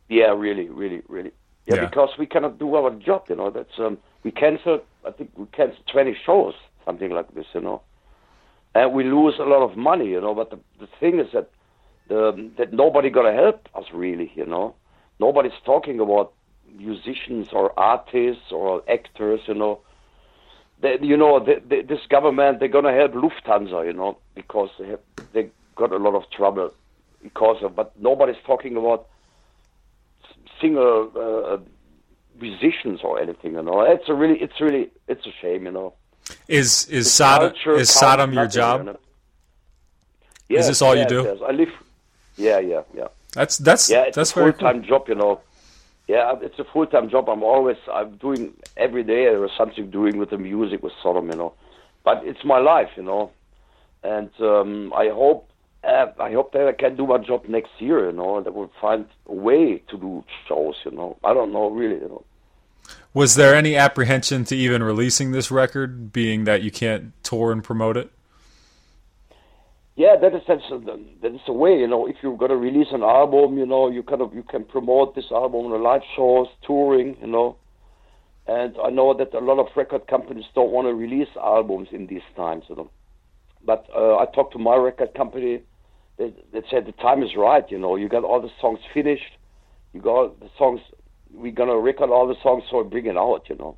Yeah, 0.10 0.34
really, 0.36 0.70
really, 0.70 1.02
really. 1.08 1.32
Yeah, 1.66 1.76
Yeah. 1.76 1.86
because 1.86 2.10
we 2.20 2.26
cannot 2.26 2.60
do 2.60 2.76
our 2.76 2.92
job, 2.92 3.26
you 3.30 3.36
know. 3.36 3.50
That's 3.50 3.78
um, 3.80 3.98
we 4.24 4.32
cancel. 4.32 4.82
I 5.06 5.12
think 5.12 5.32
we 5.36 5.46
cancel 5.48 5.82
twenty 5.92 6.16
shows, 6.26 6.56
something 6.86 7.12
like 7.12 7.34
this, 7.34 7.46
you 7.54 7.62
know, 7.62 7.82
and 8.76 8.94
we 8.94 9.04
lose 9.04 9.36
a 9.40 9.44
lot 9.44 9.64
of 9.70 9.78
money, 9.78 10.08
you 10.08 10.22
know. 10.22 10.34
But 10.34 10.50
the, 10.50 10.60
the 10.80 10.88
thing 11.00 11.20
is 11.20 11.28
that 11.34 11.50
the, 12.08 12.52
that 12.58 12.74
nobody 12.74 13.10
gonna 13.10 13.34
help 13.34 13.68
us 13.76 13.86
really, 13.94 14.32
you 14.36 14.46
know. 14.46 14.76
Nobody's 15.20 15.60
talking 15.66 16.00
about 16.00 16.34
musicians 16.78 17.48
or 17.54 17.78
artists 17.80 18.52
or 18.52 18.84
actors, 18.90 19.42
you 19.48 19.54
know. 19.54 19.82
They, 20.82 20.98
you 21.02 21.16
know, 21.18 21.40
the, 21.40 21.62
the, 21.68 21.82
this 21.82 22.06
government 22.10 22.60
they're 22.60 22.68
gonna 22.68 22.94
help 22.94 23.14
Lufthansa, 23.14 23.86
you 23.86 23.94
know, 23.94 24.18
because 24.36 24.70
they 24.80 24.88
have 24.88 25.00
they 25.34 25.50
got 25.76 25.92
a 25.92 25.98
lot 25.98 26.16
of 26.16 26.24
trouble 26.32 26.72
because 27.22 27.58
of. 27.64 27.76
But 27.76 27.94
nobody's 28.00 28.42
talking 28.46 28.76
about 28.76 29.08
single 30.60 31.12
uh, 31.16 31.58
musicians 32.40 33.02
or 33.04 33.20
anything. 33.20 33.54
You 33.54 33.64
know, 33.64 33.82
it's 33.82 34.10
a 34.10 34.14
really, 34.14 34.40
it's 34.40 34.60
really, 34.60 34.90
it's 35.08 35.26
a 35.26 35.32
shame. 35.42 35.66
You 35.66 35.72
know, 35.72 35.94
Is 36.48 36.88
is 36.88 37.12
Sodom 37.12 37.54
is 37.76 37.90
Sodom 37.90 38.34
your 38.34 38.48
job? 38.48 38.98
Yes, 40.50 40.68
this 40.68 40.82
all 40.82 40.96
you 40.96 41.06
do? 41.06 41.24
Yes. 41.24 41.38
I 41.48 41.52
live. 41.52 41.70
Yeah, 42.38 42.60
yeah, 42.60 42.82
yeah. 42.94 43.08
That's 43.34 43.58
that's 43.58 43.90
Yeah, 43.90 44.04
it's 44.04 44.16
that's 44.16 44.32
a 44.32 44.34
full 44.34 44.54
time 44.54 44.84
job. 44.84 45.08
You 45.08 45.16
know. 45.16 45.42
Yeah, 46.08 46.36
it's 46.42 46.60
a 46.60 46.66
full 46.66 46.86
time 46.86 47.10
job. 47.10 47.30
I'm 47.30 47.44
always 47.44 47.78
I'm 47.92 48.18
doing 48.18 48.54
every 48.78 49.04
day 49.04 49.26
there 49.26 49.44
is 49.46 49.52
something 49.58 49.90
doing 49.90 50.18
with 50.18 50.30
the 50.32 50.38
music 50.38 50.84
with 50.84 50.94
Sodom. 51.02 51.30
You 51.30 51.38
know, 51.38 51.54
but 52.04 52.22
it's 52.26 52.44
my 52.44 52.60
life. 52.60 52.90
You 52.98 53.04
know, 53.04 53.32
and 54.04 54.30
um, 54.40 54.94
I 54.94 55.10
hope. 55.10 55.50
Uh, 55.86 56.06
I 56.18 56.32
hope 56.32 56.54
that 56.54 56.66
I 56.66 56.72
can 56.72 56.96
do 56.96 57.06
my 57.06 57.18
job 57.18 57.44
next 57.50 57.72
year, 57.80 58.06
you 58.06 58.14
know, 58.14 58.38
and 58.38 58.46
that 58.46 58.54
we'll 58.54 58.72
find 58.80 59.06
a 59.28 59.34
way 59.34 59.80
to 59.90 59.98
do 59.98 60.24
shows, 60.48 60.76
you 60.86 60.92
know. 60.92 61.18
I 61.26 61.34
don't 61.34 61.52
know, 61.52 61.70
really, 61.70 61.96
you 61.96 62.08
know. 62.08 62.24
Was 63.14 63.36
there 63.36 63.56
any 63.56 63.76
apprehension 63.76 64.44
to 64.46 64.56
even 64.56 64.84
releasing 64.84 65.32
this 65.32 65.52
record, 65.52 66.12
being 66.12 66.46
that 66.46 66.64
you 66.64 66.72
can't 66.72 67.14
tour 67.24 67.52
and 67.52 67.64
promote 67.64 67.98
it? 67.98 68.12
Yeah, 69.96 70.16
that 70.20 70.34
is 70.34 70.42
that's 70.48 70.64
a, 70.72 70.80
that 71.22 71.36
is 71.36 71.42
a 71.48 71.54
way. 71.54 71.78
You 71.78 71.88
know, 71.88 72.08
if 72.08 72.16
you're 72.24 72.36
gonna 72.36 72.58
release 72.58 72.88
an 72.92 73.04
album, 73.04 73.60
you 73.60 73.66
know, 73.66 73.90
you 73.90 74.02
kind 74.02 74.22
of 74.22 74.34
you 74.34 74.42
can 74.42 74.64
promote 74.64 75.14
this 75.14 75.32
album 75.32 75.66
on 75.66 75.72
the 75.72 75.78
live 75.78 76.02
shows, 76.16 76.48
touring, 76.66 77.16
you 77.22 77.28
know. 77.28 77.58
And 78.48 78.76
I 78.84 78.90
know 78.90 79.14
that 79.14 79.34
a 79.34 79.40
lot 79.40 79.60
of 79.60 79.68
record 79.76 80.08
companies 80.08 80.46
don't 80.56 80.72
want 80.72 80.88
to 80.88 80.94
release 80.94 81.30
albums 81.38 81.90
in 81.92 82.08
these 82.08 82.24
times, 82.36 82.66
you 82.68 82.76
know. 82.76 82.90
But 83.64 83.88
uh, 83.96 84.18
I 84.18 84.26
talked 84.26 84.54
to 84.54 84.60
my 84.60 84.76
record 84.76 85.14
company. 85.14 85.62
They, 86.18 86.34
they 86.52 86.62
said 86.70 86.86
the 86.86 86.92
time 86.94 87.24
is 87.24 87.36
right. 87.38 87.64
You 87.72 87.78
know, 87.80 87.96
you 87.96 88.10
got 88.10 88.24
all 88.24 88.42
the 88.42 88.52
songs 88.60 88.80
finished. 88.94 89.38
You 89.94 90.02
got 90.02 90.40
the 90.40 90.50
songs. 90.58 90.82
We're 91.34 91.52
gonna 91.52 91.78
record 91.78 92.10
all 92.10 92.28
the 92.28 92.36
songs, 92.42 92.64
so 92.70 92.84
bring 92.84 93.06
it 93.06 93.18
out. 93.18 93.50
You 93.50 93.56
know, 93.56 93.78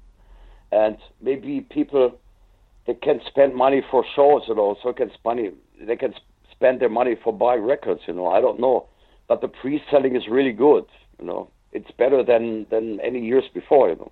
and 0.72 0.98
maybe 1.22 1.62
people 1.62 2.20
they 2.86 2.94
can 2.94 3.22
spend 3.28 3.56
money 3.56 3.84
for 3.90 4.06
shows, 4.16 4.44
you 4.48 4.56
know, 4.56 4.78
so 4.84 4.94
can 4.94 5.12
money 5.24 5.52
they 5.80 5.96
can 5.96 6.14
spend 6.52 6.80
their 6.80 6.90
money 6.90 7.16
for 7.24 7.34
buying 7.34 7.64
records, 7.64 8.02
you 8.08 8.14
know. 8.14 8.28
I 8.28 8.42
don't 8.42 8.60
know, 8.60 8.88
but 9.28 9.42
the 9.42 9.48
pre-selling 9.48 10.16
is 10.16 10.28
really 10.28 10.54
good, 10.54 10.86
you 11.20 11.26
know. 11.26 11.50
It's 11.72 11.92
better 11.92 12.24
than 12.24 12.68
than 12.70 13.00
any 13.02 13.26
years 13.26 13.46
before, 13.54 13.90
you 13.90 13.96
know. 13.96 14.12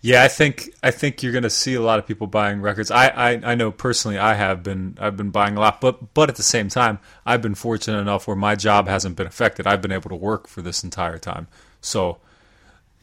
Yeah, 0.00 0.22
I 0.22 0.28
think 0.28 0.70
I 0.82 0.90
think 0.90 1.22
you're 1.22 1.32
going 1.32 1.42
to 1.42 1.50
see 1.50 1.74
a 1.74 1.80
lot 1.80 1.98
of 1.98 2.06
people 2.06 2.26
buying 2.26 2.60
records. 2.60 2.90
I, 2.90 3.08
I 3.08 3.30
I 3.42 3.54
know 3.54 3.70
personally 3.70 4.18
I 4.18 4.34
have 4.34 4.62
been 4.62 4.96
I've 5.00 5.16
been 5.16 5.30
buying 5.30 5.56
a 5.56 5.60
lot, 5.60 5.80
but 5.80 6.14
but 6.14 6.28
at 6.28 6.36
the 6.36 6.42
same 6.42 6.68
time 6.68 6.98
I've 7.26 7.42
been 7.42 7.54
fortunate 7.54 7.98
enough 7.98 8.26
where 8.26 8.36
my 8.36 8.54
job 8.54 8.86
hasn't 8.88 9.16
been 9.16 9.26
affected. 9.26 9.66
I've 9.66 9.82
been 9.82 9.92
able 9.92 10.10
to 10.10 10.16
work 10.16 10.46
for 10.46 10.62
this 10.62 10.84
entire 10.84 11.18
time, 11.18 11.48
so 11.80 12.18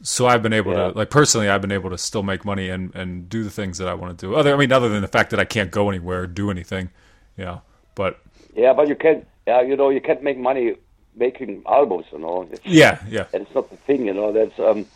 so 0.02 0.26
I've 0.26 0.42
been 0.42 0.52
able 0.52 0.72
Yeah. 0.72 0.90
to 0.92 0.98
like 0.98 1.10
personally 1.10 1.48
I've 1.48 1.60
been 1.62 1.72
able 1.72 1.90
to 1.90 1.98
still 1.98 2.22
make 2.22 2.44
money 2.44 2.68
and 2.68 2.94
and 2.94 3.28
do 3.28 3.44
the 3.44 3.50
things 3.50 3.78
that 3.78 3.88
I 3.88 3.94
want 3.94 4.18
to 4.18 4.26
do. 4.26 4.34
Other 4.34 4.54
I 4.54 4.56
mean 4.56 4.72
other 4.72 4.88
than 4.88 5.02
the 5.02 5.08
fact 5.08 5.30
that 5.30 5.40
I 5.40 5.44
can't 5.44 5.70
go 5.70 5.88
anywhere 5.88 6.22
or 6.22 6.26
do 6.26 6.50
anything, 6.50 6.90
you 7.36 7.44
know. 7.44 7.62
But 7.94 8.18
Yeah, 8.54 8.72
but 8.74 8.88
you 8.88 8.94
can't. 8.96 9.26
yeah, 9.46 9.60
you 9.62 9.76
know, 9.76 9.90
you 9.90 10.00
can't 10.00 10.22
make 10.22 10.38
money 10.38 10.74
making 11.14 11.62
albums, 11.66 12.06
you 12.12 12.18
know. 12.18 12.46
It's, 12.50 12.64
yeah, 12.64 12.98
yeah, 13.08 13.26
and 13.32 13.42
it's 13.46 13.54
not 13.54 13.70
the 13.70 13.76
thing, 13.76 14.06
you 14.06 14.14
know. 14.14 14.32
That's 14.32 14.58
um, 14.58 14.86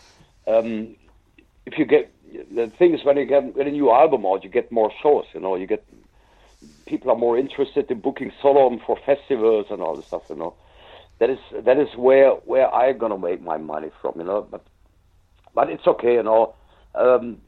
um, 0.46 0.96
if 1.66 1.78
you 1.78 1.84
get 1.86 2.10
the 2.54 2.68
thing 2.78 2.94
is 2.94 3.04
when 3.04 3.16
you 3.16 3.24
get, 3.24 3.54
get 3.56 3.66
a 3.66 3.70
new 3.70 3.90
album 3.90 4.24
out, 4.26 4.44
you 4.44 4.50
get 4.50 4.70
more 4.70 4.92
shows, 5.02 5.24
you 5.34 5.40
know. 5.40 5.56
You 5.56 5.66
get 5.66 5.82
people 6.86 7.10
are 7.10 7.16
more 7.16 7.38
interested 7.38 7.90
in 7.90 8.00
booking 8.00 8.32
Sodom 8.42 8.80
for 8.86 8.98
festivals 9.06 9.66
and 9.70 9.80
all 9.82 9.96
this 9.96 10.06
stuff, 10.06 10.22
you 10.28 10.36
know. 10.36 10.54
That 11.18 11.30
is 11.30 11.38
that 11.64 11.78
is 11.78 11.88
where 11.96 12.30
where 12.50 12.72
I'm 12.74 12.98
gonna 12.98 13.18
make 13.18 13.42
my 13.42 13.56
money 13.56 13.90
from, 14.00 14.14
you 14.16 14.24
know. 14.24 14.42
But 14.50 14.62
but 15.54 15.70
it's 15.70 15.86
okay, 15.86 16.14
you 16.14 16.22
know. 16.22 16.54
Um, 16.94 17.38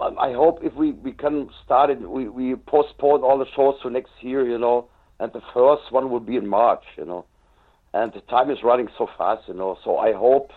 I 0.00 0.32
hope 0.32 0.60
if 0.62 0.74
we, 0.74 0.92
we 0.92 1.12
can 1.12 1.50
start 1.64 1.90
it, 1.90 2.00
we, 2.00 2.28
we 2.28 2.54
postpone 2.56 3.22
all 3.22 3.38
the 3.38 3.46
shows 3.54 3.80
to 3.82 3.90
next 3.90 4.10
year, 4.20 4.46
you 4.48 4.58
know, 4.58 4.88
and 5.20 5.32
the 5.32 5.42
first 5.54 5.90
one 5.90 6.10
will 6.10 6.20
be 6.20 6.36
in 6.36 6.46
March, 6.46 6.82
you 6.96 7.04
know. 7.04 7.24
And 7.94 8.12
the 8.12 8.20
time 8.22 8.50
is 8.50 8.62
running 8.62 8.88
so 8.98 9.08
fast, 9.16 9.48
you 9.48 9.54
know, 9.54 9.78
so 9.84 9.96
I 9.96 10.12
hope 10.12 10.50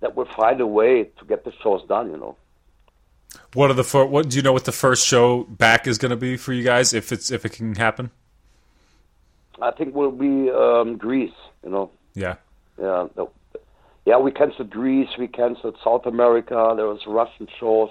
that 0.00 0.14
we'll 0.14 0.28
find 0.36 0.60
a 0.60 0.66
way 0.66 1.04
to 1.04 1.24
get 1.26 1.44
the 1.44 1.52
shows 1.62 1.82
done, 1.88 2.10
you 2.10 2.16
know. 2.16 2.36
What 3.54 3.70
are 3.70 3.74
the 3.74 3.84
fir- 3.84 4.04
what 4.04 4.28
do 4.28 4.36
you 4.36 4.42
know 4.42 4.52
what 4.52 4.64
the 4.64 4.72
first 4.72 5.06
show 5.06 5.44
back 5.44 5.86
is 5.86 5.98
going 5.98 6.10
to 6.10 6.16
be 6.16 6.36
for 6.36 6.52
you 6.52 6.62
guys 6.62 6.94
if 6.94 7.12
it's 7.12 7.30
if 7.30 7.44
it 7.44 7.50
can 7.50 7.74
happen? 7.74 8.10
I 9.60 9.70
think 9.70 9.94
we'll 9.94 10.10
be 10.10 10.50
um, 10.50 10.96
Greece, 10.96 11.32
you 11.64 11.70
know. 11.70 11.90
Yeah. 12.14 12.36
Yeah, 12.78 13.08
no. 13.16 13.30
Yeah, 14.06 14.16
we 14.18 14.30
canceled 14.30 14.70
Greece, 14.70 15.10
we 15.18 15.26
canceled 15.28 15.76
South 15.84 16.06
America, 16.06 16.72
there 16.76 16.86
was 16.86 17.00
Russian 17.06 17.48
shows, 17.60 17.90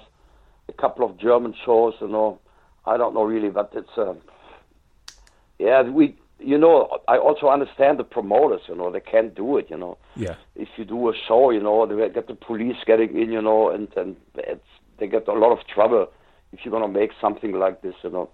a 0.68 0.72
couple 0.72 1.04
of 1.08 1.16
German 1.18 1.54
shows, 1.64 1.94
you 2.00 2.08
know. 2.08 2.40
I 2.84 2.96
don't 2.96 3.14
know 3.14 3.22
really, 3.24 3.50
but 3.50 3.70
it's 3.74 3.96
uh, 3.98 4.14
yeah, 5.58 5.82
we 5.82 6.16
you 6.38 6.58
know, 6.58 6.98
I 7.08 7.16
also 7.16 7.48
understand 7.48 7.98
the 7.98 8.04
promoters. 8.04 8.60
You 8.68 8.74
know, 8.76 8.90
they 8.90 9.00
can't 9.00 9.34
do 9.34 9.56
it. 9.56 9.68
You 9.70 9.78
know, 9.78 9.96
Yeah. 10.16 10.34
if 10.54 10.68
you 10.76 10.84
do 10.84 11.08
a 11.08 11.14
show, 11.26 11.50
you 11.50 11.60
know, 11.60 11.86
they 11.86 11.96
get 12.10 12.26
the 12.28 12.34
police 12.34 12.76
getting 12.86 13.16
in. 13.20 13.32
You 13.32 13.40
know, 13.42 13.70
and 13.70 13.88
and 13.96 14.16
it's, 14.34 14.60
they 14.98 15.06
get 15.06 15.26
a 15.28 15.32
lot 15.32 15.52
of 15.52 15.66
trouble 15.66 16.08
if 16.52 16.60
you're 16.64 16.72
gonna 16.72 16.92
make 16.92 17.10
something 17.20 17.52
like 17.52 17.80
this. 17.82 17.94
You 18.04 18.10
know. 18.10 18.28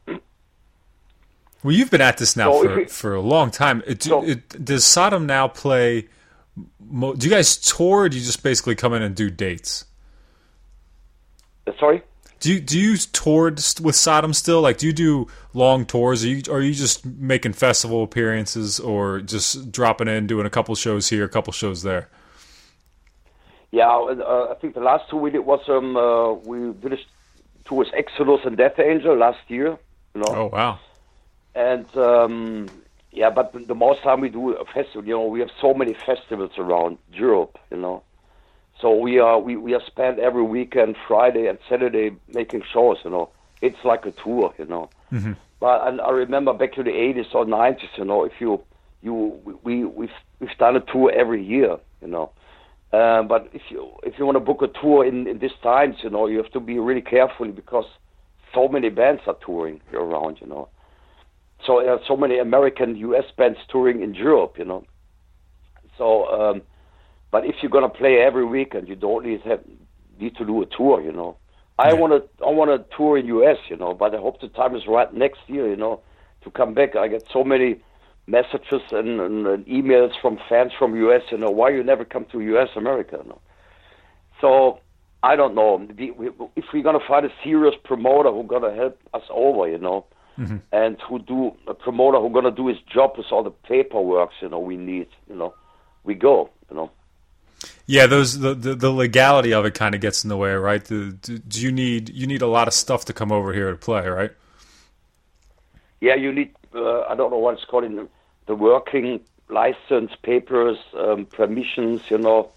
Well, 1.62 1.72
you've 1.74 1.90
been 1.90 2.00
at 2.00 2.18
this 2.18 2.36
now 2.36 2.52
So 2.52 2.62
for, 2.64 2.76
we- 2.76 2.84
for 2.86 3.14
a 3.14 3.20
long 3.20 3.50
time. 3.50 3.82
It, 3.86 4.02
So- 4.02 4.24
it, 4.24 4.64
does 4.64 4.84
Sodom 4.84 5.26
now 5.26 5.46
play? 5.48 6.08
Mo- 6.80 7.14
do 7.14 7.26
you 7.26 7.32
guys 7.32 7.56
tour? 7.56 8.02
or 8.02 8.08
Do 8.08 8.16
you 8.18 8.24
just 8.24 8.42
basically 8.42 8.74
come 8.74 8.92
in 8.92 9.02
and 9.02 9.14
do 9.14 9.30
dates? 9.30 9.84
Uh, 11.66 11.72
Sorry. 11.78 12.02
Do 12.40 12.52
you 12.52 12.60
do 12.60 12.78
you 12.78 12.96
tour 12.96 13.52
with 13.80 13.94
Sodom 13.94 14.32
still? 14.32 14.60
Like, 14.60 14.76
do 14.76 14.88
you 14.88 14.92
do 14.92 15.28
long 15.54 15.86
tours? 15.86 16.24
Are 16.24 16.28
you 16.28 16.42
are 16.52 16.60
you 16.60 16.74
just 16.74 17.06
making 17.06 17.52
festival 17.52 18.02
appearances, 18.02 18.80
or 18.80 19.20
just 19.20 19.70
dropping 19.70 20.08
in, 20.08 20.26
doing 20.26 20.44
a 20.44 20.50
couple 20.50 20.74
shows 20.74 21.08
here, 21.08 21.24
a 21.24 21.28
couple 21.28 21.52
shows 21.52 21.84
there? 21.84 22.08
Yeah, 23.70 23.86
uh, 23.88 24.48
I 24.50 24.54
think 24.60 24.74
the 24.74 24.80
last 24.80 25.08
two 25.08 25.18
we 25.18 25.30
did 25.30 25.46
was 25.46 25.60
um 25.68 25.96
uh, 25.96 26.32
we 26.32 26.72
did 26.80 26.94
a 26.94 26.98
tour 27.64 27.78
with 27.78 27.94
Exodus 27.94 28.40
and 28.44 28.56
Death 28.56 28.78
Angel 28.80 29.16
last 29.16 29.38
year. 29.48 29.78
You 30.14 30.22
know. 30.22 30.34
Oh 30.34 30.46
wow! 30.52 30.80
And 31.54 31.86
um, 31.96 32.68
yeah, 33.12 33.28
but 33.28 33.52
the, 33.68 33.74
most 33.74 34.02
time 34.02 34.20
we 34.20 34.30
do 34.30 34.54
a 34.54 34.64
festival, 34.64 35.04
you 35.04 35.12
know, 35.12 35.26
we 35.26 35.40
have 35.40 35.50
so 35.60 35.74
many 35.74 35.94
festivals 36.06 36.52
around 36.56 36.96
Europe, 37.12 37.58
you 37.70 37.76
know. 37.76 38.02
So 38.80 38.94
we 38.94 39.18
are 39.18 39.38
we, 39.38 39.54
we 39.54 39.74
are 39.74 39.82
spent 39.86 40.18
every 40.18 40.42
weekend, 40.42 40.96
Friday 41.06 41.46
and 41.46 41.58
Saturday, 41.68 42.16
making 42.32 42.62
shows. 42.72 42.96
You 43.04 43.10
know, 43.10 43.28
it's 43.60 43.76
like 43.84 44.06
a 44.06 44.12
tour, 44.12 44.54
you 44.58 44.64
know. 44.64 44.88
But 45.60 45.86
and 45.86 46.00
I 46.00 46.10
remember 46.10 46.54
back 46.54 46.72
to 46.72 46.82
the 46.82 46.90
80s 46.90 47.34
or 47.34 47.44
90s, 47.44 47.96
you 47.98 48.04
know, 48.04 48.24
if 48.24 48.32
you 48.40 48.62
you 49.02 49.38
we 49.62 49.84
we've 49.84 50.10
we've 50.40 50.56
done 50.58 50.76
a 50.76 50.80
tour 50.80 51.12
every 51.12 51.44
year, 51.44 51.76
you 52.00 52.08
know. 52.08 52.32
Uh, 52.94 53.22
but 53.22 53.50
if 53.52 53.62
you 53.68 53.92
if 54.04 54.18
you 54.18 54.24
want 54.24 54.36
to 54.36 54.40
book 54.40 54.62
a 54.62 54.80
tour 54.80 55.04
in 55.04 55.26
in 55.26 55.38
these 55.38 55.58
times, 55.62 55.96
you 56.02 56.08
know, 56.08 56.26
you 56.26 56.38
have 56.38 56.50
to 56.52 56.60
be 56.60 56.78
really 56.78 57.02
careful 57.02 57.46
because 57.52 57.84
so 58.54 58.68
many 58.68 58.88
bands 58.88 59.20
are 59.26 59.36
touring 59.44 59.82
around, 59.92 60.38
you 60.40 60.46
know 60.46 60.68
so 61.66 61.80
there 61.80 61.92
are 61.92 62.00
so 62.06 62.16
many 62.16 62.38
American 62.38 62.96
U.S. 62.96 63.24
bands 63.36 63.58
touring 63.70 64.02
in 64.02 64.14
Europe, 64.14 64.54
you 64.58 64.64
know. 64.64 64.84
So, 65.98 66.26
um, 66.26 66.62
but 67.30 67.44
if 67.44 67.56
you're 67.62 67.70
gonna 67.70 67.88
play 67.88 68.18
every 68.20 68.44
weekend, 68.44 68.88
you 68.88 68.96
don't 68.96 69.24
need 69.24 69.40
have, 69.42 69.60
need 70.18 70.36
to 70.36 70.44
do 70.44 70.62
a 70.62 70.66
tour, 70.66 71.00
you 71.00 71.12
know. 71.12 71.36
I 71.78 71.94
want 71.94 72.12
to 72.12 72.44
I 72.44 72.50
want 72.50 72.70
to 72.70 72.96
tour 72.96 73.18
in 73.18 73.26
U.S., 73.26 73.56
you 73.68 73.76
know, 73.76 73.94
but 73.94 74.14
I 74.14 74.18
hope 74.18 74.40
the 74.40 74.48
time 74.48 74.76
is 74.76 74.82
right 74.86 75.12
next 75.12 75.40
year, 75.46 75.68
you 75.68 75.76
know, 75.76 76.00
to 76.44 76.50
come 76.50 76.74
back. 76.74 76.96
I 76.96 77.08
get 77.08 77.24
so 77.32 77.42
many 77.42 77.80
messages 78.26 78.82
and, 78.92 79.20
and, 79.20 79.46
and 79.46 79.66
emails 79.66 80.12
from 80.20 80.38
fans 80.48 80.72
from 80.78 80.94
U.S. 80.96 81.22
You 81.30 81.38
know, 81.38 81.50
why 81.50 81.70
you 81.70 81.82
never 81.82 82.04
come 82.04 82.26
to 82.32 82.40
U.S. 82.40 82.68
America, 82.76 83.18
you 83.22 83.28
know. 83.28 83.40
So 84.40 84.80
I 85.22 85.36
don't 85.36 85.54
know 85.54 85.86
we- 85.96 86.30
if 86.56 86.64
we're 86.72 86.82
gonna 86.82 86.98
find 87.06 87.24
a 87.26 87.32
serious 87.42 87.74
promoter 87.84 88.30
who's 88.30 88.48
gonna 88.48 88.74
help 88.74 88.98
us 89.14 89.22
over, 89.30 89.68
you 89.68 89.78
know 89.78 90.06
and 90.72 91.00
who 91.08 91.18
do 91.18 91.54
a 91.66 91.74
promoter 91.74 92.18
who 92.18 92.30
gonna 92.30 92.50
do 92.50 92.68
his 92.68 92.78
job 92.80 93.16
with 93.16 93.26
all 93.30 93.42
the 93.42 93.50
paperwork 93.50 94.30
you 94.40 94.48
know 94.48 94.58
we 94.58 94.76
need 94.76 95.08
you 95.28 95.36
know 95.36 95.54
we 96.04 96.14
go 96.14 96.50
you 96.70 96.76
know. 96.76 96.90
Yeah, 97.86 98.06
those 98.06 98.40
the, 98.40 98.54
the, 98.54 98.74
the 98.74 98.90
legality 98.90 99.52
of 99.52 99.64
it 99.64 99.74
kind 99.74 99.94
of 99.94 100.00
gets 100.00 100.24
in 100.24 100.28
the 100.28 100.36
way, 100.36 100.52
right? 100.52 100.84
The, 100.84 101.16
do, 101.22 101.38
do 101.38 101.60
you 101.60 101.70
need 101.70 102.08
you 102.08 102.26
need 102.26 102.42
a 102.42 102.46
lot 102.46 102.66
of 102.66 102.74
stuff 102.74 103.04
to 103.06 103.12
come 103.12 103.30
over 103.30 103.52
here 103.52 103.70
to 103.70 103.76
play, 103.76 104.08
right? 104.08 104.32
yeah 106.02 106.16
you 106.16 106.32
need 106.32 106.50
uh, 106.74 107.02
I 107.02 107.14
don't 107.14 107.30
know 107.30 107.38
what 107.38 107.54
it's 107.54 107.64
called 107.64 107.84
in 107.84 107.96
the, 107.96 108.08
the 108.46 108.54
working 108.54 109.20
license 109.48 110.12
papers 110.22 110.76
um, 110.98 111.24
permissions 111.24 112.10
you 112.10 112.18
know. 112.18 112.50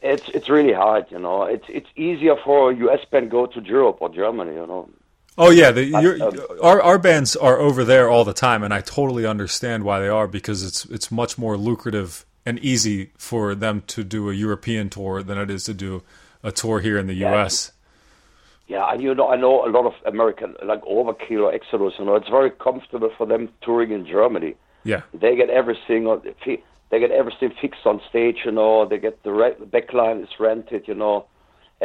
It's 0.00 0.28
it's 0.28 0.48
really 0.48 0.72
hard 0.72 1.06
you 1.10 1.18
know. 1.18 1.42
It's 1.42 1.66
it's 1.68 1.88
easier 1.96 2.36
for 2.36 2.70
a 2.70 2.74
US 2.86 3.04
band 3.04 3.30
go 3.30 3.46
to 3.46 3.60
Europe 3.60 3.98
or 4.00 4.08
Germany 4.08 4.54
you 4.54 4.66
know 4.66 4.88
Oh 5.36 5.50
yeah, 5.50 5.72
the, 5.72 5.84
you're, 5.84 6.22
um, 6.22 6.38
our 6.62 6.80
our 6.80 6.98
bands 6.98 7.34
are 7.34 7.58
over 7.58 7.84
there 7.84 8.08
all 8.08 8.24
the 8.24 8.32
time, 8.32 8.62
and 8.62 8.72
I 8.72 8.80
totally 8.80 9.26
understand 9.26 9.82
why 9.84 9.98
they 10.00 10.08
are 10.08 10.28
because 10.28 10.62
it's 10.62 10.84
it's 10.86 11.10
much 11.10 11.36
more 11.38 11.56
lucrative 11.56 12.24
and 12.46 12.58
easy 12.60 13.10
for 13.18 13.54
them 13.54 13.82
to 13.88 14.04
do 14.04 14.30
a 14.30 14.34
European 14.34 14.90
tour 14.90 15.22
than 15.22 15.38
it 15.38 15.50
is 15.50 15.64
to 15.64 15.74
do 15.74 16.02
a 16.42 16.52
tour 16.52 16.80
here 16.80 16.98
in 16.98 17.06
the 17.08 17.14
U.S. 17.14 17.72
Yeah, 18.68 18.84
and 18.92 19.02
you 19.02 19.14
know, 19.14 19.28
I 19.28 19.36
know 19.36 19.66
a 19.66 19.70
lot 19.70 19.86
of 19.86 19.94
American, 20.06 20.54
like 20.64 20.82
Overkill 20.82 21.40
or 21.40 21.52
Exodus. 21.52 21.94
You 21.98 22.04
know, 22.04 22.14
it's 22.16 22.28
very 22.28 22.50
comfortable 22.50 23.10
for 23.16 23.26
them 23.26 23.48
touring 23.62 23.90
in 23.92 24.06
Germany. 24.06 24.54
Yeah, 24.84 25.02
They 25.14 25.34
get 25.36 25.50
everything. 25.50 26.06
on- 26.06 26.22
They 26.90 27.00
get 27.00 27.10
everything 27.10 27.50
fixed 27.60 27.84
on 27.86 28.00
stage. 28.08 28.38
You 28.44 28.52
know, 28.52 28.86
they 28.86 28.98
get 28.98 29.22
the, 29.24 29.32
re- 29.32 29.56
the 29.58 29.66
backline 29.66 30.22
is 30.22 30.28
rented. 30.38 30.86
You 30.86 30.94
know, 30.94 31.26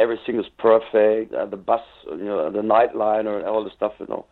everything 0.00 0.38
is 0.38 0.46
perfect. 0.58 1.34
Uh, 1.34 1.46
the 1.46 1.56
bus, 1.56 1.80
you 2.08 2.24
know, 2.24 2.50
the 2.50 2.60
nightliner 2.62 3.38
and 3.38 3.46
all 3.46 3.64
the 3.64 3.70
stuff. 3.76 3.92
You 4.00 4.06
know, 4.08 4.26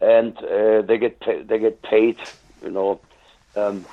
and 0.00 0.36
uh, 0.38 0.82
they 0.86 0.98
get 0.98 1.20
pay- 1.20 1.42
they 1.42 1.58
get 1.58 1.82
paid. 1.82 2.16
You 2.62 2.70
know, 2.70 3.00
um, 3.56 3.86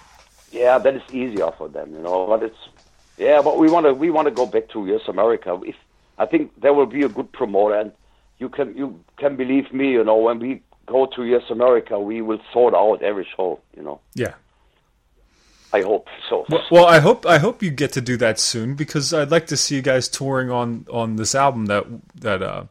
yeah, 0.51 0.77
that 0.79 0.95
is 0.95 1.01
easier 1.09 1.49
for 1.57 1.69
them. 1.69 1.93
You 1.93 2.01
know, 2.01 2.27
but 2.27 2.43
it's 2.43 2.55
yeah, 3.17 3.41
but 3.43 3.57
we 3.57 3.69
want 3.69 3.85
to 3.85 3.93
we 3.93 4.09
want 4.09 4.27
to 4.27 4.33
go 4.33 4.45
back 4.45 4.69
to 4.69 4.87
US 4.87 5.07
America. 5.07 5.57
If 5.63 5.75
I 6.17 6.25
think 6.25 6.51
there 6.61 6.73
will 6.73 6.85
be 6.85 7.03
a 7.03 7.09
good 7.09 7.31
promoter, 7.31 7.79
and 7.79 7.91
you 8.37 8.49
can 8.49 8.75
you 8.75 8.99
can 9.17 9.37
believe 9.37 9.71
me. 9.73 9.91
You 9.91 10.03
know, 10.03 10.17
when 10.17 10.39
we 10.39 10.61
go 10.85 11.07
to 11.15 11.23
US 11.35 11.43
America, 11.49 11.99
we 11.99 12.21
will 12.21 12.39
sort 12.53 12.73
out 12.73 13.01
every 13.03 13.27
show. 13.35 13.59
You 13.75 13.83
know, 13.83 14.01
yeah. 14.15 14.33
I 15.71 15.81
hope 15.81 16.07
so. 16.29 16.45
Well, 16.49 16.63
well, 16.71 16.85
I 16.85 16.99
hope 16.99 17.25
I 17.25 17.37
hope 17.37 17.61
you 17.61 17.69
get 17.69 17.93
to 17.93 18.01
do 18.01 18.17
that 18.17 18.39
soon 18.39 18.75
because 18.75 19.13
I'd 19.13 19.31
like 19.31 19.47
to 19.47 19.57
see 19.57 19.75
you 19.75 19.81
guys 19.81 20.09
touring 20.09 20.49
on 20.49 20.85
on 20.91 21.15
this 21.15 21.35
album 21.35 21.67
that 21.67 21.85
that 22.15 22.41
uh, 22.41 22.63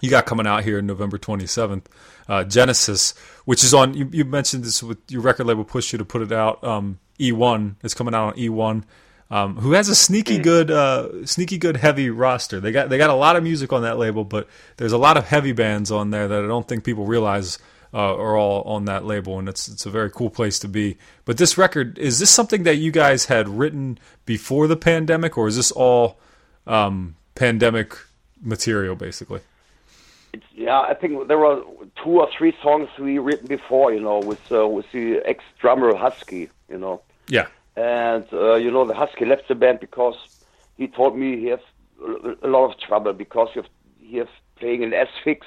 you 0.00 0.08
got 0.08 0.24
coming 0.26 0.46
out 0.46 0.64
here 0.64 0.80
November 0.80 1.18
twenty 1.18 1.46
seventh, 1.46 1.88
uh, 2.28 2.44
Genesis, 2.44 3.12
which 3.44 3.62
is 3.62 3.74
on. 3.74 3.94
You, 3.94 4.08
you 4.12 4.24
mentioned 4.24 4.64
this 4.64 4.82
with 4.82 4.98
your 5.08 5.20
record 5.20 5.46
label 5.46 5.64
pushed 5.64 5.92
you 5.92 5.98
to 5.98 6.04
put 6.04 6.22
it 6.22 6.32
out. 6.32 6.62
Um, 6.64 6.98
E 7.20 7.32
one, 7.32 7.76
it's 7.82 7.94
coming 7.94 8.14
out 8.14 8.28
on 8.28 8.38
E 8.38 8.48
one. 8.48 8.84
Um, 9.30 9.56
who 9.56 9.72
has 9.72 9.88
a 9.88 9.94
sneaky 9.94 10.36
good, 10.38 10.70
uh, 10.70 11.24
sneaky 11.24 11.56
good 11.56 11.78
heavy 11.78 12.10
roster? 12.10 12.60
They 12.60 12.70
got 12.70 12.90
they 12.90 12.98
got 12.98 13.08
a 13.08 13.14
lot 13.14 13.36
of 13.36 13.42
music 13.42 13.72
on 13.72 13.80
that 13.82 13.96
label, 13.96 14.24
but 14.24 14.46
there's 14.76 14.92
a 14.92 14.98
lot 14.98 15.16
of 15.16 15.26
heavy 15.26 15.52
bands 15.52 15.90
on 15.90 16.10
there 16.10 16.28
that 16.28 16.44
I 16.44 16.46
don't 16.46 16.68
think 16.68 16.84
people 16.84 17.06
realize 17.06 17.58
uh, 17.94 18.16
are 18.16 18.36
all 18.36 18.62
on 18.62 18.86
that 18.86 19.04
label, 19.04 19.38
and 19.38 19.48
it's 19.48 19.68
it's 19.68 19.86
a 19.86 19.90
very 19.90 20.10
cool 20.10 20.30
place 20.30 20.58
to 20.60 20.68
be. 20.68 20.96
But 21.24 21.38
this 21.38 21.58
record 21.58 21.98
is 21.98 22.18
this 22.18 22.30
something 22.30 22.62
that 22.64 22.76
you 22.76 22.90
guys 22.90 23.26
had 23.26 23.48
written 23.48 23.98
before 24.24 24.66
the 24.66 24.76
pandemic, 24.76 25.36
or 25.36 25.48
is 25.48 25.56
this 25.56 25.70
all 25.70 26.18
um, 26.66 27.16
pandemic 27.34 27.96
material, 28.40 28.94
basically? 28.94 29.40
It's, 30.32 30.44
yeah, 30.54 30.80
I 30.80 30.94
think 30.94 31.28
there 31.28 31.38
were 31.38 31.62
two 32.02 32.20
or 32.20 32.28
three 32.36 32.56
songs 32.62 32.88
we 32.98 33.18
written 33.18 33.46
before. 33.46 33.92
You 33.92 34.00
know, 34.00 34.20
with 34.20 34.50
uh, 34.50 34.66
with 34.66 34.90
the 34.92 35.20
ex 35.24 35.44
drummer 35.60 35.94
Husky. 35.94 36.50
You 36.68 36.78
know. 36.78 37.02
Yeah, 37.28 37.46
and 37.76 38.24
uh, 38.32 38.54
you 38.54 38.70
know 38.70 38.86
the 38.86 38.94
Husky 38.94 39.24
left 39.26 39.48
the 39.48 39.54
band 39.54 39.80
because 39.80 40.16
he 40.76 40.88
told 40.88 41.16
me 41.16 41.38
he 41.38 41.46
has 41.46 41.60
a 42.42 42.48
lot 42.48 42.70
of 42.70 42.78
trouble 42.80 43.12
because 43.12 43.48
he 43.52 43.60
has, 43.60 43.68
he 44.00 44.16
has 44.16 44.28
playing 44.56 44.82
in 44.82 44.92
Asphyx, 44.92 45.40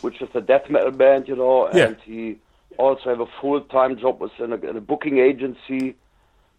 which 0.00 0.20
is 0.22 0.28
a 0.34 0.40
death 0.40 0.68
metal 0.70 0.90
band, 0.90 1.28
you 1.28 1.36
know, 1.36 1.68
Yeah. 1.72 1.86
and 1.86 1.96
he 2.04 2.38
also 2.78 3.10
have 3.10 3.20
a 3.20 3.26
full 3.40 3.60
time 3.62 3.98
job 3.98 4.20
with 4.20 4.32
in 4.38 4.52
a, 4.52 4.56
in 4.56 4.76
a 4.76 4.80
booking 4.80 5.18
agency, 5.18 5.96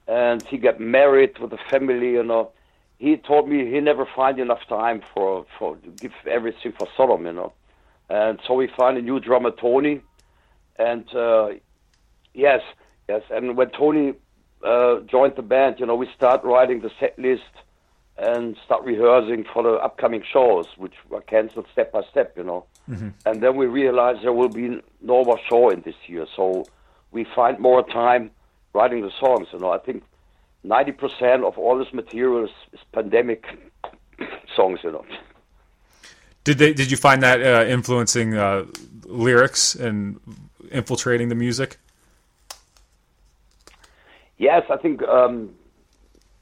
and 0.07 0.43
he 0.47 0.57
got 0.57 0.79
married 0.79 1.37
with 1.39 1.53
a 1.53 1.57
family, 1.69 2.11
you 2.11 2.23
know. 2.23 2.51
He 2.97 3.17
told 3.17 3.47
me 3.47 3.69
he 3.71 3.79
never 3.79 4.07
find 4.15 4.39
enough 4.39 4.65
time 4.67 5.01
for 5.13 5.45
for 5.57 5.75
to 5.77 5.89
give 6.01 6.13
everything 6.29 6.73
for 6.77 6.87
Sodom, 6.97 7.25
you 7.25 7.33
know, 7.33 7.53
and 8.09 8.39
so 8.47 8.53
we 8.55 8.67
find 8.75 8.97
a 8.97 9.01
new 9.01 9.19
drummer 9.19 9.51
Tony, 9.51 10.01
and 10.79 11.05
uh, 11.15 11.49
yes, 12.33 12.61
yes, 13.07 13.21
and 13.29 13.55
when 13.55 13.69
Tony 13.69 14.13
uh, 14.65 15.01
joined 15.01 15.33
the 15.35 15.43
band, 15.43 15.75
you 15.79 15.85
know, 15.85 15.95
we 15.95 16.07
start 16.15 16.43
writing 16.43 16.81
the 16.81 16.89
set 16.99 17.17
list 17.19 17.43
and 18.17 18.57
start 18.65 18.83
rehearsing 18.83 19.45
for 19.53 19.63
the 19.63 19.73
upcoming 19.73 20.23
shows, 20.23 20.65
which 20.77 20.93
were 21.09 21.21
cancelled 21.21 21.67
step 21.71 21.91
by 21.91 22.01
step, 22.09 22.35
you 22.35 22.43
know. 22.43 22.65
And 23.25 23.43
then 23.43 23.55
we 23.57 23.65
realized 23.65 24.23
there 24.23 24.33
will 24.33 24.49
be 24.49 24.81
no 25.01 25.23
more 25.23 25.39
show 25.49 25.69
in 25.69 25.81
this 25.81 25.95
year, 26.07 26.25
so 26.35 26.65
we 27.11 27.25
find 27.35 27.59
more 27.59 27.85
time 27.87 28.31
writing 28.73 29.01
the 29.01 29.11
songs. 29.19 29.47
You 29.53 29.59
know, 29.59 29.71
I 29.71 29.77
think 29.77 30.03
ninety 30.63 30.93
percent 30.93 31.43
of 31.43 31.57
all 31.57 31.77
this 31.77 31.93
material 31.93 32.45
is, 32.45 32.51
is 32.73 32.79
pandemic 32.93 33.45
songs. 34.55 34.79
You 34.83 34.93
know. 34.93 35.05
did 36.43 36.57
they 36.57 36.73
did 36.73 36.89
you 36.89 36.97
find 36.97 37.21
that 37.21 37.41
uh, 37.41 37.65
influencing 37.65 38.35
uh, 38.35 38.65
lyrics 39.05 39.75
and 39.75 40.19
infiltrating 40.71 41.29
the 41.29 41.35
music? 41.35 41.77
Yes, 44.37 44.63
I 44.69 44.77
think 44.77 45.03
um, 45.03 45.49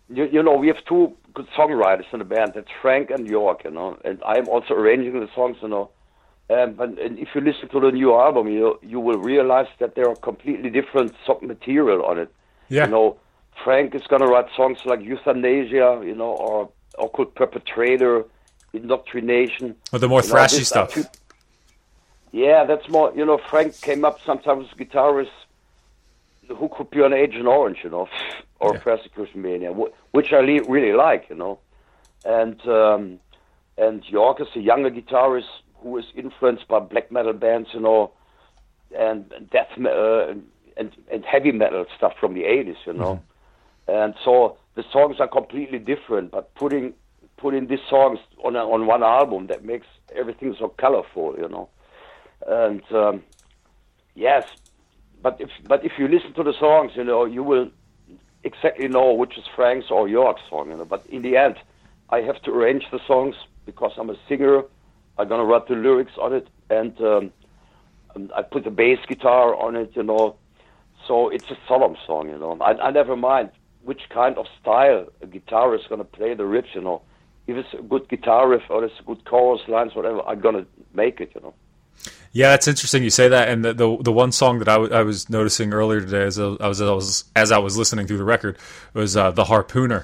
you, 0.09 0.25
you 0.25 0.43
know 0.43 0.55
we 0.55 0.67
have 0.67 0.83
two 0.85 1.15
good 1.35 1.47
songwriters 1.57 2.05
in 2.13 2.19
the 2.19 2.25
band. 2.25 2.53
That's 2.55 2.71
Frank 2.81 3.11
and 3.11 3.27
Yorck, 3.27 3.63
you 3.65 3.71
know, 3.71 3.97
and 4.03 4.21
I'm 4.25 4.47
also 4.47 4.73
arranging 4.73 5.19
the 5.19 5.29
songs, 5.35 5.57
you 5.61 5.67
know. 5.67 5.89
Um, 6.49 6.79
and, 6.79 6.97
and 6.99 7.19
if 7.19 7.29
you 7.35 7.41
listen 7.41 7.69
to 7.69 7.79
the 7.79 7.91
new 7.91 8.13
album, 8.13 8.47
you 8.47 8.79
you 8.81 8.99
will 8.99 9.19
realize 9.19 9.67
that 9.79 9.95
there 9.95 10.07
are 10.09 10.15
completely 10.15 10.69
different 10.69 11.13
song 11.25 11.39
material 11.41 12.03
on 12.05 12.19
it. 12.19 12.29
Yeah. 12.69 12.85
You 12.85 12.91
know, 12.91 13.17
Frank 13.63 13.95
is 13.95 14.03
gonna 14.11 14.27
write 14.27 14.47
songs 14.55 14.79
like 14.85 15.01
euthanasia, 15.01 16.01
you 16.09 16.15
know, 16.15 16.33
or 16.47 16.69
occult 16.99 17.33
perpetrator, 17.35 18.25
indoctrination. 18.73 19.75
Or 19.91 19.99
the 19.99 20.07
more 20.07 20.21
You 20.21 20.29
thrashy 20.33 20.61
are 20.61 20.65
stuff. 20.65 20.93
two- 20.93 21.05
yeah, 22.31 22.63
that's 22.65 22.87
more. 22.89 23.11
You 23.15 23.25
know, 23.25 23.39
Frank 23.49 23.79
came 23.81 24.03
up 24.05 24.19
sometimes 24.25 24.67
with 24.69 24.77
guitarists 24.89 25.39
who 26.47 26.69
could 26.75 26.89
be 26.91 27.01
on 27.01 27.11
Agent 27.13 27.47
Orange, 27.47 27.79
you 27.83 27.89
know, 27.89 28.07
or 28.59 28.73
Yeah. 28.73 28.79
Persecution 28.79 29.41
Mania, 29.41 29.71
which 30.11 30.33
I 30.33 30.39
le- 30.39 30.63
really 30.63 30.93
like, 30.93 31.29
you 31.29 31.35
know. 31.35 31.59
And 32.23 32.59
um, 32.67 33.19
and 33.77 34.03
Yorck 34.03 34.41
is 34.41 34.47
a 34.55 34.59
younger 34.59 34.89
guitarist 34.89 35.49
who 35.75 35.97
is 35.97 36.05
influenced 36.15 36.67
by 36.67 36.79
black 36.79 37.11
metal 37.11 37.33
bands, 37.33 37.69
you 37.73 37.79
know, 37.79 38.11
and 38.97 39.31
and 39.33 39.49
death 39.49 39.67
uh, 39.77 40.33
and 40.77 40.91
and 41.11 41.25
heavy 41.25 41.51
metal 41.51 41.85
stuff 41.97 42.13
from 42.19 42.33
the 42.33 42.41
80s, 42.43 42.77
you 42.85 42.93
know. 42.93 43.21
And 43.87 44.15
so 44.23 44.57
the 44.75 44.83
songs 44.91 45.17
are 45.19 45.27
completely 45.27 45.79
different, 45.79 46.31
but 46.31 46.53
putting 46.55 46.93
putting 47.37 47.67
these 47.67 47.79
songs 47.89 48.19
on 48.43 48.55
a, 48.55 48.59
on 48.59 48.87
one 48.87 49.03
album 49.03 49.47
that 49.47 49.63
makes 49.63 49.87
everything 50.15 50.55
so 50.57 50.69
colorful, 50.69 51.35
you 51.37 51.47
know. 51.47 51.69
And 52.47 52.81
um, 52.91 53.23
yes, 54.15 54.43
but 55.21 55.39
if 55.39 55.49
but 55.67 55.83
if 55.85 55.93
you 55.99 56.07
listen 56.07 56.33
to 56.33 56.43
the 56.43 56.53
songs, 56.59 56.93
you 56.95 57.03
know, 57.03 57.25
you 57.25 57.43
will 57.43 57.69
exactly 58.45 58.87
know 58.87 59.13
which 59.13 59.37
is 59.37 59.43
Frank's 59.55 59.87
or 59.89 60.07
Yorck's 60.07 60.41
song, 60.49 60.69
you 60.69 60.77
know. 60.77 60.85
But 60.85 61.05
in 61.07 61.21
the 61.21 61.35
end, 61.35 61.55
I 62.09 62.21
have 62.21 62.41
to 62.43 62.51
arrange 62.51 62.85
the 62.91 62.99
songs 63.05 63.35
because 63.65 63.91
I'm 63.97 64.09
a 64.09 64.15
singer. 64.29 64.63
I'm 65.17 65.27
gonna 65.27 65.43
write 65.43 65.67
the 65.67 65.75
lyrics 65.75 66.13
on 66.21 66.33
it, 66.33 66.47
and 66.69 66.99
um, 67.01 67.33
and 68.13 68.31
I 68.33 68.43
put 68.43 68.63
the 68.63 68.69
bass 68.69 68.99
guitar 69.07 69.55
on 69.55 69.75
it, 69.75 69.91
you 69.95 70.03
know. 70.03 70.35
So 71.07 71.29
it's 71.29 71.49
a 71.51 71.57
Sodom 71.67 71.95
song, 72.07 72.29
you 72.29 72.37
know. 72.37 72.57
I, 72.61 72.71
I 72.87 72.91
never 72.91 73.15
mind 73.15 73.51
which 73.83 74.01
kind 74.09 74.37
of 74.37 74.47
style 74.59 75.05
a 75.21 75.27
guitarist 75.27 75.81
is 75.81 75.87
gonna 75.87 76.03
play 76.03 76.33
the 76.33 76.43
riffs, 76.43 76.73
you 76.73 76.81
know. 76.81 77.01
If 77.47 77.57
it's 77.57 77.73
a 77.77 77.83
good 77.83 78.09
guitar 78.09 78.49
riff 78.49 78.63
or 78.69 78.83
it's 78.83 78.99
a 78.99 79.03
good 79.03 79.23
chorus 79.25 79.61
lines, 79.67 79.93
whatever, 79.95 80.21
I'm 80.21 80.39
gonna 80.39 80.65
make 80.93 81.19
it, 81.19 81.31
you 81.35 81.41
know. 81.41 81.53
Yeah, 82.35 82.53
it's 82.53 82.67
interesting 82.67 83.01
you 83.01 83.09
say 83.11 83.29
that. 83.29 83.47
And 83.47 83.63
the 83.63 83.73
the, 83.73 83.97
the 84.03 84.11
one 84.11 84.33
song 84.33 84.59
that 84.59 84.67
I, 84.67 84.73
w- 84.73 84.93
I 84.93 85.03
was 85.03 85.29
noticing 85.29 85.71
earlier 85.73 86.01
today, 86.01 86.23
as 86.23 86.37
I 86.37 86.47
was, 86.47 86.81
I 86.81 86.91
was 86.91 87.23
as 87.33 87.49
I 87.53 87.59
was 87.59 87.77
listening 87.77 88.07
through 88.07 88.17
the 88.17 88.25
record, 88.25 88.57
was 88.93 89.15
uh, 89.15 89.31
the 89.31 89.45
Harpooner, 89.45 90.03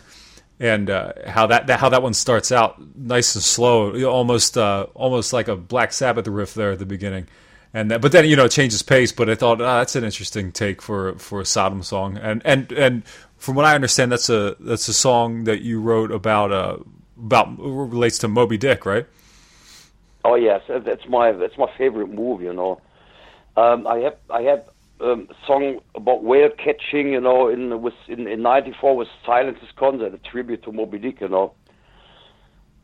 and 0.58 0.90
uh, 0.90 1.12
how 1.28 1.48
that, 1.48 1.68
that 1.68 1.82
how 1.82 1.90
that 1.90 2.02
one 2.02 2.14
starts 2.14 2.50
out 2.50 2.82
nice 2.96 3.36
and 3.36 3.44
slow, 3.44 4.02
almost 4.06 4.58
uh, 4.58 4.88
almost 4.94 5.34
like 5.34 5.50
a 5.50 5.58
Black 5.58 5.92
Sabbath 5.92 6.26
riff 6.26 6.54
there 6.54 6.72
at 6.72 6.80
the 6.80 6.86
beginning. 6.86 7.28
And 7.74 7.92
that, 7.92 8.00
but 8.00 8.14
then 8.14 8.24
you 8.24 8.38
know 8.38 8.46
it 8.46 8.52
changes 8.52 8.82
pace. 8.82 9.12
But 9.12 9.30
I 9.30 9.36
thought 9.36 9.60
ah, 9.62 9.80
that's 9.80 9.98
an 9.98 10.06
interesting 10.06 10.54
take 10.54 10.82
for 10.82 11.16
for 11.16 11.42
a 11.42 11.46
Sodom 11.46 11.84
song. 11.84 12.18
And 12.18 12.42
and 12.46 12.72
and 12.72 13.04
from 13.36 13.56
what 13.56 13.66
I 13.66 13.76
understand, 13.76 14.10
that's 14.10 14.30
a 14.30 14.56
that's 14.58 14.88
a 14.88 14.94
song 14.94 15.44
that 15.44 15.64
you 15.64 15.82
wrote 15.82 16.12
about 16.14 16.54
uh 16.54 16.78
about 17.18 17.60
relates 17.60 18.20
to 18.20 18.30
Moby 18.30 18.58
Dick, 18.58 18.86
right? 18.86 19.06
Oh 20.24 20.36
yes, 20.36 20.62
that's 20.68 21.08
my 21.08 21.32
that's 21.32 21.58
my 21.58 21.68
favorite 21.78 22.10
movie. 22.10 22.46
You 22.46 22.54
know, 22.54 22.82
um, 23.58 23.88
I 23.88 23.98
have 24.00 24.18
I 24.30 24.42
have 24.44 24.64
um, 25.00 25.28
a 25.30 25.48
song 25.48 25.80
about 25.96 26.24
whale 26.24 26.50
catching. 26.50 27.14
You 27.14 27.22
know, 27.22 27.48
in 27.48 27.82
was 27.82 27.94
in 28.08 28.28
in 28.28 28.42
'94 28.42 28.96
was 28.96 29.08
Silence 29.26 29.58
is 29.64 29.70
Consent, 29.78 30.14
a 30.14 30.18
tribute 30.20 30.64
to 30.64 30.72
Moby 30.72 31.00
Dick. 31.00 31.22
You 31.22 31.30
know, 31.30 31.54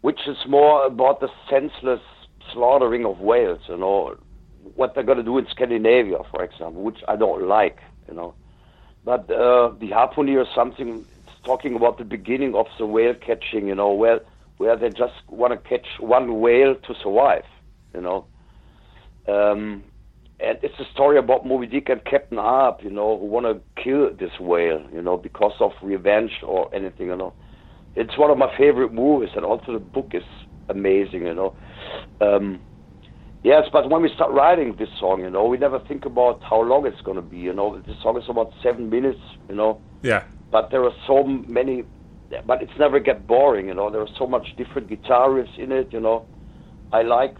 which 0.02 0.28
is 0.28 0.38
more 0.48 0.86
about 0.86 1.20
the 1.20 1.30
senseless 1.50 2.02
slaughtering 2.52 3.06
of 3.06 3.20
whales. 3.20 3.62
You 3.68 3.78
know, 3.78 4.16
what 4.76 4.96
they're 4.96 5.04
gonna 5.04 5.24
do 5.24 5.38
in 5.38 5.48
Scandinavia, 5.52 6.18
for 6.32 6.44
example, 6.44 6.82
which 6.82 7.00
I 7.08 7.16
don't 7.16 7.48
like. 7.48 7.80
You 8.08 8.16
know, 8.16 8.34
but 9.06 9.30
uh, 9.30 9.72
the 9.80 9.90
harpooner 9.92 10.42
is 10.42 10.48
something 10.56 11.06
talking 11.46 11.76
about 11.76 11.98
the 12.00 12.04
beginning 12.04 12.56
of 12.56 12.66
the 12.80 12.86
whale 12.88 13.14
catching. 13.14 13.68
You 13.68 13.76
know, 13.76 13.94
where 13.94 14.22
where 14.58 14.76
they 14.78 14.90
just 14.90 15.14
want 15.30 15.54
to 15.54 15.70
catch 15.70 15.86
one 16.00 16.40
whale 16.42 16.76
to 16.76 16.94
survive. 17.04 17.44
You 17.94 18.02
know, 18.02 18.26
um, 19.28 19.84
and 20.40 20.58
it's 20.62 20.80
a 20.80 20.86
story 20.94 21.18
about 21.18 21.46
Moby 21.46 21.68
Dick 21.68 21.90
and 21.90 22.04
Captain 22.06 22.38
Ahab. 22.38 22.76
You 22.82 22.92
know, 22.92 23.18
who 23.18 23.26
want 23.26 23.46
to 23.46 23.62
kill 23.84 24.10
this 24.18 24.32
whale. 24.40 24.84
You 24.94 25.02
know, 25.02 25.18
because 25.18 25.54
of 25.60 25.72
revenge 25.82 26.32
or 26.46 26.74
anything. 26.74 27.08
You 27.08 27.16
know, 27.18 27.34
it's 27.96 28.18
one 28.18 28.32
of 28.32 28.38
my 28.38 28.52
favorite 28.58 28.94
movies, 28.94 29.30
and 29.36 29.46
also 29.46 29.74
the 29.74 29.80
book 29.80 30.12
is 30.14 30.24
amazing. 30.70 31.22
You 31.26 31.34
know. 31.34 31.56
Um, 32.22 32.62
Yes, 33.44 33.64
but 33.72 33.90
when 33.90 34.02
we 34.02 34.10
start 34.14 34.32
writing 34.32 34.76
this 34.78 34.90
song, 35.00 35.22
you 35.22 35.30
know, 35.30 35.46
we 35.46 35.58
never 35.58 35.80
think 35.88 36.06
about 36.06 36.42
how 36.50 36.62
long 36.62 36.86
it's 36.86 37.00
going 37.06 37.16
to 37.16 37.22
be. 37.22 37.38
You 37.38 37.54
know, 37.54 37.82
This 37.86 37.96
song 38.04 38.18
is 38.18 38.24
about 38.28 38.50
seven 38.62 38.90
minutes. 38.90 39.20
You 39.48 39.56
know, 39.56 39.82
Yeah. 40.02 40.24
but 40.52 40.70
there 40.72 40.84
are 40.84 40.92
so 41.06 41.24
many, 41.24 41.84
but 42.45 42.62
it's 42.62 42.72
never 42.80 42.99
get 42.99 43.28
boring. 43.28 43.68
You 43.68 43.74
know, 43.74 43.90
there 43.91 44.02
are 44.02 44.08
so 44.18 44.28
much 44.28 44.48
different 44.58 44.90
guitar 44.90 45.30
riffs 45.30 45.58
in 45.58 45.72
it. 45.72 45.90
You 45.91 45.99
know, 45.99 46.26
I 46.91 47.02
like 47.04 47.36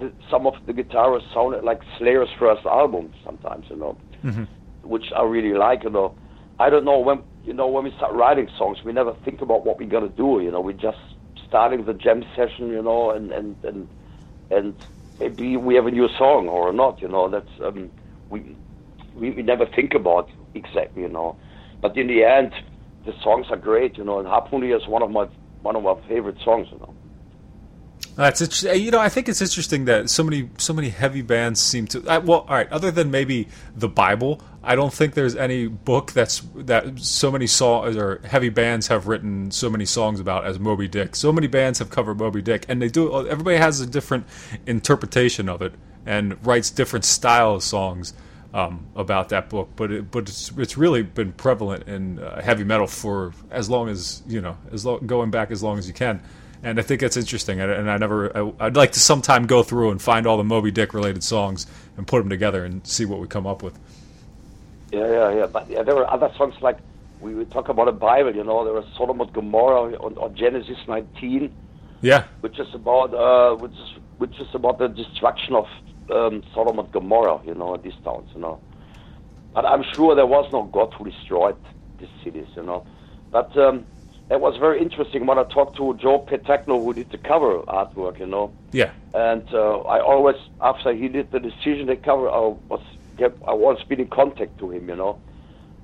the, 0.00 0.12
some 0.30 0.46
of 0.46 0.54
the 0.66 0.72
guitars 0.72 1.22
sounded 1.34 1.64
like 1.64 1.80
Slayer's 1.98 2.28
first 2.38 2.64
album 2.66 3.12
sometimes. 3.24 3.66
You 3.70 3.76
know, 3.76 3.98
which 4.82 5.06
I 5.16 5.22
really 5.22 5.56
like. 5.56 5.84
You 5.84 5.90
know, 5.90 6.14
I 6.58 6.70
don't 6.70 6.84
know 6.84 6.98
when 6.98 7.22
you 7.44 7.52
know 7.54 7.68
when 7.68 7.84
we 7.84 7.92
start 7.96 8.14
writing 8.14 8.48
songs, 8.58 8.78
we 8.84 8.92
never 8.92 9.14
think 9.24 9.40
about 9.40 9.64
what 9.64 9.78
we're 9.78 9.88
gonna 9.88 10.08
do. 10.08 10.40
You 10.42 10.50
know, 10.50 10.60
we 10.60 10.72
just 10.74 10.98
starting 11.46 11.84
the 11.84 11.94
jam 11.94 12.22
session. 12.36 12.68
You 12.68 12.82
know, 12.82 13.10
and 13.10 13.32
and 13.32 13.56
and 13.64 13.88
and 14.50 14.74
maybe 15.18 15.56
we 15.56 15.74
have 15.74 15.86
a 15.86 15.90
new 15.90 16.08
song 16.18 16.48
or 16.48 16.72
not. 16.72 17.00
You 17.00 17.08
know, 17.08 17.30
that's 17.30 17.48
um, 17.64 17.90
we, 18.30 18.56
we 19.14 19.30
we 19.30 19.42
never 19.42 19.66
think 19.74 19.94
about 19.94 20.28
exactly. 20.54 21.02
You 21.02 21.08
know, 21.08 21.36
but 21.80 21.96
in 21.96 22.08
the 22.08 22.24
end, 22.24 22.52
the 23.08 23.14
songs 23.22 23.46
are 23.50 23.56
great. 23.56 23.96
You 23.96 24.04
know, 24.04 24.18
and 24.18 24.28
Harpooner 24.28 24.76
is 24.76 24.86
one 24.86 25.02
of 25.02 25.10
my 25.10 25.26
one 25.62 25.74
of 25.74 25.82
my 25.82 25.94
favorite 26.08 26.36
songs. 26.44 26.68
You 26.70 26.78
know. 26.78 26.94
That's 28.14 28.40
interesting. 28.40 28.70
Uh, 28.70 28.74
you 28.74 28.90
know, 28.90 28.98
I 28.98 29.08
think 29.08 29.28
it's 29.28 29.40
interesting 29.40 29.86
that 29.86 30.10
so 30.10 30.22
many 30.22 30.50
so 30.58 30.72
many 30.72 30.90
heavy 30.90 31.22
bands 31.22 31.60
seem 31.60 31.86
to. 31.88 32.04
I, 32.08 32.18
well, 32.18 32.40
all 32.40 32.54
right. 32.54 32.70
Other 32.70 32.90
than 32.90 33.10
maybe 33.10 33.48
the 33.74 33.88
Bible, 33.88 34.42
I 34.62 34.74
don't 34.74 34.92
think 34.92 35.14
there's 35.14 35.36
any 35.36 35.68
book 35.68 36.12
that's 36.12 36.40
that 36.56 36.98
so 36.98 37.30
many 37.30 37.46
songs 37.46 37.96
or 37.96 38.20
heavy 38.24 38.50
bands 38.50 38.88
have 38.88 39.06
written 39.06 39.50
so 39.50 39.70
many 39.70 39.86
songs 39.86 40.20
about 40.20 40.44
as 40.44 40.58
Moby 40.58 40.88
Dick. 40.88 41.16
So 41.16 41.32
many 41.32 41.46
bands 41.46 41.78
have 41.78 41.90
covered 41.90 42.18
Moby 42.18 42.42
Dick, 42.42 42.66
and 42.68 42.82
they 42.82 42.88
do. 42.88 43.12
Uh, 43.12 43.22
everybody 43.22 43.56
has 43.56 43.80
a 43.80 43.86
different 43.86 44.26
interpretation 44.66 45.48
of 45.48 45.62
it 45.62 45.72
and 46.04 46.44
writes 46.46 46.70
different 46.70 47.04
style 47.04 47.54
of 47.54 47.62
songs 47.62 48.14
um, 48.54 48.86
about 48.96 49.28
that 49.30 49.48
book. 49.48 49.70
But 49.76 49.92
it, 49.92 50.10
but 50.10 50.28
it's 50.28 50.50
it's 50.56 50.76
really 50.76 51.02
been 51.02 51.32
prevalent 51.32 51.88
in 51.88 52.18
uh, 52.18 52.40
heavy 52.42 52.64
metal 52.64 52.86
for 52.86 53.32
as 53.50 53.68
long 53.68 53.88
as 53.88 54.22
you 54.26 54.40
know, 54.40 54.56
as 54.72 54.84
lo- 54.84 54.98
going 54.98 55.30
back 55.30 55.50
as 55.50 55.62
long 55.62 55.78
as 55.78 55.86
you 55.86 55.94
can 55.94 56.22
and 56.62 56.78
I 56.78 56.82
think 56.82 57.00
that's 57.00 57.16
interesting. 57.16 57.60
And, 57.60 57.70
and 57.70 57.90
I 57.90 57.96
never, 57.98 58.36
I, 58.36 58.52
I'd 58.60 58.76
like 58.76 58.92
to 58.92 59.00
sometime 59.00 59.46
go 59.46 59.62
through 59.62 59.90
and 59.90 60.02
find 60.02 60.26
all 60.26 60.36
the 60.36 60.44
Moby 60.44 60.70
Dick 60.70 60.92
related 60.92 61.22
songs 61.22 61.66
and 61.96 62.06
put 62.06 62.18
them 62.18 62.28
together 62.28 62.64
and 62.64 62.86
see 62.86 63.04
what 63.04 63.20
we 63.20 63.28
come 63.28 63.46
up 63.46 63.62
with. 63.62 63.78
Yeah, 64.92 65.06
yeah, 65.06 65.34
yeah. 65.34 65.46
But 65.46 65.68
yeah, 65.70 65.82
there 65.82 65.94
were 65.94 66.10
other 66.10 66.32
songs 66.36 66.54
like 66.60 66.78
we 67.20 67.34
would 67.34 67.50
talk 67.50 67.68
about 67.68 67.88
a 67.88 67.92
Bible. 67.92 68.34
You 68.34 68.44
know, 68.44 68.64
there 68.64 68.72
was 68.72 68.86
Sodom 68.96 69.20
and 69.20 69.32
Gomorrah 69.32 69.96
on, 69.98 70.16
or 70.16 70.30
Genesis 70.30 70.78
19, 70.86 71.52
Yeah, 72.00 72.24
which 72.40 72.58
is 72.58 72.72
about 72.74 73.14
uh, 73.14 73.56
which 73.56 73.72
is 73.72 73.98
which 74.16 74.40
is 74.40 74.48
about 74.54 74.78
the 74.78 74.88
destruction 74.88 75.54
of 75.54 75.66
um, 76.10 76.42
Sodom 76.54 76.78
and 76.78 76.90
Gomorrah. 76.92 77.40
You 77.44 77.54
know, 77.54 77.76
these 77.76 77.92
towns. 78.04 78.28
You 78.34 78.40
know, 78.40 78.60
but 79.54 79.64
I'm 79.64 79.84
sure 79.94 80.14
there 80.14 80.26
was 80.26 80.48
no 80.52 80.64
God 80.64 80.92
who 80.96 81.04
destroyed 81.04 81.56
these 81.98 82.08
cities. 82.24 82.46
You 82.56 82.62
know, 82.62 82.84
but 83.32 83.56
um, 83.56 83.86
it 84.30 84.40
was 84.40 84.56
very 84.58 84.80
interesting 84.80 85.26
when 85.26 85.38
I 85.38 85.44
talked 85.44 85.76
to 85.76 85.96
Joe 86.00 86.24
Petagno, 86.30 86.84
who 86.84 86.94
did 86.94 87.10
the 87.10 87.18
cover 87.18 87.62
artwork. 87.68 88.20
You 88.20 88.26
know, 88.26 88.52
yeah, 88.72 88.90
and 89.14 89.44
uh, 89.52 89.78
I 89.80 90.00
always, 90.00 90.36
after 90.60 90.94
he 90.94 91.08
did 91.08 91.30
the 91.32 91.40
decision 91.40 91.86
to 91.86 91.96
cover, 91.96 92.28
I 92.28 92.54
was 92.68 92.80
kept, 93.18 93.42
I 93.46 93.52
was 93.52 93.78
been 93.88 94.00
in 94.00 94.08
contact 94.08 94.58
to 94.58 94.70
him, 94.70 94.88
you 94.88 94.96
know, 94.96 95.18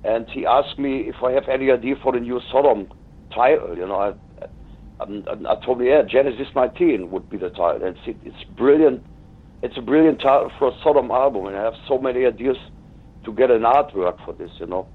and 0.05 0.27
he 0.31 0.47
asked 0.47 0.79
me 0.79 1.09
if 1.09 1.17
I 1.23 1.33
have 1.33 1.49
any 1.49 1.71
idea 1.71 1.97
for 2.03 2.13
the 2.13 2.21
new 2.21 2.41
Sodom 2.53 2.89
title, 3.35 3.77
you 3.77 3.87
know. 3.87 3.97
I, 3.97 4.13
and, 5.01 5.27
and 5.27 5.47
I 5.47 5.55
told 5.65 5.81
him, 5.81 5.89
yeah, 5.89 6.03
Genesis 6.03 6.49
19 6.55 7.11
would 7.11 7.29
be 7.29 7.37
the 7.37 7.51
title. 7.51 7.83
And 7.83 7.97
it's, 7.97 8.19
it's 8.23 8.45
brilliant. 8.57 9.05
It's 9.65 9.78
a 9.78 9.81
brilliant 9.81 10.20
title 10.20 10.51
for 10.59 10.69
a 10.69 10.73
Sodom 10.82 11.11
album, 11.11 11.47
and 11.47 11.57
I 11.57 11.65
have 11.65 11.73
so 11.89 11.97
many 11.97 12.27
ideas 12.27 12.59
to 13.24 13.32
get 13.32 13.51
an 13.51 13.62
artwork 13.62 14.16
for 14.23 14.35
this, 14.35 14.51
you 14.59 14.66
know. 14.66 14.86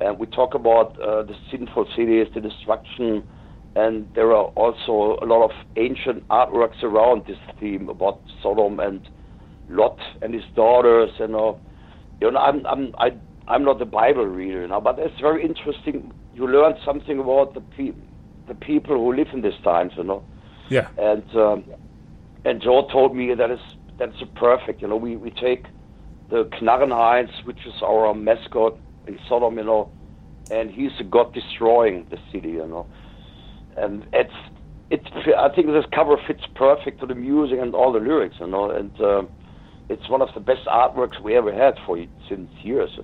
And 0.00 0.18
we 0.18 0.24
talk 0.26 0.54
about 0.54 0.98
uh, 0.98 1.22
the 1.22 1.34
sinful 1.50 1.86
cities, 1.94 2.26
the 2.34 2.40
destruction, 2.40 3.22
and 3.74 4.08
there 4.14 4.32
are 4.32 4.46
also 4.56 5.18
a 5.22 5.26
lot 5.26 5.44
of 5.44 5.50
ancient 5.76 6.26
artworks 6.28 6.82
around 6.82 7.24
this 7.26 7.36
theme 7.60 7.90
about 7.90 8.22
Sodom 8.42 8.80
and 8.80 9.02
Lot 9.68 9.98
and 10.22 10.32
his 10.32 10.44
daughters, 10.54 11.10
you 11.18 11.28
know. 11.28 11.58
You 12.22 12.30
know, 12.30 12.40
I'm 12.40 12.64
I'm 12.64 12.94
I, 12.96 13.10
I'm 13.48 13.64
not 13.64 13.82
a 13.82 13.84
Bible 13.84 14.24
reader, 14.24 14.62
you 14.62 14.68
know, 14.68 14.80
but 14.80 14.98
it's 14.98 15.20
very 15.20 15.44
interesting. 15.44 16.10
You 16.34 16.48
learn 16.48 16.72
something 16.86 17.18
about 17.18 17.52
the 17.52 17.60
pe- 17.60 18.00
the 18.48 18.54
people 18.54 18.96
who 18.96 19.14
live 19.14 19.28
in 19.34 19.42
these 19.42 19.60
times, 19.62 19.92
you 19.98 20.04
know. 20.04 20.22
yeah, 20.70 20.88
And 20.96 21.22
um, 21.36 21.64
and 22.46 22.62
Joe 22.62 22.88
told 22.90 23.14
me 23.14 23.34
that 23.34 23.50
it's 23.50 23.60
that's 23.98 24.16
perfect. 24.34 24.82
You 24.82 24.88
know, 24.88 24.96
we 24.96 25.16
we 25.16 25.30
take 25.30 25.64
the 26.28 26.44
Knarrenheinz, 26.44 27.44
which 27.44 27.64
is 27.66 27.74
our 27.82 28.12
mascot 28.14 28.76
in 29.06 29.18
Sodom, 29.28 29.58
you 29.58 29.64
know, 29.64 29.90
and 30.50 30.70
he's 30.70 30.92
a 31.00 31.04
god 31.04 31.32
destroying 31.32 32.06
the 32.10 32.18
city, 32.32 32.50
you 32.50 32.66
know, 32.66 32.86
and 33.76 34.06
it's 34.12 34.34
it's. 34.90 35.06
I 35.36 35.48
think 35.50 35.68
this 35.68 35.84
cover 35.92 36.16
fits 36.26 36.42
perfect 36.54 37.00
to 37.00 37.06
the 37.06 37.14
music 37.14 37.58
and 37.60 37.74
all 37.74 37.92
the 37.92 38.00
lyrics, 38.00 38.36
you 38.40 38.46
know, 38.46 38.70
and 38.70 39.00
uh, 39.00 39.22
it's 39.88 40.08
one 40.08 40.22
of 40.22 40.32
the 40.34 40.40
best 40.40 40.66
artworks 40.66 41.20
we 41.20 41.36
ever 41.36 41.52
had 41.52 41.76
for 41.86 41.98
since 42.28 42.50
years. 42.62 42.98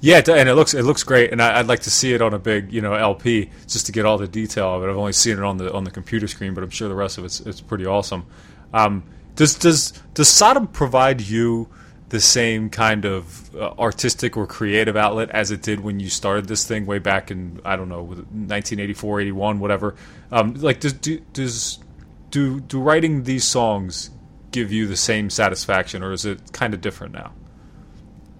Yeah, 0.00 0.22
and 0.28 0.48
it 0.48 0.54
looks 0.54 0.74
it 0.74 0.82
looks 0.82 1.02
great, 1.02 1.32
and 1.32 1.40
I, 1.40 1.58
would 1.58 1.68
like 1.68 1.80
to 1.80 1.90
see 1.90 2.12
it 2.12 2.20
on 2.20 2.34
a 2.34 2.38
big 2.38 2.72
you 2.72 2.80
know 2.80 2.94
LP 2.94 3.50
just 3.66 3.86
to 3.86 3.92
get 3.92 4.04
all 4.04 4.18
the 4.18 4.28
detail 4.28 4.74
of 4.74 4.82
it. 4.82 4.90
I've 4.90 4.96
only 4.96 5.12
seen 5.12 5.38
it 5.38 5.44
on 5.44 5.56
the 5.56 5.72
on 5.72 5.84
the 5.84 5.90
computer 5.90 6.28
screen, 6.28 6.54
but 6.54 6.62
I'm 6.62 6.70
sure 6.70 6.88
the 6.88 6.94
rest 6.94 7.18
of 7.18 7.24
it's 7.24 7.40
it's 7.40 7.60
pretty 7.60 7.86
awesome. 7.86 8.26
Um, 8.74 9.04
does 9.36 9.54
does 9.54 9.92
does 10.14 10.28
Sodom 10.28 10.66
provide 10.66 11.20
you 11.20 11.68
the 12.08 12.20
same 12.20 12.70
kind 12.70 13.04
of 13.04 13.54
uh, 13.54 13.72
artistic 13.78 14.36
or 14.36 14.46
creative 14.46 14.96
outlet 14.96 15.30
as 15.30 15.50
it 15.50 15.60
did 15.62 15.80
when 15.80 15.98
you 15.98 16.08
started 16.08 16.46
this 16.46 16.64
thing 16.64 16.86
way 16.86 16.98
back 16.98 17.30
in 17.30 17.60
I 17.64 17.76
don't 17.76 17.88
know 17.88 18.02
1984, 18.02 19.20
81, 19.20 19.60
whatever? 19.60 19.94
Um, 20.30 20.54
like 20.54 20.80
does 20.80 20.92
do, 20.94 21.20
does 21.32 21.78
do 22.30 22.60
do 22.60 22.80
writing 22.80 23.24
these 23.24 23.44
songs 23.44 24.10
give 24.52 24.72
you 24.72 24.86
the 24.86 24.96
same 24.96 25.28
satisfaction, 25.30 26.02
or 26.02 26.12
is 26.12 26.24
it 26.24 26.52
kind 26.52 26.72
of 26.74 26.80
different 26.80 27.12
now? 27.12 27.32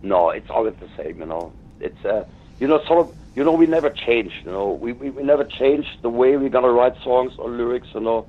No, 0.03 0.31
it's 0.31 0.49
always 0.49 0.75
the 0.81 0.89
same. 0.97 1.21
You 1.21 1.27
know, 1.27 1.53
it's 1.81 2.05
uh, 2.05 2.25
you 2.59 2.69
know 2.69 2.83
sort 2.87 3.07
of 3.07 3.15
you 3.35 3.45
know 3.45 3.53
we 3.53 3.67
never 3.67 3.91
change. 3.91 4.33
You 4.45 4.53
know, 4.53 4.71
we, 4.73 4.93
we 4.93 5.11
we 5.11 5.23
never 5.23 5.45
change 5.45 5.87
the 6.03 6.09
way 6.09 6.37
we're 6.37 6.49
gonna 6.49 6.71
write 6.71 6.95
songs 7.03 7.33
or 7.39 7.51
lyrics. 7.51 7.89
You 7.95 8.01
know, 8.01 8.27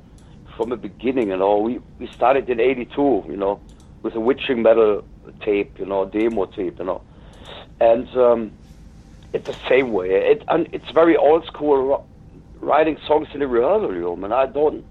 from 0.58 0.70
the 0.70 0.76
beginning. 0.78 1.30
You 1.30 1.38
know, 1.38 1.58
we 1.60 1.80
we 2.00 2.10
started 2.16 2.50
in 2.50 2.60
'82. 2.60 3.26
You 3.30 3.38
know, 3.38 3.62
with 4.04 4.16
a 4.16 4.20
witching 4.20 4.64
metal 4.64 5.04
tape. 5.46 5.80
You 5.80 5.86
know, 5.86 6.06
demo 6.06 6.46
tape. 6.46 6.80
You 6.80 6.86
know, 6.86 7.02
and 7.80 8.08
um, 8.18 8.52
it's 9.34 9.46
the 9.46 9.56
same 9.70 9.94
way. 9.94 10.10
It 10.10 10.44
and 10.48 10.68
it's 10.74 10.90
very 10.94 11.16
old 11.18 11.46
school 11.46 12.06
writing 12.60 12.98
songs 13.08 13.28
in 13.34 13.40
the 13.42 13.48
rehearsal 13.48 13.90
room, 13.90 14.24
and 14.24 14.34
I 14.34 14.48
don't. 14.48 14.86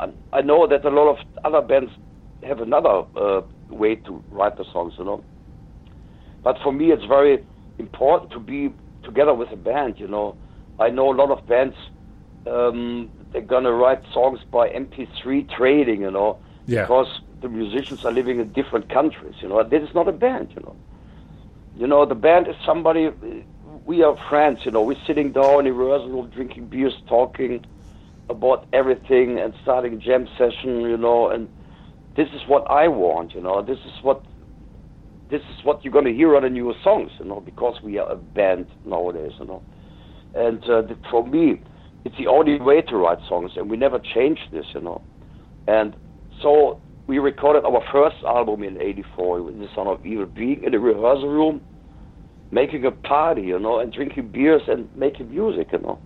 I, 0.00 0.10
I 0.32 0.42
know 0.42 0.66
that 0.68 0.84
a 0.84 0.90
lot 0.90 1.10
of 1.10 1.16
other 1.44 1.66
bands 1.66 1.90
have 2.44 2.60
another 2.60 3.02
uh, 3.16 3.42
way 3.68 3.96
to 3.96 4.22
write 4.30 4.56
the 4.56 4.64
songs. 4.72 4.94
You 4.98 5.04
know 5.04 5.24
but 6.42 6.56
for 6.62 6.72
me, 6.72 6.92
it's 6.92 7.04
very 7.04 7.44
important 7.78 8.30
to 8.32 8.40
be 8.40 8.70
together 9.04 9.34
with 9.34 9.50
a 9.52 9.56
band. 9.56 9.96
You 9.98 10.08
know, 10.08 10.36
I 10.78 10.88
know 10.90 11.12
a 11.12 11.16
lot 11.16 11.30
of 11.30 11.46
bands. 11.46 11.74
Um, 12.46 13.10
they're 13.32 13.42
gonna 13.42 13.72
write 13.72 14.02
songs 14.12 14.40
by 14.50 14.68
MP3 14.68 15.48
trading. 15.56 16.02
You 16.02 16.10
know, 16.10 16.38
yeah. 16.66 16.82
because 16.82 17.20
the 17.40 17.48
musicians 17.48 18.04
are 18.04 18.12
living 18.12 18.40
in 18.40 18.52
different 18.52 18.88
countries. 18.88 19.34
You 19.40 19.48
know, 19.48 19.62
this 19.62 19.82
is 19.82 19.94
not 19.94 20.08
a 20.08 20.12
band. 20.12 20.52
You 20.56 20.62
know, 20.62 20.76
you 21.76 21.86
know 21.86 22.06
the 22.06 22.14
band 22.14 22.48
is 22.48 22.56
somebody. 22.64 23.10
We 23.84 24.02
are 24.02 24.16
friends. 24.28 24.60
You 24.64 24.70
know, 24.70 24.82
we're 24.82 25.02
sitting 25.06 25.32
down 25.32 25.66
in 25.66 25.74
rehearsal, 25.76 26.24
drinking 26.26 26.66
beers, 26.66 26.94
talking 27.08 27.64
about 28.28 28.66
everything, 28.72 29.38
and 29.38 29.54
starting 29.62 29.94
a 29.94 29.96
jam 29.96 30.28
session. 30.36 30.80
You 30.82 30.96
know, 30.96 31.28
and 31.28 31.48
this 32.16 32.28
is 32.34 32.42
what 32.46 32.70
I 32.70 32.88
want. 32.88 33.34
You 33.34 33.40
know, 33.40 33.62
this 33.62 33.78
is 33.78 34.02
what 34.02 34.22
this 35.30 35.42
is 35.42 35.64
what 35.64 35.84
you're 35.84 35.92
going 35.92 36.06
to 36.06 36.12
hear 36.12 36.36
on 36.36 36.42
the 36.42 36.50
new 36.50 36.74
songs, 36.82 37.10
you 37.18 37.24
know, 37.24 37.40
because 37.40 37.80
we 37.82 37.98
are 37.98 38.10
a 38.10 38.16
band 38.16 38.66
nowadays, 38.84 39.32
you 39.38 39.46
know. 39.46 39.62
And 40.34 40.62
uh, 40.64 40.82
the, 40.82 40.96
for 41.10 41.26
me, 41.26 41.60
it's 42.08 42.16
the 42.16 42.26
only 42.26 42.58
way 42.58 42.80
to 42.80 42.96
write 42.96 43.18
songs, 43.28 43.52
and 43.56 43.68
we 43.68 43.76
never 43.76 43.98
changed 43.98 44.50
this, 44.50 44.64
you 44.72 44.80
know. 44.80 45.02
And 45.66 45.94
so 46.40 46.80
we 47.06 47.18
recorded 47.18 47.66
our 47.66 47.84
first 47.92 48.16
album 48.24 48.62
in 48.62 48.80
'84 48.80 49.42
with 49.42 49.58
the 49.58 49.68
Sign 49.76 49.86
of 49.86 50.06
Evil, 50.06 50.24
being 50.24 50.64
in 50.64 50.72
the 50.72 50.78
rehearsal 50.78 51.28
room, 51.28 51.60
making 52.50 52.86
a 52.86 52.90
party, 52.90 53.42
you 53.42 53.58
know, 53.58 53.78
and 53.80 53.92
drinking 53.92 54.28
beers 54.28 54.62
and 54.68 54.88
making 54.96 55.30
music, 55.30 55.68
you 55.70 55.80
know. 55.80 55.98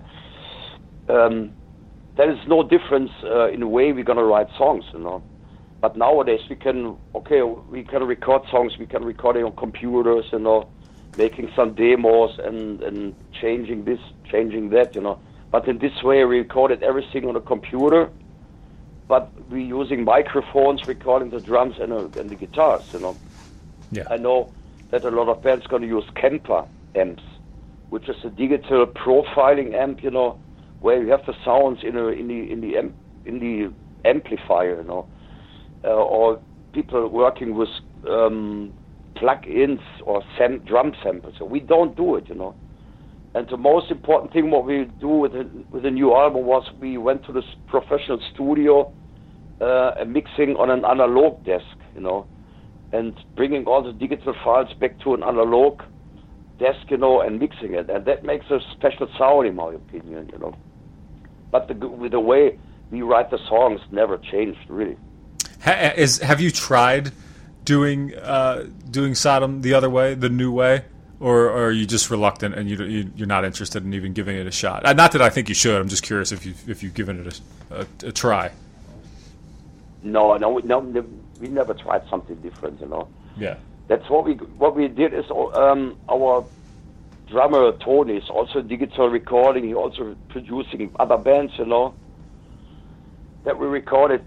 Um, 1.09 1.53
there 2.17 2.33
is 2.33 2.39
no 2.49 2.65
difference 2.65 3.13
uh, 3.23 3.49
in 3.53 3.61
the 3.61 3.69
way 3.69 3.93
we're 3.93 4.03
to 4.03 4.25
write 4.25 4.49
songs, 4.59 4.85
you 4.93 4.99
know. 4.99 5.23
But 5.81 5.97
nowadays 5.97 6.41
we 6.51 6.57
can 6.57 6.97
okay 7.15 7.43
we 7.43 7.85
can 7.85 8.03
record 8.03 8.43
songs 8.51 8.77
we 8.77 8.87
can 8.87 9.05
record 9.05 9.37
it 9.37 9.45
on 9.45 9.53
computers 9.55 10.25
you 10.33 10.39
know 10.39 10.69
making 11.17 11.51
some 11.57 11.75
demos 11.75 12.39
and 12.39 12.81
and 12.83 13.15
changing 13.41 13.85
this 13.85 13.99
changing 14.31 14.71
that 14.71 14.95
you 14.95 15.01
know 15.01 15.19
but 15.53 15.69
in 15.69 15.79
this 15.79 16.03
way 16.03 16.25
we 16.25 16.39
recorded 16.39 16.83
everything 16.83 17.25
on 17.27 17.37
a 17.37 17.41
computer 17.41 18.11
but 19.09 19.33
we're 19.51 19.59
using 19.59 20.05
microphones 20.05 20.81
recording 20.89 21.31
the 21.31 21.41
drums 21.41 21.75
and, 21.81 21.93
uh, 21.93 22.09
and 22.19 22.31
the 22.31 22.37
guitars 22.37 22.83
you 22.93 22.99
know 22.99 23.19
yeah 23.91 24.05
I 24.11 24.17
know 24.17 24.51
that 24.91 25.05
a 25.05 25.11
lot 25.11 25.29
of 25.29 25.43
bands 25.43 25.67
going 25.69 25.83
to 25.83 25.89
use 25.89 26.05
Kemper 26.21 26.65
amps 26.97 27.23
which 27.91 28.09
is 28.09 28.17
a 28.25 28.31
digital 28.31 28.87
profiling 28.87 29.75
amp 29.75 30.03
you 30.03 30.11
know 30.11 30.39
where 30.81 31.03
you 31.03 31.11
have 31.11 31.21
the 31.27 31.35
sounds 31.45 31.79
in 31.83 31.97
a 31.97 32.07
in 32.09 32.27
the 32.29 32.51
in 32.51 32.61
the 32.61 32.77
amp, 32.77 32.97
in 33.25 33.39
the 33.39 33.73
amplifier 34.09 34.81
you 34.81 34.89
know 34.89 35.07
uh, 35.85 35.89
or 35.89 36.41
people 36.73 37.09
working 37.09 37.55
with 37.55 37.69
um, 38.09 38.73
plug-ins 39.17 39.81
or 40.07 40.23
sam- 40.39 40.63
drum 40.67 40.93
samples. 41.03 41.35
So 41.39 41.45
we 41.45 41.61
don't 41.61 41.97
do 41.97 42.17
it, 42.17 42.25
you 42.29 42.35
know. 42.35 42.55
And 43.35 43.49
the 43.49 43.57
most 43.57 43.91
important 43.91 44.33
thing 44.33 44.51
what 44.51 44.67
we 44.67 44.85
do 45.01 45.09
with 45.09 45.33
the, 45.33 45.49
with 45.71 45.85
the 45.85 45.91
new 45.91 46.15
album 46.15 46.45
was 46.45 46.69
we 46.81 46.99
went 46.99 47.25
to 47.27 47.33
this 47.33 47.47
professional 47.67 48.21
studio 48.35 48.93
uh, 49.61 49.93
and 49.99 50.13
mixing 50.13 50.57
on 50.57 50.71
an 50.71 50.85
analog 50.85 51.45
desk, 51.45 51.65
you 51.95 52.01
know, 52.03 52.27
and 52.93 53.15
bringing 53.35 53.65
all 53.65 53.83
the 53.83 53.93
digital 53.93 54.35
files 54.45 54.73
back 54.75 55.01
to 55.01 55.15
an 55.15 55.23
analog 55.23 55.81
desk, 56.59 56.91
you 56.91 56.99
know, 56.99 57.21
and 57.23 57.41
mixing 57.41 57.75
it, 57.75 57.89
and 57.89 58.05
that 58.05 58.25
makes 58.25 58.47
a 58.51 58.61
special 58.73 59.09
sound, 59.19 59.47
in 59.47 59.55
my 59.55 59.73
opinion, 59.73 60.29
you 60.33 60.39
know. 60.39 60.55
But 61.51 61.69
the, 61.69 61.75
with 61.75 62.13
the 62.13 62.21
way 62.21 62.59
we 62.91 63.03
write 63.03 63.31
the 63.31 63.39
songs 63.49 63.81
never 63.91 64.19
changed, 64.19 64.61
really. 64.69 64.97
Ha, 65.65 65.93
is 65.97 66.19
have 66.19 66.41
you 66.41 66.51
tried 66.51 67.13
doing 67.65 68.15
uh, 68.15 68.67
doing 68.91 69.15
Sodom 69.15 69.63
the 69.63 69.75
other 69.75 69.89
way, 69.89 70.15
the 70.15 70.29
new 70.29 70.53
way, 70.53 70.85
or, 71.23 71.45
or 71.51 71.67
are 71.67 71.73
you 71.73 71.87
just 71.87 72.11
reluctant 72.11 72.55
and 72.57 72.69
you, 72.69 72.83
you 72.85 73.25
are 73.25 73.27
not 73.27 73.45
interested 73.45 73.85
in 73.85 73.95
even 73.95 74.13
giving 74.13 74.37
it 74.37 74.47
a 74.47 74.51
shot? 74.51 74.85
Uh, 74.85 74.93
not 74.93 75.13
that 75.13 75.23
I 75.23 75.31
think 75.31 75.49
you 75.49 75.55
should. 75.55 75.81
I'm 75.81 75.89
just 75.89 76.03
curious 76.03 76.33
if 76.33 76.45
you 76.45 76.55
if 76.67 76.83
you've 76.83 76.95
given 76.95 77.25
it 77.25 77.41
a, 77.71 77.81
a, 77.81 78.09
a 78.09 78.13
try. 78.13 78.51
No, 80.03 80.37
no, 80.37 80.59
no, 80.59 80.81
we 81.41 81.49
never 81.49 81.75
tried 81.75 82.03
something 82.11 82.37
different. 82.37 82.81
You 82.81 82.89
know. 82.89 83.09
Yeah. 83.37 83.57
That's 83.87 84.09
what 84.11 84.25
we 84.25 84.35
what 84.35 84.75
we 84.75 84.89
did 84.89 85.15
is 85.15 85.25
um, 85.31 85.97
our 86.11 86.45
drummer 87.29 87.73
Tony 87.79 88.17
is 88.17 88.29
also 88.29 88.61
digital 88.61 89.09
recording. 89.09 89.65
He 89.65 89.75
also 89.75 90.17
producing 90.29 90.91
other 90.99 91.19
bands. 91.19 91.53
You 91.57 91.67
know. 91.67 91.95
That 93.45 93.59
we 93.59 93.67
recorded 93.67 94.27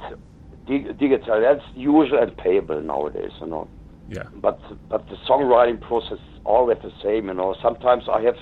digital. 0.65 1.41
That's 1.41 1.63
usual 1.75 2.19
and 2.19 2.35
payable 2.37 2.81
nowadays, 2.81 3.31
you 3.41 3.47
know. 3.47 3.67
Yeah. 4.07 4.23
But 4.41 4.59
but 4.89 5.07
the 5.09 5.15
songwriting 5.27 5.81
process 5.81 6.19
is 6.33 6.39
always 6.45 6.77
the 6.83 6.91
same, 7.03 7.27
you 7.27 7.33
know. 7.33 7.55
Sometimes 7.61 8.03
I 8.11 8.21
have 8.21 8.35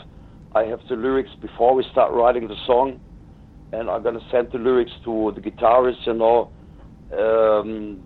I 0.53 0.63
have 0.63 0.79
the 0.89 0.95
lyrics 0.95 1.31
before 1.41 1.73
we 1.75 1.83
start 1.91 2.13
writing 2.13 2.47
the 2.47 2.55
song, 2.65 2.99
and 3.71 3.89
I'm 3.89 4.03
gonna 4.03 4.19
send 4.31 4.49
the 4.51 4.59
lyrics 4.59 4.91
to 5.05 5.31
the 5.35 5.41
guitarist, 5.41 6.05
you 6.05 6.13
know. 6.13 6.51
Um, 7.17 8.01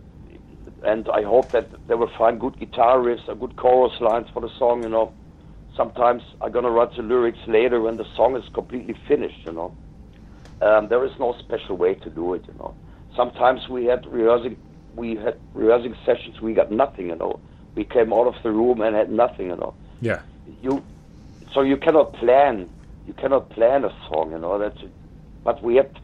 and 0.85 1.07
I 1.13 1.23
hope 1.23 1.51
that 1.53 1.71
they 1.87 1.95
will 1.95 2.09
find 2.17 2.39
good 2.39 2.57
guitar 2.59 2.99
riffs, 2.99 3.27
or 3.27 3.35
good 3.35 3.55
chorus 3.55 3.93
lines 4.01 4.27
for 4.33 4.41
the 4.41 4.49
song, 4.59 4.81
you 4.83 4.89
know. 4.89 5.13
Sometimes 5.75 6.21
I'm 6.41 6.51
gonna 6.51 6.71
write 6.71 6.95
the 6.95 7.03
lyrics 7.03 7.39
later 7.47 7.81
when 7.81 7.97
the 7.97 8.05
song 8.15 8.35
is 8.35 8.43
completely 8.53 8.95
finished, 9.07 9.45
you 9.45 9.53
know. 9.53 9.73
Um, 10.61 10.87
there 10.89 11.05
is 11.05 11.11
no 11.19 11.35
special 11.39 11.77
way 11.77 11.95
to 11.95 12.09
do 12.09 12.33
it, 12.33 12.45
you 12.47 12.53
know 12.55 12.75
sometimes 13.15 13.61
we 13.69 13.85
had 13.85 14.05
rehearsing 14.05 14.57
we 14.97 15.15
had 15.15 15.39
rehearsing 15.53 15.95
sessions 16.05 16.41
we 16.41 16.53
got 16.53 16.71
nothing 16.71 17.07
you 17.07 17.15
know 17.15 17.39
we 17.75 17.85
came 17.85 18.11
out 18.11 18.27
of 18.27 18.35
the 18.43 18.51
room 18.51 18.81
and 18.81 18.95
had 18.95 19.11
nothing 19.11 19.47
you 19.47 19.55
know 19.55 19.73
yeah. 20.01 20.21
You 20.61 20.83
so 21.53 21.61
you 21.61 21.77
cannot 21.77 22.13
plan 22.13 22.69
you 23.07 23.13
cannot 23.13 23.49
plan 23.51 23.85
a 23.85 23.89
song 24.09 24.31
you 24.31 24.39
know 24.39 24.59
that's 24.59 24.81
but 25.43 25.63
we 25.63 25.75
had 25.75 25.99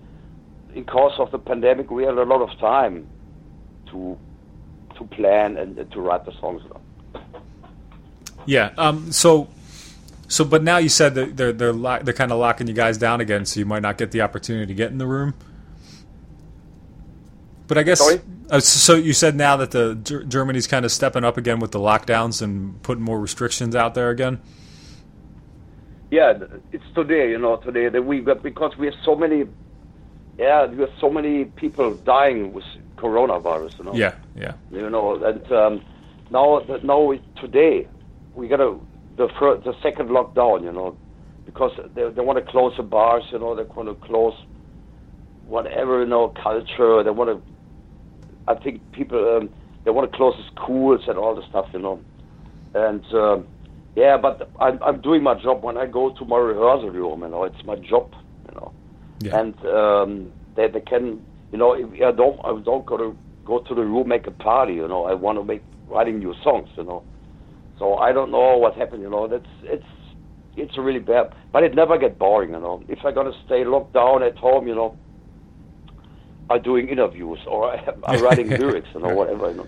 in 0.73 0.85
course 0.85 1.13
of 1.17 1.31
the 1.31 1.39
pandemic 1.39 1.91
we 1.91 2.03
had 2.03 2.17
a 2.17 2.23
lot 2.23 2.41
of 2.41 2.57
time 2.59 3.07
to 3.87 4.17
to 4.97 5.03
plan 5.05 5.57
and, 5.57 5.77
and 5.77 5.91
to 5.91 5.99
write 5.99 6.25
the 6.25 6.31
songs 6.39 6.61
you 6.63 6.69
know? 6.69 7.21
yeah 8.45 8.71
um 8.77 9.11
so 9.11 9.49
so 10.33 10.43
but 10.43 10.63
now 10.63 10.77
you 10.77 10.89
said 10.89 11.13
that 11.15 11.37
they're 11.37 11.51
they're 11.51 11.73
they're 11.73 12.13
kind 12.13 12.31
of 12.31 12.39
locking 12.39 12.67
you 12.67 12.73
guys 12.73 12.97
down 12.97 13.21
again 13.21 13.45
so 13.45 13.59
you 13.59 13.65
might 13.67 13.83
not 13.83 13.97
get 13.97 14.11
the 14.11 14.21
opportunity 14.21 14.65
to 14.65 14.73
get 14.73 14.89
in 14.91 14.97
the 14.97 15.05
room? 15.05 15.35
But 17.67 17.77
I 17.77 17.83
guess 17.83 18.01
uh, 18.53 18.59
so. 18.59 18.95
You 18.95 19.13
said 19.13 19.35
now 19.35 19.57
that 19.57 19.71
the 19.71 19.95
Germany's 20.27 20.67
kind 20.67 20.85
of 20.85 20.91
stepping 20.91 21.23
up 21.23 21.37
again 21.37 21.59
with 21.59 21.71
the 21.71 21.79
lockdowns 21.79 22.41
and 22.41 22.81
putting 22.83 23.03
more 23.03 23.19
restrictions 23.19 23.75
out 23.75 23.95
there 23.95 24.09
again. 24.09 24.41
Yeah, 26.11 26.37
it's 26.71 26.83
today. 26.93 27.31
You 27.31 27.39
know, 27.39 27.57
today 27.57 27.89
that 27.89 28.03
we 28.03 28.21
got 28.21 28.43
because 28.43 28.77
we 28.77 28.85
have 28.85 28.95
so 29.03 29.15
many. 29.15 29.45
Yeah, 30.37 30.67
we 30.67 30.81
have 30.81 30.91
so 31.01 31.09
many 31.09 31.45
people 31.45 31.95
dying 31.95 32.53
with 32.53 32.65
coronavirus. 32.97 33.79
You 33.79 33.85
know. 33.85 33.93
Yeah, 33.95 34.15
yeah. 34.35 34.53
You 34.71 34.89
know, 34.89 35.15
and 35.23 35.51
um, 35.51 35.85
now 36.29 36.59
that 36.67 36.85
now 36.85 37.13
today 37.41 37.87
we 38.35 38.47
got 38.47 38.57
to 38.57 38.79
the 39.17 39.29
fir- 39.39 39.57
the 39.57 39.73
second 39.81 40.09
lockdown. 40.09 40.63
You 40.63 40.71
know, 40.71 40.97
because 41.45 41.71
they 41.95 42.07
they 42.09 42.21
want 42.21 42.37
to 42.43 42.51
close 42.51 42.77
the 42.77 42.83
bars. 42.83 43.23
You 43.31 43.39
know, 43.39 43.55
they 43.55 43.63
want 43.63 43.89
to 43.89 44.05
close 44.05 44.35
whatever 45.47 46.01
you 46.01 46.07
know 46.07 46.29
culture. 46.29 47.03
They 47.03 47.09
want 47.09 47.29
to. 47.31 47.52
I 48.47 48.55
think 48.55 48.81
people 48.91 49.37
um, 49.41 49.49
they 49.85 49.91
want 49.91 50.09
to 50.11 50.17
close 50.17 50.33
the 50.37 50.43
schools 50.55 51.01
and 51.07 51.17
all 51.17 51.35
the 51.35 51.43
stuff. 51.49 51.65
You 51.73 51.79
know, 51.79 52.01
and. 52.73 53.03
Um, 53.13 53.47
yeah, 53.95 54.17
but 54.17 54.51
I'm, 54.59 54.79
I'm 54.83 55.01
doing 55.01 55.21
my 55.21 55.35
job 55.39 55.63
when 55.63 55.77
I 55.77 55.85
go 55.85 56.11
to 56.17 56.25
my 56.25 56.37
rehearsal 56.37 56.89
room. 56.89 57.21
You 57.21 57.29
know, 57.29 57.43
it's 57.43 57.63
my 57.63 57.75
job. 57.75 58.07
You 58.49 58.55
know, 58.55 58.73
Yeah. 59.19 59.39
and 59.39 59.53
um, 59.67 60.33
they 60.55 60.67
they 60.67 60.79
can 60.81 61.21
you 61.51 61.59
know 61.59 61.73
if 61.73 61.87
I 62.01 62.11
don't 62.11 62.39
I 62.43 62.59
don't 62.63 62.85
go 62.87 62.97
to 62.97 63.15
go 63.45 63.59
to 63.59 63.75
the 63.75 63.81
room 63.83 64.07
make 64.07 64.25
a 64.25 64.31
party. 64.31 64.73
You 64.73 64.87
know, 64.87 65.05
I 65.05 65.13
want 65.13 65.37
to 65.37 65.43
make 65.43 65.63
writing 65.87 66.17
new 66.17 66.33
songs. 66.43 66.69
You 66.75 66.85
know, 66.85 67.03
so 67.77 67.95
I 67.97 68.11
don't 68.11 68.31
know 68.31 68.57
what 68.57 68.73
happened. 68.75 69.03
You 69.03 69.11
know, 69.11 69.27
that's 69.27 69.45
it's 69.61 69.85
it's 70.55 70.75
really 70.75 70.99
bad, 70.99 71.27
but 71.51 71.63
it 71.63 71.75
never 71.75 71.99
get 71.99 72.17
boring. 72.17 72.49
You 72.49 72.59
know, 72.59 72.81
if 72.89 72.97
I'm 73.05 73.13
gonna 73.13 73.31
stay 73.45 73.63
locked 73.63 73.93
down 73.93 74.23
at 74.23 74.37
home, 74.37 74.67
you 74.67 74.73
know. 74.75 74.95
I'm 76.49 76.61
doing 76.61 76.89
interviews 76.89 77.39
or 77.47 77.71
I'm 78.05 78.21
writing 78.23 78.49
lyrics, 78.61 78.87
you 78.93 79.01
know, 79.01 79.13
whatever. 79.13 79.51
You 79.51 79.57
know. 79.57 79.67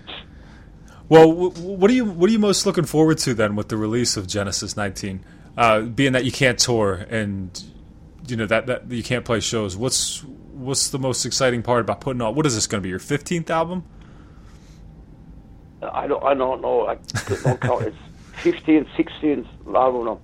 Well, 1.08 1.32
what 1.32 1.90
are 1.90 1.94
you 1.94 2.04
what 2.04 2.28
are 2.28 2.32
you 2.32 2.38
most 2.38 2.66
looking 2.66 2.84
forward 2.84 3.18
to 3.18 3.34
then 3.34 3.56
with 3.56 3.68
the 3.68 3.76
release 3.76 4.16
of 4.16 4.26
Genesis 4.26 4.76
19? 4.76 5.24
Uh, 5.56 5.80
being 5.82 6.12
that 6.12 6.24
you 6.24 6.32
can't 6.32 6.58
tour 6.58 7.06
and 7.08 7.64
you 8.28 8.36
know 8.36 8.46
that, 8.46 8.66
that 8.66 8.90
you 8.90 9.02
can't 9.02 9.24
play 9.24 9.40
shows, 9.40 9.76
what's 9.76 10.22
what's 10.56 10.90
the 10.90 10.98
most 10.98 11.24
exciting 11.24 11.62
part 11.62 11.80
about 11.80 12.00
putting 12.00 12.22
out? 12.22 12.34
What 12.34 12.46
is 12.46 12.54
this 12.54 12.66
going 12.66 12.80
to 12.80 12.82
be? 12.82 12.88
Your 12.88 12.98
15th 12.98 13.50
album? 13.50 13.84
I 15.82 16.06
don't, 16.06 16.22
I 16.24 16.34
don't 16.34 16.60
know. 16.60 16.86
I 16.86 16.96
don't 17.42 17.60
count. 17.60 17.82
It's 17.82 17.96
15, 18.42 18.86
16, 18.96 19.48
I 19.68 19.72
don't 19.72 20.04
know. 20.04 20.20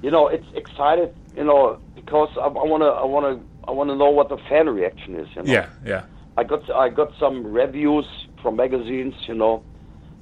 You 0.00 0.10
know, 0.10 0.28
it's 0.28 0.46
excited. 0.54 1.14
You 1.36 1.44
know, 1.44 1.80
because 1.94 2.30
I 2.40 2.46
want 2.46 2.82
to, 2.82 2.86
I 2.86 3.04
want 3.04 3.40
to, 3.40 3.46
I 3.66 3.70
want 3.70 3.90
to 3.90 3.96
know 3.96 4.10
what 4.10 4.28
the 4.28 4.38
fan 4.48 4.68
reaction 4.68 5.16
is. 5.16 5.28
You 5.34 5.42
know? 5.42 5.52
Yeah, 5.52 5.68
yeah, 5.84 6.04
I 6.36 6.44
got, 6.44 6.70
I 6.70 6.88
got 6.88 7.12
some 7.18 7.44
reviews 7.52 8.06
from 8.42 8.56
magazines. 8.56 9.14
You 9.26 9.34
know, 9.34 9.62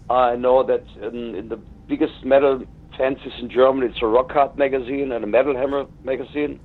I 0.08 0.36
know 0.36 0.62
that 0.64 0.84
in, 1.02 1.34
in 1.34 1.48
the 1.48 1.56
biggest 1.88 2.24
metal 2.24 2.62
fancies 2.96 3.32
in 3.40 3.48
Germany, 3.50 3.86
it's 3.86 4.02
a 4.02 4.06
Rock 4.06 4.32
Hard 4.32 4.56
magazine 4.56 5.12
and 5.12 5.24
a 5.24 5.26
Metal 5.26 5.56
Hammer 5.56 5.86
magazine. 6.04 6.60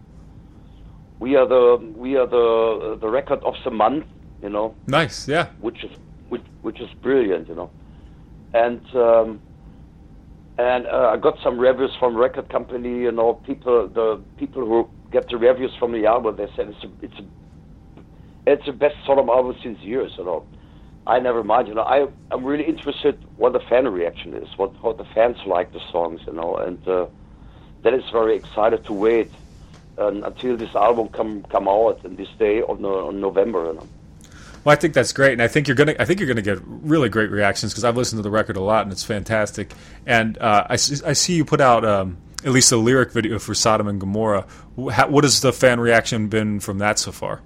We 1.20 1.36
are 1.36 1.48
the, 1.48 1.94
we 1.96 2.18
are 2.18 2.28
the, 2.28 2.98
the 3.00 3.08
record 3.08 3.42
of 3.44 3.56
the 3.64 3.72
month. 3.72 4.06
You 4.44 4.50
know 4.50 4.76
nice. 4.86 5.28
Yeah, 5.28 5.48
which 5.62 5.84
is 5.84 5.92
which, 6.30 6.44
which 6.62 6.80
is 6.80 6.90
brilliant, 7.02 7.48
you 7.48 7.56
know. 7.56 7.72
And 8.54 8.82
um, 8.94 9.42
and 10.58 10.86
uh, 10.88 11.12
I 11.14 11.18
got 11.18 11.38
some 11.44 11.58
reviews 11.58 11.92
from 12.00 12.16
record 12.16 12.50
company, 12.50 13.00
you 13.00 13.12
know, 13.12 13.36
people 13.46 13.88
the 13.88 14.22
people 14.38 14.66
who 14.66 14.90
get 15.16 15.30
the 15.30 15.38
reviews 15.38 15.74
from 15.80 15.94
the 15.94 16.06
album, 16.06 16.36
they 16.36 16.50
said 16.56 16.68
it's 16.68 16.84
a, 16.84 16.90
it's 17.02 17.20
a, 17.20 17.26
it's 18.52 18.66
the 18.66 18.74
best 18.74 18.96
Sodom 19.06 19.30
album 19.30 19.56
since 19.64 19.80
years, 19.80 20.12
you 20.18 20.26
know. 20.26 20.46
I 21.08 21.20
never 21.20 21.44
mind, 21.44 21.68
you 21.70 21.76
know. 21.76 21.84
I 21.84 22.08
I'm 22.32 22.44
really 22.44 22.66
interested 22.66 23.18
what 23.38 23.54
the 23.54 23.62
fan 23.62 23.88
reaction 23.88 24.34
is, 24.34 24.50
what 24.58 24.74
how 24.82 24.92
the 24.94 25.06
fans 25.16 25.38
like 25.46 25.72
the 25.72 25.80
songs, 25.92 26.20
you 26.28 26.34
know, 26.34 26.58
and 26.58 26.86
uh, 26.88 27.06
that 27.84 27.94
is 27.94 28.04
very 28.12 28.36
excited 28.36 28.84
to 28.86 28.94
wait 28.94 29.32
um, 29.98 30.24
until 30.24 30.58
this 30.58 30.74
album 30.76 31.08
come 31.10 31.44
come 31.44 31.68
out 31.68 32.04
and 32.04 32.18
this 32.18 32.32
day 32.38 32.62
on, 32.62 32.84
on 32.84 33.22
November, 33.22 33.68
you 33.68 33.74
know. 33.74 33.88
Well, 34.64 34.74
I 34.74 34.76
think 34.76 34.96
that's 34.96 35.14
great, 35.14 35.34
and 35.34 35.44
I 35.44 35.48
think 35.48 35.68
you're 35.68 35.76
gonna. 35.82 35.96
I 36.00 36.06
think 36.06 36.20
you're 36.20 36.28
gonna 36.28 36.42
get 36.42 36.60
really 36.66 37.08
great 37.08 37.30
reactions 37.30 37.72
because 37.72 37.86
I've 37.86 37.96
listened 37.96 38.20
to 38.20 38.24
the 38.24 38.32
record 38.32 38.58
a 38.58 38.62
lot, 38.62 38.84
and 38.84 38.92
it's 38.92 39.04
fantastic. 39.04 39.72
And 40.08 40.38
uh, 40.40 40.66
I, 40.72 40.74
I 40.74 41.14
see 41.14 41.36
you 41.36 41.46
put 41.46 41.62
out 41.62 41.86
um, 41.86 42.18
at 42.44 42.52
least 42.52 42.72
a 42.72 42.78
lyric 42.78 43.12
video 43.12 43.40
for 43.40 43.54
Sodom 43.54 43.88
and 43.88 44.00
Gomorrah. 44.00 44.46
How- 44.92 45.08
What 45.08 45.24
has 45.24 45.42
the 45.42 45.54
fan 45.54 45.80
reaction 45.80 46.28
been 46.28 46.60
from 46.60 46.78
that 46.80 47.00
so 47.00 47.12
far? 47.12 47.42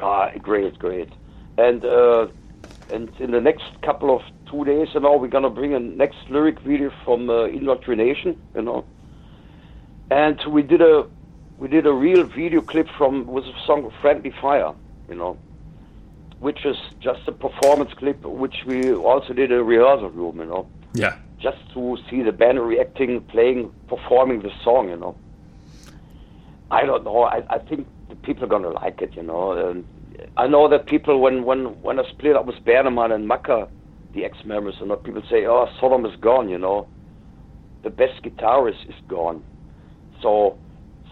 Ah, 0.00 0.30
great, 0.38 0.78
great. 0.78 1.08
And 1.58 1.84
uh, 1.84 2.26
and 2.92 3.10
in 3.20 3.30
the 3.30 3.40
next 3.40 3.64
couple 3.82 4.14
of 4.14 4.22
two 4.50 4.64
days, 4.64 4.88
you 4.94 5.00
know, 5.00 5.16
we're 5.16 5.28
gonna 5.28 5.50
bring 5.50 5.74
a 5.74 5.80
next 5.80 6.18
lyric 6.28 6.58
video 6.60 6.90
from 7.04 7.30
uh, 7.30 7.44
Indoctrination, 7.44 8.40
you 8.54 8.62
know. 8.62 8.84
And 10.10 10.40
we 10.48 10.62
did 10.62 10.82
a 10.82 11.06
we 11.58 11.68
did 11.68 11.86
a 11.86 11.92
real 11.92 12.24
video 12.24 12.60
clip 12.60 12.88
from 12.98 13.26
with 13.26 13.44
a 13.44 13.54
song 13.66 13.90
"Friendly 14.00 14.32
Fire," 14.40 14.72
you 15.08 15.14
know, 15.14 15.38
which 16.40 16.64
is 16.66 16.76
just 17.00 17.26
a 17.28 17.32
performance 17.32 17.92
clip, 17.94 18.20
which 18.24 18.64
we 18.66 18.92
also 18.92 19.32
did 19.32 19.52
a 19.52 19.62
rehearsal 19.62 20.10
room, 20.10 20.38
you 20.40 20.46
know 20.46 20.66
Yeah, 20.94 21.16
just 21.42 21.58
to 21.74 21.98
see 22.08 22.22
the 22.22 22.32
band 22.32 22.60
reacting, 22.60 23.20
playing, 23.22 23.72
performing 23.88 24.42
the 24.42 24.50
song, 24.62 24.88
you 24.88 24.96
know. 24.96 25.16
I 26.70 26.86
don't 26.86 27.04
know. 27.04 27.24
I, 27.24 27.42
I 27.50 27.58
think 27.58 27.86
the 28.08 28.14
people 28.16 28.44
are 28.44 28.48
gonna 28.48 28.70
like 28.70 29.02
it, 29.02 29.14
you 29.14 29.22
know. 29.22 29.52
And 29.52 29.84
I 30.36 30.46
know 30.46 30.68
that 30.68 30.86
people, 30.86 31.20
when 31.20 31.44
when 31.44 31.80
when 31.82 31.98
I 31.98 32.04
split 32.10 32.36
up 32.36 32.46
with 32.46 32.56
Bernemann 32.64 33.12
and 33.12 33.28
Makka, 33.28 33.68
the 34.14 34.24
ex-members, 34.24 34.76
you 34.80 34.86
know, 34.86 34.96
people 34.96 35.22
say, 35.28 35.44
"Oh, 35.46 35.66
Sodom 35.80 36.06
is 36.06 36.16
gone," 36.20 36.48
you 36.48 36.58
know. 36.58 36.86
The 37.82 37.90
best 37.90 38.22
guitarist 38.22 38.88
is 38.88 38.94
gone. 39.08 39.42
So, 40.22 40.56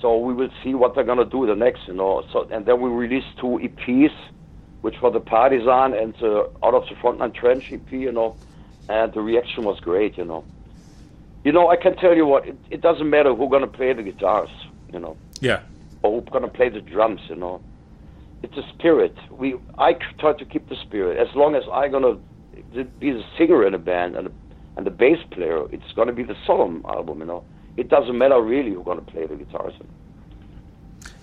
so 0.00 0.16
we 0.18 0.32
will 0.32 0.50
see 0.62 0.74
what 0.74 0.94
they're 0.94 1.04
gonna 1.04 1.24
do 1.24 1.44
the 1.46 1.56
next, 1.56 1.80
you 1.88 1.94
know. 1.94 2.22
So 2.32 2.48
and 2.50 2.64
then 2.64 2.80
we 2.80 2.88
released 2.88 3.36
two 3.40 3.58
EPs, 3.60 4.14
which 4.82 4.94
were 5.02 5.10
the 5.10 5.20
Partisan 5.20 5.92
and 5.94 6.14
uh, 6.22 6.44
Out 6.64 6.74
of 6.74 6.84
the 6.88 6.94
Frontline 7.02 7.34
Trench 7.34 7.64
EP, 7.72 7.90
you 7.90 8.12
know 8.12 8.36
and 8.90 9.12
the 9.12 9.20
reaction 9.20 9.62
was 9.64 9.78
great, 9.78 10.18
you 10.18 10.24
know. 10.24 10.44
You 11.44 11.52
know, 11.52 11.70
I 11.70 11.76
can 11.76 11.96
tell 11.96 12.14
you 12.14 12.26
what, 12.26 12.46
it, 12.46 12.58
it 12.70 12.80
doesn't 12.82 13.08
matter 13.08 13.34
who's 13.34 13.48
going 13.48 13.62
to 13.62 13.68
play 13.68 13.92
the 13.92 14.02
guitars, 14.02 14.50
you 14.92 14.98
know, 14.98 15.16
yeah, 15.40 15.60
or 16.02 16.20
who's 16.20 16.28
going 16.28 16.42
to 16.42 16.50
play 16.50 16.68
the 16.68 16.80
drums, 16.80 17.20
you 17.28 17.36
know. 17.36 17.62
It's 18.42 18.56
a 18.56 18.68
spirit. 18.74 19.14
We, 19.30 19.54
I 19.78 19.94
try 20.18 20.32
to 20.32 20.44
keep 20.44 20.68
the 20.68 20.76
spirit. 20.76 21.18
As 21.18 21.34
long 21.36 21.54
as 21.54 21.62
I'm 21.72 21.90
going 21.90 22.02
to 22.74 22.84
be 22.84 23.12
the 23.12 23.22
singer 23.38 23.66
in 23.66 23.74
a 23.74 23.78
band 23.78 24.16
and, 24.16 24.30
and 24.76 24.86
the 24.86 24.90
bass 24.90 25.18
player, 25.30 25.66
it's 25.72 25.92
going 25.94 26.08
to 26.08 26.14
be 26.14 26.22
the 26.22 26.36
Sodom 26.46 26.84
album, 26.88 27.20
you 27.20 27.26
know. 27.26 27.44
It 27.76 27.88
doesn't 27.88 28.16
matter 28.16 28.40
really 28.40 28.72
who's 28.72 28.84
going 28.84 29.04
to 29.04 29.10
play 29.12 29.26
the 29.26 29.36
guitars. 29.36 29.74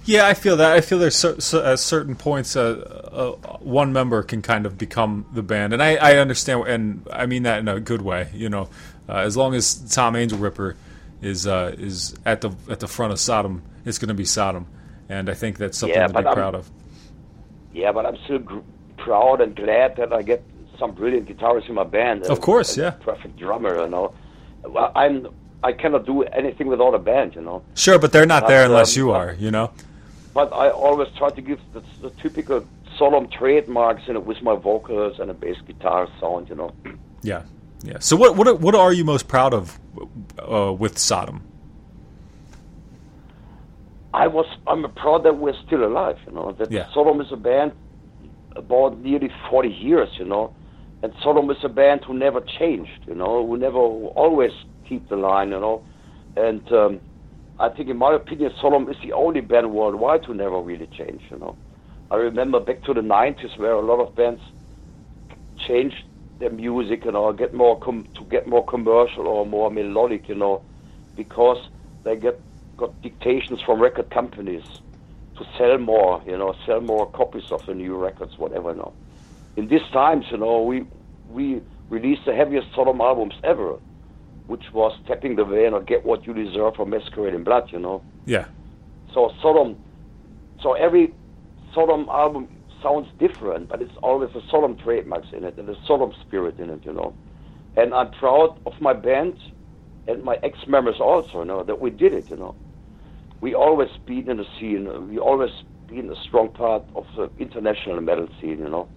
Yeah. 0.08 0.26
I 0.28 0.34
feel 0.34 0.58
that. 0.58 0.72
I 0.72 0.82
feel 0.82 0.98
there's 0.98 1.16
cer- 1.16 1.40
cer- 1.40 1.64
at 1.64 1.80
certain 1.80 2.16
points, 2.16 2.56
uh, 2.56 3.06
uh, 3.12 3.58
one 3.60 3.94
member 3.94 4.24
can 4.24 4.42
kind 4.42 4.66
of 4.66 4.78
become 4.78 5.26
the 5.34 5.44
band, 5.44 5.74
and 5.74 5.84
I, 5.84 5.96
I 5.98 6.18
understand, 6.18 6.68
and 6.68 7.08
I 7.12 7.26
mean 7.28 7.44
that 7.44 7.60
in 7.60 7.68
a 7.68 7.80
good 7.80 8.02
way. 8.02 8.30
You 8.34 8.50
know, 8.50 8.70
uh, 9.08 9.18
as 9.18 9.38
long 9.38 9.54
as 9.54 9.76
Tom 9.94 10.16
Angelripper 10.16 10.76
is 11.22 11.46
uh, 11.46 11.76
is 11.78 12.16
at 12.26 12.42
the 12.42 12.52
at 12.70 12.80
the 12.80 12.88
front 12.88 13.12
of 13.14 13.20
Sodom, 13.20 13.62
it's 13.86 13.98
going 14.00 14.08
to 14.10 14.14
be 14.16 14.26
Sodom, 14.26 14.66
and 15.10 15.30
I 15.30 15.34
think 15.34 15.58
that's 15.58 15.78
something 15.78 15.96
Yeah, 15.98 16.08
to 16.08 16.14
be 16.14 16.26
I'm- 16.26 16.34
proud 16.34 16.56
of. 16.56 16.70
Yeah, 17.74 17.92
but 17.92 18.06
I'm 18.08 18.18
still 18.24 18.40
gr- 18.40 18.60
proud 18.98 19.40
and 19.42 19.56
glad 19.56 19.98
that 19.98 20.12
I 20.12 20.24
get 20.24 20.44
some 20.80 20.94
brilliant 20.94 21.28
guitarists 21.28 21.70
in 21.70 21.76
my 21.76 21.84
band. 21.84 22.24
Of 22.24 22.42
course, 22.42 22.76
yeah. 22.78 22.92
Perfect 22.92 23.38
drummer, 23.38 23.84
you 23.84 23.90
know. 23.90 24.14
Well, 24.64 24.92
I'm 24.96 25.28
I 25.64 25.74
cannot 25.74 26.06
do 26.06 26.24
anything 26.24 26.68
without 26.68 26.94
a 26.94 27.00
band, 27.00 27.36
you 27.36 27.42
know. 27.42 27.64
Sure, 27.76 28.00
but 28.00 28.12
they're 28.12 28.26
not 28.26 28.44
But, 28.44 28.48
there 28.50 28.66
unless 28.66 28.96
um, 28.96 29.02
you 29.02 29.12
are. 29.12 29.34
You 29.38 29.52
know. 29.52 29.72
But 30.38 30.54
I 30.54 30.70
always 30.70 31.08
try 31.18 31.32
to 31.32 31.42
give 31.42 31.60
the, 31.74 31.82
the 32.00 32.12
typical 32.22 32.64
Sodom 32.96 33.28
trademarks, 33.28 34.04
you 34.06 34.14
know, 34.14 34.20
with 34.20 34.40
my 34.44 34.56
vocals 34.56 35.18
and 35.18 35.32
a 35.32 35.34
bass 35.34 35.58
guitar 35.66 36.08
sound, 36.22 36.48
you 36.48 36.54
know. 36.54 36.72
Yeah, 37.24 37.42
yeah. 37.82 37.98
So 37.98 38.16
what 38.16 38.36
what 38.36 38.48
are, 38.48 38.54
what 38.54 38.76
are 38.76 38.94
you 38.94 39.04
most 39.04 39.28
proud 39.28 39.56
of 39.56 39.80
uh, 40.38 40.72
with 40.74 41.00
Sodom? 41.00 41.42
I 44.14 44.28
was 44.28 44.46
I'm 44.68 44.84
proud 44.92 45.24
that 45.24 45.36
we're 45.40 45.60
still 45.66 45.84
alive, 45.84 46.20
you 46.28 46.34
know. 46.34 46.52
That 46.52 46.72
Yeah. 46.72 46.86
Sodom 46.94 47.20
is 47.20 47.32
a 47.32 47.42
band 47.50 47.72
about 48.56 49.00
nearly 49.00 49.32
40 49.50 49.70
years, 49.70 50.10
you 50.20 50.26
know, 50.26 50.54
and 51.02 51.16
Sodom 51.24 51.50
is 51.50 51.64
a 51.64 51.70
band 51.70 52.02
who 52.06 52.14
never 52.14 52.42
changed, 52.42 53.02
you 53.08 53.16
know, 53.16 53.44
who 53.48 53.58
never 53.58 53.80
always 53.80 54.52
keep 54.88 55.10
the 55.10 55.16
line, 55.16 55.50
you 55.50 55.60
know, 55.60 55.82
and 56.36 56.62
um, 56.72 57.02
I 57.60 57.70
think, 57.70 57.90
in 57.90 57.98
my 57.98 58.14
opinion, 58.14 58.52
Sodom 58.62 58.88
is 58.90 58.98
the 59.04 59.14
only 59.14 59.42
band 59.42 59.72
worldwide 59.72 60.26
who 60.26 60.34
never 60.34 60.60
really 60.62 60.88
changed, 60.88 61.24
you 61.32 61.40
know. 61.40 61.56
I 62.12 62.16
remember 62.16 62.60
back 62.60 62.84
to 62.84 62.94
the 62.94 63.02
90s 63.02 63.58
where 63.58 63.74
a 63.74 63.82
lot 63.82 64.00
of 64.00 64.16
bands 64.16 64.42
changed 65.68 66.04
their 66.40 66.52
music, 66.52 67.04
you 67.06 67.12
know, 67.12 67.34
get 67.34 67.54
more 67.54 67.80
com- 67.80 68.08
to 68.16 68.24
get 68.26 68.48
more 68.48 68.64
commercial 68.66 69.28
or 69.28 69.46
more 69.46 69.72
melodic, 69.72 70.30
you 70.30 70.36
know, 70.36 70.62
because 71.16 71.58
they 72.04 72.16
get 72.16 72.40
got 72.78 73.02
dictations 73.02 73.60
from 73.66 73.82
record 73.82 74.10
companies 74.12 74.64
to 75.38 75.46
sell 75.58 75.80
more, 75.80 76.22
you 76.28 76.38
know, 76.38 76.54
sell 76.66 76.80
more 76.80 77.10
copies 77.10 77.52
of 77.52 77.66
the 77.66 77.74
new 77.74 77.96
records, 77.96 78.34
whatever. 78.38 78.70
You 78.72 78.78
know, 78.78 78.94
in 79.56 79.68
these 79.68 79.88
times, 79.92 80.26
you 80.32 80.38
know, 80.38 80.62
we 80.62 80.86
we 81.28 81.62
released 81.90 82.26
the 82.26 82.36
heaviest 82.36 82.68
Sodom 82.76 83.02
albums 83.02 83.34
ever, 83.44 83.78
which 84.48 84.64
was 84.74 84.94
"Tapping 85.08 85.36
the 85.36 85.46
Vein" 85.46 85.74
or 85.74 85.82
"Get 85.82 86.06
What 86.06 86.26
You 86.26 86.34
Deserve" 86.34 86.76
from 86.76 86.90
Masquerade 86.90 87.34
in 87.34 87.44
Blood. 87.44 87.70
You 87.72 87.80
know, 87.80 88.04
Yeah, 88.26 88.46
so 89.14 89.32
Sodom, 89.42 89.78
so 90.62 90.74
every 90.74 91.14
Sodom 91.74 92.08
album 92.10 92.48
sounds 92.82 93.08
different, 93.20 93.70
but 93.70 93.82
it's 93.82 93.98
always 94.04 94.30
a 94.36 94.42
Sodom 94.50 94.76
trademarks 94.78 95.28
in 95.36 95.44
it 95.44 95.58
and 95.58 95.70
a 95.70 95.76
Sodom 95.88 96.12
spirit 96.26 96.60
in 96.60 96.70
it, 96.70 96.82
you 96.86 96.94
know. 96.94 97.14
And 97.76 97.94
I'm 97.94 98.10
proud 98.12 98.60
of 98.66 98.74
my 98.80 98.94
band 98.94 99.36
and 100.08 100.24
my 100.24 100.38
ex-members 100.44 100.96
also, 101.00 101.40
you 101.40 101.46
know, 101.46 101.64
that 101.64 101.82
we 101.82 101.90
did 101.90 102.14
it, 102.14 102.30
you 102.30 102.38
know. 102.38 102.56
We 103.42 103.54
always 103.54 103.90
been 104.06 104.30
in 104.30 104.38
the 104.38 104.46
scene. 104.60 105.10
We 105.10 105.20
always 105.20 105.52
been 105.88 106.10
a 106.10 106.16
strong 106.28 106.50
part 106.50 106.84
of 106.96 107.06
the 107.16 107.30
international 107.38 108.02
metal 108.02 108.28
scene, 108.42 108.60
you 108.60 108.70
know. 108.70 108.88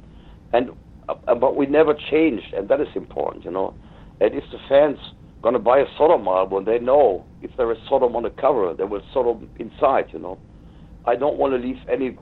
And 0.52 0.70
uh, 1.08 1.34
but 1.34 1.56
we 1.56 1.66
never 1.66 1.94
changed, 2.10 2.52
and 2.56 2.68
that 2.68 2.80
is 2.80 2.88
important, 2.94 3.44
you 3.44 3.50
know. 3.50 3.74
And 4.20 4.34
if 4.34 4.44
the 4.52 4.58
fans 4.68 4.98
gonna 5.42 5.58
buy 5.58 5.78
a 5.78 5.86
Sodom 5.96 6.26
album, 6.28 6.64
they 6.64 6.78
know 6.78 7.24
if 7.42 7.50
there 7.56 7.70
is 7.72 7.78
Sodom 7.88 8.14
on 8.16 8.22
the 8.22 8.30
cover, 8.30 8.74
there 8.74 8.86
will 8.86 9.02
Sodom 9.12 9.48
inside, 9.58 10.06
you 10.12 10.18
know. 10.18 10.38
I 11.06 11.16
don't 11.16 11.38
want 11.38 11.52
to 11.54 11.58
leave 11.58 11.78
any 11.88 12.16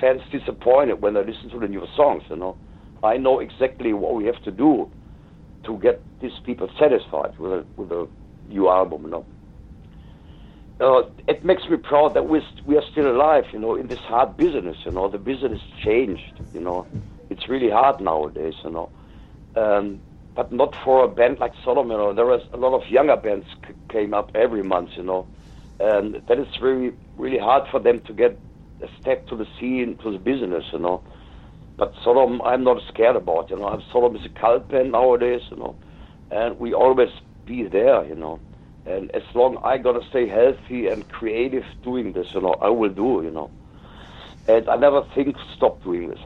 fans 0.00 0.20
disappointed 0.32 1.00
when 1.00 1.14
they 1.14 1.24
listen 1.24 1.48
to 1.50 1.58
the 1.60 1.68
new 1.68 1.86
songs, 1.96 2.22
you 2.28 2.36
know. 2.36 2.56
I 3.02 3.16
know 3.16 3.40
exactly 3.40 3.92
what 3.92 4.14
we 4.14 4.26
have 4.26 4.42
to 4.42 4.50
do 4.50 4.90
to 5.64 5.78
get 5.78 6.02
these 6.20 6.32
people 6.44 6.68
satisfied 6.78 7.38
with 7.38 7.52
a, 7.52 7.64
with 7.76 7.90
a 7.92 8.06
new 8.48 8.68
album, 8.68 9.04
you 9.04 9.10
know. 9.10 9.26
Uh, 10.80 11.02
it 11.28 11.44
makes 11.44 11.62
me 11.68 11.76
proud 11.76 12.14
that 12.14 12.26
we're, 12.26 12.42
we 12.66 12.76
are 12.76 12.82
still 12.90 13.10
alive, 13.10 13.44
you 13.52 13.58
know, 13.58 13.76
in 13.76 13.86
this 13.86 13.98
hard 14.00 14.36
business, 14.36 14.76
you 14.84 14.90
know. 14.90 15.08
The 15.08 15.18
business 15.18 15.60
changed, 15.84 16.40
you 16.54 16.60
know. 16.60 16.86
It's 17.28 17.48
really 17.48 17.70
hard 17.70 18.00
nowadays, 18.00 18.54
you 18.64 18.70
know. 18.70 18.90
Um, 19.56 20.00
but 20.34 20.52
not 20.52 20.74
for 20.84 21.04
a 21.04 21.08
band 21.08 21.38
like 21.38 21.52
Sodom, 21.64 21.90
you 21.90 21.96
know. 21.96 22.12
There 22.12 22.26
was 22.26 22.42
a 22.52 22.56
lot 22.56 22.74
of 22.74 22.88
younger 22.90 23.16
bands 23.16 23.46
c- 23.66 23.74
came 23.88 24.14
up 24.14 24.30
every 24.34 24.62
month, 24.62 24.90
you 24.96 25.02
know. 25.02 25.26
And 25.78 26.22
that 26.28 26.38
is 26.38 26.48
really, 26.60 26.92
really 27.16 27.38
hard 27.38 27.68
for 27.70 27.80
them 27.80 28.00
to 28.02 28.12
get 28.12 28.38
a 28.82 28.88
step 29.00 29.26
to 29.28 29.36
the 29.36 29.46
scene, 29.58 29.96
to 30.02 30.12
the 30.12 30.18
business, 30.18 30.64
you 30.72 30.78
know. 30.78 31.02
But 31.76 31.94
Sodom, 32.04 32.42
I'm 32.42 32.64
not 32.64 32.82
scared 32.88 33.16
about, 33.16 33.50
you 33.50 33.56
know. 33.56 33.82
Sodom 33.92 34.16
is 34.16 34.24
a 34.24 34.28
cult 34.28 34.68
band 34.68 34.92
nowadays, 34.92 35.42
you 35.50 35.56
know. 35.56 35.74
And 36.30 36.58
we 36.58 36.74
always 36.74 37.10
be 37.46 37.64
there, 37.64 38.04
you 38.04 38.14
know. 38.14 38.38
And 38.86 39.10
as 39.12 39.22
long 39.34 39.58
I 39.64 39.78
gotta 39.78 40.04
stay 40.08 40.28
healthy 40.28 40.86
and 40.88 41.08
creative 41.08 41.64
doing 41.82 42.12
this, 42.12 42.32
you 42.34 42.40
know, 42.40 42.54
I 42.60 42.68
will 42.68 42.90
do, 42.90 43.22
you 43.24 43.30
know. 43.30 43.50
And 44.48 44.68
I 44.68 44.76
never 44.76 45.02
think 45.14 45.36
stop 45.56 45.82
doing 45.82 46.08
this. 46.08 46.18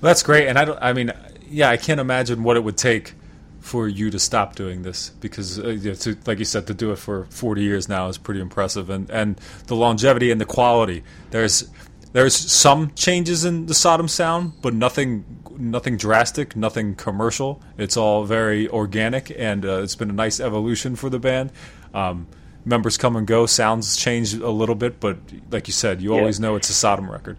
That's 0.00 0.22
great, 0.22 0.48
and 0.48 0.58
I 0.58 0.64
don't. 0.64 0.78
I 0.82 0.92
mean, 0.92 1.12
yeah, 1.48 1.70
I 1.70 1.76
can't 1.76 2.00
imagine 2.00 2.42
what 2.42 2.56
it 2.56 2.64
would 2.64 2.76
take 2.76 3.14
for 3.60 3.88
you 3.88 4.10
to 4.10 4.18
stop 4.18 4.54
doing 4.54 4.82
this 4.82 5.10
because, 5.20 5.58
uh, 5.58 5.94
to, 6.00 6.16
like 6.26 6.38
you 6.38 6.44
said, 6.44 6.66
to 6.68 6.74
do 6.74 6.92
it 6.92 6.96
for 6.98 7.24
40 7.30 7.62
years 7.62 7.88
now 7.88 8.08
is 8.08 8.16
pretty 8.18 8.40
impressive, 8.40 8.88
and 8.90 9.10
and 9.10 9.40
the 9.66 9.74
longevity 9.74 10.30
and 10.30 10.40
the 10.40 10.44
quality. 10.44 11.02
There's 11.30 11.68
there's 12.12 12.34
some 12.34 12.92
changes 12.94 13.44
in 13.44 13.66
the 13.66 13.74
Sodom 13.74 14.08
sound, 14.08 14.52
but 14.62 14.72
nothing 14.74 15.24
nothing 15.58 15.96
drastic, 15.96 16.54
nothing 16.54 16.94
commercial. 16.94 17.60
It's 17.78 17.96
all 17.96 18.24
very 18.24 18.68
organic, 18.68 19.32
and 19.36 19.64
uh, 19.64 19.82
it's 19.82 19.96
been 19.96 20.10
a 20.10 20.14
nice 20.14 20.38
evolution 20.40 20.94
for 20.96 21.10
the 21.10 21.18
band. 21.18 21.50
Um, 21.94 22.26
members 22.64 22.96
come 22.96 23.16
and 23.16 23.26
go, 23.26 23.46
sounds 23.46 23.96
change 23.96 24.34
a 24.34 24.50
little 24.50 24.74
bit, 24.74 25.00
but 25.00 25.18
like 25.50 25.66
you 25.66 25.72
said, 25.72 26.02
you 26.02 26.12
Yeah. 26.12 26.20
always 26.20 26.38
know 26.38 26.56
it's 26.56 26.68
a 26.70 26.74
Sodom 26.74 27.10
record. 27.10 27.36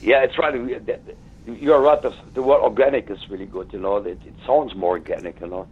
Yeah, 0.00 0.22
it's 0.24 0.38
right. 0.38 0.54
That- 1.46 1.62
You're 1.62 1.80
right. 1.80 2.00
The, 2.00 2.14
the 2.34 2.42
word 2.42 2.60
organic 2.60 3.10
is 3.10 3.18
really 3.28 3.46
good. 3.46 3.72
You 3.72 3.78
know, 3.80 3.96
it, 3.96 4.18
it 4.24 4.34
sounds 4.46 4.74
more 4.74 4.92
organic. 4.92 5.40
You 5.40 5.48
know, 5.48 5.68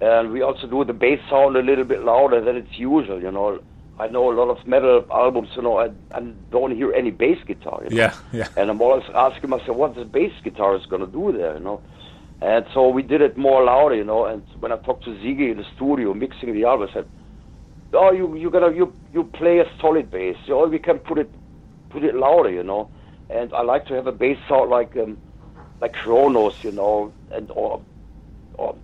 and 0.00 0.32
we 0.32 0.42
also 0.42 0.66
do 0.66 0.84
the 0.84 0.92
bass 0.92 1.20
sound 1.28 1.56
a 1.56 1.62
little 1.62 1.84
bit 1.84 2.02
louder 2.04 2.40
than 2.40 2.56
it's 2.56 2.78
usual. 2.78 3.20
You 3.20 3.30
know, 3.30 3.60
I 3.98 4.08
know 4.08 4.30
a 4.32 4.34
lot 4.34 4.48
of 4.48 4.66
metal 4.66 5.04
albums. 5.12 5.50
You 5.56 5.62
know, 5.62 5.78
I, 5.78 5.90
I 6.12 6.20
don't 6.50 6.74
hear 6.74 6.92
any 6.92 7.10
bass 7.10 7.38
guitar. 7.46 7.80
You 7.84 7.90
know? 7.90 7.96
Yeah, 7.96 8.14
yeah. 8.32 8.48
And 8.56 8.70
I'm 8.70 8.80
always 8.80 9.04
asking 9.14 9.50
myself, 9.50 9.76
what 9.76 9.94
the 9.94 10.04
bass 10.04 10.32
guitar 10.42 10.74
is 10.76 10.86
going 10.86 11.04
to 11.04 11.10
do 11.10 11.32
there? 11.36 11.54
You 11.54 11.60
know. 11.60 11.80
And 12.42 12.64
so 12.72 12.88
we 12.88 13.02
did 13.02 13.20
it 13.20 13.36
more 13.36 13.62
louder, 13.64 13.94
you 13.94 14.04
know. 14.04 14.24
And 14.24 14.42
when 14.60 14.72
I 14.72 14.76
talked 14.78 15.04
to 15.04 15.10
Siggi 15.10 15.50
in 15.50 15.58
the 15.58 15.66
studio 15.76 16.14
mixing 16.14 16.54
the 16.54 16.64
album, 16.64 16.88
I 16.88 16.92
said, 16.94 17.06
"Oh, 17.92 18.12
you 18.12 18.34
you 18.34 18.48
gotta 18.48 18.74
you 18.74 18.94
you 19.12 19.24
play 19.24 19.58
a 19.58 19.66
solid 19.78 20.10
bass. 20.10 20.36
You 20.46 20.54
know, 20.54 20.66
we 20.66 20.78
can 20.78 21.00
put 21.00 21.18
it 21.18 21.30
put 21.90 22.02
it 22.02 22.14
louder, 22.14 22.48
you 22.50 22.62
know." 22.62 22.88
And 23.30 23.52
I 23.54 23.62
like 23.62 23.86
to 23.86 23.94
have 23.94 24.06
a 24.06 24.12
bass 24.12 24.38
sound 24.48 24.70
like 24.70 24.96
um, 24.96 25.18
like 25.80 25.92
Cronos, 25.94 26.62
you 26.62 26.72
know, 26.72 27.12
and 27.30 27.50
or 27.50 27.80
or 28.54 28.76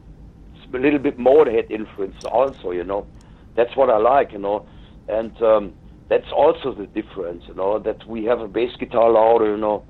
a 0.72 0.78
little 0.78 0.98
bit 0.98 1.18
Motorhead 1.18 1.70
influence 1.70 2.24
also, 2.24 2.70
you 2.70 2.84
know. 2.84 3.06
That's 3.54 3.74
what 3.76 3.90
I 3.90 3.98
like, 3.98 4.32
you 4.32 4.38
know. 4.38 4.66
And 5.08 5.40
um, 5.42 5.72
that's 6.08 6.30
also 6.32 6.72
the 6.72 6.86
difference, 6.86 7.44
you 7.48 7.54
know, 7.54 7.78
that 7.78 8.06
we 8.06 8.24
have 8.24 8.40
a 8.40 8.48
bass 8.48 8.74
guitar 8.76 9.10
louder, 9.10 9.50
you 9.50 9.56
know. 9.56 9.84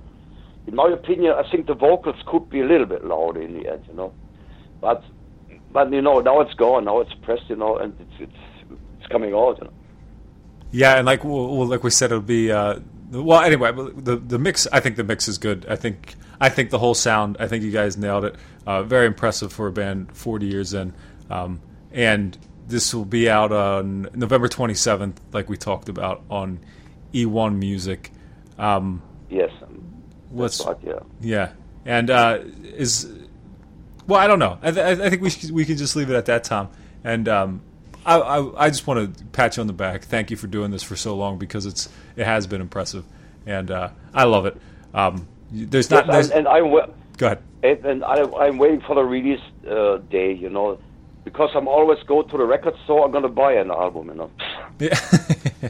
In 0.66 0.74
my 0.74 0.88
opinion, 0.88 1.34
I 1.36 1.48
think 1.50 1.66
the 1.66 1.74
vocals 1.74 2.16
could 2.26 2.48
be 2.50 2.60
a 2.60 2.64
little 2.64 2.86
bit 2.86 3.04
louder 3.04 3.40
in 3.40 3.54
the 3.54 3.70
end, 3.72 3.84
you 3.88 3.94
know. 3.94 4.12
But 4.80 5.02
but 5.72 5.92
you 5.92 6.02
know, 6.02 6.20
now 6.20 6.40
it's 6.40 6.54
gone, 6.54 6.84
now 6.84 7.00
it's 7.00 7.14
pressed, 7.14 7.48
you 7.48 7.56
know, 7.56 7.76
and 7.76 7.94
it's 8.00 8.30
it's 8.30 8.72
it's 8.98 9.06
coming 9.08 9.34
out, 9.34 9.58
you 9.58 9.64
know. 9.64 9.72
Yeah, 10.72 10.96
and 10.96 11.06
like 11.06 11.24
well, 11.24 11.66
like 11.66 11.84
we 11.84 11.90
said, 11.90 12.10
it'll 12.10 12.20
be 12.20 12.50
uh, 12.50 12.80
well. 13.10 13.40
Anyway, 13.40 13.72
the 13.72 14.16
the 14.16 14.38
mix. 14.38 14.66
I 14.72 14.80
think 14.80 14.96
the 14.96 15.04
mix 15.04 15.28
is 15.28 15.38
good. 15.38 15.66
I 15.68 15.76
think 15.76 16.14
I 16.40 16.48
think 16.48 16.70
the 16.70 16.78
whole 16.78 16.94
sound. 16.94 17.36
I 17.40 17.48
think 17.48 17.64
you 17.64 17.70
guys 17.70 17.96
nailed 17.96 18.24
it. 18.24 18.36
Uh, 18.66 18.82
very 18.82 19.06
impressive 19.06 19.52
for 19.52 19.66
a 19.66 19.72
band 19.72 20.16
forty 20.16 20.46
years 20.46 20.74
in. 20.74 20.92
Um, 21.30 21.60
and 21.92 22.36
this 22.68 22.92
will 22.94 23.04
be 23.04 23.28
out 23.30 23.52
on 23.52 24.08
November 24.14 24.48
twenty 24.48 24.74
seventh, 24.74 25.20
like 25.32 25.48
we 25.48 25.56
talked 25.56 25.88
about 25.88 26.22
on 26.30 26.60
E1 27.14 27.56
Music. 27.58 28.10
Um, 28.58 29.02
Yes. 29.28 29.50
what's 30.30 30.64
yeah. 30.84 31.00
yeah, 31.20 31.52
and 31.84 32.10
uh, 32.10 32.40
is 32.64 33.10
well, 34.06 34.20
I 34.20 34.26
don't 34.26 34.38
know. 34.38 34.58
I, 34.62 34.70
th- 34.70 34.98
I 35.00 35.10
think 35.10 35.22
we 35.22 35.30
should, 35.30 35.50
we 35.50 35.64
can 35.64 35.76
just 35.76 35.96
leave 35.96 36.10
it 36.10 36.14
at 36.14 36.26
that, 36.26 36.44
Tom. 36.44 36.68
And 37.02 37.28
um, 37.28 37.62
I, 38.06 38.18
I 38.18 38.66
I 38.66 38.68
just 38.70 38.86
want 38.86 39.18
to 39.18 39.24
pat 39.26 39.56
you 39.56 39.60
on 39.62 39.66
the 39.66 39.72
back. 39.72 40.04
Thank 40.04 40.30
you 40.30 40.36
for 40.36 40.46
doing 40.46 40.70
this 40.70 40.82
for 40.82 40.96
so 40.96 41.16
long 41.16 41.38
because 41.38 41.66
it's 41.66 41.88
it 42.14 42.24
has 42.24 42.46
been 42.46 42.60
impressive, 42.60 43.04
and 43.44 43.70
uh, 43.70 43.90
I 44.14 44.24
love 44.24 44.46
it. 44.46 44.56
Um, 44.94 45.26
there's 45.50 45.90
not. 45.90 46.06
Yes, 46.06 46.14
there's, 46.14 46.30
and, 46.30 46.48
I'm 46.48 46.70
wa- 46.70 46.88
go 47.18 47.26
ahead. 47.26 47.84
and, 47.84 48.04
I, 48.04 48.22
I'm 48.22 48.58
waiting 48.58 48.80
for 48.80 48.94
the 48.94 49.04
release 49.04 49.40
uh, 49.68 49.98
day, 50.10 50.32
you 50.32 50.48
know, 50.48 50.78
because 51.24 51.50
I'm 51.54 51.66
always 51.68 52.02
go 52.04 52.22
to 52.22 52.36
the 52.36 52.44
record 52.44 52.76
store. 52.84 53.04
I'm 53.04 53.10
gonna 53.10 53.28
buy 53.28 53.54
an 53.54 53.70
album, 53.70 54.08
you 54.08 54.14
know. 54.14 54.30
Yeah. 54.78 54.98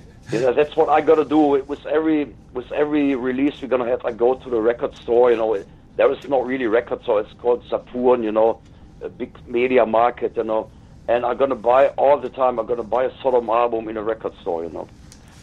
You 0.32 0.40
know, 0.40 0.52
that's 0.52 0.74
what 0.74 0.88
I 0.88 1.02
gotta 1.02 1.24
do 1.24 1.38
with, 1.38 1.68
with 1.68 1.86
every 1.86 2.34
with 2.52 2.72
every 2.72 3.14
release 3.14 3.62
we're 3.62 3.68
gonna 3.68 3.86
have. 3.86 4.04
I 4.04 4.10
go 4.10 4.34
to 4.34 4.50
the 4.50 4.60
record 4.60 4.96
store. 4.96 5.30
You 5.30 5.36
know, 5.36 5.64
there 5.96 6.12
is 6.12 6.28
not 6.28 6.44
really 6.44 6.66
record 6.66 7.02
store. 7.04 7.20
It's 7.20 7.32
called 7.34 7.62
Saturn. 7.70 8.24
You 8.24 8.32
know, 8.32 8.60
a 9.02 9.08
big 9.08 9.32
media 9.46 9.86
market. 9.86 10.36
You 10.36 10.42
know, 10.42 10.68
and 11.08 11.24
I'm 11.24 11.36
gonna 11.36 11.54
buy 11.54 11.88
all 11.90 12.18
the 12.18 12.28
time. 12.28 12.58
I'm 12.58 12.66
gonna 12.66 12.82
buy 12.82 13.04
a 13.04 13.10
Sodom 13.22 13.48
album 13.48 13.88
in 13.88 13.96
a 13.96 14.02
record 14.02 14.32
store. 14.40 14.64
You 14.64 14.70
know, 14.70 14.88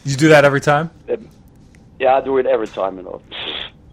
you 0.04 0.16
do 0.16 0.30
that 0.30 0.46
every 0.46 0.62
time. 0.62 0.92
And, 1.08 1.30
yeah, 2.00 2.16
I 2.16 2.22
do 2.22 2.38
it 2.38 2.46
every 2.46 2.68
time. 2.68 2.98
You 2.98 3.04
know, 3.04 3.22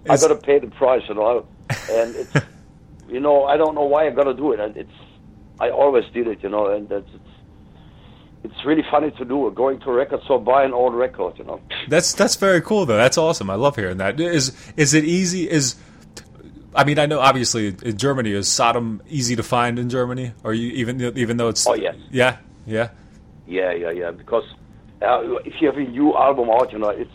I 0.09 0.17
gotta 0.17 0.37
pay 0.37 0.59
the 0.59 0.69
price. 0.69 1.03
You 1.09 1.15
know, 1.15 1.47
and 1.91 2.17
it's 2.17 2.35
you 3.09 3.21
know 3.21 3.45
I 3.45 3.57
don't 3.57 3.75
know 3.75 3.85
why 3.85 4.07
I 4.07 4.11
gotta 4.11 4.35
do 4.35 4.53
it. 4.53 4.61
And 4.61 4.77
it's 4.77 4.91
I 5.59 5.71
always 5.71 6.05
did 6.13 6.27
it. 6.27 6.43
You 6.43 6.49
know, 6.49 6.67
and 6.67 6.89
that's 6.89 7.09
it's 7.15 7.25
it's 8.43 8.65
really 8.65 8.85
funny 8.91 9.11
to 9.13 9.25
do. 9.25 9.51
Going 9.55 9.79
to 9.81 9.91
a 9.91 9.93
record 9.93 10.23
store, 10.23 10.41
buy 10.41 10.65
an 10.65 10.73
old 10.73 10.95
record. 10.95 11.39
You 11.39 11.45
know. 11.45 11.61
That's 11.89 12.13
that's 12.15 12.37
very 12.37 12.61
cool 12.61 12.87
though. 12.87 12.97
That's 12.97 13.19
awesome. 13.19 13.49
I 13.51 13.55
love 13.55 13.77
hearing 13.77 13.99
that. 13.99 14.19
Is 14.19 14.57
is 14.77 14.95
it 14.95 15.05
easy? 15.05 15.49
Is 15.49 15.77
I 16.75 16.85
mean, 16.85 16.99
I 16.99 17.07
know 17.07 17.19
obviously 17.21 17.75
in 17.83 17.97
Germany 17.97 18.33
is 18.33 18.49
Sodom 18.49 19.03
easy 19.09 19.37
to 19.37 19.43
find 19.43 19.79
in 19.79 19.91
Germany, 19.91 20.33
or 20.45 20.55
you 20.55 20.69
even 20.73 21.01
even 21.17 21.37
though 21.37 21.49
it's 21.49 21.67
Oh, 21.67 21.75
yes. 21.75 21.97
yeah 22.11 22.39
yeah 22.67 22.91
Yeah, 23.47 23.73
yeah, 23.73 23.91
yeah. 23.91 24.11
Because 24.13 24.45
uh, 25.03 25.21
if 25.45 25.55
you 25.61 25.67
have 25.67 25.77
a 25.77 25.85
new 25.85 26.15
album 26.17 26.49
out, 26.51 26.73
you 26.73 26.79
know, 26.79 26.91
it's 26.91 27.11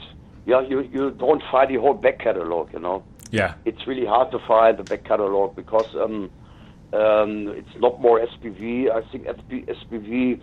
yeah, 0.46 0.62
you 0.62 0.82
you 0.82 1.12
don't 1.12 1.42
find 1.52 1.70
the 1.70 1.80
whole 1.80 1.94
back 1.94 2.20
catalog. 2.20 2.74
You 2.74 2.80
know, 2.80 3.04
yeah 3.32 3.56
it's 3.66 3.88
really 3.88 4.06
hard 4.06 4.32
to 4.32 4.40
find 4.40 4.78
the 4.78 4.84
back 4.84 5.04
catalog 5.06 5.56
because 5.56 5.88
um, 5.96 6.30
um, 6.94 7.48
it's 7.50 7.76
not 7.78 8.02
more 8.02 8.20
SPV. 8.20 8.92
I 8.92 9.02
think 9.10 9.26
SPV, 9.26 9.66
SPV 9.68 10.42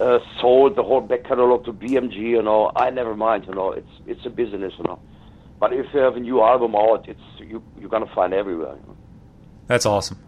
uh, 0.00 0.18
sold 0.40 0.76
the 0.76 0.82
whole 0.82 1.00
back 1.00 1.24
catalog 1.24 1.64
to 1.66 1.72
BMG. 1.72 2.16
You 2.16 2.42
know, 2.42 2.72
I 2.74 2.90
never 2.90 3.14
mind. 3.14 3.46
You 3.46 3.54
know, 3.54 3.72
it's 3.72 3.92
it's 4.06 4.24
a 4.26 4.30
business. 4.30 4.72
You 4.78 4.84
know, 4.84 4.98
but 5.60 5.72
if 5.72 5.86
you 5.92 6.00
have 6.00 6.16
a 6.16 6.20
new 6.20 6.42
album 6.42 6.74
out, 6.76 7.08
it's 7.08 7.20
you 7.38 7.62
you're 7.80 7.88
gonna 7.90 8.06
find 8.14 8.32
everywhere. 8.34 8.74
You 8.74 8.86
know? 8.88 8.96
That's 9.66 9.86
awesome. 9.86 10.18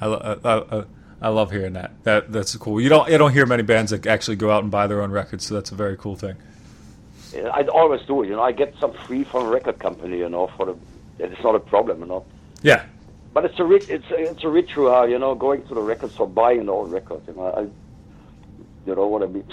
I, 0.00 0.06
lo- 0.06 0.40
I, 0.44 0.76
I, 0.78 0.84
I 1.22 1.28
love 1.28 1.50
hearing 1.50 1.72
that. 1.74 1.92
That 2.04 2.32
that's 2.32 2.54
cool. 2.56 2.80
You 2.80 2.88
don't 2.88 3.08
you 3.10 3.18
don't 3.18 3.32
hear 3.32 3.46
many 3.46 3.62
bands 3.62 3.90
that 3.90 4.06
actually 4.06 4.36
go 4.36 4.50
out 4.50 4.62
and 4.62 4.70
buy 4.70 4.86
their 4.86 5.02
own 5.02 5.10
records, 5.10 5.46
so 5.46 5.54
that's 5.54 5.70
a 5.72 5.74
very 5.74 5.96
cool 5.96 6.16
thing. 6.16 6.36
Yeah, 7.32 7.48
I 7.48 7.62
always 7.68 8.02
do 8.02 8.22
it. 8.22 8.28
You 8.28 8.36
know, 8.36 8.42
I 8.42 8.52
get 8.52 8.74
some 8.78 8.92
free 9.06 9.24
from 9.24 9.46
a 9.46 9.50
record 9.50 9.78
company. 9.78 10.18
You 10.18 10.28
know, 10.28 10.48
for 10.56 10.66
the 10.66 10.76
it's 11.18 11.42
not 11.42 11.54
a 11.54 11.60
problem. 11.60 12.00
You 12.00 12.06
know. 12.06 12.24
Yeah, 12.62 12.84
But 13.32 13.44
it's 13.44 13.58
a 13.58 13.64
rit- 13.64 13.88
it's 13.90 14.10
a, 14.10 14.16
it's 14.30 14.42
a 14.44 14.48
ritual, 14.48 15.08
you 15.08 15.18
know, 15.18 15.34
going 15.34 15.66
to 15.68 15.74
the 15.74 15.80
record 15.82 16.12
store, 16.12 16.26
buying 16.28 16.60
an 16.60 16.68
old 16.70 16.90
record. 16.92 17.20
You 17.26 17.34
know, 17.34 17.46
I, 17.46 17.60
you 18.88 18.94
know 18.94 19.06
what 19.06 19.22
I 19.22 19.26
mean. 19.26 19.44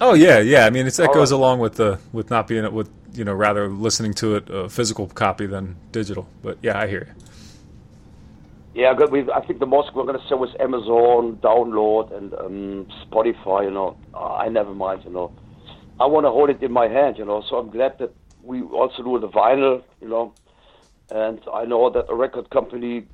Oh 0.00 0.14
yeah, 0.14 0.38
yeah. 0.40 0.66
I 0.66 0.70
mean, 0.70 0.86
it's 0.86 0.98
that 0.98 1.10
All 1.10 1.14
goes 1.14 1.32
right. 1.32 1.36
along 1.36 1.60
with 1.60 1.76
the 1.76 1.98
with 2.12 2.30
not 2.30 2.46
being 2.48 2.70
with 2.72 2.90
you 3.14 3.24
know 3.24 3.32
rather 3.34 3.68
listening 3.68 4.14
to 4.14 4.36
it 4.36 4.50
a 4.50 4.68
physical 4.68 5.08
copy 5.08 5.46
than 5.46 5.76
digital. 5.92 6.28
But 6.42 6.58
yeah, 6.62 6.78
I 6.78 6.86
hear 6.86 7.06
you. 7.08 7.14
Yeah, 8.74 8.92
good. 8.94 9.10
We, 9.10 9.30
I 9.32 9.40
think 9.40 9.58
the 9.58 9.66
most 9.66 9.94
we're 9.94 10.04
going 10.04 10.18
to 10.20 10.26
sell 10.28 10.44
is 10.44 10.50
Amazon, 10.60 11.38
download, 11.42 12.12
and 12.16 12.34
um, 12.34 12.86
Spotify. 13.06 13.64
You 13.64 13.70
know, 13.70 13.96
Uh, 14.14 14.34
I 14.34 14.48
never 14.48 14.74
mind. 14.74 15.04
You 15.04 15.10
know, 15.10 15.32
I 15.98 16.06
want 16.06 16.26
to 16.26 16.30
hold 16.30 16.50
it 16.50 16.62
in 16.62 16.72
my 16.72 16.88
hand. 16.88 17.16
You 17.18 17.24
know, 17.24 17.42
so 17.48 17.56
I'm 17.56 17.70
glad 17.70 17.98
that 18.00 18.12
we 18.42 18.62
also 18.62 19.02
do 19.02 19.18
the 19.18 19.28
vinyl. 19.28 19.82
You 20.02 20.08
know, 20.08 20.34
and 21.10 21.40
I 21.52 21.64
know 21.64 21.88
that 21.90 22.06
a 22.10 22.14
record 22.14 22.50
company 22.50 23.06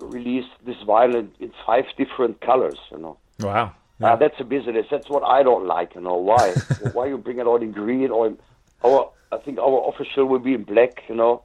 released 0.00 0.54
this 0.64 0.76
vinyl 0.86 1.16
in, 1.20 1.32
in 1.40 1.52
five 1.66 1.84
different 1.96 2.40
colors. 2.40 2.78
You 2.92 2.98
know, 2.98 3.18
Wow. 3.40 3.72
Uh, 4.02 4.16
that's 4.16 4.38
a 4.40 4.44
business. 4.44 4.86
That's 4.90 5.08
what 5.08 5.22
I 5.24 5.42
don't 5.42 5.66
like. 5.66 5.94
You 5.94 6.00
know, 6.00 6.16
why? 6.16 6.52
why 6.92 7.06
you 7.06 7.18
bring 7.18 7.38
it 7.38 7.46
all 7.46 7.60
in 7.62 7.72
green 7.72 8.10
or 8.10 8.26
in, 8.28 8.38
our? 8.84 9.10
I 9.30 9.36
think 9.38 9.58
our 9.58 9.88
official 9.88 10.24
will 10.26 10.38
be 10.38 10.54
in 10.54 10.64
black. 10.64 11.02
You 11.08 11.14
know 11.14 11.42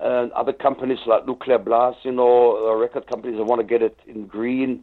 and 0.00 0.32
other 0.32 0.52
companies 0.52 0.98
like 1.06 1.26
Nuclear 1.26 1.58
Blast, 1.58 1.98
you 2.04 2.12
know, 2.12 2.70
uh, 2.70 2.74
record 2.74 3.06
companies 3.06 3.36
that 3.36 3.44
want 3.44 3.60
to 3.60 3.66
get 3.66 3.82
it 3.82 3.98
in 4.06 4.26
green, 4.26 4.82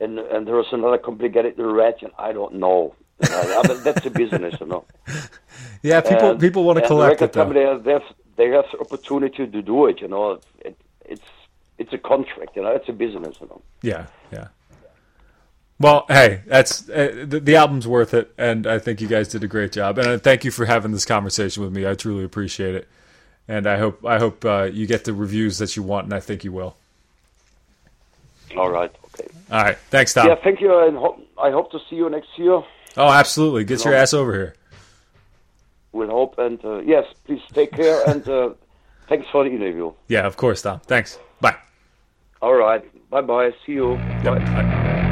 and 0.00 0.18
and 0.18 0.46
there 0.46 0.58
is 0.60 0.66
another 0.72 0.98
company 0.98 1.28
get 1.28 1.44
it 1.44 1.58
in 1.58 1.66
red, 1.66 1.96
and 2.02 2.12
I 2.18 2.32
don't 2.32 2.54
know. 2.54 2.94
You 3.22 3.28
know, 3.28 3.62
that's 3.84 4.06
a 4.06 4.10
business, 4.10 4.54
you 4.60 4.66
know. 4.66 4.84
Yeah, 5.82 6.00
people 6.00 6.30
And- 6.30 6.40
people 6.40 6.62
want 6.62 6.78
to 6.78 6.86
collect 6.86 7.18
the 7.18 7.24
it 7.24 7.28
record 7.28 7.32
though. 7.32 7.40
company, 7.42 7.82
they 7.84 7.92
have 7.92 8.04
they 8.36 8.48
have 8.50 8.66
the 8.70 8.78
opportunity 8.78 9.46
to 9.48 9.62
do 9.62 9.86
it, 9.86 10.00
you 10.00 10.06
know. 10.06 10.38
It, 10.60 10.76
it's 11.04 11.28
it's 11.78 11.92
a 11.92 11.98
contract, 11.98 12.54
you 12.54 12.62
know. 12.62 12.70
It's 12.70 12.88
a 12.88 12.92
business, 12.92 13.36
you 13.40 13.48
know. 13.48 13.60
Yeah, 13.82 14.06
yeah. 14.32 14.48
Well, 15.82 16.06
hey, 16.06 16.42
that's 16.46 16.88
uh, 16.88 17.24
the, 17.26 17.40
the 17.40 17.56
album's 17.56 17.88
worth 17.88 18.14
it, 18.14 18.32
and 18.38 18.68
I 18.68 18.78
think 18.78 19.00
you 19.00 19.08
guys 19.08 19.26
did 19.26 19.42
a 19.42 19.48
great 19.48 19.72
job. 19.72 19.98
And 19.98 20.06
uh, 20.06 20.18
thank 20.18 20.44
you 20.44 20.52
for 20.52 20.64
having 20.64 20.92
this 20.92 21.04
conversation 21.04 21.60
with 21.60 21.72
me. 21.72 21.84
I 21.88 21.94
truly 21.94 22.22
appreciate 22.22 22.76
it, 22.76 22.86
and 23.48 23.66
I 23.66 23.78
hope 23.78 24.06
I 24.06 24.20
hope 24.20 24.44
uh, 24.44 24.70
you 24.72 24.86
get 24.86 25.02
the 25.04 25.12
reviews 25.12 25.58
that 25.58 25.74
you 25.76 25.82
want, 25.82 26.04
and 26.04 26.14
I 26.14 26.20
think 26.20 26.44
you 26.44 26.52
will. 26.52 26.76
All 28.56 28.70
right, 28.70 28.94
okay. 29.06 29.26
All 29.50 29.60
right, 29.64 29.76
thanks, 29.90 30.14
Tom. 30.14 30.28
Yeah, 30.28 30.36
thank 30.36 30.60
you, 30.60 30.78
and 30.78 30.96
ho- 30.96 31.20
I 31.36 31.50
hope 31.50 31.72
to 31.72 31.80
see 31.90 31.96
you 31.96 32.08
next 32.08 32.28
year. 32.38 32.62
Oh, 32.96 33.08
absolutely. 33.08 33.64
Get 33.64 33.84
your 33.84 33.94
ass 33.94 34.14
over 34.14 34.32
here. 34.32 34.54
We'll 35.90 36.10
hope, 36.10 36.38
and 36.38 36.64
uh, 36.64 36.78
yes, 36.82 37.06
please 37.26 37.42
take 37.52 37.72
care, 37.72 38.04
and 38.08 38.26
uh, 38.28 38.50
thanks 39.08 39.26
for 39.32 39.42
the 39.42 39.50
interview. 39.50 39.92
Yeah, 40.06 40.26
of 40.28 40.36
course, 40.36 40.62
Tom. 40.62 40.78
Thanks. 40.86 41.18
Bye. 41.40 41.56
All 42.40 42.54
right, 42.54 42.84
bye 43.10 43.20
bye. 43.20 43.50
See 43.66 43.72
you. 43.72 43.94
Yep. 43.94 44.24
Bye. 44.24 44.38
Bye. 44.38 45.08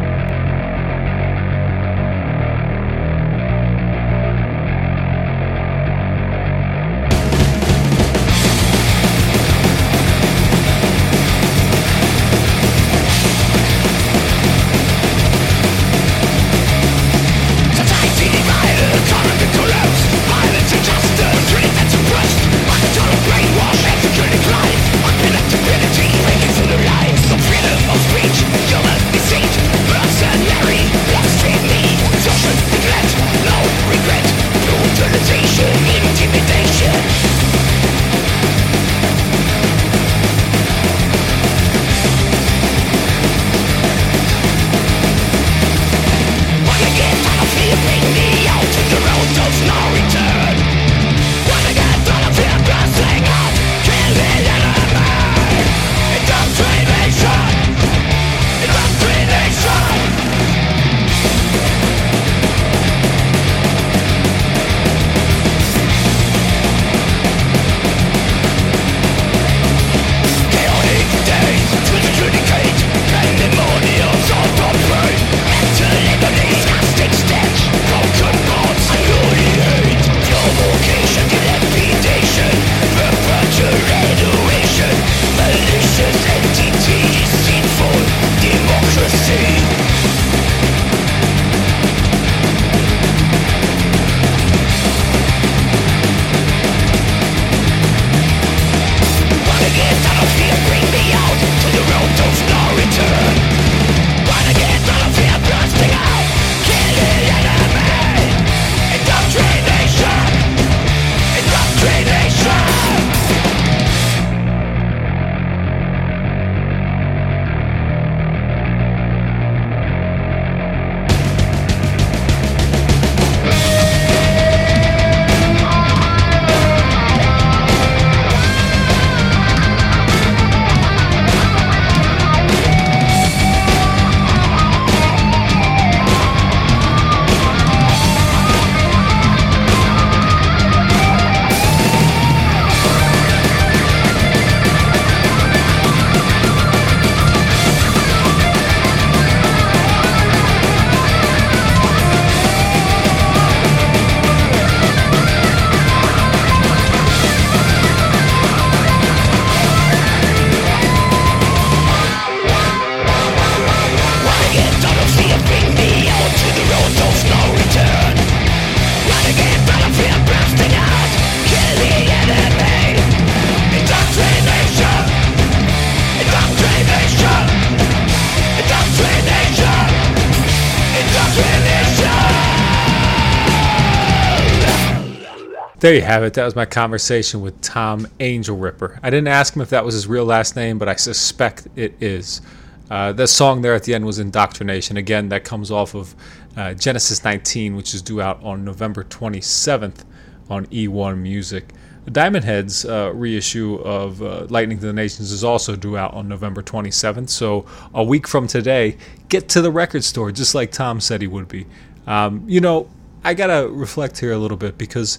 There 185.80 185.94
you 185.94 186.02
have 186.02 186.22
it. 186.24 186.34
That 186.34 186.44
was 186.44 186.54
my 186.54 186.66
conversation 186.66 187.40
with 187.40 187.58
Tom 187.62 188.06
Angelripper. 188.20 189.00
I 189.02 189.08
didn't 189.08 189.28
ask 189.28 189.56
him 189.56 189.62
if 189.62 189.70
that 189.70 189.82
was 189.82 189.94
his 189.94 190.06
real 190.06 190.26
last 190.26 190.54
name, 190.54 190.76
but 190.76 190.90
I 190.90 190.94
suspect 190.94 191.68
it 191.74 191.94
is. 192.02 192.42
Uh, 192.90 193.14
the 193.14 193.26
song 193.26 193.62
there 193.62 193.74
at 193.74 193.84
the 193.84 193.94
end 193.94 194.04
was 194.04 194.18
Indoctrination. 194.18 194.98
Again, 194.98 195.30
that 195.30 195.42
comes 195.42 195.70
off 195.70 195.94
of 195.94 196.14
uh, 196.54 196.74
Genesis 196.74 197.24
19, 197.24 197.76
which 197.76 197.94
is 197.94 198.02
due 198.02 198.20
out 198.20 198.42
on 198.42 198.62
November 198.62 199.04
27th 199.04 200.04
on 200.50 200.66
E1 200.66 201.16
Music. 201.16 201.72
Diamond 202.12 202.44
Heads 202.44 202.84
uh, 202.84 203.12
reissue 203.14 203.76
of 203.76 204.20
uh, 204.22 204.44
Lightning 204.50 204.78
to 204.80 204.86
the 204.86 204.92
Nations 204.92 205.32
is 205.32 205.42
also 205.42 205.76
due 205.76 205.96
out 205.96 206.12
on 206.12 206.28
November 206.28 206.62
27th. 206.62 207.30
So 207.30 207.64
a 207.94 208.04
week 208.04 208.28
from 208.28 208.46
today, 208.46 208.98
get 209.30 209.48
to 209.50 209.62
the 209.62 209.70
record 209.70 210.04
store, 210.04 210.30
just 210.30 210.54
like 210.54 210.72
Tom 210.72 211.00
said 211.00 211.22
he 211.22 211.26
would 211.26 211.48
be. 211.48 211.66
Um, 212.06 212.44
you 212.46 212.60
know, 212.60 212.90
I 213.22 213.34
gotta 213.34 213.68
reflect 213.68 214.18
here 214.18 214.32
a 214.32 214.38
little 214.38 214.56
bit 214.56 214.78
because 214.78 215.18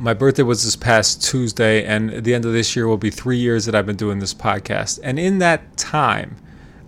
my 0.00 0.14
birthday 0.14 0.42
was 0.42 0.64
this 0.64 0.76
past 0.76 1.22
Tuesday, 1.22 1.84
and 1.84 2.10
at 2.10 2.24
the 2.24 2.34
end 2.34 2.46
of 2.46 2.54
this 2.54 2.74
year 2.74 2.88
will 2.88 2.96
be 2.96 3.10
three 3.10 3.36
years 3.36 3.66
that 3.66 3.74
I've 3.74 3.84
been 3.84 3.96
doing 3.96 4.18
this 4.18 4.32
podcast. 4.32 4.98
And 5.02 5.18
in 5.18 5.38
that 5.40 5.76
time, 5.76 6.36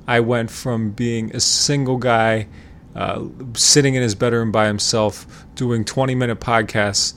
I 0.09 0.21
went 0.21 0.51
from 0.51 0.93
being 0.93 1.35
a 1.37 1.41
single 1.41 1.99
guy 1.99 2.49
uh, 2.97 3.27
sitting 3.53 3.95
in 3.95 4.03
his 4.03 4.15
bedroom 4.15 4.51
by 4.51 4.67
himself 4.67 5.45
doing 5.55 5.85
20 5.85 6.15
minute 6.15 6.41
podcasts 6.41 7.13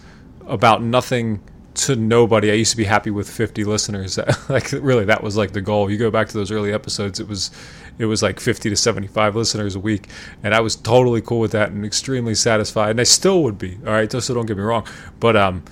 about 0.46 0.84
nothing 0.84 1.42
to 1.76 1.96
nobody. 1.96 2.52
I 2.52 2.56
used 2.56 2.72
to 2.72 2.78
be 2.78 2.84
happy 2.84 3.10
with 3.10 3.30
50 3.30 3.64
listeners. 3.64 4.20
like 4.50 4.74
really, 4.74 5.06
that 5.06 5.24
was 5.24 5.38
like 5.38 5.54
the 5.54 5.62
goal. 5.62 5.90
You 5.90 5.98
go 5.98 6.12
back 6.12 6.28
to 6.28 6.34
those 6.34 6.52
early 6.52 6.74
episodes, 6.74 7.22
it 7.22 7.28
was 7.30 7.52
it 7.98 8.06
was 8.06 8.22
like 8.22 8.42
50 8.42 8.70
to 8.70 8.76
75 8.76 9.38
listeners 9.38 9.76
a 9.76 9.80
week, 9.80 10.10
and 10.44 10.54
I 10.54 10.60
was 10.60 10.76
totally 10.76 11.22
cool 11.22 11.40
with 11.40 11.54
that 11.54 11.72
and 11.72 11.86
extremely 11.86 12.36
satisfied. 12.36 12.92
And 12.92 13.00
I 13.00 13.04
still 13.04 13.44
would 13.44 13.58
be. 13.58 13.78
All 13.88 13.94
right, 13.94 14.12
so 14.12 14.34
don't 14.34 14.46
get 14.46 14.58
me 14.58 14.64
wrong, 14.64 14.86
but 15.22 15.38
um, 15.38 15.64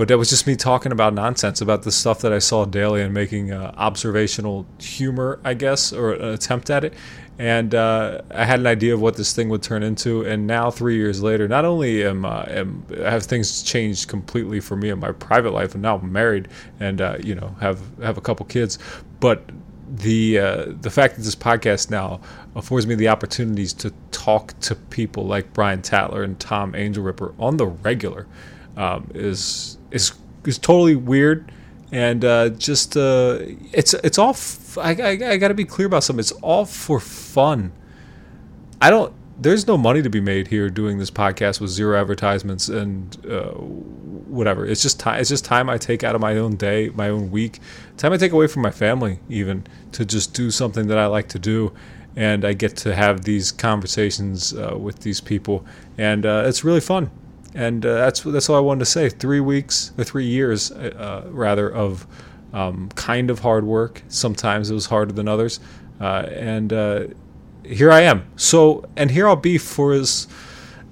but 0.00 0.08
that 0.08 0.16
was 0.16 0.30
just 0.30 0.46
me 0.46 0.56
talking 0.56 0.92
about 0.92 1.12
nonsense 1.12 1.60
about 1.60 1.82
the 1.82 1.92
stuff 1.92 2.20
that 2.20 2.32
I 2.32 2.38
saw 2.38 2.64
daily 2.64 3.02
and 3.02 3.12
making 3.12 3.52
uh, 3.52 3.74
observational 3.76 4.64
humor, 4.78 5.38
I 5.44 5.52
guess, 5.52 5.92
or 5.92 6.14
an 6.14 6.24
attempt 6.32 6.70
at 6.70 6.84
it. 6.84 6.94
And 7.38 7.74
uh, 7.74 8.22
I 8.30 8.46
had 8.46 8.60
an 8.60 8.66
idea 8.66 8.94
of 8.94 9.02
what 9.02 9.16
this 9.16 9.34
thing 9.34 9.50
would 9.50 9.62
turn 9.62 9.82
into. 9.82 10.22
And 10.22 10.46
now, 10.46 10.70
three 10.70 10.96
years 10.96 11.22
later, 11.22 11.46
not 11.48 11.66
only 11.66 12.02
am, 12.02 12.24
uh, 12.24 12.44
am 12.48 12.82
have 12.96 13.24
things 13.24 13.62
changed 13.62 14.08
completely 14.08 14.58
for 14.58 14.74
me 14.74 14.88
in 14.88 14.98
my 14.98 15.12
private 15.12 15.50
life, 15.50 15.74
and 15.74 15.82
now 15.82 15.98
I'm 15.98 16.10
married 16.10 16.48
and 16.80 17.02
uh, 17.02 17.18
you 17.22 17.34
know 17.34 17.54
have 17.60 17.78
have 18.02 18.16
a 18.16 18.22
couple 18.22 18.46
kids, 18.46 18.78
but 19.20 19.50
the 19.86 20.38
uh, 20.38 20.64
the 20.80 20.90
fact 20.90 21.16
that 21.16 21.24
this 21.24 21.36
podcast 21.36 21.90
now 21.90 22.22
affords 22.56 22.86
me 22.86 22.94
the 22.94 23.08
opportunities 23.08 23.74
to 23.74 23.92
talk 24.12 24.58
to 24.60 24.74
people 24.74 25.26
like 25.26 25.52
Brian 25.52 25.82
Tatler 25.82 26.22
and 26.22 26.40
Tom 26.40 26.72
Angelripper 26.72 27.34
on 27.38 27.58
the 27.58 27.66
regular 27.66 28.26
um, 28.78 29.10
is 29.14 29.76
is 29.90 30.12
is 30.44 30.58
totally 30.58 30.96
weird 30.96 31.52
and 31.92 32.24
uh, 32.24 32.50
just 32.50 32.96
uh, 32.96 33.38
it's 33.72 33.94
it's 33.94 34.18
all 34.18 34.30
f- 34.30 34.78
I, 34.78 34.94
I, 34.94 35.30
I 35.32 35.36
got 35.36 35.48
to 35.48 35.54
be 35.54 35.64
clear 35.64 35.86
about 35.86 36.04
something. 36.04 36.20
It's 36.20 36.32
all 36.32 36.64
for 36.64 37.00
fun. 37.00 37.72
I 38.80 38.90
don't. 38.90 39.12
There's 39.38 39.66
no 39.66 39.78
money 39.78 40.02
to 40.02 40.10
be 40.10 40.20
made 40.20 40.48
here 40.48 40.68
doing 40.68 40.98
this 40.98 41.10
podcast 41.10 41.60
with 41.60 41.70
zero 41.70 41.98
advertisements 41.98 42.68
and 42.68 43.16
uh, 43.26 43.52
whatever. 43.52 44.66
It's 44.66 44.82
just 44.82 45.00
time. 45.00 45.20
It's 45.20 45.30
just 45.30 45.44
time 45.44 45.68
I 45.68 45.78
take 45.78 46.04
out 46.04 46.14
of 46.14 46.20
my 46.20 46.36
own 46.36 46.56
day, 46.56 46.90
my 46.90 47.08
own 47.08 47.30
week, 47.30 47.58
time 47.96 48.12
I 48.12 48.16
take 48.16 48.32
away 48.32 48.46
from 48.46 48.62
my 48.62 48.70
family, 48.70 49.18
even 49.28 49.66
to 49.92 50.04
just 50.04 50.34
do 50.34 50.50
something 50.50 50.86
that 50.88 50.98
I 50.98 51.06
like 51.06 51.28
to 51.28 51.38
do, 51.38 51.72
and 52.14 52.44
I 52.44 52.52
get 52.52 52.76
to 52.78 52.94
have 52.94 53.24
these 53.24 53.50
conversations 53.50 54.54
uh, 54.54 54.76
with 54.78 55.00
these 55.00 55.20
people, 55.20 55.64
and 55.98 56.24
uh, 56.24 56.44
it's 56.46 56.62
really 56.62 56.80
fun 56.80 57.10
and 57.54 57.84
uh, 57.84 57.94
that's 57.94 58.20
that's 58.22 58.48
all 58.48 58.56
I 58.56 58.60
wanted 58.60 58.80
to 58.80 58.86
say. 58.86 59.08
Three 59.08 59.40
weeks 59.40 59.92
or 59.98 60.04
three 60.04 60.26
years, 60.26 60.70
uh, 60.70 61.24
rather, 61.30 61.72
of 61.72 62.06
um, 62.52 62.88
kind 62.94 63.30
of 63.30 63.40
hard 63.40 63.64
work. 63.64 64.02
Sometimes 64.08 64.70
it 64.70 64.74
was 64.74 64.86
harder 64.86 65.12
than 65.12 65.28
others, 65.28 65.60
uh, 66.00 66.26
and 66.30 66.72
uh, 66.72 67.04
here 67.64 67.90
I 67.90 68.02
am. 68.02 68.30
So, 68.36 68.88
and 68.96 69.10
here 69.10 69.28
I'll 69.28 69.36
be 69.36 69.58
for 69.58 69.92
as 69.92 70.28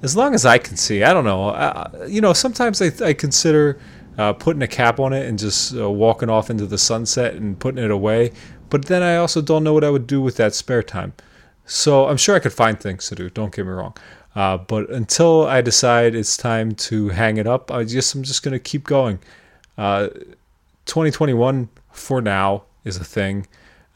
as 0.03 0.17
long 0.17 0.35
as 0.35 0.45
I 0.45 0.59
can 0.59 0.77
see. 0.77 1.03
I 1.03 1.13
don't 1.13 1.25
know. 1.25 2.07
you 2.07 2.21
know, 2.21 2.33
sometimes 2.33 2.81
I, 2.81 2.93
I 3.05 3.13
consider 3.13 3.81
uh, 4.19 4.33
putting 4.33 4.63
a 4.63 4.69
cap 4.69 5.01
on 5.01 5.13
it 5.13 5.27
and 5.27 5.39
just 5.39 5.75
uh, 5.77 5.89
walking 5.89 6.29
off 6.29 6.51
into 6.51 6.67
the 6.67 6.77
sunset 6.77 7.35
and 7.35 7.59
putting 7.59 7.83
it 7.83 7.91
away. 7.91 8.33
But 8.69 8.87
then 8.87 9.03
I 9.03 9.17
also 9.17 9.41
don't 9.41 9.65
know 9.65 9.73
what 9.73 9.85
I 9.85 9.91
would 9.91 10.07
do 10.07 10.21
with 10.21 10.37
that 10.37 10.55
spare 10.55 10.83
time. 10.83 11.15
So 11.65 12.09
I'm 12.09 12.17
sure 12.17 12.35
I 12.35 12.41
could 12.41 12.53
find 12.53 12.79
things 12.79 13.09
to 13.09 13.15
do. 13.15 13.31
Don't 13.31 13.55
get 13.55 13.65
me 13.65 13.73
wrong. 13.73 13.97
Uh, 14.39 14.57
but 14.57 14.89
until 14.91 15.49
I 15.49 15.63
decide 15.63 16.15
it's 16.15 16.37
time 16.37 16.77
to 16.87 17.09
hang 17.09 17.39
it 17.39 17.49
up, 17.49 17.73
I 17.73 17.83
just 17.83 18.15
I'm 18.15 18.23
just 18.23 18.45
gonna 18.45 18.61
keep 18.61 18.85
going. 18.85 19.19
Uh, 19.77 20.11
2021 20.85 21.69
for 21.91 22.21
now 22.21 22.63
is 22.85 22.99
a 22.99 23.05
thing. 23.05 23.49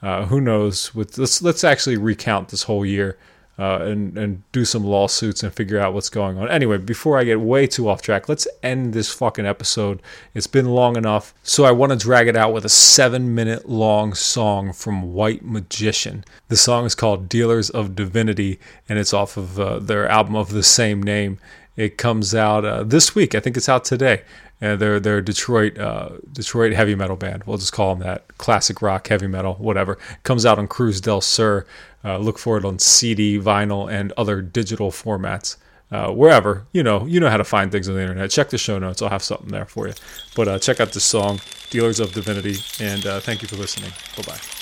Uh, 0.03 0.27
who 0.27 0.41
knows? 0.41 0.97
With 0.97 1.17
let's 1.17 1.43
let's 1.43 1.63
actually 1.63 1.97
recount 1.97 2.49
this 2.49 2.65
whole 2.65 2.85
year 2.85 3.17
uh, 3.59 3.81
and 3.83 4.17
and 4.17 4.43
do 4.53 4.65
some 4.65 4.85
lawsuits 4.85 5.43
and 5.43 5.53
figure 5.53 5.79
out 5.79 5.93
what's 5.93 6.09
going 6.09 6.39
on. 6.39 6.49
Anyway, 6.49 6.79
before 6.79 7.19
I 7.19 7.25
get 7.25 7.41
way 7.41 7.67
too 7.67 7.89
off 7.89 8.03
track, 8.03 8.29
let's 8.29 8.49
end 8.63 8.93
this 8.93 9.13
fucking 9.13 9.47
episode. 9.47 10.01
It's 10.35 10.47
been 10.47 10.67
long 10.67 10.97
enough, 10.97 11.35
so 11.43 11.65
I 11.65 11.73
want 11.73 11.93
to 11.93 11.99
drag 11.99 12.29
it 12.29 12.37
out 12.37 12.53
with 12.53 12.65
a 12.65 12.71
seven-minute 12.71 13.69
long 13.69 14.15
song 14.15 14.73
from 14.73 15.13
White 15.13 15.45
Magician. 15.45 16.25
The 16.49 16.57
song 16.57 16.87
is 16.87 16.95
called 16.95 17.29
"Dealers 17.29 17.71
of 17.71 17.95
Divinity" 17.95 18.59
and 18.89 18.99
it's 18.99 19.13
off 19.13 19.37
of 19.37 19.61
uh, 19.61 19.79
their 19.79 20.09
album 20.09 20.35
of 20.35 20.51
the 20.51 20.63
same 20.63 21.03
name. 21.03 21.39
It 21.77 21.97
comes 21.97 22.35
out 22.35 22.65
uh, 22.65 22.85
this 22.85 23.15
week. 23.15 23.35
I 23.35 23.41
think 23.41 23.57
it's 23.57 23.69
out 23.69 23.85
today. 23.85 24.23
And 24.63 24.81
they're 24.81 25.01
they're 25.01 25.21
Detroit 25.21 25.77
uh, 25.77 26.11
Detroit 26.33 26.73
heavy 26.73 26.95
metal 26.95 27.17
band. 27.17 27.43
We'll 27.45 27.59
just 27.59 27.73
call 27.73 27.95
them 27.95 28.07
that. 28.07 28.39
Classic 28.39 28.81
rock, 28.81 29.09
heavy 29.09 29.27
metal, 29.27 29.55
whatever. 29.55 29.99
Comes 30.23 30.47
out 30.47 30.59
on 30.59 30.69
Cruz 30.69 31.01
del 31.01 31.21
Sur. 31.21 31.67
Uh, 32.05 32.19
look 32.19 32.39
for 32.39 32.57
it 32.59 32.65
on 32.65 32.79
CD, 32.79 33.39
vinyl, 33.39 33.93
and 33.93 34.13
other 34.13 34.41
digital 34.41 34.91
formats. 34.93 35.57
Uh, 35.91 36.11
wherever 36.11 36.67
you 36.73 36.83
know 36.83 37.05
you 37.05 37.21
know 37.21 37.29
how 37.29 37.37
to 37.37 37.45
find 37.45 37.71
things 37.71 37.89
on 37.89 37.97
the 37.97 38.01
internet. 38.01 38.31
Check 38.31 38.51
the 38.51 38.57
show 38.57 38.79
notes; 38.79 39.03
I'll 39.03 39.11
have 39.11 39.23
something 39.23 39.49
there 39.49 39.67
for 39.67 39.89
you. 39.89 39.95
But 40.37 40.49
uh, 40.49 40.59
check 40.61 40.81
out 40.81 40.93
this 40.93 41.05
song, 41.05 41.41
"Dealers 41.71 41.99
of 41.99 42.13
Divinity," 42.15 42.57
and 42.81 43.05
uh, 43.05 43.21
thank 43.21 43.43
you 43.43 43.49
for 43.49 43.57
listening. 43.57 43.91
Bye 44.17 44.23
bye. 44.23 44.62